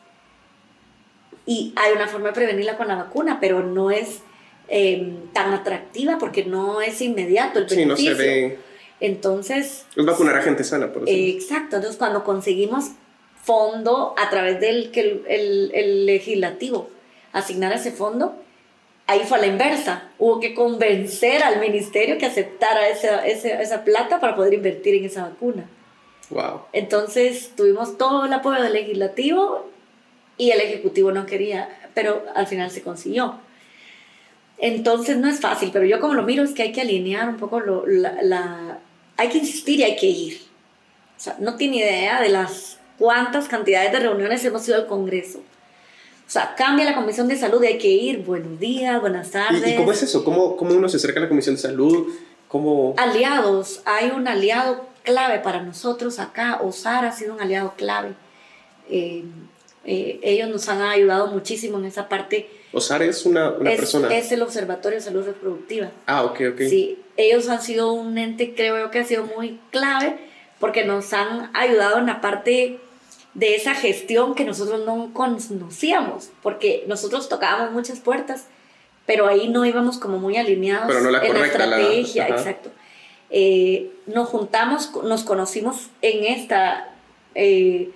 Y 1.46 1.74
hay 1.76 1.94
una 1.94 2.08
forma 2.08 2.28
de 2.28 2.34
prevenirla 2.34 2.78
con 2.78 2.88
la 2.88 2.96
vacuna, 2.96 3.40
pero 3.42 3.64
no 3.64 3.92
es 3.92 4.22
Em, 4.70 5.32
tan 5.32 5.54
atractiva 5.54 6.18
porque 6.18 6.44
no 6.44 6.82
es 6.82 7.02
inmediato 7.02 7.60
el 7.60 7.66
beneficio. 7.66 7.96
Sí, 7.96 8.06
no 8.06 8.16
se 8.18 8.24
ve. 8.26 8.60
Entonces... 9.00 9.86
Es 9.96 10.06
vacunar 10.06 10.36
a 10.36 10.42
gente 10.42 10.66
sana, 10.66 10.92
por 10.92 11.04
eso. 11.04 11.12
exacto, 11.12 11.78
entonces 11.78 11.98
cuando 11.98 12.26
conseguimos 12.26 12.92
fondo 13.44 14.14
a 14.18 14.30
través 14.30 14.60
del 14.60 14.92
que 14.92 15.24
el, 15.26 15.72
el, 15.74 16.06
legislativo 16.06 16.90
asignara 17.32 17.76
ese 17.76 17.92
fondo, 17.92 18.36
ahí 19.06 19.22
fue 19.26 19.38
a 19.38 19.42
la 19.42 19.48
inversa. 19.48 20.10
Hubo 20.20 20.42
que 20.42 20.54
convencer 20.54 21.44
al 21.44 21.62
ministerio 21.62 22.18
que 22.18 22.26
aceptara 22.26 22.90
esa, 22.90 23.26
esa, 23.26 23.62
esa, 23.62 23.86
plata 23.86 24.20
para 24.20 24.36
poder 24.36 24.54
invertir 24.54 24.96
en 24.96 25.06
esa 25.06 25.24
vacuna. 25.30 25.70
Wow. 26.30 26.64
Entonces 26.74 27.52
tuvimos 27.56 27.98
todo 27.98 28.26
el 28.26 28.34
apoyo 28.34 28.62
del 28.62 28.74
legislativo 28.74 29.70
y 30.38 30.52
el 30.52 30.60
ejecutivo 30.60 31.14
no 31.14 31.26
quería, 31.26 31.70
pero 31.94 32.26
al 32.36 32.48
final 32.48 32.70
se 32.70 32.82
consiguió. 32.82 33.40
Entonces 34.58 35.18
no 35.18 35.28
es 35.28 35.40
fácil, 35.40 35.70
pero 35.72 35.86
yo 35.86 36.00
como 36.00 36.14
lo 36.14 36.24
miro 36.24 36.44
es 36.44 36.54
que 36.54 36.64
hay 36.64 36.72
que 36.72 36.82
alinear 36.82 37.30
un 37.30 37.38
poco 37.38 37.60
lo, 37.60 37.86
la, 37.86 38.80
Hay 39.16 39.30
que 39.30 39.38
insistir 39.38 39.80
y 39.80 39.84
hay 39.84 39.96
que 39.96 40.08
ir. 40.08 40.42
O 41.16 41.20
sea, 41.20 41.36
no 41.40 41.56
tiene 41.56 41.78
idea 41.78 42.22
de 42.22 42.30
las 42.30 42.78
cuántas 42.98 43.48
cantidades 43.48 43.92
de 43.92 44.00
reuniones 44.00 44.44
hemos 44.46 44.68
ido 44.68 44.78
al 44.78 44.88
Congreso. 44.88 45.40
O 45.40 46.30
sea, 46.30 46.56
cambia 46.56 46.86
la 46.86 46.96
Comisión 46.96 47.28
de 47.28 47.38
Salud 47.38 47.64
y 47.64 47.68
hay 47.68 47.78
que 47.78 47.88
ir. 47.88 48.20
Buenos 48.20 48.60
días, 48.60 49.00
buenas 49.00 49.32
tardes. 49.32 49.66
¿Y, 49.66 49.76
cómo 49.76 49.92
es 49.92 50.04
eso? 50.04 50.24
¿Cómo, 50.24 50.58
¿Cómo, 50.58 50.74
uno 50.74 50.90
se 50.90 50.98
acerca 50.98 51.20
a 51.20 51.24
la 51.24 51.30
Comisión 51.30 51.56
de 51.56 51.62
Salud? 51.62 52.08
¿Cómo... 52.48 52.96
Aliados. 52.98 53.82
Hay 53.86 54.10
un 54.10 54.28
aliado 54.28 54.88
clave 55.04 55.40
para 55.40 55.62
nosotros 55.62 56.20
acá. 56.20 56.60
OSAR 56.62 57.06
ha 57.06 57.12
sido 57.14 57.34
un 57.34 57.42
aliado 57.42 57.76
clave. 57.78 58.10
Eh, 58.90 59.24
eh, 59.86 60.20
ellos 60.22 60.50
nos 60.50 60.68
han 60.68 60.82
ayudado 60.82 61.28
muchísimo 61.28 61.78
en 61.78 61.86
esa 61.86 62.10
parte 62.10 62.50
OSAR 62.78 63.04
es 63.04 63.26
una, 63.26 63.52
una 63.52 63.72
persona. 63.72 64.14
Es 64.16 64.32
el 64.32 64.42
Observatorio 64.42 64.98
de 64.98 65.04
Salud 65.04 65.26
Reproductiva. 65.26 65.92
Ah, 66.06 66.24
ok, 66.24 66.42
ok. 66.54 66.62
Sí, 66.70 67.00
ellos 67.18 67.50
han 67.50 67.62
sido 67.62 67.92
un 67.94 68.18
ente, 68.18 68.54
creo 68.56 68.78
yo 68.78 68.92
que 68.92 69.00
ha 69.00 69.06
sido 69.06 69.26
muy 69.26 69.60
clave, 69.72 70.18
porque 70.60 70.86
nos 70.86 71.14
han 71.14 71.52
ayudado 71.54 71.98
en 71.98 72.08
la 72.08 72.22
parte 72.22 72.80
de 73.34 73.56
esa 73.56 73.76
gestión 73.76 74.34
que 74.34 74.46
nosotros 74.46 74.86
no 74.86 75.12
conocíamos, 75.14 76.32
porque 76.42 76.84
nosotros 76.88 77.30
tocábamos 77.30 77.72
muchas 77.72 78.00
puertas, 78.00 78.46
pero 79.06 79.28
ahí 79.28 79.48
no 79.48 79.66
íbamos 79.66 80.00
como 80.00 80.18
muy 80.18 80.38
alineados 80.38 80.96
en 80.96 81.12
la 81.12 81.46
estrategia, 81.46 82.28
exacto. 82.30 82.72
Eh, 83.30 83.92
nos 84.08 84.30
juntamos, 84.30 84.92
nos 85.04 85.24
conocimos 85.24 85.90
en 86.02 86.26
esta 86.26 86.90
eh, 87.36 87.92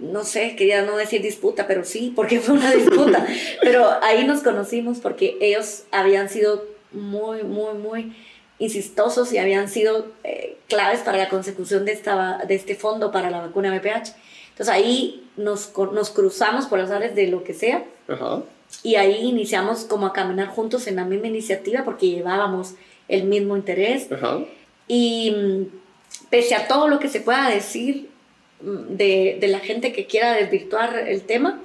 no 0.00 0.24
sé, 0.24 0.56
quería 0.56 0.82
no 0.82 0.96
decir 0.96 1.22
disputa, 1.22 1.66
pero 1.66 1.84
sí, 1.84 2.12
porque 2.14 2.40
fue 2.40 2.54
una 2.54 2.72
disputa. 2.72 3.26
pero 3.62 3.86
ahí 4.02 4.24
nos 4.24 4.40
conocimos 4.40 4.98
porque 4.98 5.36
ellos 5.40 5.84
habían 5.90 6.28
sido 6.28 6.64
muy, 6.92 7.42
muy, 7.42 7.74
muy 7.74 8.16
insistosos 8.58 9.32
y 9.32 9.38
habían 9.38 9.68
sido 9.68 10.06
eh, 10.24 10.56
claves 10.68 11.00
para 11.00 11.18
la 11.18 11.28
consecución 11.28 11.84
de, 11.84 11.92
esta, 11.92 12.42
de 12.46 12.54
este 12.54 12.74
fondo 12.74 13.12
para 13.12 13.30
la 13.30 13.40
vacuna 13.40 13.74
BPH. 13.74 14.14
Entonces 14.50 14.68
ahí 14.68 15.26
nos, 15.36 15.72
nos 15.92 16.10
cruzamos 16.10 16.66
por 16.66 16.78
las 16.78 16.90
áreas 16.90 17.14
de 17.14 17.26
lo 17.28 17.44
que 17.44 17.54
sea 17.54 17.84
y 18.82 18.96
ahí 18.96 19.22
iniciamos 19.22 19.84
como 19.84 20.06
a 20.06 20.12
caminar 20.12 20.48
juntos 20.48 20.86
en 20.86 20.96
la 20.96 21.04
misma 21.04 21.28
iniciativa 21.28 21.84
porque 21.84 22.10
llevábamos 22.10 22.74
el 23.08 23.24
mismo 23.24 23.56
interés. 23.56 24.08
Y 24.86 25.30
mm, 25.30 25.66
pese 26.30 26.54
a 26.54 26.68
todo 26.68 26.88
lo 26.88 26.98
que 26.98 27.08
se 27.08 27.20
pueda 27.20 27.48
decir, 27.48 28.09
de, 28.60 29.38
de, 29.40 29.48
la 29.48 29.60
gente 29.60 29.92
que 29.92 30.06
quiera 30.06 30.34
desvirtuar 30.34 30.96
el 31.08 31.22
tema, 31.22 31.60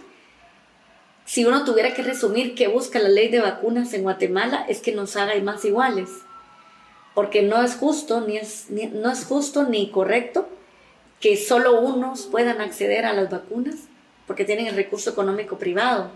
si 1.26 1.44
uno 1.44 1.66
tuviera 1.66 1.94
que 1.94 2.04
resumir 2.04 2.56
qué 2.56 2.68
busca 2.68 3.00
la 3.00 3.10
ley 3.10 3.30
de 3.30 3.42
vacunas 3.42 3.94
en 3.94 4.04
Guatemala, 4.04 4.66
es 4.70 4.80
que 4.80 4.92
nos 4.92 5.16
haga 5.16 5.34
más 5.42 5.66
iguales. 5.66 6.10
Porque 7.14 7.42
no 7.42 7.64
es 7.64 7.76
justo, 7.76 8.22
ni 8.22 8.38
es, 8.38 8.68
no 8.70 9.12
es 9.12 9.26
justo 9.26 9.64
ni 9.64 9.90
correcto 9.90 10.48
que 11.20 11.38
solo 11.38 11.80
unos 11.80 12.28
puedan 12.28 12.62
acceder 12.62 13.06
a 13.06 13.14
las 13.14 13.30
vacunas 13.32 13.76
porque 14.28 14.46
tienen 14.46 14.68
el 14.68 14.76
recurso 14.76 15.10
económico 15.10 15.58
privado. 15.58 16.12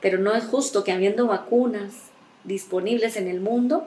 Pero 0.00 0.18
no 0.18 0.34
es 0.34 0.44
justo 0.44 0.84
que 0.84 0.92
habiendo 0.92 1.26
vacunas 1.26 2.10
disponibles 2.44 3.16
en 3.16 3.28
el 3.28 3.40
mundo, 3.40 3.86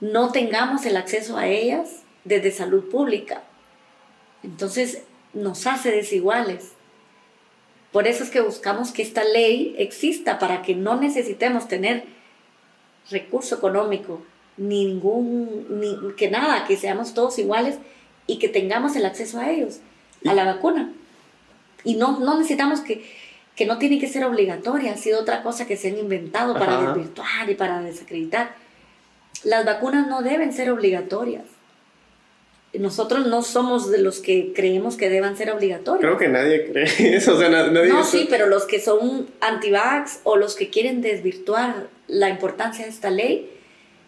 no 0.00 0.32
tengamos 0.32 0.84
el 0.84 0.96
acceso 0.96 1.36
a 1.36 1.46
ellas 1.46 2.02
desde 2.24 2.50
salud 2.50 2.90
pública. 2.90 3.42
Entonces 4.42 5.02
nos 5.34 5.66
hace 5.66 5.90
desiguales. 5.90 6.72
Por 7.92 8.06
eso 8.06 8.24
es 8.24 8.30
que 8.30 8.40
buscamos 8.40 8.90
que 8.90 9.02
esta 9.02 9.22
ley 9.24 9.74
exista 9.78 10.38
para 10.38 10.62
que 10.62 10.74
no 10.74 10.96
necesitemos 10.96 11.68
tener 11.68 12.04
recurso 13.10 13.54
económico, 13.54 14.22
ningún, 14.56 15.66
ni, 15.80 16.14
que 16.14 16.30
nada, 16.30 16.64
que 16.66 16.76
seamos 16.76 17.14
todos 17.14 17.38
iguales 17.38 17.76
y 18.26 18.38
que 18.38 18.48
tengamos 18.48 18.96
el 18.96 19.04
acceso 19.04 19.38
a 19.38 19.50
ellos, 19.50 19.80
a 20.24 20.32
la 20.34 20.44
vacuna. 20.44 20.92
Y 21.84 21.96
no, 21.96 22.18
no 22.20 22.38
necesitamos 22.38 22.80
que, 22.80 23.04
que 23.56 23.66
no 23.66 23.78
tiene 23.78 23.98
que 23.98 24.08
ser 24.08 24.24
obligatoria, 24.24 24.92
ha 24.92 24.96
sido 24.96 25.20
otra 25.20 25.42
cosa 25.42 25.66
que 25.66 25.76
se 25.76 25.88
han 25.88 25.98
inventado 25.98 26.54
para 26.54 26.80
desvirtuar 26.80 27.50
y 27.50 27.54
para 27.54 27.82
desacreditar. 27.82 28.54
Las 29.44 29.66
vacunas 29.66 30.06
no 30.06 30.22
deben 30.22 30.52
ser 30.52 30.70
obligatorias 30.70 31.44
nosotros 32.74 33.26
no 33.26 33.42
somos 33.42 33.90
de 33.90 33.98
los 33.98 34.20
que 34.20 34.52
creemos 34.54 34.96
que 34.96 35.10
deban 35.10 35.36
ser 35.36 35.50
obligatorios. 35.50 36.00
Creo 36.00 36.16
que 36.16 36.28
nadie 36.28 36.70
cree 36.70 36.84
eso. 37.16 37.34
O 37.34 37.38
sea, 37.38 37.48
nadie 37.48 37.88
no, 37.88 38.04
sí, 38.04 38.26
pero 38.30 38.46
los 38.46 38.64
que 38.64 38.80
son 38.80 39.28
anti-vax 39.40 40.20
o 40.24 40.36
los 40.36 40.54
que 40.54 40.70
quieren 40.70 41.02
desvirtuar 41.02 41.88
la 42.08 42.28
importancia 42.30 42.84
de 42.84 42.90
esta 42.90 43.10
ley, 43.10 43.50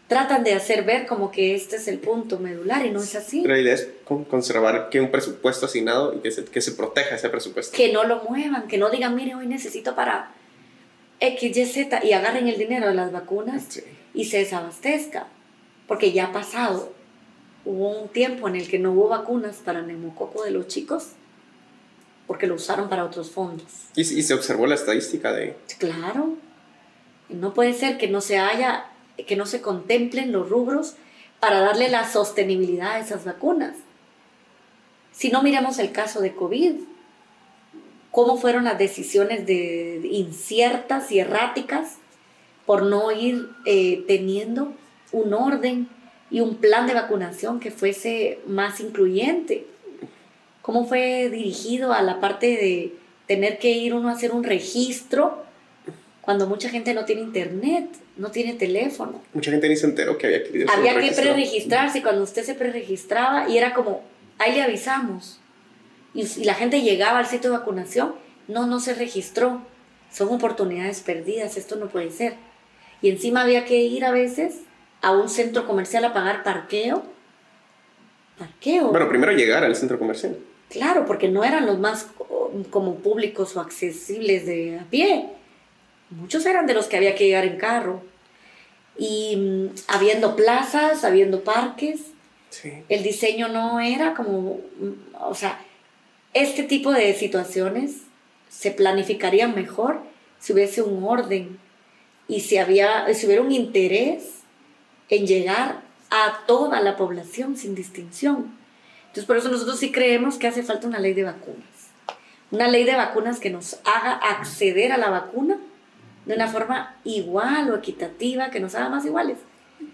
tratan 0.08 0.44
de 0.44 0.52
hacer 0.52 0.84
ver 0.84 1.06
como 1.06 1.30
que 1.30 1.54
este 1.54 1.76
es 1.76 1.88
el 1.88 1.98
punto 1.98 2.38
medular 2.38 2.84
y 2.84 2.90
no 2.90 3.02
es 3.02 3.14
así. 3.14 3.42
La 3.44 3.58
idea 3.58 3.74
es 3.74 3.88
conservar 4.04 4.88
que 4.90 5.00
un 5.00 5.10
presupuesto 5.10 5.66
asignado 5.66 6.14
y 6.14 6.18
que 6.20 6.30
se, 6.30 6.44
que 6.44 6.60
se 6.60 6.72
proteja 6.72 7.16
ese 7.16 7.28
presupuesto. 7.28 7.76
Que 7.76 7.92
no 7.92 8.04
lo 8.04 8.22
muevan, 8.22 8.68
que 8.68 8.78
no 8.78 8.90
digan, 8.90 9.14
mire, 9.14 9.34
hoy 9.34 9.46
necesito 9.46 9.94
para 9.94 10.30
XYZ 11.20 12.04
y 12.04 12.12
agarren 12.12 12.48
el 12.48 12.58
dinero 12.58 12.88
de 12.88 12.94
las 12.94 13.12
vacunas 13.12 13.82
y 14.12 14.24
se 14.26 14.38
desabastezca. 14.38 15.26
Porque 15.86 16.12
ya 16.12 16.26
ha 16.26 16.32
pasado. 16.32 16.92
Hubo 17.64 18.02
un 18.02 18.08
tiempo 18.08 18.48
en 18.48 18.56
el 18.56 18.68
que 18.68 18.78
no 18.78 18.92
hubo 18.92 19.08
vacunas 19.08 19.56
para 19.56 19.82
neumococo 19.82 20.44
de 20.44 20.50
los 20.50 20.68
chicos 20.68 21.10
porque 22.26 22.46
lo 22.46 22.54
usaron 22.54 22.88
para 22.88 23.04
otros 23.04 23.30
fondos. 23.30 23.66
¿Y, 23.94 24.00
y 24.00 24.22
se 24.22 24.34
observó 24.34 24.66
la 24.66 24.74
estadística 24.74 25.32
de...? 25.32 25.56
Claro. 25.78 26.36
No 27.28 27.54
puede 27.54 27.74
ser 27.74 27.98
que 27.98 28.08
no 28.08 28.20
se 28.20 28.38
haya, 28.38 28.86
que 29.26 29.36
no 29.36 29.46
se 29.46 29.60
contemplen 29.60 30.32
los 30.32 30.48
rubros 30.48 30.94
para 31.40 31.60
darle 31.60 31.88
la 31.88 32.10
sostenibilidad 32.10 32.92
a 32.92 32.98
esas 33.00 33.24
vacunas. 33.24 33.76
Si 35.12 35.30
no 35.30 35.42
miramos 35.42 35.78
el 35.78 35.92
caso 35.92 36.20
de 36.20 36.34
COVID, 36.34 36.76
cómo 38.10 38.36
fueron 38.36 38.64
las 38.64 38.78
decisiones 38.78 39.46
de, 39.46 40.00
inciertas 40.10 41.10
y 41.12 41.18
erráticas 41.18 41.96
por 42.64 42.84
no 42.84 43.12
ir 43.12 43.50
eh, 43.66 44.04
teniendo 44.06 44.72
un 45.12 45.34
orden 45.34 45.88
y 46.34 46.40
un 46.40 46.56
plan 46.56 46.88
de 46.88 46.94
vacunación 46.94 47.60
que 47.60 47.70
fuese 47.70 48.40
más 48.44 48.80
incluyente. 48.80 49.66
Cómo 50.62 50.84
fue 50.84 51.30
dirigido 51.30 51.92
a 51.92 52.02
la 52.02 52.18
parte 52.18 52.48
de 52.48 52.92
tener 53.28 53.60
que 53.60 53.70
ir 53.70 53.94
uno 53.94 54.08
a 54.08 54.12
hacer 54.14 54.32
un 54.32 54.42
registro 54.42 55.44
cuando 56.22 56.48
mucha 56.48 56.68
gente 56.70 56.92
no 56.92 57.04
tiene 57.04 57.22
internet, 57.22 57.86
no 58.16 58.32
tiene 58.32 58.54
teléfono. 58.54 59.22
Mucha 59.32 59.52
gente 59.52 59.68
ni 59.68 59.76
se 59.76 59.86
enteró 59.86 60.18
que 60.18 60.26
había 60.26 60.42
que 60.42 60.66
Había 60.68 60.98
que 60.98 61.12
preregistrarse 61.12 61.98
y 61.98 62.02
cuando 62.02 62.24
usted 62.24 62.42
se 62.42 62.56
preregistraba 62.56 63.48
y 63.48 63.56
era 63.56 63.72
como, 63.72 64.02
ahí 64.38 64.54
le 64.54 64.62
avisamos 64.62 65.38
y, 66.14 66.24
la 66.44 66.54
gente 66.54 66.82
llegaba 66.82 67.20
al 67.20 67.26
sitio 67.26 67.52
de 67.52 67.58
vacunación, 67.58 68.12
no, 68.48 68.66
no 68.66 68.80
se 68.80 68.94
registró. 68.94 69.62
Son 70.10 70.30
oportunidades 70.30 70.98
perdidas, 70.98 71.56
esto 71.56 71.76
no 71.76 71.86
puede 71.86 72.10
ser. 72.10 72.34
Y 73.02 73.10
encima 73.10 73.42
había 73.42 73.64
que 73.64 73.76
ir 73.84 74.04
a 74.04 74.10
veces 74.10 74.62
a 75.04 75.12
un 75.12 75.28
centro 75.28 75.66
comercial 75.66 76.04
a 76.06 76.14
pagar 76.14 76.42
parqueo. 76.42 77.02
Parqueo. 78.38 78.88
Bueno, 78.88 79.06
primero 79.08 79.32
llegar 79.32 79.62
al 79.62 79.76
centro 79.76 79.98
comercial. 79.98 80.38
Claro, 80.70 81.04
porque 81.04 81.28
no 81.28 81.44
eran 81.44 81.66
los 81.66 81.78
más 81.78 82.08
como 82.70 82.96
públicos 82.96 83.54
o 83.54 83.60
accesibles 83.60 84.46
de 84.46 84.78
a 84.78 84.84
pie. 84.84 85.26
Muchos 86.08 86.46
eran 86.46 86.66
de 86.66 86.72
los 86.72 86.86
que 86.86 86.96
había 86.96 87.14
que 87.14 87.26
llegar 87.26 87.44
en 87.44 87.58
carro. 87.58 88.02
Y 88.96 89.36
mm, 89.36 89.66
habiendo 89.88 90.36
plazas, 90.36 91.04
habiendo 91.04 91.44
parques, 91.44 92.00
sí. 92.48 92.72
el 92.88 93.02
diseño 93.02 93.48
no 93.48 93.80
era 93.80 94.14
como, 94.14 94.60
mm, 94.78 95.16
o 95.20 95.34
sea, 95.34 95.60
este 96.32 96.62
tipo 96.62 96.92
de 96.92 97.12
situaciones 97.12 97.98
se 98.48 98.70
planificarían 98.70 99.54
mejor 99.54 100.00
si 100.40 100.54
hubiese 100.54 100.80
un 100.80 101.04
orden 101.04 101.58
y 102.26 102.40
si, 102.40 102.56
había, 102.56 103.12
si 103.12 103.26
hubiera 103.26 103.42
un 103.42 103.52
interés 103.52 104.43
en 105.08 105.26
llegar 105.26 105.82
a 106.10 106.44
toda 106.46 106.80
la 106.80 106.96
población 106.96 107.56
sin 107.56 107.74
distinción. 107.74 108.56
Entonces, 109.02 109.24
por 109.24 109.36
eso 109.36 109.48
nosotros 109.50 109.78
sí 109.78 109.92
creemos 109.92 110.36
que 110.36 110.46
hace 110.46 110.62
falta 110.62 110.86
una 110.86 110.98
ley 110.98 111.14
de 111.14 111.24
vacunas. 111.24 111.64
Una 112.50 112.68
ley 112.68 112.84
de 112.84 112.94
vacunas 112.94 113.40
que 113.40 113.50
nos 113.50 113.78
haga 113.84 114.12
acceder 114.12 114.92
a 114.92 114.98
la 114.98 115.10
vacuna 115.10 115.58
de 116.26 116.34
una 116.34 116.48
forma 116.48 116.96
igual 117.04 117.70
o 117.70 117.76
equitativa, 117.76 118.50
que 118.50 118.60
nos 118.60 118.74
haga 118.74 118.88
más 118.88 119.04
iguales. 119.04 119.38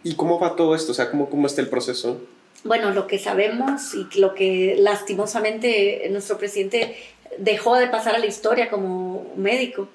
¿Y 0.05 0.15
cómo 0.15 0.39
va 0.39 0.57
todo 0.57 0.75
esto? 0.75 0.93
O 0.93 0.95
sea, 0.95 1.11
¿cómo, 1.11 1.29
cómo 1.29 1.47
está 1.47 1.61
el 1.61 1.69
proceso? 1.69 2.21
bueno, 2.65 2.91
lo 2.91 3.07
que 3.07 3.19
sabemos 3.19 3.95
y 3.95 4.07
lo 4.19 4.35
que 4.35 4.77
lastimosamente 4.79 6.07
nuestro 6.11 6.39
presidente 6.39 6.97
dejó 7.39 7.77
de 7.77 7.87
pasar 7.87 8.15
a 8.15 8.19
la 8.19 8.27
historia 8.27 8.71
como 8.71 9.33
médico, 9.37 9.89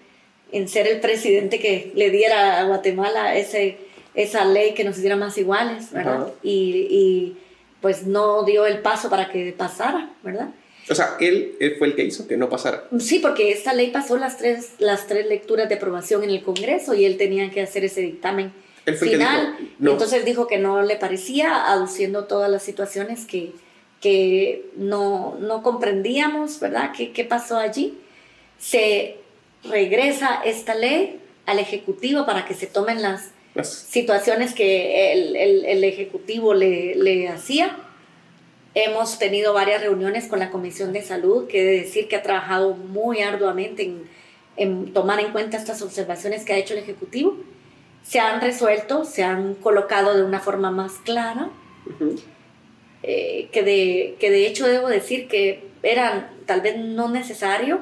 en 0.51 0.67
ser 0.67 0.87
el 0.87 0.99
presidente 0.99 1.59
que 1.59 1.91
le 1.95 2.09
diera 2.09 2.59
a 2.59 2.63
Guatemala 2.65 3.35
ese, 3.35 3.77
esa 4.15 4.45
ley 4.45 4.73
que 4.73 4.83
nos 4.83 4.97
hiciera 4.97 5.15
más 5.15 5.37
iguales, 5.37 5.91
¿verdad? 5.91 6.27
Y, 6.41 6.87
y, 6.89 7.37
pues 7.81 8.07
no 8.07 8.43
dio 8.43 8.65
el 8.65 8.79
paso 8.79 9.09
para 9.09 9.29
que 9.29 9.53
pasara, 9.55 10.09
¿verdad? 10.23 10.49
O 10.89 10.95
sea, 10.95 11.17
él, 11.19 11.55
él, 11.59 11.75
fue 11.77 11.87
el 11.87 11.95
que 11.95 12.03
hizo 12.03 12.27
que 12.27 12.37
no 12.37 12.49
pasara. 12.49 12.87
Sí, 12.99 13.19
porque 13.19 13.51
esta 13.51 13.73
ley 13.73 13.91
pasó 13.91 14.17
las 14.17 14.37
tres, 14.37 14.71
las 14.79 15.07
tres 15.07 15.27
lecturas 15.27 15.69
de 15.69 15.75
aprobación 15.75 16.23
en 16.23 16.29
el 16.29 16.43
Congreso 16.43 16.93
y 16.93 17.05
él 17.05 17.17
tenía 17.17 17.49
que 17.51 17.61
hacer 17.61 17.83
ese 17.85 18.01
dictamen 18.01 18.53
final. 18.93 19.57
Entonces 19.79 20.25
dijo 20.25 20.47
que 20.47 20.57
no 20.57 20.83
le 20.83 20.95
parecía, 20.95 21.71
aduciendo 21.71 22.25
todas 22.25 22.49
las 22.51 22.63
situaciones 22.63 23.25
que, 23.25 23.53
que 23.99 24.69
no, 24.75 25.37
no 25.39 25.63
comprendíamos, 25.63 26.59
¿verdad? 26.59 26.91
¿Qué, 26.95 27.11
¿Qué 27.11 27.25
pasó 27.25 27.57
allí? 27.57 27.97
Se 28.59 29.17
regresa 29.63 30.41
esta 30.45 30.75
ley 30.75 31.19
al 31.45 31.59
Ejecutivo 31.59 32.25
para 32.25 32.45
que 32.45 32.53
se 32.53 32.67
tomen 32.67 33.01
las, 33.01 33.31
situaciones 33.63 34.53
que 34.53 35.13
el, 35.13 35.35
el, 35.35 35.65
el 35.65 35.83
Ejecutivo 35.83 36.53
le, 36.53 36.95
le, 36.95 37.29
hacía. 37.29 37.77
Hemos 38.73 39.17
tenido 39.17 39.53
varias 39.53 39.81
reuniones 39.81 40.27
con 40.27 40.39
la 40.39 40.51
Comisión 40.51 40.91
de 40.91 41.01
Salud, 41.01 41.47
que 41.47 41.63
de 41.63 41.79
decir 41.79 42.07
que 42.07 42.17
ha 42.17 42.21
trabajado 42.21 42.73
muy 42.73 43.21
arduamente 43.21 43.83
en, 43.83 44.09
en 44.57 44.93
tomar 44.93 45.19
en 45.21 45.31
cuenta 45.31 45.55
estas 45.57 45.81
observaciones 45.81 46.43
que 46.43 46.53
ha 46.53 46.57
hecho 46.57 46.73
el 46.73 46.81
Ejecutivo. 46.81 47.37
Se 48.03 48.19
han 48.19 48.41
resuelto, 48.41 49.05
se 49.05 49.23
han 49.23 49.55
colocado 49.55 50.15
de 50.15 50.23
una 50.23 50.39
forma 50.39 50.71
más 50.71 50.93
clara, 51.05 51.49
eh, 53.03 53.49
que, 53.51 53.63
de, 53.63 54.15
que 54.19 54.29
de 54.29 54.47
hecho 54.47 54.67
debo 54.67 54.89
decir 54.89 55.27
que 55.27 55.69
eran 55.81 56.29
tal 56.45 56.61
vez 56.61 56.77
no 56.77 57.09
necesario, 57.09 57.79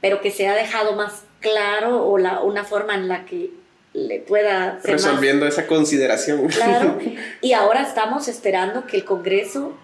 pero 0.00 0.20
que 0.20 0.30
se 0.30 0.48
ha 0.48 0.54
dejado 0.54 0.94
más 0.96 1.24
claro 1.40 2.06
o 2.06 2.18
la, 2.18 2.40
una 2.40 2.64
forma 2.64 2.94
en 2.94 3.08
la 3.08 3.24
que 3.24 3.50
le 3.94 4.20
pueda... 4.20 4.78
Resolviendo 4.84 5.46
esa 5.46 5.66
consideración. 5.66 6.46
Claro, 6.48 6.98
y 7.40 7.52
ahora 7.54 7.82
estamos 7.82 8.28
esperando 8.28 8.86
que 8.86 8.98
el 8.98 9.04
Congreso... 9.04 9.74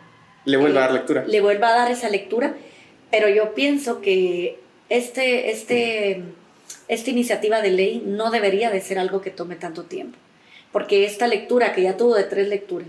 Le 0.44 0.58
vuelva 0.58 0.80
a 0.80 0.82
dar 0.84 0.92
lectura. 0.92 1.24
Le 1.26 1.40
vuelva 1.40 1.68
a 1.68 1.76
dar 1.76 1.90
esa 1.90 2.08
lectura, 2.08 2.54
pero 3.10 3.28
yo 3.28 3.54
pienso 3.54 4.00
que 4.00 4.58
este, 4.88 5.50
este 5.50 6.22
esta 6.88 7.10
iniciativa 7.10 7.62
de 7.62 7.70
ley 7.70 8.02
no 8.04 8.32
debería 8.32 8.70
de 8.70 8.80
ser 8.80 8.98
algo 8.98 9.20
que 9.20 9.30
tome 9.30 9.54
tanto 9.54 9.84
tiempo, 9.84 10.18
porque 10.72 11.04
esta 11.04 11.28
lectura, 11.28 11.72
que 11.72 11.82
ya 11.82 11.96
tuvo 11.96 12.16
de 12.16 12.24
tres 12.24 12.48
lecturas, 12.48 12.88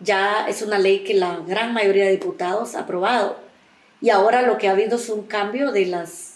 ya 0.00 0.46
es 0.48 0.62
una 0.62 0.78
ley 0.78 1.04
que 1.04 1.14
la 1.14 1.36
gran 1.46 1.72
mayoría 1.72 2.06
de 2.06 2.10
diputados 2.10 2.74
ha 2.74 2.80
aprobado. 2.80 3.38
Y 4.00 4.10
ahora 4.10 4.42
lo 4.42 4.58
que 4.58 4.68
ha 4.68 4.72
habido 4.72 4.96
es 4.96 5.08
un 5.08 5.22
cambio 5.22 5.70
de 5.70 5.86
las 5.86 6.33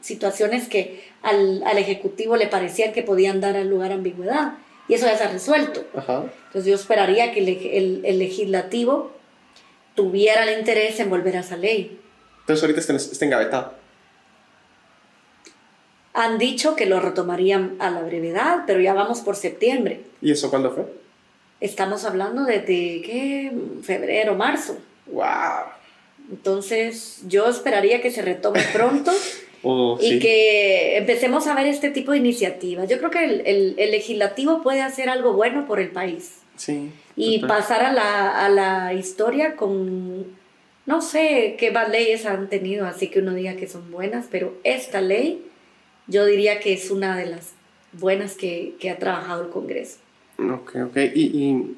situaciones 0.00 0.68
que 0.68 1.04
al, 1.22 1.62
Ejecutivo 1.78 2.36
le 2.36 2.46
parecían 2.46 2.92
que 2.92 3.02
podían 3.02 3.40
dar 3.40 3.56
al 3.56 3.68
lugar 3.68 3.92
ambigüedad. 3.92 4.54
Y 4.88 4.94
eso 4.94 5.06
ya 5.06 5.18
se 5.18 5.24
ha 5.24 5.32
resuelto. 5.32 5.84
Entonces 5.94 6.64
yo 6.64 6.74
esperaría 6.74 7.32
que 7.32 7.40
el, 7.40 8.02
el, 8.04 8.18
legislativo 8.18 9.12
tuviera 9.94 10.44
el 10.44 10.58
interés 10.58 11.00
en 11.00 11.10
volver 11.10 11.36
a 11.36 11.40
esa 11.40 11.56
ley. 11.56 11.98
Entonces 12.40 12.62
ahorita 12.62 12.80
está, 12.80 12.94
está 12.94 13.24
engavetado. 13.24 13.74
Han 16.14 16.38
dicho 16.38 16.76
que 16.76 16.86
lo 16.86 17.00
retomarían 17.00 17.76
a 17.78 17.90
la 17.90 18.02
brevedad, 18.02 18.62
pero 18.66 18.80
ya 18.80 18.94
vamos 18.94 19.20
por 19.20 19.36
septiembre. 19.36 20.02
¿Y 20.22 20.30
eso 20.30 20.50
cuándo 20.50 20.70
fue? 20.70 20.86
Estamos 21.60 22.04
hablando 22.04 22.44
desde, 22.44 23.02
¿qué? 23.02 23.52
Febrero, 23.82 24.34
marzo. 24.34 24.78
¡Wow! 25.06 25.24
Entonces, 26.30 27.20
yo 27.26 27.48
esperaría 27.48 28.00
que 28.00 28.10
se 28.10 28.22
retome 28.22 28.62
pronto 28.72 29.12
oh, 29.68 29.98
y 30.00 30.18
que 30.18 30.96
empecemos 30.96 31.46
a 31.46 31.54
ver 31.54 31.66
este 31.66 31.90
tipo 31.90 32.12
de 32.12 32.18
iniciativas. 32.18 32.88
Yo 32.88 32.98
creo 32.98 33.10
que 33.10 33.24
el, 33.24 33.74
el, 33.78 33.90
legislativo 33.90 34.62
puede 34.62 34.82
hacer 34.82 35.08
algo 35.08 35.32
bueno 35.32 35.66
por 35.66 35.80
el 35.80 35.90
país. 35.90 36.38
Sí. 36.56 36.90
Y 37.16 37.40
pasar 37.40 37.84
a 37.84 37.92
la, 37.92 38.44
a 38.44 38.48
la 38.48 38.94
historia 38.94 39.56
con, 39.56 40.26
no 40.86 41.00
sé 41.02 41.56
qué 41.58 41.70
más 41.70 41.88
leyes 41.88 42.26
han 42.26 42.48
tenido, 42.48 42.86
así 42.86 43.08
que 43.08 43.20
uno 43.20 43.34
diga 43.34 43.56
que 43.56 43.66
son 43.66 43.90
buenas, 43.90 44.26
pero 44.30 44.54
esta 44.64 45.00
ley 45.00 45.44
yo 46.06 46.24
diría 46.24 46.60
que 46.60 46.72
es 46.72 46.90
una 46.90 47.16
de 47.16 47.26
las 47.26 47.52
buenas 47.92 48.34
que, 48.34 48.74
que 48.78 48.90
ha 48.90 48.98
trabajado 48.98 49.42
el 49.42 49.50
Congreso. 49.50 49.98
Ok, 50.38 50.76
ok. 50.86 50.96
Y, 51.14 51.22
y, 51.22 51.76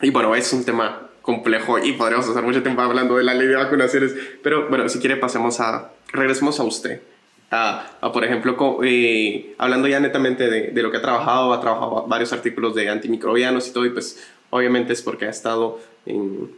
y, 0.00 0.10
bueno, 0.10 0.34
es 0.34 0.52
un 0.52 0.64
tema 0.64 1.07
complejo 1.28 1.78
y 1.78 1.92
podríamos 1.92 2.26
pasar 2.26 2.42
mucho 2.42 2.62
tiempo 2.62 2.80
hablando 2.80 3.18
de 3.18 3.22
la 3.22 3.34
ley 3.34 3.46
de 3.46 3.56
vacunaciones, 3.56 4.14
pero 4.42 4.70
bueno, 4.70 4.88
si 4.88 4.98
quiere 4.98 5.18
pasemos 5.18 5.60
a, 5.60 5.92
regresemos 6.10 6.58
a 6.58 6.62
usted. 6.64 7.02
A, 7.50 7.86
a 8.00 8.12
por 8.12 8.24
ejemplo, 8.24 8.80
eh, 8.82 9.54
hablando 9.58 9.88
ya 9.88 10.00
netamente 10.00 10.48
de, 10.48 10.68
de, 10.68 10.82
lo 10.82 10.90
que 10.90 10.96
ha 10.96 11.02
trabajado, 11.02 11.52
ha 11.52 11.60
trabajado 11.60 12.06
varios 12.06 12.32
artículos 12.32 12.74
de 12.74 12.88
antimicrobianos 12.88 13.68
y 13.68 13.72
todo, 13.74 13.84
y 13.84 13.90
pues 13.90 14.26
obviamente 14.48 14.94
es 14.94 15.02
porque 15.02 15.26
ha 15.26 15.30
estado 15.30 15.78
en, 16.06 16.50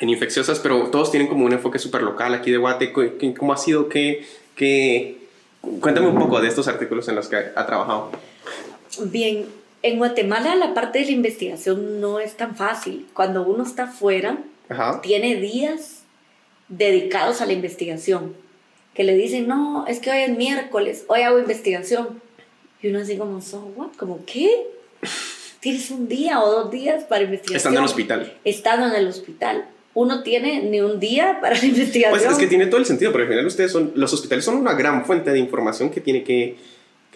en 0.00 0.08
infecciosas, 0.08 0.60
pero 0.60 0.88
todos 0.88 1.10
tienen 1.10 1.28
como 1.28 1.44
un 1.44 1.52
enfoque 1.52 1.78
súper 1.78 2.00
local 2.00 2.32
aquí 2.32 2.50
de 2.50 2.56
Guate. 2.56 2.94
¿Cómo 3.36 3.52
ha 3.52 3.58
sido 3.58 3.90
que, 3.90 4.26
que 4.54 5.26
Cuéntame 5.80 6.06
un 6.06 6.18
poco 6.18 6.40
de 6.40 6.48
estos 6.48 6.68
artículos 6.68 7.06
en 7.08 7.16
los 7.16 7.28
que 7.28 7.36
ha 7.36 7.66
trabajado. 7.66 8.10
Bien, 9.04 9.46
en 9.82 9.98
Guatemala 9.98 10.54
la 10.56 10.74
parte 10.74 10.98
de 10.98 11.06
la 11.06 11.10
investigación 11.12 12.00
no 12.00 12.18
es 12.18 12.36
tan 12.36 12.56
fácil. 12.56 13.06
Cuando 13.14 13.46
uno 13.46 13.62
está 13.62 13.86
fuera, 13.86 14.38
tiene 15.02 15.36
días 15.36 16.02
dedicados 16.68 17.40
a 17.40 17.46
la 17.46 17.52
investigación. 17.52 18.34
que 18.94 19.04
le 19.04 19.14
dicen, 19.14 19.46
no, 19.46 19.86
es 19.86 20.00
que 20.00 20.10
hoy 20.10 20.20
es 20.20 20.36
miércoles, 20.36 21.04
hoy 21.08 21.20
hago 21.20 21.38
investigación. 21.38 22.22
Y 22.82 22.88
uno 22.88 23.00
así 23.00 23.18
como, 23.18 23.42
so 23.42 23.70
what? 23.76 23.90
¿Como 23.98 24.24
qué? 24.24 24.48
Tienes 25.60 25.90
un 25.90 26.08
día 26.08 26.42
o 26.42 26.50
dos 26.50 26.70
días 26.70 27.04
para 27.04 27.24
investigación. 27.24 27.56
Estando 27.56 27.78
en 27.78 27.84
el 27.84 27.90
hospital. 27.90 28.32
Estando 28.44 28.86
en 28.86 28.94
el 28.94 29.06
hospital. 29.08 29.68
Uno 29.92 30.22
tiene 30.22 30.62
ni 30.62 30.80
un 30.80 30.98
día 30.98 31.38
para 31.40 31.56
la 31.56 31.64
investigación. 31.64 32.18
Pues 32.18 32.32
es 32.32 32.38
que 32.38 32.46
tiene 32.46 32.66
todo 32.66 32.78
el 32.78 32.86
sentido, 32.86 33.12
porque 33.12 33.24
al 33.24 33.30
final 33.30 33.46
ustedes 33.46 33.72
son, 33.72 33.92
los 33.94 34.12
hospitales 34.12 34.44
son 34.44 34.56
una 34.56 34.74
gran 34.74 35.04
fuente 35.04 35.30
de 35.30 35.38
información 35.38 35.90
que 35.90 36.00
tiene 36.00 36.22
que 36.22 36.56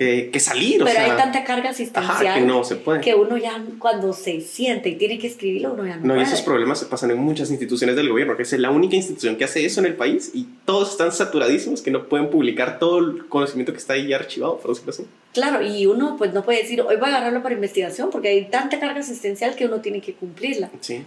que, 0.00 0.40
salir. 0.40 0.82
Pero 0.82 0.98
hay 0.98 1.10
tanta 1.10 1.44
carga 1.44 1.70
asistencial 1.70 2.34
que, 2.34 2.40
no 2.40 2.64
se 2.64 2.76
puede. 2.76 3.02
que 3.02 3.14
uno 3.14 3.36
ya 3.36 3.62
cuando 3.78 4.14
se 4.14 4.40
siente 4.40 4.88
y 4.88 4.96
tiene 4.96 5.18
que 5.18 5.26
escribirlo, 5.26 5.74
uno 5.74 5.86
ya 5.86 5.96
no, 5.96 6.14
no 6.14 6.20
y 6.20 6.22
esos 6.22 6.40
problemas 6.40 6.78
se 6.78 6.86
pasan 6.86 7.10
en 7.10 7.18
muchas 7.18 7.50
instituciones 7.50 7.96
del 7.96 8.08
gobierno, 8.08 8.34
que 8.34 8.44
es 8.44 8.52
la 8.54 8.70
única 8.70 8.96
institución 8.96 9.36
que 9.36 9.44
hace 9.44 9.64
eso 9.66 9.80
en 9.80 9.86
el 9.86 9.94
país 9.94 10.30
y 10.32 10.46
todos 10.64 10.92
están 10.92 11.12
saturadísimos 11.12 11.82
que 11.82 11.90
no 11.90 12.08
pueden 12.08 12.30
publicar 12.30 12.78
todo 12.78 12.98
el 12.98 13.26
conocimiento 13.28 13.72
que 13.72 13.78
está 13.78 13.92
ahí 13.92 14.10
archivado, 14.14 14.58
por 14.58 14.70
decirlo 14.70 14.90
así. 14.90 15.04
Claro, 15.34 15.62
y 15.62 15.84
uno 15.84 16.16
pues 16.16 16.32
no 16.32 16.44
puede 16.44 16.62
decir, 16.62 16.80
hoy 16.80 16.96
voy 16.96 17.10
a 17.10 17.16
agarrarlo 17.16 17.42
para 17.42 17.54
investigación, 17.54 18.08
porque 18.10 18.28
hay 18.28 18.46
tanta 18.46 18.80
carga 18.80 19.00
asistencial 19.00 19.54
que 19.54 19.66
uno 19.66 19.80
tiene 19.80 20.00
que 20.00 20.14
cumplirla. 20.14 20.70
Sí. 20.80 21.02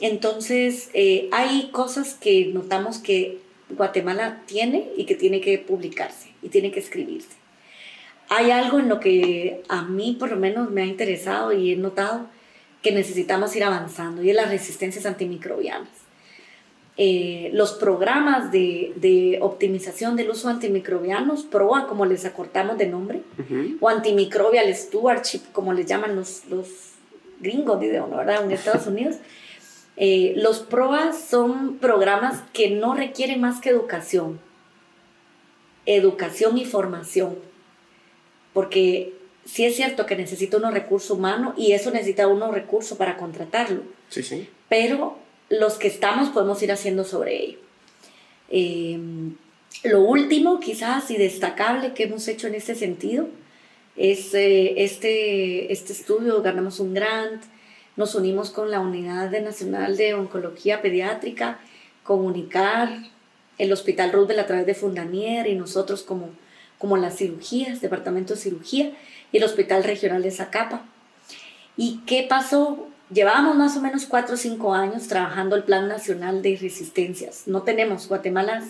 Entonces, 0.00 0.90
eh, 0.92 1.30
hay 1.32 1.70
cosas 1.72 2.12
que 2.12 2.50
notamos 2.52 2.98
que 2.98 3.38
Guatemala 3.70 4.42
tiene 4.44 4.90
y 4.98 5.06
que 5.06 5.14
tiene 5.14 5.40
que 5.40 5.58
publicarse 5.58 6.28
y 6.42 6.50
tiene 6.50 6.70
que 6.70 6.80
escribirse 6.80 7.45
hay 8.28 8.50
algo 8.50 8.78
en 8.78 8.88
lo 8.88 9.00
que 9.00 9.62
a 9.68 9.82
mí 9.82 10.16
por 10.18 10.30
lo 10.30 10.36
menos 10.36 10.70
me 10.70 10.82
ha 10.82 10.86
interesado 10.86 11.52
y 11.52 11.72
he 11.72 11.76
notado 11.76 12.26
que 12.82 12.92
necesitamos 12.92 13.54
ir 13.56 13.64
avanzando 13.64 14.22
y 14.22 14.30
es 14.30 14.36
las 14.36 14.50
resistencias 14.50 15.06
antimicrobianas. 15.06 15.88
Eh, 16.98 17.50
los 17.52 17.72
programas 17.72 18.50
de, 18.52 18.94
de, 18.96 19.38
optimización 19.42 20.16
del 20.16 20.30
uso 20.30 20.48
de 20.48 20.54
antimicrobianos, 20.54 21.42
PROA, 21.42 21.86
como 21.88 22.06
les 22.06 22.24
acortamos 22.24 22.78
de 22.78 22.86
nombre, 22.86 23.22
o 23.80 23.88
Antimicrobial 23.90 24.74
Stewardship, 24.74 25.42
como 25.52 25.74
les 25.74 25.84
llaman 25.84 26.16
los, 26.16 26.46
los 26.46 26.68
gringos, 27.40 27.78
¿verdad? 27.80 28.44
En 28.44 28.50
Estados 28.50 28.86
Unidos. 28.86 29.16
Eh, 29.98 30.32
los 30.36 30.60
PROA 30.60 31.12
son 31.12 31.76
programas 31.76 32.42
que 32.54 32.70
no 32.70 32.94
requieren 32.94 33.42
más 33.42 33.60
que 33.60 33.68
educación, 33.68 34.40
educación 35.84 36.56
y 36.56 36.64
formación 36.64 37.36
porque 38.56 39.12
sí 39.44 39.66
es 39.66 39.76
cierto 39.76 40.06
que 40.06 40.16
necesita 40.16 40.56
unos 40.56 40.72
recursos 40.72 41.10
humanos 41.10 41.52
y 41.58 41.72
eso 41.72 41.90
necesita 41.90 42.26
unos 42.26 42.54
recursos 42.54 42.96
para 42.96 43.18
contratarlo. 43.18 43.82
Sí, 44.08 44.22
sí. 44.22 44.48
Pero 44.70 45.18
los 45.50 45.74
que 45.74 45.88
estamos 45.88 46.30
podemos 46.30 46.62
ir 46.62 46.72
haciendo 46.72 47.04
sobre 47.04 47.36
ello. 47.36 47.58
Eh, 48.48 48.98
lo 49.84 50.00
último, 50.00 50.58
quizás 50.58 51.10
y 51.10 51.18
destacable 51.18 51.92
que 51.92 52.04
hemos 52.04 52.26
hecho 52.28 52.46
en 52.46 52.54
este 52.54 52.74
sentido, 52.74 53.28
es 53.94 54.32
eh, 54.32 54.82
este, 54.82 55.70
este 55.70 55.92
estudio, 55.92 56.40
ganamos 56.40 56.80
un 56.80 56.94
grant, 56.94 57.42
nos 57.94 58.14
unimos 58.14 58.48
con 58.48 58.70
la 58.70 58.80
Unidad 58.80 59.38
Nacional 59.42 59.98
de 59.98 60.14
Oncología 60.14 60.80
Pediátrica, 60.80 61.60
comunicar 62.04 62.88
el 63.58 63.70
Hospital 63.70 64.12
Roosevelt 64.12 64.40
a 64.40 64.46
través 64.46 64.64
de 64.64 64.74
Fundanier 64.74 65.46
y 65.46 65.56
nosotros 65.56 66.02
como 66.02 66.30
como 66.78 66.96
las 66.96 67.16
cirugías, 67.16 67.80
departamento 67.80 68.34
de 68.34 68.40
cirugía 68.40 68.92
y 69.32 69.38
el 69.38 69.44
Hospital 69.44 69.84
Regional 69.84 70.22
de 70.22 70.30
Zacapa. 70.30 70.84
¿Y 71.76 72.00
qué 72.06 72.26
pasó? 72.28 72.88
Llevábamos 73.10 73.56
más 73.56 73.76
o 73.76 73.80
menos 73.80 74.06
cuatro 74.06 74.34
o 74.34 74.38
cinco 74.38 74.74
años 74.74 75.06
trabajando 75.08 75.56
el 75.56 75.62
Plan 75.64 75.88
Nacional 75.88 76.42
de 76.42 76.58
Resistencias. 76.60 77.44
No 77.46 77.62
tenemos 77.62 78.08
Guatemala 78.08 78.64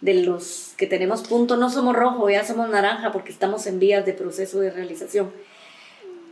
de 0.00 0.14
los 0.14 0.74
que 0.76 0.86
tenemos 0.86 1.22
punto, 1.22 1.56
no 1.56 1.70
somos 1.70 1.96
rojo, 1.96 2.28
ya 2.28 2.44
somos 2.44 2.68
naranja 2.68 3.10
porque 3.10 3.32
estamos 3.32 3.66
en 3.66 3.78
vías 3.78 4.04
de 4.04 4.12
proceso 4.12 4.60
de 4.60 4.70
realización. 4.70 5.32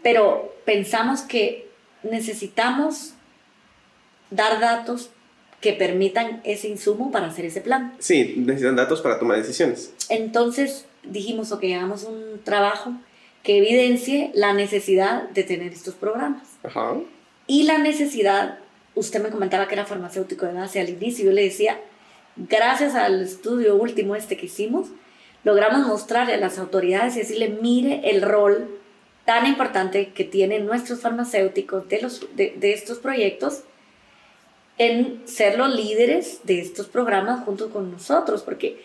Pero 0.03 0.55
pensamos 0.65 1.23
que 1.23 1.69
necesitamos 2.03 3.15
dar 4.31 4.61
datos 4.61 5.11
que 5.61 5.73
permitan 5.73 6.41
ese 6.45 6.69
insumo 6.69 7.11
para 7.13 7.29
hacer 7.29 7.47
ese 7.47 7.61
plan. 7.61 7.95
Sí, 7.99 8.35
necesitan 8.37 8.77
datos 8.77 9.01
para 9.01 9.19
tomar 9.19 9.39
decisiones. 9.39 9.95
Entonces, 10.09 10.87
dijimos, 11.05 11.53
ok, 11.53 11.65
hagamos 11.65 12.05
un 12.05 12.41
trabajo 12.45 12.93
que 13.43 13.59
evidencie 13.59 14.31
la 14.35 14.53
necesidad 14.53 15.29
de 15.31 15.43
tener 15.43 15.73
estos 15.73 15.95
programas. 15.95 16.49
Ajá. 16.63 16.95
Y 17.47 17.65
la 17.65 17.79
necesidad, 17.79 18.59
usted 18.95 19.23
me 19.23 19.31
comentaba 19.31 19.67
que 19.67 19.75
era 19.75 19.85
farmacéutico 19.85 20.47
de 20.47 20.53
base 20.53 20.81
al 20.81 20.89
inicio, 20.89 21.27
yo 21.27 21.33
le 21.33 21.43
decía, 21.43 21.79
gracias 22.37 22.95
al 22.95 23.23
estudio 23.23 23.77
último 23.77 24.15
este 24.15 24.37
que 24.37 24.47
hicimos, 24.47 24.89
logramos 25.45 25.87
mostrarle 25.87 26.35
a 26.35 26.39
las 26.39 26.59
autoridades 26.59 27.17
y 27.17 27.21
decirle, 27.21 27.49
mire 27.61 28.11
el 28.11 28.23
rol 28.23 28.79
tan 29.25 29.47
importante 29.47 30.13
que 30.13 30.25
tienen 30.25 30.67
nuestros 30.67 31.01
farmacéuticos 31.01 31.89
de, 31.89 32.01
los, 32.01 32.27
de, 32.37 32.55
de 32.57 32.73
estos 32.73 32.99
proyectos 32.99 33.63
en 34.79 35.23
ser 35.27 35.59
los 35.59 35.75
líderes 35.75 36.41
de 36.45 36.61
estos 36.61 36.87
programas 36.87 37.45
junto 37.45 37.71
con 37.71 37.91
nosotros, 37.91 38.43
porque 38.43 38.83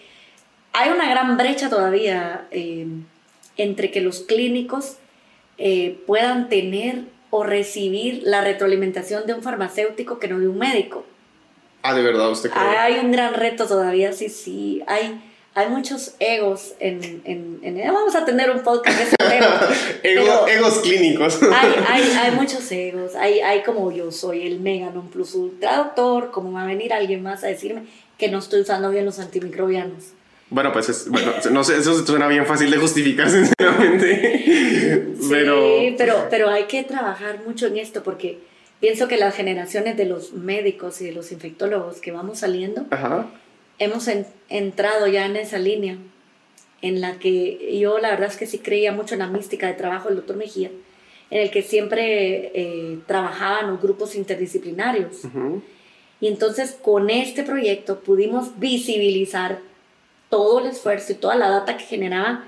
hay 0.78 0.92
una 0.92 1.10
gran 1.10 1.38
brecha 1.38 1.70
todavía 1.70 2.48
eh, 2.52 2.86
entre 3.58 3.90
que 3.90 4.00
los 4.00 4.22
clínicos 4.22 4.98
eh, 5.58 6.00
puedan 6.06 6.50
tener 6.50 7.06
o 7.32 7.44
recibir 7.44 8.22
la 8.24 8.42
retroalimentación 8.42 9.26
de 9.26 9.34
un 9.34 9.42
farmacéutico 9.42 10.20
que 10.20 10.28
no 10.28 10.40
de 10.40 10.48
un 10.48 10.60
médico. 10.60 11.04
Ah, 11.82 11.96
de 11.96 12.04
verdad, 12.04 12.30
usted 12.30 12.52
cree. 12.52 12.78
Hay 12.78 13.00
un 13.00 13.12
gran 13.12 13.34
reto 13.34 13.66
todavía, 13.66 14.14
sí, 14.14 14.30
sí. 14.30 14.84
Hay, 14.86 15.20
hay 15.56 15.68
muchos 15.68 16.14
egos 16.20 16.76
en, 16.80 17.22
en, 17.26 17.60
Vamos 17.92 18.14
a 18.14 18.24
tener 18.24 18.52
un 18.52 18.62
podcast 18.62 19.00
de 19.00 19.04
ese 19.04 19.16
egos 20.54 20.80
clínicos. 20.80 21.40
hay, 21.42 21.74
hay, 21.88 22.12
hay, 22.22 22.32
muchos 22.34 22.72
egos. 22.72 23.16
Hay, 23.16 23.40
hay 23.40 23.64
como 23.64 23.92
yo 23.92 24.12
soy 24.12 24.46
el 24.46 24.60
mega 24.60 24.92
non 24.92 25.10
plus 25.10 25.34
ultra 25.34 25.78
doctor, 25.78 26.30
como 26.30 26.52
va 26.52 26.64
a 26.64 26.66
venir 26.68 26.94
alguien 26.94 27.24
más 27.24 27.44
a 27.44 27.48
decirme 27.48 27.84
que 28.20 28.30
no 28.30 28.38
estoy 28.38 28.62
usando 28.62 28.92
bien 28.92 29.06
los 29.06 29.18
antimicrobianos. 29.18 30.17
Bueno, 30.50 30.72
pues 30.72 30.90
es, 30.90 31.10
bueno, 31.10 31.34
no 31.52 31.64
sé, 31.64 31.78
eso 31.78 32.06
suena 32.06 32.28
bien 32.28 32.46
fácil 32.46 32.72
de 32.72 32.78
justificar, 32.78 33.30
sinceramente. 33.32 35.16
pero... 35.30 35.80
Sí, 35.80 35.96
pero, 35.98 36.28
pero 36.30 36.50
hay 36.50 36.64
que 36.64 36.84
trabajar 36.84 37.42
mucho 37.46 37.68
en 37.68 37.78
esto 37.78 38.02
porque 38.04 38.40
pienso 38.80 39.08
que 39.08 39.18
las 39.18 39.36
generaciones 39.36 39.98
de 39.98 40.06
los 40.06 40.34
médicos 40.34 41.02
y 41.02 41.06
de 41.06 41.12
los 41.12 41.32
infectólogos 41.32 42.00
que 42.00 42.12
vamos 42.12 42.40
saliendo, 42.40 42.86
hemos 43.80 44.10
entrado 44.50 45.08
ya 45.08 45.26
en 45.26 45.36
esa 45.36 45.58
línea 45.58 45.98
en 46.82 47.02
la 47.02 47.18
que 47.20 47.78
yo 47.80 47.98
la 48.00 48.12
verdad 48.12 48.30
es 48.30 48.38
que 48.38 48.46
sí 48.46 48.60
creía 48.60 48.92
mucho 48.92 49.16
en 49.16 49.20
la 49.20 49.28
mística 49.28 49.68
de 49.68 49.74
trabajo 49.74 50.08
del 50.08 50.18
doctor 50.18 50.38
Mejía, 50.38 50.72
en 51.30 51.42
el 51.42 51.52
que 51.52 51.62
siempre 51.62 52.52
eh, 52.54 53.00
trabajaban 53.06 53.72
los 53.72 53.82
grupos 53.82 54.16
interdisciplinarios. 54.16 55.24
Y 56.22 56.28
entonces 56.28 56.78
con 56.82 57.10
este 57.10 57.44
proyecto 57.44 58.00
pudimos 58.00 58.60
visibilizar 58.60 59.60
todo 60.30 60.60
el 60.60 60.68
esfuerzo 60.68 61.14
y 61.14 61.16
toda 61.16 61.36
la 61.36 61.50
data 61.50 61.78
que 61.78 61.86
generaban 61.86 62.44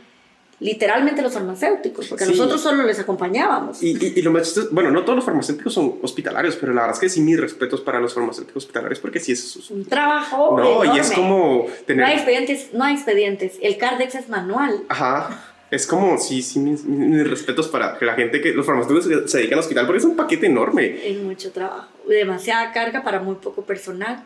literalmente 0.59 1.21
los 1.21 1.33
farmacéuticos, 1.33 2.07
porque 2.07 2.25
nosotros 2.25 2.59
solo 2.61 2.83
les 2.83 2.99
acompañábamos. 2.99 3.81
Y, 3.81 3.97
y, 3.97 4.21
lo 4.21 4.31
más 4.31 4.69
bueno, 4.71 4.91
no 4.91 5.03
todos 5.03 5.15
los 5.15 5.25
farmacéuticos 5.25 5.73
son 5.73 5.99
hospitalarios, 6.01 6.57
pero 6.57 6.73
la 6.73 6.81
verdad 6.81 6.95
es 6.95 6.99
que 6.99 7.09
sí, 7.09 7.21
mis 7.21 7.39
respetos 7.39 7.81
para 7.81 7.99
los 7.99 8.13
farmacéuticos 8.13 8.63
hospitalarios, 8.63 8.99
porque 8.99 9.19
sí 9.19 9.31
es, 9.31 9.69
un 9.69 9.85
trabajo. 9.85 10.57
No, 10.59 10.95
y 10.95 10.99
es 10.99 11.11
como 11.11 11.67
tener. 11.85 12.05
No 12.05 12.11
hay 12.11 12.15
expedientes, 12.17 12.73
no 12.73 12.83
hay 12.83 12.95
expedientes. 12.95 13.53
El 13.61 13.77
CARDEX 13.77 14.15
es 14.15 14.29
manual. 14.29 14.83
Ajá. 14.89 15.45
Es 15.71 15.85
como, 15.85 16.17
sí, 16.17 16.41
sí, 16.41 16.59
mis, 16.59 17.29
respetos 17.29 17.67
para 17.67 17.97
la 18.01 18.15
gente 18.15 18.41
que 18.41 18.53
los 18.53 18.65
farmacéuticos 18.65 19.29
se 19.31 19.37
dedican 19.37 19.59
al 19.59 19.63
hospital, 19.63 19.85
porque 19.85 19.99
es 19.99 20.05
un 20.05 20.15
paquete 20.15 20.47
enorme. 20.47 20.97
Es 21.07 21.17
mucho 21.19 21.51
trabajo, 21.51 21.87
demasiada 22.07 22.71
carga 22.73 23.03
para 23.03 23.19
muy 23.19 23.35
poco 23.35 23.61
personal. 23.61 24.23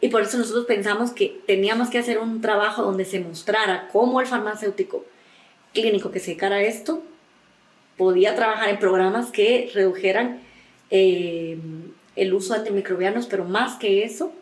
Y 0.00 0.08
por 0.08 0.22
eso 0.22 0.38
nosotros 0.38 0.66
pensamos 0.66 1.12
que 1.12 1.40
teníamos 1.46 1.88
que 1.88 1.98
hacer 1.98 2.18
un 2.18 2.40
trabajo 2.40 2.82
donde 2.82 3.04
se 3.04 3.20
mostrara 3.20 3.88
cómo 3.92 4.20
el 4.20 4.26
farmacéutico 4.26 5.04
clínico 5.72 6.10
que 6.10 6.20
se 6.20 6.32
dedicara 6.32 6.56
a 6.56 6.62
esto 6.62 7.02
podía 7.96 8.34
trabajar 8.34 8.68
en 8.68 8.78
programas 8.78 9.30
que 9.30 9.70
redujeran 9.72 10.40
eh, 10.90 11.58
el 12.14 12.34
uso 12.34 12.52
de 12.52 12.60
antimicrobianos, 12.60 13.26
pero 13.26 13.44
más 13.44 13.78
que 13.78 14.04
eso, 14.04 14.32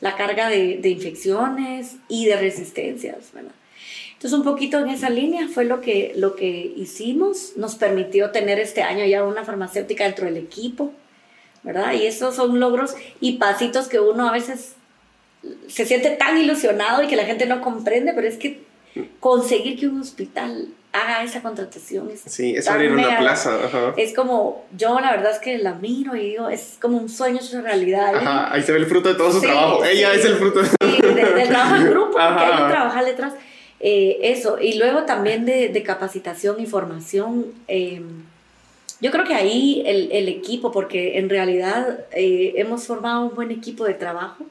la 0.00 0.16
carga 0.16 0.48
de, 0.48 0.78
de 0.78 0.88
infecciones 0.88 1.96
y 2.08 2.26
de 2.26 2.36
resistencias. 2.36 3.32
Entonces, 3.34 4.32
un 4.32 4.44
poquito 4.44 4.78
en 4.78 4.88
esa 4.88 5.10
línea 5.10 5.48
fue 5.48 5.64
lo 5.64 5.80
que, 5.80 6.12
lo 6.16 6.34
que 6.34 6.72
hicimos. 6.76 7.52
Nos 7.56 7.74
permitió 7.74 8.30
tener 8.30 8.58
este 8.58 8.82
año 8.82 9.04
ya 9.04 9.24
una 9.24 9.44
farmacéutica 9.44 10.04
dentro 10.04 10.26
del 10.26 10.38
equipo, 10.38 10.92
¿verdad? 11.62 11.92
Y 11.92 12.06
esos 12.06 12.34
son 12.34 12.58
logros 12.58 12.94
y 13.20 13.34
pasitos 13.34 13.88
que 13.88 14.00
uno 14.00 14.28
a 14.28 14.32
veces 14.32 14.76
se 15.68 15.84
siente 15.86 16.10
tan 16.10 16.38
ilusionado 16.38 17.02
y 17.02 17.06
que 17.06 17.16
la 17.16 17.24
gente 17.24 17.46
no 17.46 17.60
comprende, 17.60 18.12
pero 18.14 18.28
es 18.28 18.36
que 18.36 18.62
conseguir 19.20 19.78
que 19.78 19.88
un 19.88 20.00
hospital 20.00 20.68
haga 20.92 21.24
esa 21.24 21.42
contratación. 21.42 22.08
Es 22.10 22.22
sí, 22.26 22.54
es 22.56 22.68
abrir 22.68 22.92
una 22.92 23.18
plaza. 23.18 23.58
Es 23.96 24.14
como, 24.14 24.64
yo 24.76 25.00
la 25.00 25.10
verdad 25.10 25.32
es 25.32 25.38
que 25.38 25.58
la 25.58 25.74
miro 25.74 26.14
y 26.14 26.30
digo, 26.30 26.48
es 26.48 26.78
como 26.80 26.98
un 26.98 27.08
sueño 27.08 27.40
es 27.40 27.52
una 27.52 27.62
realidad. 27.62 28.14
Ajá, 28.14 28.52
ahí 28.52 28.62
se 28.62 28.72
ve 28.72 28.78
el 28.78 28.86
fruto 28.86 29.08
de 29.08 29.16
todo 29.16 29.32
su 29.32 29.40
trabajo. 29.40 29.84
Ella 29.84 30.14
es 30.14 30.24
el 30.24 30.36
fruto 30.36 30.60
de... 30.60 30.66
Sí, 30.68 31.00
del 31.02 31.48
trabajo 31.48 31.76
en 31.76 31.90
grupo, 31.90 32.12
porque 32.12 32.44
hay 32.44 32.62
que 32.62 32.72
trabajar 32.72 33.04
detrás. 33.04 33.34
Eh, 33.80 34.18
eso, 34.22 34.58
y 34.60 34.78
luego 34.78 35.02
también 35.02 35.44
de, 35.44 35.68
de 35.68 35.82
capacitación 35.82 36.60
y 36.60 36.66
formación. 36.66 37.46
Eh, 37.66 38.00
yo 39.00 39.10
creo 39.10 39.24
que 39.24 39.34
ahí 39.34 39.82
el, 39.84 40.12
el 40.12 40.28
equipo, 40.28 40.70
porque 40.70 41.18
en 41.18 41.28
realidad 41.28 42.06
eh, 42.12 42.54
hemos 42.56 42.86
formado 42.86 43.26
un 43.26 43.34
buen 43.34 43.50
equipo 43.50 43.84
de 43.84 43.94
trabajo. 43.94 44.46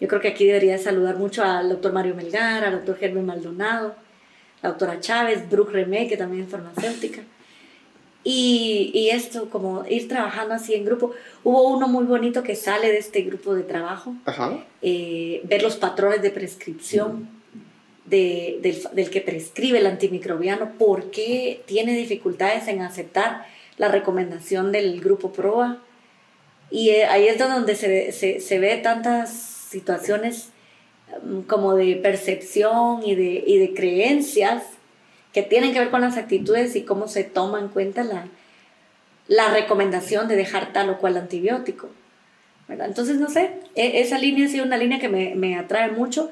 Yo 0.00 0.08
creo 0.08 0.20
que 0.20 0.28
aquí 0.28 0.46
debería 0.46 0.78
saludar 0.78 1.16
mucho 1.16 1.42
al 1.42 1.68
doctor 1.68 1.92
Mario 1.92 2.14
Melgar, 2.14 2.64
al 2.64 2.72
doctor 2.72 2.98
Germán 2.98 3.26
Maldonado, 3.26 3.94
la 4.62 4.70
doctora 4.70 5.00
Chávez, 5.00 5.48
Brooke 5.48 5.72
Remé, 5.72 6.06
que 6.08 6.16
también 6.16 6.44
es 6.44 6.50
farmacéutica. 6.50 7.22
Y, 8.28 8.90
y, 8.92 9.10
esto, 9.10 9.48
como 9.50 9.86
ir 9.88 10.08
trabajando 10.08 10.54
así 10.54 10.74
en 10.74 10.84
grupo. 10.84 11.12
Hubo 11.44 11.68
uno 11.68 11.86
muy 11.86 12.04
bonito 12.04 12.42
que 12.42 12.56
sale 12.56 12.90
de 12.90 12.98
este 12.98 13.22
grupo 13.22 13.54
de 13.54 13.62
trabajo, 13.62 14.16
eh, 14.82 15.42
ver 15.44 15.62
los 15.62 15.76
patrones 15.76 16.22
de 16.22 16.30
prescripción 16.30 17.28
de, 18.04 18.58
del, 18.62 18.82
del, 18.94 19.10
que 19.10 19.20
prescribe 19.20 19.78
el 19.78 19.86
antimicrobiano, 19.86 20.72
por 20.76 21.12
qué 21.12 21.62
tiene 21.66 21.96
dificultades 21.96 22.66
en 22.66 22.82
aceptar 22.82 23.46
la 23.76 23.88
recomendación 23.88 24.72
del 24.72 25.00
grupo 25.00 25.32
PROA. 25.32 25.78
Y 26.68 26.90
eh, 26.90 27.04
ahí 27.06 27.28
es 27.28 27.38
donde 27.38 27.76
se, 27.76 28.10
se, 28.10 28.40
se 28.40 28.58
ve 28.58 28.76
tantas 28.78 29.45
situaciones 29.68 30.50
mm, 31.24 31.40
como 31.42 31.74
de 31.74 31.96
percepción 31.96 33.02
y 33.04 33.14
de, 33.14 33.44
y 33.46 33.58
de 33.58 33.74
creencias 33.74 34.64
que 35.32 35.42
tienen 35.42 35.72
que 35.72 35.80
ver 35.80 35.90
con 35.90 36.00
las 36.00 36.16
actitudes 36.16 36.76
y 36.76 36.82
cómo 36.82 37.08
se 37.08 37.24
toma 37.24 37.60
en 37.60 37.68
cuenta 37.68 38.04
la, 38.04 38.26
la 39.28 39.48
recomendación 39.48 40.28
de 40.28 40.36
dejar 40.36 40.72
tal 40.72 40.90
o 40.90 40.98
cual 40.98 41.16
antibiótico. 41.16 41.88
¿verdad? 42.68 42.86
Entonces, 42.88 43.18
no 43.18 43.28
sé, 43.28 43.50
e, 43.74 44.00
esa 44.00 44.18
línea 44.18 44.46
ha 44.46 44.48
sido 44.48 44.64
una 44.64 44.76
línea 44.76 44.98
que 44.98 45.08
me, 45.08 45.34
me, 45.34 45.56
atrae 45.56 45.92
mucho, 45.92 46.30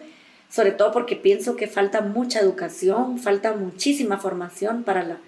sobre 0.49 0.73
todo 0.73 0.91
porque 0.91 1.17
pienso 1.17 1.55
que 1.55 1.69
falta 1.69 2.01
mucha 2.01 2.41
educación, 2.41 3.19
falta 3.19 3.55
muchísima 3.55 4.19
formación 4.19 4.85
para 4.85 5.05
la, 5.05 5.19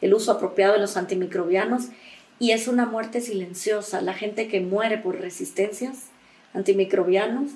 el 0.00 0.14
uso 0.14 0.32
apropiado 0.32 0.74
de 0.74 0.80
los 0.80 0.96
antimicrobianos 0.96 1.88
y 2.38 2.52
es 2.52 2.68
una 2.68 2.86
muerte 2.86 3.20
silenciosa. 3.20 4.00
La 4.00 4.14
gente 4.14 4.48
que 4.48 4.60
muere 4.60 4.98
por 4.98 5.20
resistencias 5.20 6.07
antimicrobianos 6.54 7.52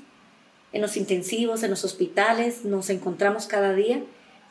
en 0.73 0.82
los 0.82 0.97
intensivos, 0.97 1.62
en 1.62 1.70
los 1.70 1.85
hospitales, 1.85 2.64
nos 2.64 2.90
encontramos 2.90 3.47
cada 3.47 3.74
día 3.74 4.01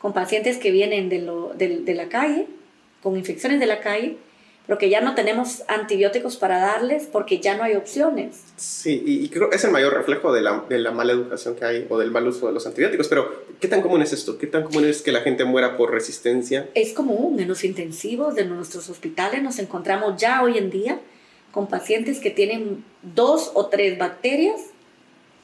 con 0.00 0.12
pacientes 0.12 0.58
que 0.58 0.70
vienen 0.70 1.08
de, 1.08 1.20
lo, 1.20 1.52
de 1.54 1.94
la 1.94 2.08
calle, 2.08 2.46
con 3.02 3.16
infecciones 3.16 3.60
de 3.60 3.66
la 3.66 3.80
calle, 3.80 4.18
pero 4.66 4.78
que 4.78 4.88
ya 4.88 5.00
no 5.00 5.14
tenemos 5.14 5.64
antibióticos 5.66 6.36
para 6.36 6.58
darles 6.58 7.08
porque 7.10 7.40
ya 7.40 7.56
no 7.56 7.64
hay 7.64 7.74
opciones. 7.74 8.42
Sí, 8.56 9.02
y, 9.04 9.28
creo 9.28 9.50
que 9.50 9.56
es 9.56 9.64
el 9.64 9.72
mayor 9.72 9.92
reflejo 9.92 10.32
de 10.32 10.40
la, 10.40 10.64
de 10.68 10.78
la, 10.78 10.92
mala 10.92 11.12
educación 11.12 11.56
que 11.56 11.64
hay 11.64 11.86
o 11.88 11.98
del 11.98 12.12
mal 12.12 12.26
uso 12.28 12.46
de 12.46 12.52
los 12.52 12.66
antibióticos. 12.66 13.08
Pero, 13.08 13.44
¿qué 13.60 13.66
tan 13.66 13.82
común 13.82 14.02
es 14.02 14.12
esto? 14.12 14.38
¿Qué 14.38 14.46
tan 14.46 14.62
común 14.62 14.84
es 14.84 15.02
que 15.02 15.10
la 15.10 15.20
gente 15.20 15.44
muera 15.44 15.76
por 15.76 15.90
resistencia? 15.90 16.68
Es 16.74 16.92
común. 16.92 17.40
En 17.40 17.48
los 17.48 17.64
intensivos 17.64 18.36
de 18.36 18.44
nuestros 18.44 18.88
hospitales 18.88 19.42
nos 19.42 19.58
encontramos 19.58 20.20
ya 20.20 20.42
hoy 20.42 20.58
en 20.58 20.70
día 20.70 21.00
con 21.52 21.68
pacientes 21.68 22.18
que 22.18 22.30
tienen 22.30 22.84
dos 23.02 23.52
o 23.54 23.66
tres 23.66 23.98
bacterias 23.98 24.60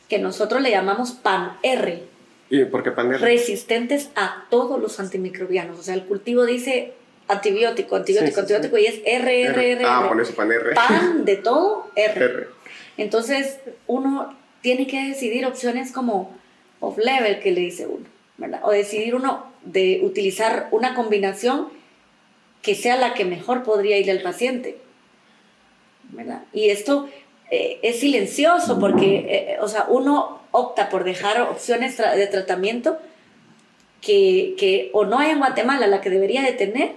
que 0.08 0.18
nosotros 0.18 0.62
le 0.62 0.70
llamamos 0.70 1.12
PAN-R. 1.12 2.02
¿Y 2.50 2.64
por 2.64 2.82
qué 2.82 2.90
PAN-R? 2.90 3.18
Resistentes 3.18 4.10
a 4.16 4.46
todos 4.50 4.80
los 4.80 4.98
antimicrobianos. 4.98 5.78
O 5.78 5.82
sea, 5.82 5.94
el 5.94 6.04
cultivo 6.04 6.46
dice 6.46 6.94
antibiótico, 7.28 7.96
antibiótico, 7.96 8.40
antibiótico, 8.40 8.78
y 8.78 8.86
es 8.86 9.00
R, 9.04 9.42
R, 9.42 9.72
R. 9.72 9.84
Ah, 9.86 10.06
por 10.08 10.20
eso 10.20 10.34
pan 10.34 10.50
R. 10.50 10.74
Pan 10.74 11.24
de 11.26 11.36
todo, 11.36 11.90
R. 11.94 12.48
Entonces, 12.96 13.58
uno 13.86 14.34
tiene 14.62 14.86
que 14.86 15.08
decidir 15.08 15.44
opciones 15.46 15.92
como 15.92 16.34
off-level, 16.80 17.40
que 17.40 17.52
le 17.52 17.60
dice 17.60 17.86
uno, 17.86 18.06
¿verdad? 18.38 18.60
O 18.64 18.70
decidir 18.70 19.14
uno 19.14 19.46
de 19.62 20.00
utilizar 20.02 20.68
una 20.70 20.94
combinación 20.94 21.68
que 22.62 22.74
sea 22.74 22.96
la 22.96 23.12
que 23.12 23.24
mejor 23.24 23.62
podría 23.62 23.98
ir 23.98 24.10
al 24.10 24.22
paciente, 24.22 24.78
¿verdad? 26.10 26.42
Y 26.52 26.70
esto 26.70 27.08
eh, 27.50 27.78
es 27.82 28.00
silencioso 28.00 28.78
porque, 28.78 29.26
eh, 29.28 29.58
o 29.60 29.68
sea, 29.68 29.86
uno 29.88 30.40
opta 30.50 30.88
por 30.88 31.04
dejar 31.04 31.40
opciones 31.42 31.96
de 31.98 32.26
tratamiento 32.26 32.98
que, 34.00 34.54
que 34.58 34.90
o 34.92 35.04
no 35.04 35.18
hay 35.18 35.30
en 35.30 35.38
Guatemala 35.38 35.86
la 35.86 36.00
que 36.00 36.10
debería 36.10 36.42
de 36.42 36.52
tener, 36.52 36.92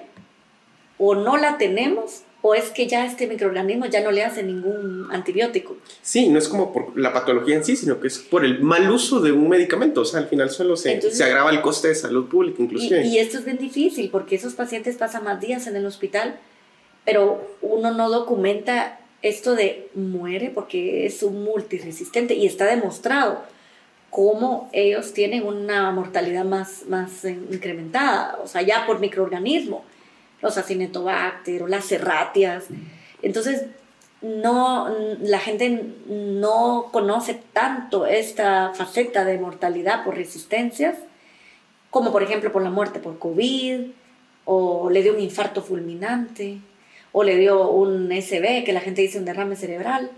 o 0.98 1.16
no 1.16 1.38
la 1.38 1.58
tenemos 1.58 2.24
o 2.44 2.56
es 2.56 2.72
que 2.72 2.88
ya 2.88 3.06
este 3.06 3.28
microorganismo 3.28 3.86
ya 3.86 4.02
no 4.02 4.12
le 4.12 4.24
hace 4.24 4.42
ningún 4.42 5.08
antibiótico. 5.12 5.78
Sí, 6.02 6.30
no 6.30 6.40
es 6.40 6.48
como 6.48 6.74
por 6.74 6.98
la 7.00 7.14
patología 7.14 7.56
en 7.56 7.64
sí, 7.64 7.76
sino 7.76 8.00
que 8.00 8.08
es 8.08 8.18
por 8.18 8.44
el 8.44 8.62
mal 8.62 8.90
uso 8.90 9.20
de 9.20 9.32
un 9.32 9.48
medicamento. 9.48 10.02
O 10.02 10.06
sea, 10.06 10.22
al 10.22 10.28
final 10.28 10.50
solo 10.50 10.76
se, 10.76 11.00
se 11.02 11.24
agrava 11.24 11.52
el 11.52 11.62
coste 11.62 11.90
de 11.90 11.96
salud 11.96 12.28
pública, 12.28 12.64
inclusive. 12.64 13.06
Y, 13.06 13.20
esto 13.20 13.38
es 13.38 13.46
bien 13.46 13.58
difícil 13.58 14.10
porque 14.10 14.36
esos 14.36 14.56
pacientes 14.56 14.98
pasan 14.98 15.24
más 15.24 15.40
días 15.40 15.68
en 15.68 15.76
el 15.76 15.86
hospital, 15.86 16.40
pero 17.06 17.58
uno 17.62 17.92
no 17.92 18.10
documenta 18.10 19.00
esto 19.22 19.56
de 19.56 19.90
muere 19.94 20.50
porque 20.50 21.06
es 21.06 21.24
un 21.24 21.44
multiresistente 21.44 22.34
y 22.34 22.46
está 22.46 22.66
demostrado 22.66 23.44
cómo 24.10 24.70
ellos 24.74 25.14
tienen 25.14 25.46
una 25.46 25.92
mortalidad 25.92 26.44
más, 26.44 26.86
más 26.88 27.24
incrementada, 27.24 28.40
o 28.44 28.48
sea, 28.48 28.62
ya 28.62 28.86
por 28.86 29.00
microorganismo 29.00 29.84
los 30.42 30.58
acinetobacter 30.58 31.62
las 31.70 31.86
serratias. 31.86 32.66
Entonces, 33.22 33.66
no, 34.22 34.90
la 35.22 35.40
gente 35.40 35.94
no 36.08 36.90
conoce 36.92 37.40
tanto 37.54 38.06
esta 38.06 38.74
faceta 38.74 39.24
de 39.26 39.38
mortalidad 39.38 40.04
por 40.04 40.16
resistencias, 40.16 40.98
como 41.90 42.12
por 42.12 42.24
ejemplo 42.24 42.52
por 42.52 42.62
la 42.62 42.70
muerte 42.70 43.00
por 43.00 43.18
COVID, 43.18 43.82
o 44.46 44.90
le 44.90 45.04
dio 45.04 45.14
un 45.14 45.20
infarto 45.20 45.62
fulminante, 45.62 46.60
o 47.12 47.24
le 47.24 47.38
dio 47.38 47.70
un 47.70 48.12
SB, 48.12 48.64
que 48.64 48.74
la 48.74 48.82
gente 48.82 49.02
dice 49.02 49.18
un 49.18 49.26
derrame 49.26 49.56
cerebral, 49.56 50.12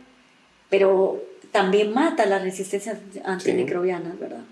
pero 0.69 1.23
también 1.51 1.93
mata 1.93 2.25
las 2.25 2.41
resistencias 2.41 2.97
antimicrobianas, 3.25 4.19
¿verdad? 4.19 4.43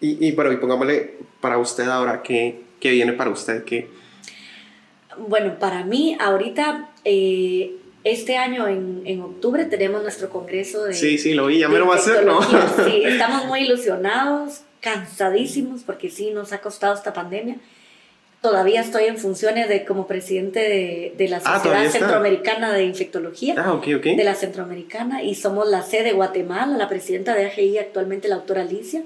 Y, 0.00 0.26
y, 0.26 0.32
bueno, 0.32 0.52
y 0.52 0.56
pongámosle 0.56 1.14
para 1.40 1.58
usted 1.58 1.88
ahora, 1.88 2.22
¿qué, 2.22 2.60
qué 2.80 2.90
viene 2.90 3.12
para 3.14 3.30
usted? 3.30 3.64
¿Qué, 3.64 3.88
bueno, 5.16 5.58
para 5.58 5.84
mí 5.84 6.16
ahorita, 6.20 6.90
eh, 7.04 7.76
este 8.04 8.36
año 8.36 8.68
en, 8.68 9.02
en, 9.04 9.20
octubre 9.20 9.64
tenemos 9.64 10.02
nuestro 10.02 10.28
congreso 10.28 10.84
de... 10.84 10.94
Sí, 10.94 11.18
sí, 11.18 11.34
lo 11.34 11.46
vi, 11.46 11.58
ya 11.58 11.68
me 11.68 11.78
lo 11.78 11.86
va 11.86 11.94
a 11.94 11.98
hacer, 11.98 12.24
¿no? 12.24 12.40
Sí, 12.42 13.02
estamos 13.04 13.46
muy 13.46 13.60
ilusionados, 13.60 14.62
cansadísimos, 14.80 15.82
porque 15.82 16.10
sí, 16.10 16.30
nos 16.30 16.52
ha 16.52 16.60
costado 16.60 16.94
esta 16.94 17.12
pandemia. 17.12 17.56
Todavía 18.40 18.80
estoy 18.80 19.04
en 19.04 19.18
funciones 19.18 19.68
de 19.68 19.84
como 19.84 20.06
presidente 20.06 20.60
de, 20.60 21.14
de 21.16 21.28
la 21.28 21.40
ah, 21.44 21.60
Sociedad 21.60 21.90
Centroamericana 21.90 22.72
de 22.72 22.84
Infectología. 22.84 23.54
Ah, 23.58 23.72
ok, 23.72 23.88
ok. 23.96 24.04
De 24.04 24.24
la 24.24 24.34
Centroamericana, 24.34 25.22
y 25.22 25.34
somos 25.34 25.68
la 25.68 25.82
sede 25.82 26.04
de 26.04 26.12
Guatemala, 26.12 26.76
la 26.76 26.88
presidenta 26.88 27.34
de 27.34 27.46
AGI 27.46 27.78
actualmente, 27.78 28.28
la 28.28 28.36
doctora 28.36 28.62
Alicia. 28.62 29.02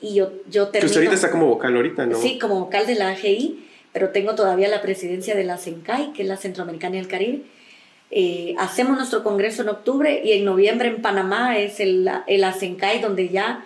Y 0.00 0.14
yo, 0.14 0.32
yo 0.48 0.68
termino... 0.68 0.80
Que 0.80 0.86
usted 0.86 1.00
ahorita 1.00 1.14
está 1.14 1.30
como 1.30 1.46
vocal 1.46 1.74
ahorita, 1.76 2.06
¿no? 2.06 2.20
Sí, 2.20 2.38
como 2.38 2.60
vocal 2.60 2.86
de 2.86 2.96
la 2.96 3.10
AGI 3.10 3.66
pero 3.92 4.10
tengo 4.10 4.34
todavía 4.34 4.68
la 4.68 4.82
presidencia 4.82 5.34
de 5.34 5.44
la 5.44 5.58
CENCAI, 5.58 6.12
que 6.12 6.22
es 6.22 6.28
la 6.28 6.36
Centroamericana 6.36 6.96
y 6.96 6.98
el 7.00 7.08
Caribe. 7.08 7.42
Eh, 8.12 8.54
hacemos 8.58 8.96
nuestro 8.96 9.22
congreso 9.22 9.62
en 9.62 9.68
octubre 9.68 10.20
y 10.24 10.32
en 10.32 10.44
noviembre 10.44 10.88
en 10.88 11.02
Panamá 11.02 11.58
es 11.58 11.80
el, 11.80 12.08
el 12.26 12.44
ASENCAI 12.44 13.00
donde 13.00 13.28
ya 13.28 13.64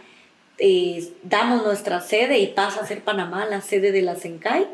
eh, 0.58 1.08
damos 1.22 1.64
nuestra 1.64 2.00
sede 2.00 2.38
y 2.38 2.48
pasa 2.48 2.80
a 2.80 2.86
ser 2.86 3.02
Panamá 3.02 3.46
la 3.46 3.60
sede 3.60 3.92
de 3.92 4.02
la 4.02 4.16
CENCAI. 4.16 4.66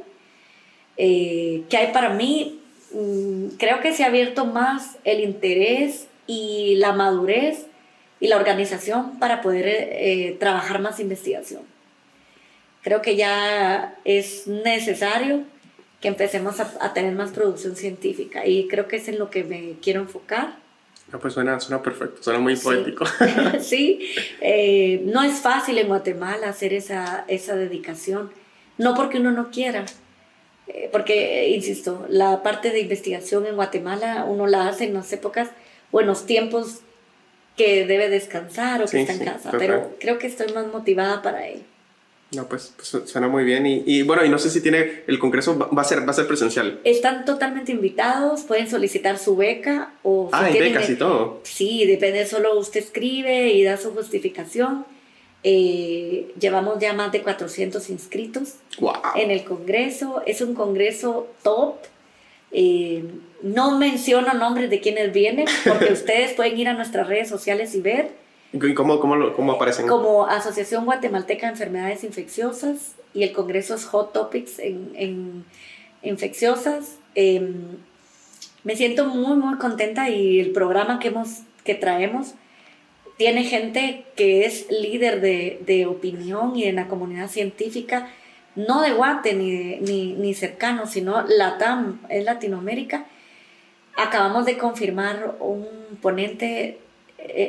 Eh, 0.96 1.62
que 1.70 1.76
hay 1.76 1.92
para 1.92 2.10
mí, 2.10 2.60
mm, 2.92 3.56
creo 3.58 3.80
que 3.80 3.92
se 3.92 4.04
ha 4.04 4.06
abierto 4.06 4.44
más 4.44 4.98
el 5.04 5.20
interés 5.20 6.06
y 6.26 6.76
la 6.76 6.92
madurez 6.92 7.66
y 8.20 8.28
la 8.28 8.36
organización 8.36 9.18
para 9.18 9.40
poder 9.40 10.38
trabajar 10.38 10.80
más 10.80 11.00
investigación. 11.00 11.62
Creo 12.82 13.00
que 13.02 13.16
ya 13.16 13.94
es 14.04 14.46
necesario 14.46 15.44
que 16.00 16.08
empecemos 16.08 16.60
a, 16.60 16.92
tener 16.94 17.14
más 17.14 17.30
producción 17.30 17.76
científica 17.76 18.46
y 18.46 18.68
creo 18.68 18.88
que 18.88 18.96
es 18.96 19.08
en 19.08 19.18
lo 19.18 19.30
que 19.30 19.44
me 19.44 19.74
quiero 19.82 20.00
enfocar. 20.00 20.54
No, 21.12 21.18
pues 21.18 21.34
suena, 21.34 21.58
suena 21.58 21.82
perfecto, 21.82 22.22
suena 22.22 22.38
muy 22.38 22.56
poético. 22.56 23.04
sí, 23.60 24.10
eh, 24.40 25.02
no 25.04 25.22
es 25.22 25.40
fácil 25.40 25.78
en 25.78 25.88
Guatemala 25.88 26.48
hacer 26.48 26.72
esa, 26.72 27.24
esa 27.26 27.56
dedicación, 27.56 28.30
no 28.78 28.94
porque 28.94 29.18
uno 29.18 29.32
no 29.32 29.50
quiera, 29.50 29.86
eh, 30.68 30.88
porque, 30.92 31.48
insisto, 31.48 32.06
la 32.08 32.42
parte 32.42 32.70
de 32.70 32.80
investigación 32.80 33.46
en 33.46 33.56
Guatemala 33.56 34.24
uno 34.24 34.46
la 34.46 34.68
hace 34.68 34.84
en 34.84 34.94
las 34.94 35.12
épocas 35.12 35.48
o 35.90 36.00
en 36.00 36.06
los 36.06 36.26
tiempos 36.26 36.80
que 37.56 37.86
debe 37.86 38.08
descansar 38.08 38.82
o 38.82 38.86
que 38.86 39.00
está 39.00 39.12
en 39.12 39.24
casa, 39.24 39.50
pero 39.58 39.96
creo 39.98 40.18
que 40.18 40.28
estoy 40.28 40.52
más 40.52 40.66
motivada 40.68 41.22
para 41.22 41.46
ello. 41.46 41.64
No, 42.32 42.46
pues, 42.46 42.72
pues, 42.76 43.10
suena 43.10 43.26
muy 43.26 43.44
bien. 43.44 43.66
Y, 43.66 43.82
y, 43.86 44.02
bueno, 44.02 44.24
y 44.24 44.28
no 44.28 44.38
sé 44.38 44.50
si 44.50 44.60
tiene, 44.60 45.02
el 45.06 45.18
congreso 45.18 45.58
va 45.58 45.82
a 45.82 45.84
ser, 45.84 46.06
va 46.06 46.12
a 46.12 46.14
ser 46.14 46.28
presencial. 46.28 46.80
Están 46.84 47.24
totalmente 47.24 47.72
invitados, 47.72 48.42
pueden 48.42 48.70
solicitar 48.70 49.18
su 49.18 49.36
beca 49.36 49.92
o... 50.04 50.28
ah, 50.32 50.44
hay 50.44 50.58
becas 50.58 50.88
y 50.88 50.96
todo. 50.96 51.40
Sí, 51.42 51.84
depende, 51.86 52.24
solo 52.26 52.56
usted 52.58 52.80
escribe 52.80 53.48
y 53.48 53.64
da 53.64 53.76
su 53.76 53.92
justificación. 53.92 54.84
Eh, 55.42 56.32
llevamos 56.38 56.78
ya 56.78 56.92
más 56.92 57.12
de 57.12 57.22
400 57.22 57.88
inscritos 57.90 58.54
en 59.16 59.30
el 59.30 59.44
congreso. 59.44 60.22
Es 60.26 60.40
un 60.40 60.54
congreso 60.54 61.28
top. 61.42 61.76
Eh, 62.52 63.04
no 63.42 63.78
menciono 63.78 64.34
nombres 64.34 64.70
de 64.70 64.80
quienes 64.80 65.12
vienen 65.12 65.46
porque 65.66 65.92
ustedes 65.92 66.32
pueden 66.32 66.58
ir 66.58 66.68
a 66.68 66.74
nuestras 66.74 67.08
redes 67.08 67.28
sociales 67.28 67.74
y 67.74 67.80
ver. 67.80 68.19
¿Y 68.52 68.74
cómo, 68.74 69.52
aparecen? 69.52 69.86
Como 69.86 70.26
Asociación 70.26 70.84
Guatemalteca 70.84 71.46
de 71.46 71.52
Enfermedades 71.52 72.02
Infecciosas 72.02 72.96
y 73.14 73.22
el 73.22 73.32
Congreso 73.32 73.74
es 73.74 73.84
Hot 73.86 74.12
Topics 74.12 74.58
en, 74.58 74.90
en 74.94 75.44
infecciosas. 76.02 76.98
Em, 77.14 77.78
me 78.64 78.76
siento 78.76 79.06
muy, 79.06 79.36
muy 79.36 79.56
contenta 79.58 80.08
y 80.10 80.40
el 80.40 80.50
programa 80.50 80.98
que, 80.98 81.08
hemos, 81.08 81.40
que 81.64 81.74
traemos 81.74 82.34
tiene 83.16 83.44
gente 83.44 84.04
que 84.16 84.46
es 84.46 84.66
líder 84.70 85.20
de, 85.20 85.60
de 85.66 85.86
opinión 85.86 86.56
y 86.56 86.64
en 86.64 86.76
la 86.76 86.88
comunidad 86.88 87.28
científica, 87.28 88.08
no 88.56 88.80
de 88.80 88.92
Guate 88.92 89.34
ni, 89.34 89.76
ni, 89.76 90.14
ni 90.14 90.34
cercano, 90.34 90.86
sino 90.86 91.22
LATAM, 91.22 92.00
es 92.08 92.24
Latinoamérica. 92.24 93.06
Acabamos 93.96 94.46
de 94.46 94.56
confirmar 94.56 95.36
un 95.38 95.66
ponente 96.00 96.78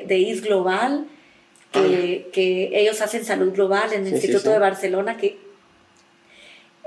de 0.06 0.18
IS 0.18 0.42
Global, 0.42 1.08
que, 1.72 2.30
que, 2.34 2.70
ellos 2.74 3.02
hacen 3.02 3.24
salud 3.24 3.54
global 3.54 3.94
en 3.94 4.06
el 4.06 4.14
Instituto 4.14 4.50
de 4.50 4.60
Barcelona, 4.60 5.18
que 5.18 5.38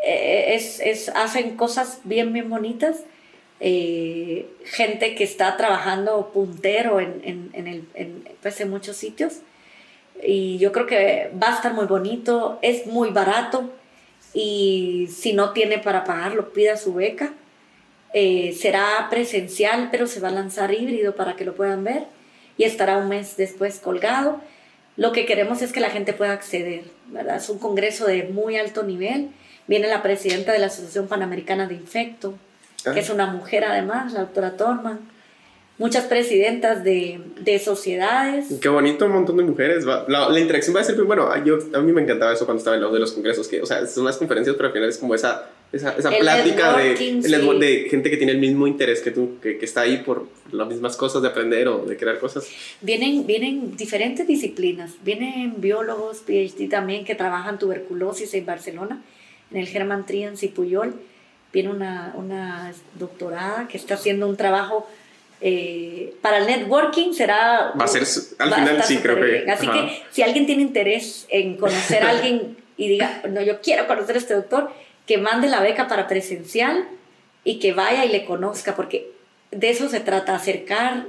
eh, 0.05 0.55
es, 0.55 0.81
es, 0.81 1.09
hacen 1.09 1.57
cosas 1.57 2.01
bien, 2.05 2.33
bien 2.33 2.51
bonitas. 2.51 3.05
Eh, 3.61 4.47
gente 4.65 5.15
que 5.15 5.25
está 5.25 5.57
trabajando 5.57 6.31
puntero 6.35 7.01
en, 7.01 7.21
en, 7.25 7.51
en, 7.55 7.67
el, 7.67 7.85
en, 7.95 8.29
pues 8.43 8.61
en 8.61 8.69
muchos 8.69 8.97
sitios. 8.97 9.39
Y 10.23 10.59
yo 10.59 10.71
creo 10.73 10.87
que 10.87 11.31
va 11.43 11.53
a 11.53 11.55
estar 11.55 11.73
muy 11.73 11.87
bonito, 11.87 12.59
es 12.63 12.87
muy 12.87 13.11
barato 13.11 13.71
y 14.33 15.09
si 15.11 15.33
no 15.33 15.53
tiene 15.53 15.79
para 15.79 16.05
pagarlo, 16.05 16.53
pida 16.53 16.77
su 16.77 16.95
beca. 16.95 17.33
será 18.13 19.07
presencial, 19.11 19.89
pero 19.91 20.07
se 20.07 20.21
va 20.21 20.29
a 20.29 20.33
lanzar 20.33 20.73
híbrido 20.73 21.15
para 21.15 21.35
que 21.37 21.45
lo 21.45 21.55
puedan 21.55 21.85
ver 21.85 22.05
y 22.57 22.65
estará 22.65 22.99
un 22.99 23.09
mes 23.09 23.37
después 23.37 23.79
colgado. 23.79 24.41
Lo 24.97 25.13
que 25.13 25.27
queremos 25.27 25.61
es 25.63 25.73
que 25.73 25.81
la 25.81 25.91
gente 25.91 26.13
pueda 26.13 26.33
acceder, 26.33 26.85
¿verdad? 27.09 27.37
Es 27.37 27.49
un 27.49 27.59
congreso 27.59 28.07
de 28.07 28.25
muy 28.25 28.57
alto 28.57 28.85
nivel. 28.85 29.31
Viene 29.67 29.89
la 29.89 30.03
presidenta 30.03 30.53
de 30.53 30.59
la 30.59 30.67
Asociación 30.67 31.09
Panamericana 31.09 31.67
de 31.67 31.75
Infecto, 31.75 32.35
que 32.85 33.01
es 33.01 33.11
una 33.11 33.27
mujer 33.27 33.65
además, 33.65 34.13
la 34.13 34.21
doctora 34.21 34.57
Torman. 34.57 35.01
Muchas 35.77 36.05
presidentas 36.05 36.85
de, 36.85 37.21
de 37.41 37.59
sociedades. 37.59 38.47
Qué 38.61 38.69
bonito, 38.69 39.07
un 39.07 39.13
montón 39.13 39.39
de 39.39 39.43
mujeres. 39.43 39.85
La, 39.85 40.05
la, 40.07 40.39
interacción 40.39 40.77
va 40.77 40.83
a 40.83 40.85
ser, 40.85 40.95
bueno, 41.03 41.29
yo, 41.45 41.59
a 41.75 41.81
mí 41.81 41.93
me 41.93 42.03
encantaba 42.03 42.33
eso 42.33 42.45
cuando 42.45 42.59
estaba 42.59 42.77
en 42.77 42.83
los 42.83 42.93
de 42.93 43.01
los 43.01 43.11
congresos, 43.11 43.49
que, 43.49 43.61
o 43.61 43.67
sea, 43.67 43.85
son 43.87 44.05
las 44.05 44.17
conferencias, 44.17 44.55
pero 44.55 44.69
al 44.69 44.73
final 44.73 44.89
es 44.89 44.99
como 44.99 45.17
esa 45.17 45.51
esa, 45.75 45.97
esa 45.97 46.11
plática 46.11 46.77
de, 46.77 46.95
de, 46.95 47.89
gente 47.91 48.11
que 48.11 48.17
tiene 48.17 48.33
el 48.33 48.39
mismo 48.39 48.67
interés 48.67 49.01
que 49.01 49.11
tú, 49.11 49.39
que, 49.43 49.59
que, 49.59 49.65
está 49.65 49.83
ahí 49.83 49.99
por 49.99 50.29
las 50.53 50.69
mismas 50.69 50.97
cosas 50.97 51.23
de 51.23 51.29
aprender 51.29 51.69
o 51.69 51.85
de 51.85 51.97
crear 51.97 52.19
cosas. 52.19 52.49
Vienen, 52.81 53.27
vienen 53.27 53.77
diferentes 53.77 54.27
disciplinas, 54.27 54.93
vienen 55.03 55.55
biólogos, 55.59 56.19
PhD 56.19 56.69
también, 56.69 57.05
que 57.05 57.15
trabajan 57.15 57.59
tuberculosis 57.59 58.33
en 58.35 58.47
Barcelona, 58.47 59.03
en 59.51 59.59
el 59.59 59.69
German 59.69 60.07
Trians 60.07 60.43
y 60.43 60.49
Puyol. 60.49 60.95
Viene 61.53 61.71
una, 61.71 62.13
una 62.17 62.73
doctorada 62.99 63.69
que 63.69 63.77
está 63.77 63.95
haciendo 63.95 64.29
un 64.29 64.37
trabajo 64.37 64.89
eh, 65.41 66.15
para 66.23 66.39
el 66.39 66.47
networking 66.47 67.13
será... 67.13 67.73
Va 67.79 67.85
a 67.85 67.89
ser, 67.89 68.05
al 68.39 68.55
final 68.55 68.83
sí, 68.83 68.99
creo 68.99 69.17
que... 69.17 69.51
Así 69.51 69.67
que 69.69 70.03
si 70.11 70.23
alguien 70.23 70.47
tiene 70.47 70.63
interés 70.63 71.27
en 71.29 71.57
conocer 71.57 72.03
a 72.03 72.11
alguien 72.11 72.57
y 72.77 72.89
diga, 72.89 73.23
no, 73.29 73.43
yo 73.43 73.61
quiero 73.61 73.87
conocer 73.87 74.17
a 74.17 74.19
este 74.19 74.35
doctor, 74.35 74.71
que 75.07 75.19
mande 75.19 75.49
la 75.49 75.61
beca 75.61 75.89
para 75.89 76.07
presencial 76.07 76.87
y 77.45 77.59
que 77.59 77.73
vaya 77.73 78.05
y 78.05 78.09
le 78.11 78.25
conozca, 78.25 78.75
porque 78.75 79.11
de 79.51 79.71
eso 79.71 79.89
se 79.89 80.01
trata, 80.01 80.35
acercar 80.35 81.07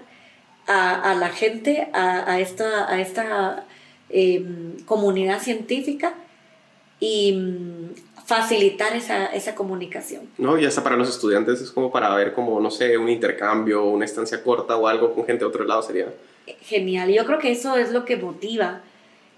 a, 0.67 1.11
a 1.11 1.15
la 1.15 1.29
gente 1.29 1.87
a, 1.93 2.31
a, 2.31 2.39
esta, 2.39 2.91
a 2.91 2.99
esta 2.99 3.65
em, 4.09 4.77
comunidad 4.85 5.41
científica 5.41 6.13
y 6.99 7.33
mm, 7.33 8.25
facilitar 8.25 8.95
esa, 8.95 9.27
esa, 9.27 9.55
comunicación. 9.55 10.27
No, 10.37 10.57
y 10.57 10.65
hasta 10.65 10.83
para 10.83 10.97
los 10.97 11.09
estudiantes 11.09 11.61
es 11.61 11.71
como 11.71 11.91
para 11.91 12.13
ver 12.15 12.33
como, 12.33 12.59
no 12.59 12.71
sé, 12.71 12.97
un 12.97 13.09
intercambio, 13.09 13.85
una 13.85 14.05
estancia 14.05 14.43
corta 14.43 14.75
o 14.77 14.87
algo 14.87 15.13
con 15.13 15.25
gente 15.25 15.43
de 15.43 15.49
otro 15.49 15.63
lado 15.63 15.81
sería... 15.83 16.07
Genial, 16.61 17.11
yo 17.11 17.25
creo 17.25 17.39
que 17.39 17.51
eso 17.51 17.75
es 17.75 17.91
lo 17.91 18.05
que 18.05 18.17
motiva, 18.17 18.81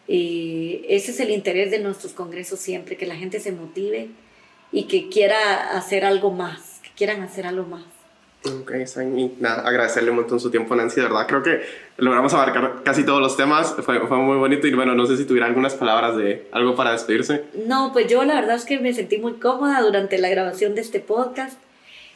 eh, 0.07 0.85
ese 0.89 1.11
es 1.11 1.19
el 1.19 1.31
interés 1.31 1.71
de 1.71 1.79
nuestros 1.79 2.13
congresos 2.13 2.59
siempre, 2.59 2.97
que 2.97 3.05
la 3.05 3.15
gente 3.15 3.39
se 3.39 3.51
motive, 3.51 4.09
y 4.71 4.83
que 4.83 5.09
quiera 5.09 5.77
hacer 5.77 6.05
algo 6.05 6.31
más, 6.31 6.79
que 6.83 6.89
quieran 6.95 7.21
hacer 7.21 7.47
algo 7.47 7.65
más. 7.65 7.83
Ok, 8.45 8.71
y 9.17 9.31
nada, 9.39 9.67
agradecerle 9.67 10.11
un 10.11 10.17
montón 10.17 10.39
su 10.39 10.49
tiempo, 10.49 10.75
Nancy, 10.75 11.01
de 11.01 11.07
verdad. 11.07 11.27
Creo 11.27 11.43
que 11.43 11.61
logramos 11.97 12.33
abarcar 12.33 12.81
casi 12.83 13.03
todos 13.03 13.19
los 13.19 13.35
temas. 13.35 13.75
Fue, 13.81 13.99
fue, 14.07 14.17
muy 14.17 14.37
bonito 14.37 14.67
y 14.67 14.73
bueno, 14.73 14.95
no 14.95 15.05
sé 15.05 15.17
si 15.17 15.25
tuviera 15.25 15.47
algunas 15.47 15.75
palabras 15.75 16.15
de 16.15 16.47
algo 16.51 16.75
para 16.75 16.91
despedirse. 16.91 17.43
No, 17.65 17.91
pues 17.91 18.07
yo 18.07 18.23
la 18.23 18.35
verdad 18.35 18.55
es 18.55 18.65
que 18.65 18.79
me 18.79 18.93
sentí 18.93 19.17
muy 19.17 19.33
cómoda 19.33 19.81
durante 19.81 20.17
la 20.17 20.29
grabación 20.29 20.75
de 20.75 20.81
este 20.81 20.99
podcast. 20.99 21.59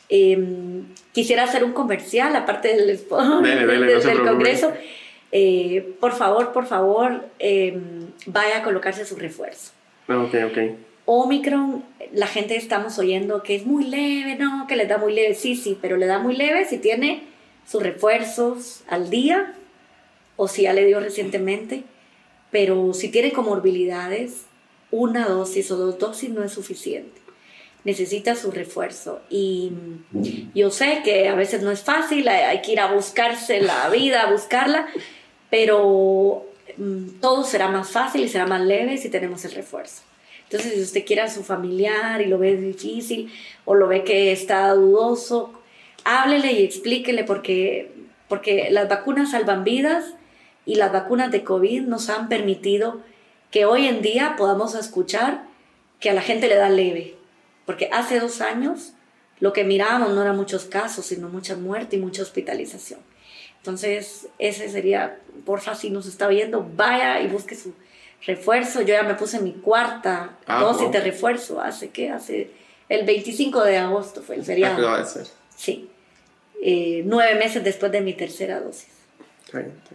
Eh, 0.09 0.83
quisiera 1.11 1.43
hacer 1.43 1.63
un 1.63 1.73
comercial, 1.73 2.35
aparte 2.35 2.69
del, 2.69 2.87
dele, 2.87 3.65
dele, 3.65 3.99
del, 3.99 4.17
no 4.19 4.31
Congreso. 4.31 4.71
Eh, 5.31 5.95
por 5.99 6.13
favor, 6.13 6.51
por 6.51 6.65
favor, 6.65 7.25
eh, 7.39 7.79
vaya 8.25 8.57
a 8.59 8.63
colocarse 8.63 9.05
su 9.05 9.15
refuerzo. 9.15 9.71
Ok, 10.07 10.35
ok. 10.49 10.57
Omicron, 11.05 11.83
la 12.13 12.27
gente 12.27 12.55
estamos 12.55 12.97
oyendo 12.99 13.43
que 13.43 13.55
es 13.55 13.65
muy 13.65 13.85
leve, 13.85 14.35
no, 14.35 14.67
que 14.67 14.75
le 14.75 14.85
da 14.85 14.97
muy 14.97 15.13
leve, 15.13 15.33
sí, 15.33 15.55
sí, 15.55 15.77
pero 15.81 15.97
le 15.97 16.05
da 16.05 16.19
muy 16.19 16.35
leve 16.35 16.65
si 16.65 16.77
tiene 16.77 17.23
sus 17.67 17.81
refuerzos 17.81 18.83
al 18.87 19.09
día 19.09 19.53
o 20.35 20.47
si 20.47 20.63
ya 20.63 20.73
le 20.73 20.85
dio 20.85 20.99
recientemente, 20.99 21.83
pero 22.51 22.93
si 22.93 23.09
tiene 23.09 23.31
comorbilidades, 23.31 24.45
una 24.91 25.27
dosis 25.27 25.71
o 25.71 25.77
dos 25.77 25.97
dosis 25.97 26.29
no 26.29 26.43
es 26.43 26.51
suficiente. 26.51 27.19
Necesita 27.83 28.35
su 28.35 28.51
refuerzo. 28.51 29.21
Y 29.29 29.71
yo 30.53 30.69
sé 30.69 31.01
que 31.03 31.27
a 31.29 31.35
veces 31.35 31.63
no 31.63 31.71
es 31.71 31.81
fácil, 31.81 32.27
hay 32.27 32.61
que 32.61 32.73
ir 32.73 32.79
a 32.79 32.93
buscarse 32.93 33.59
la 33.61 33.89
vida, 33.89 34.23
a 34.23 34.31
buscarla, 34.31 34.87
pero 35.49 36.45
mm, 36.77 37.19
todo 37.21 37.43
será 37.43 37.69
más 37.69 37.89
fácil 37.89 38.21
y 38.23 38.29
será 38.29 38.45
más 38.45 38.61
leve 38.61 38.97
si 38.97 39.09
tenemos 39.09 39.45
el 39.45 39.53
refuerzo. 39.53 40.03
Entonces, 40.51 40.73
si 40.73 40.81
usted 40.81 41.05
quiere 41.05 41.21
a 41.21 41.29
su 41.29 41.43
familiar 41.43 42.21
y 42.21 42.25
lo 42.25 42.37
ve 42.37 42.57
difícil 42.57 43.31
o 43.63 43.73
lo 43.73 43.87
ve 43.87 44.03
que 44.03 44.33
está 44.33 44.73
dudoso, 44.73 45.53
háblele 46.03 46.51
y 46.51 46.65
explíquele 46.65 47.23
porque, 47.23 47.93
porque 48.27 48.69
las 48.69 48.89
vacunas 48.89 49.31
salvan 49.31 49.63
vidas 49.63 50.13
y 50.65 50.75
las 50.75 50.91
vacunas 50.91 51.31
de 51.31 51.45
COVID 51.45 51.83
nos 51.83 52.09
han 52.09 52.27
permitido 52.27 52.99
que 53.49 53.63
hoy 53.63 53.87
en 53.87 54.01
día 54.01 54.35
podamos 54.37 54.75
escuchar 54.75 55.43
que 56.01 56.09
a 56.09 56.13
la 56.13 56.21
gente 56.21 56.49
le 56.49 56.55
da 56.55 56.69
leve. 56.69 57.15
Porque 57.65 57.87
hace 57.93 58.19
dos 58.19 58.41
años 58.41 58.91
lo 59.39 59.53
que 59.53 59.63
mirábamos 59.63 60.13
no 60.13 60.21
eran 60.21 60.35
muchos 60.35 60.65
casos, 60.65 61.05
sino 61.05 61.29
mucha 61.29 61.55
muerte 61.55 61.95
y 61.95 61.99
mucha 61.99 62.23
hospitalización. 62.23 62.99
Entonces, 63.59 64.27
ese 64.37 64.67
sería, 64.67 65.17
porfa, 65.45 65.75
si 65.75 65.89
nos 65.91 66.07
está 66.07 66.27
viendo, 66.27 66.69
vaya 66.75 67.21
y 67.21 67.27
busque 67.27 67.55
su 67.55 67.73
refuerzo. 68.25 68.81
Yo 68.81 68.93
ya 68.93 69.03
me 69.03 69.15
puse 69.15 69.39
mi 69.39 69.53
cuarta 69.53 70.37
ah, 70.47 70.61
dosis 70.61 70.91
de 70.91 70.99
refuerzo. 70.99 71.61
¿Hace 71.61 71.89
qué? 71.89 72.09
Hace 72.09 72.51
el 72.89 73.05
25 73.05 73.63
de 73.63 73.77
agosto 73.77 74.21
fue 74.21 74.35
el 74.35 74.43
feriado. 74.43 74.85
va 74.85 74.99
a 74.99 75.05
ser? 75.05 75.27
Sí. 75.55 75.89
Eh, 76.61 77.03
nueve 77.05 77.35
meses 77.35 77.63
después 77.63 77.91
de 77.91 78.01
mi 78.01 78.13
tercera 78.13 78.59
dosis. 78.59 78.89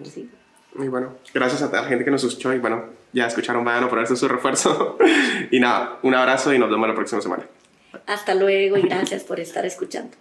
Sí. 0.05 0.31
Y 0.79 0.89
bueno, 0.89 1.17
gracias 1.33 1.63
a 1.63 1.71
la 1.71 1.85
gente 1.85 2.05
que 2.05 2.11
nos 2.11 2.23
escuchó 2.25 2.53
y 2.53 2.59
bueno, 2.59 2.85
ya 3.13 3.27
escucharon, 3.27 3.65
vayan 3.65 3.85
a 3.85 3.89
ponerse 3.89 4.17
su 4.17 4.29
refuerzo. 4.29 4.99
y 5.51 5.61
nada, 5.61 5.99
un 6.03 6.15
abrazo 6.15 6.53
y 6.53 6.59
nos 6.59 6.71
vemos 6.71 6.89
la 6.89 6.95
próxima 6.95 7.23
semana. 7.23 7.47
Hasta 8.07 8.35
luego 8.35 8.77
y 8.77 8.83
gracias 8.83 9.25
por 9.25 9.41
estar 9.41 9.65
escuchando. 9.65 10.17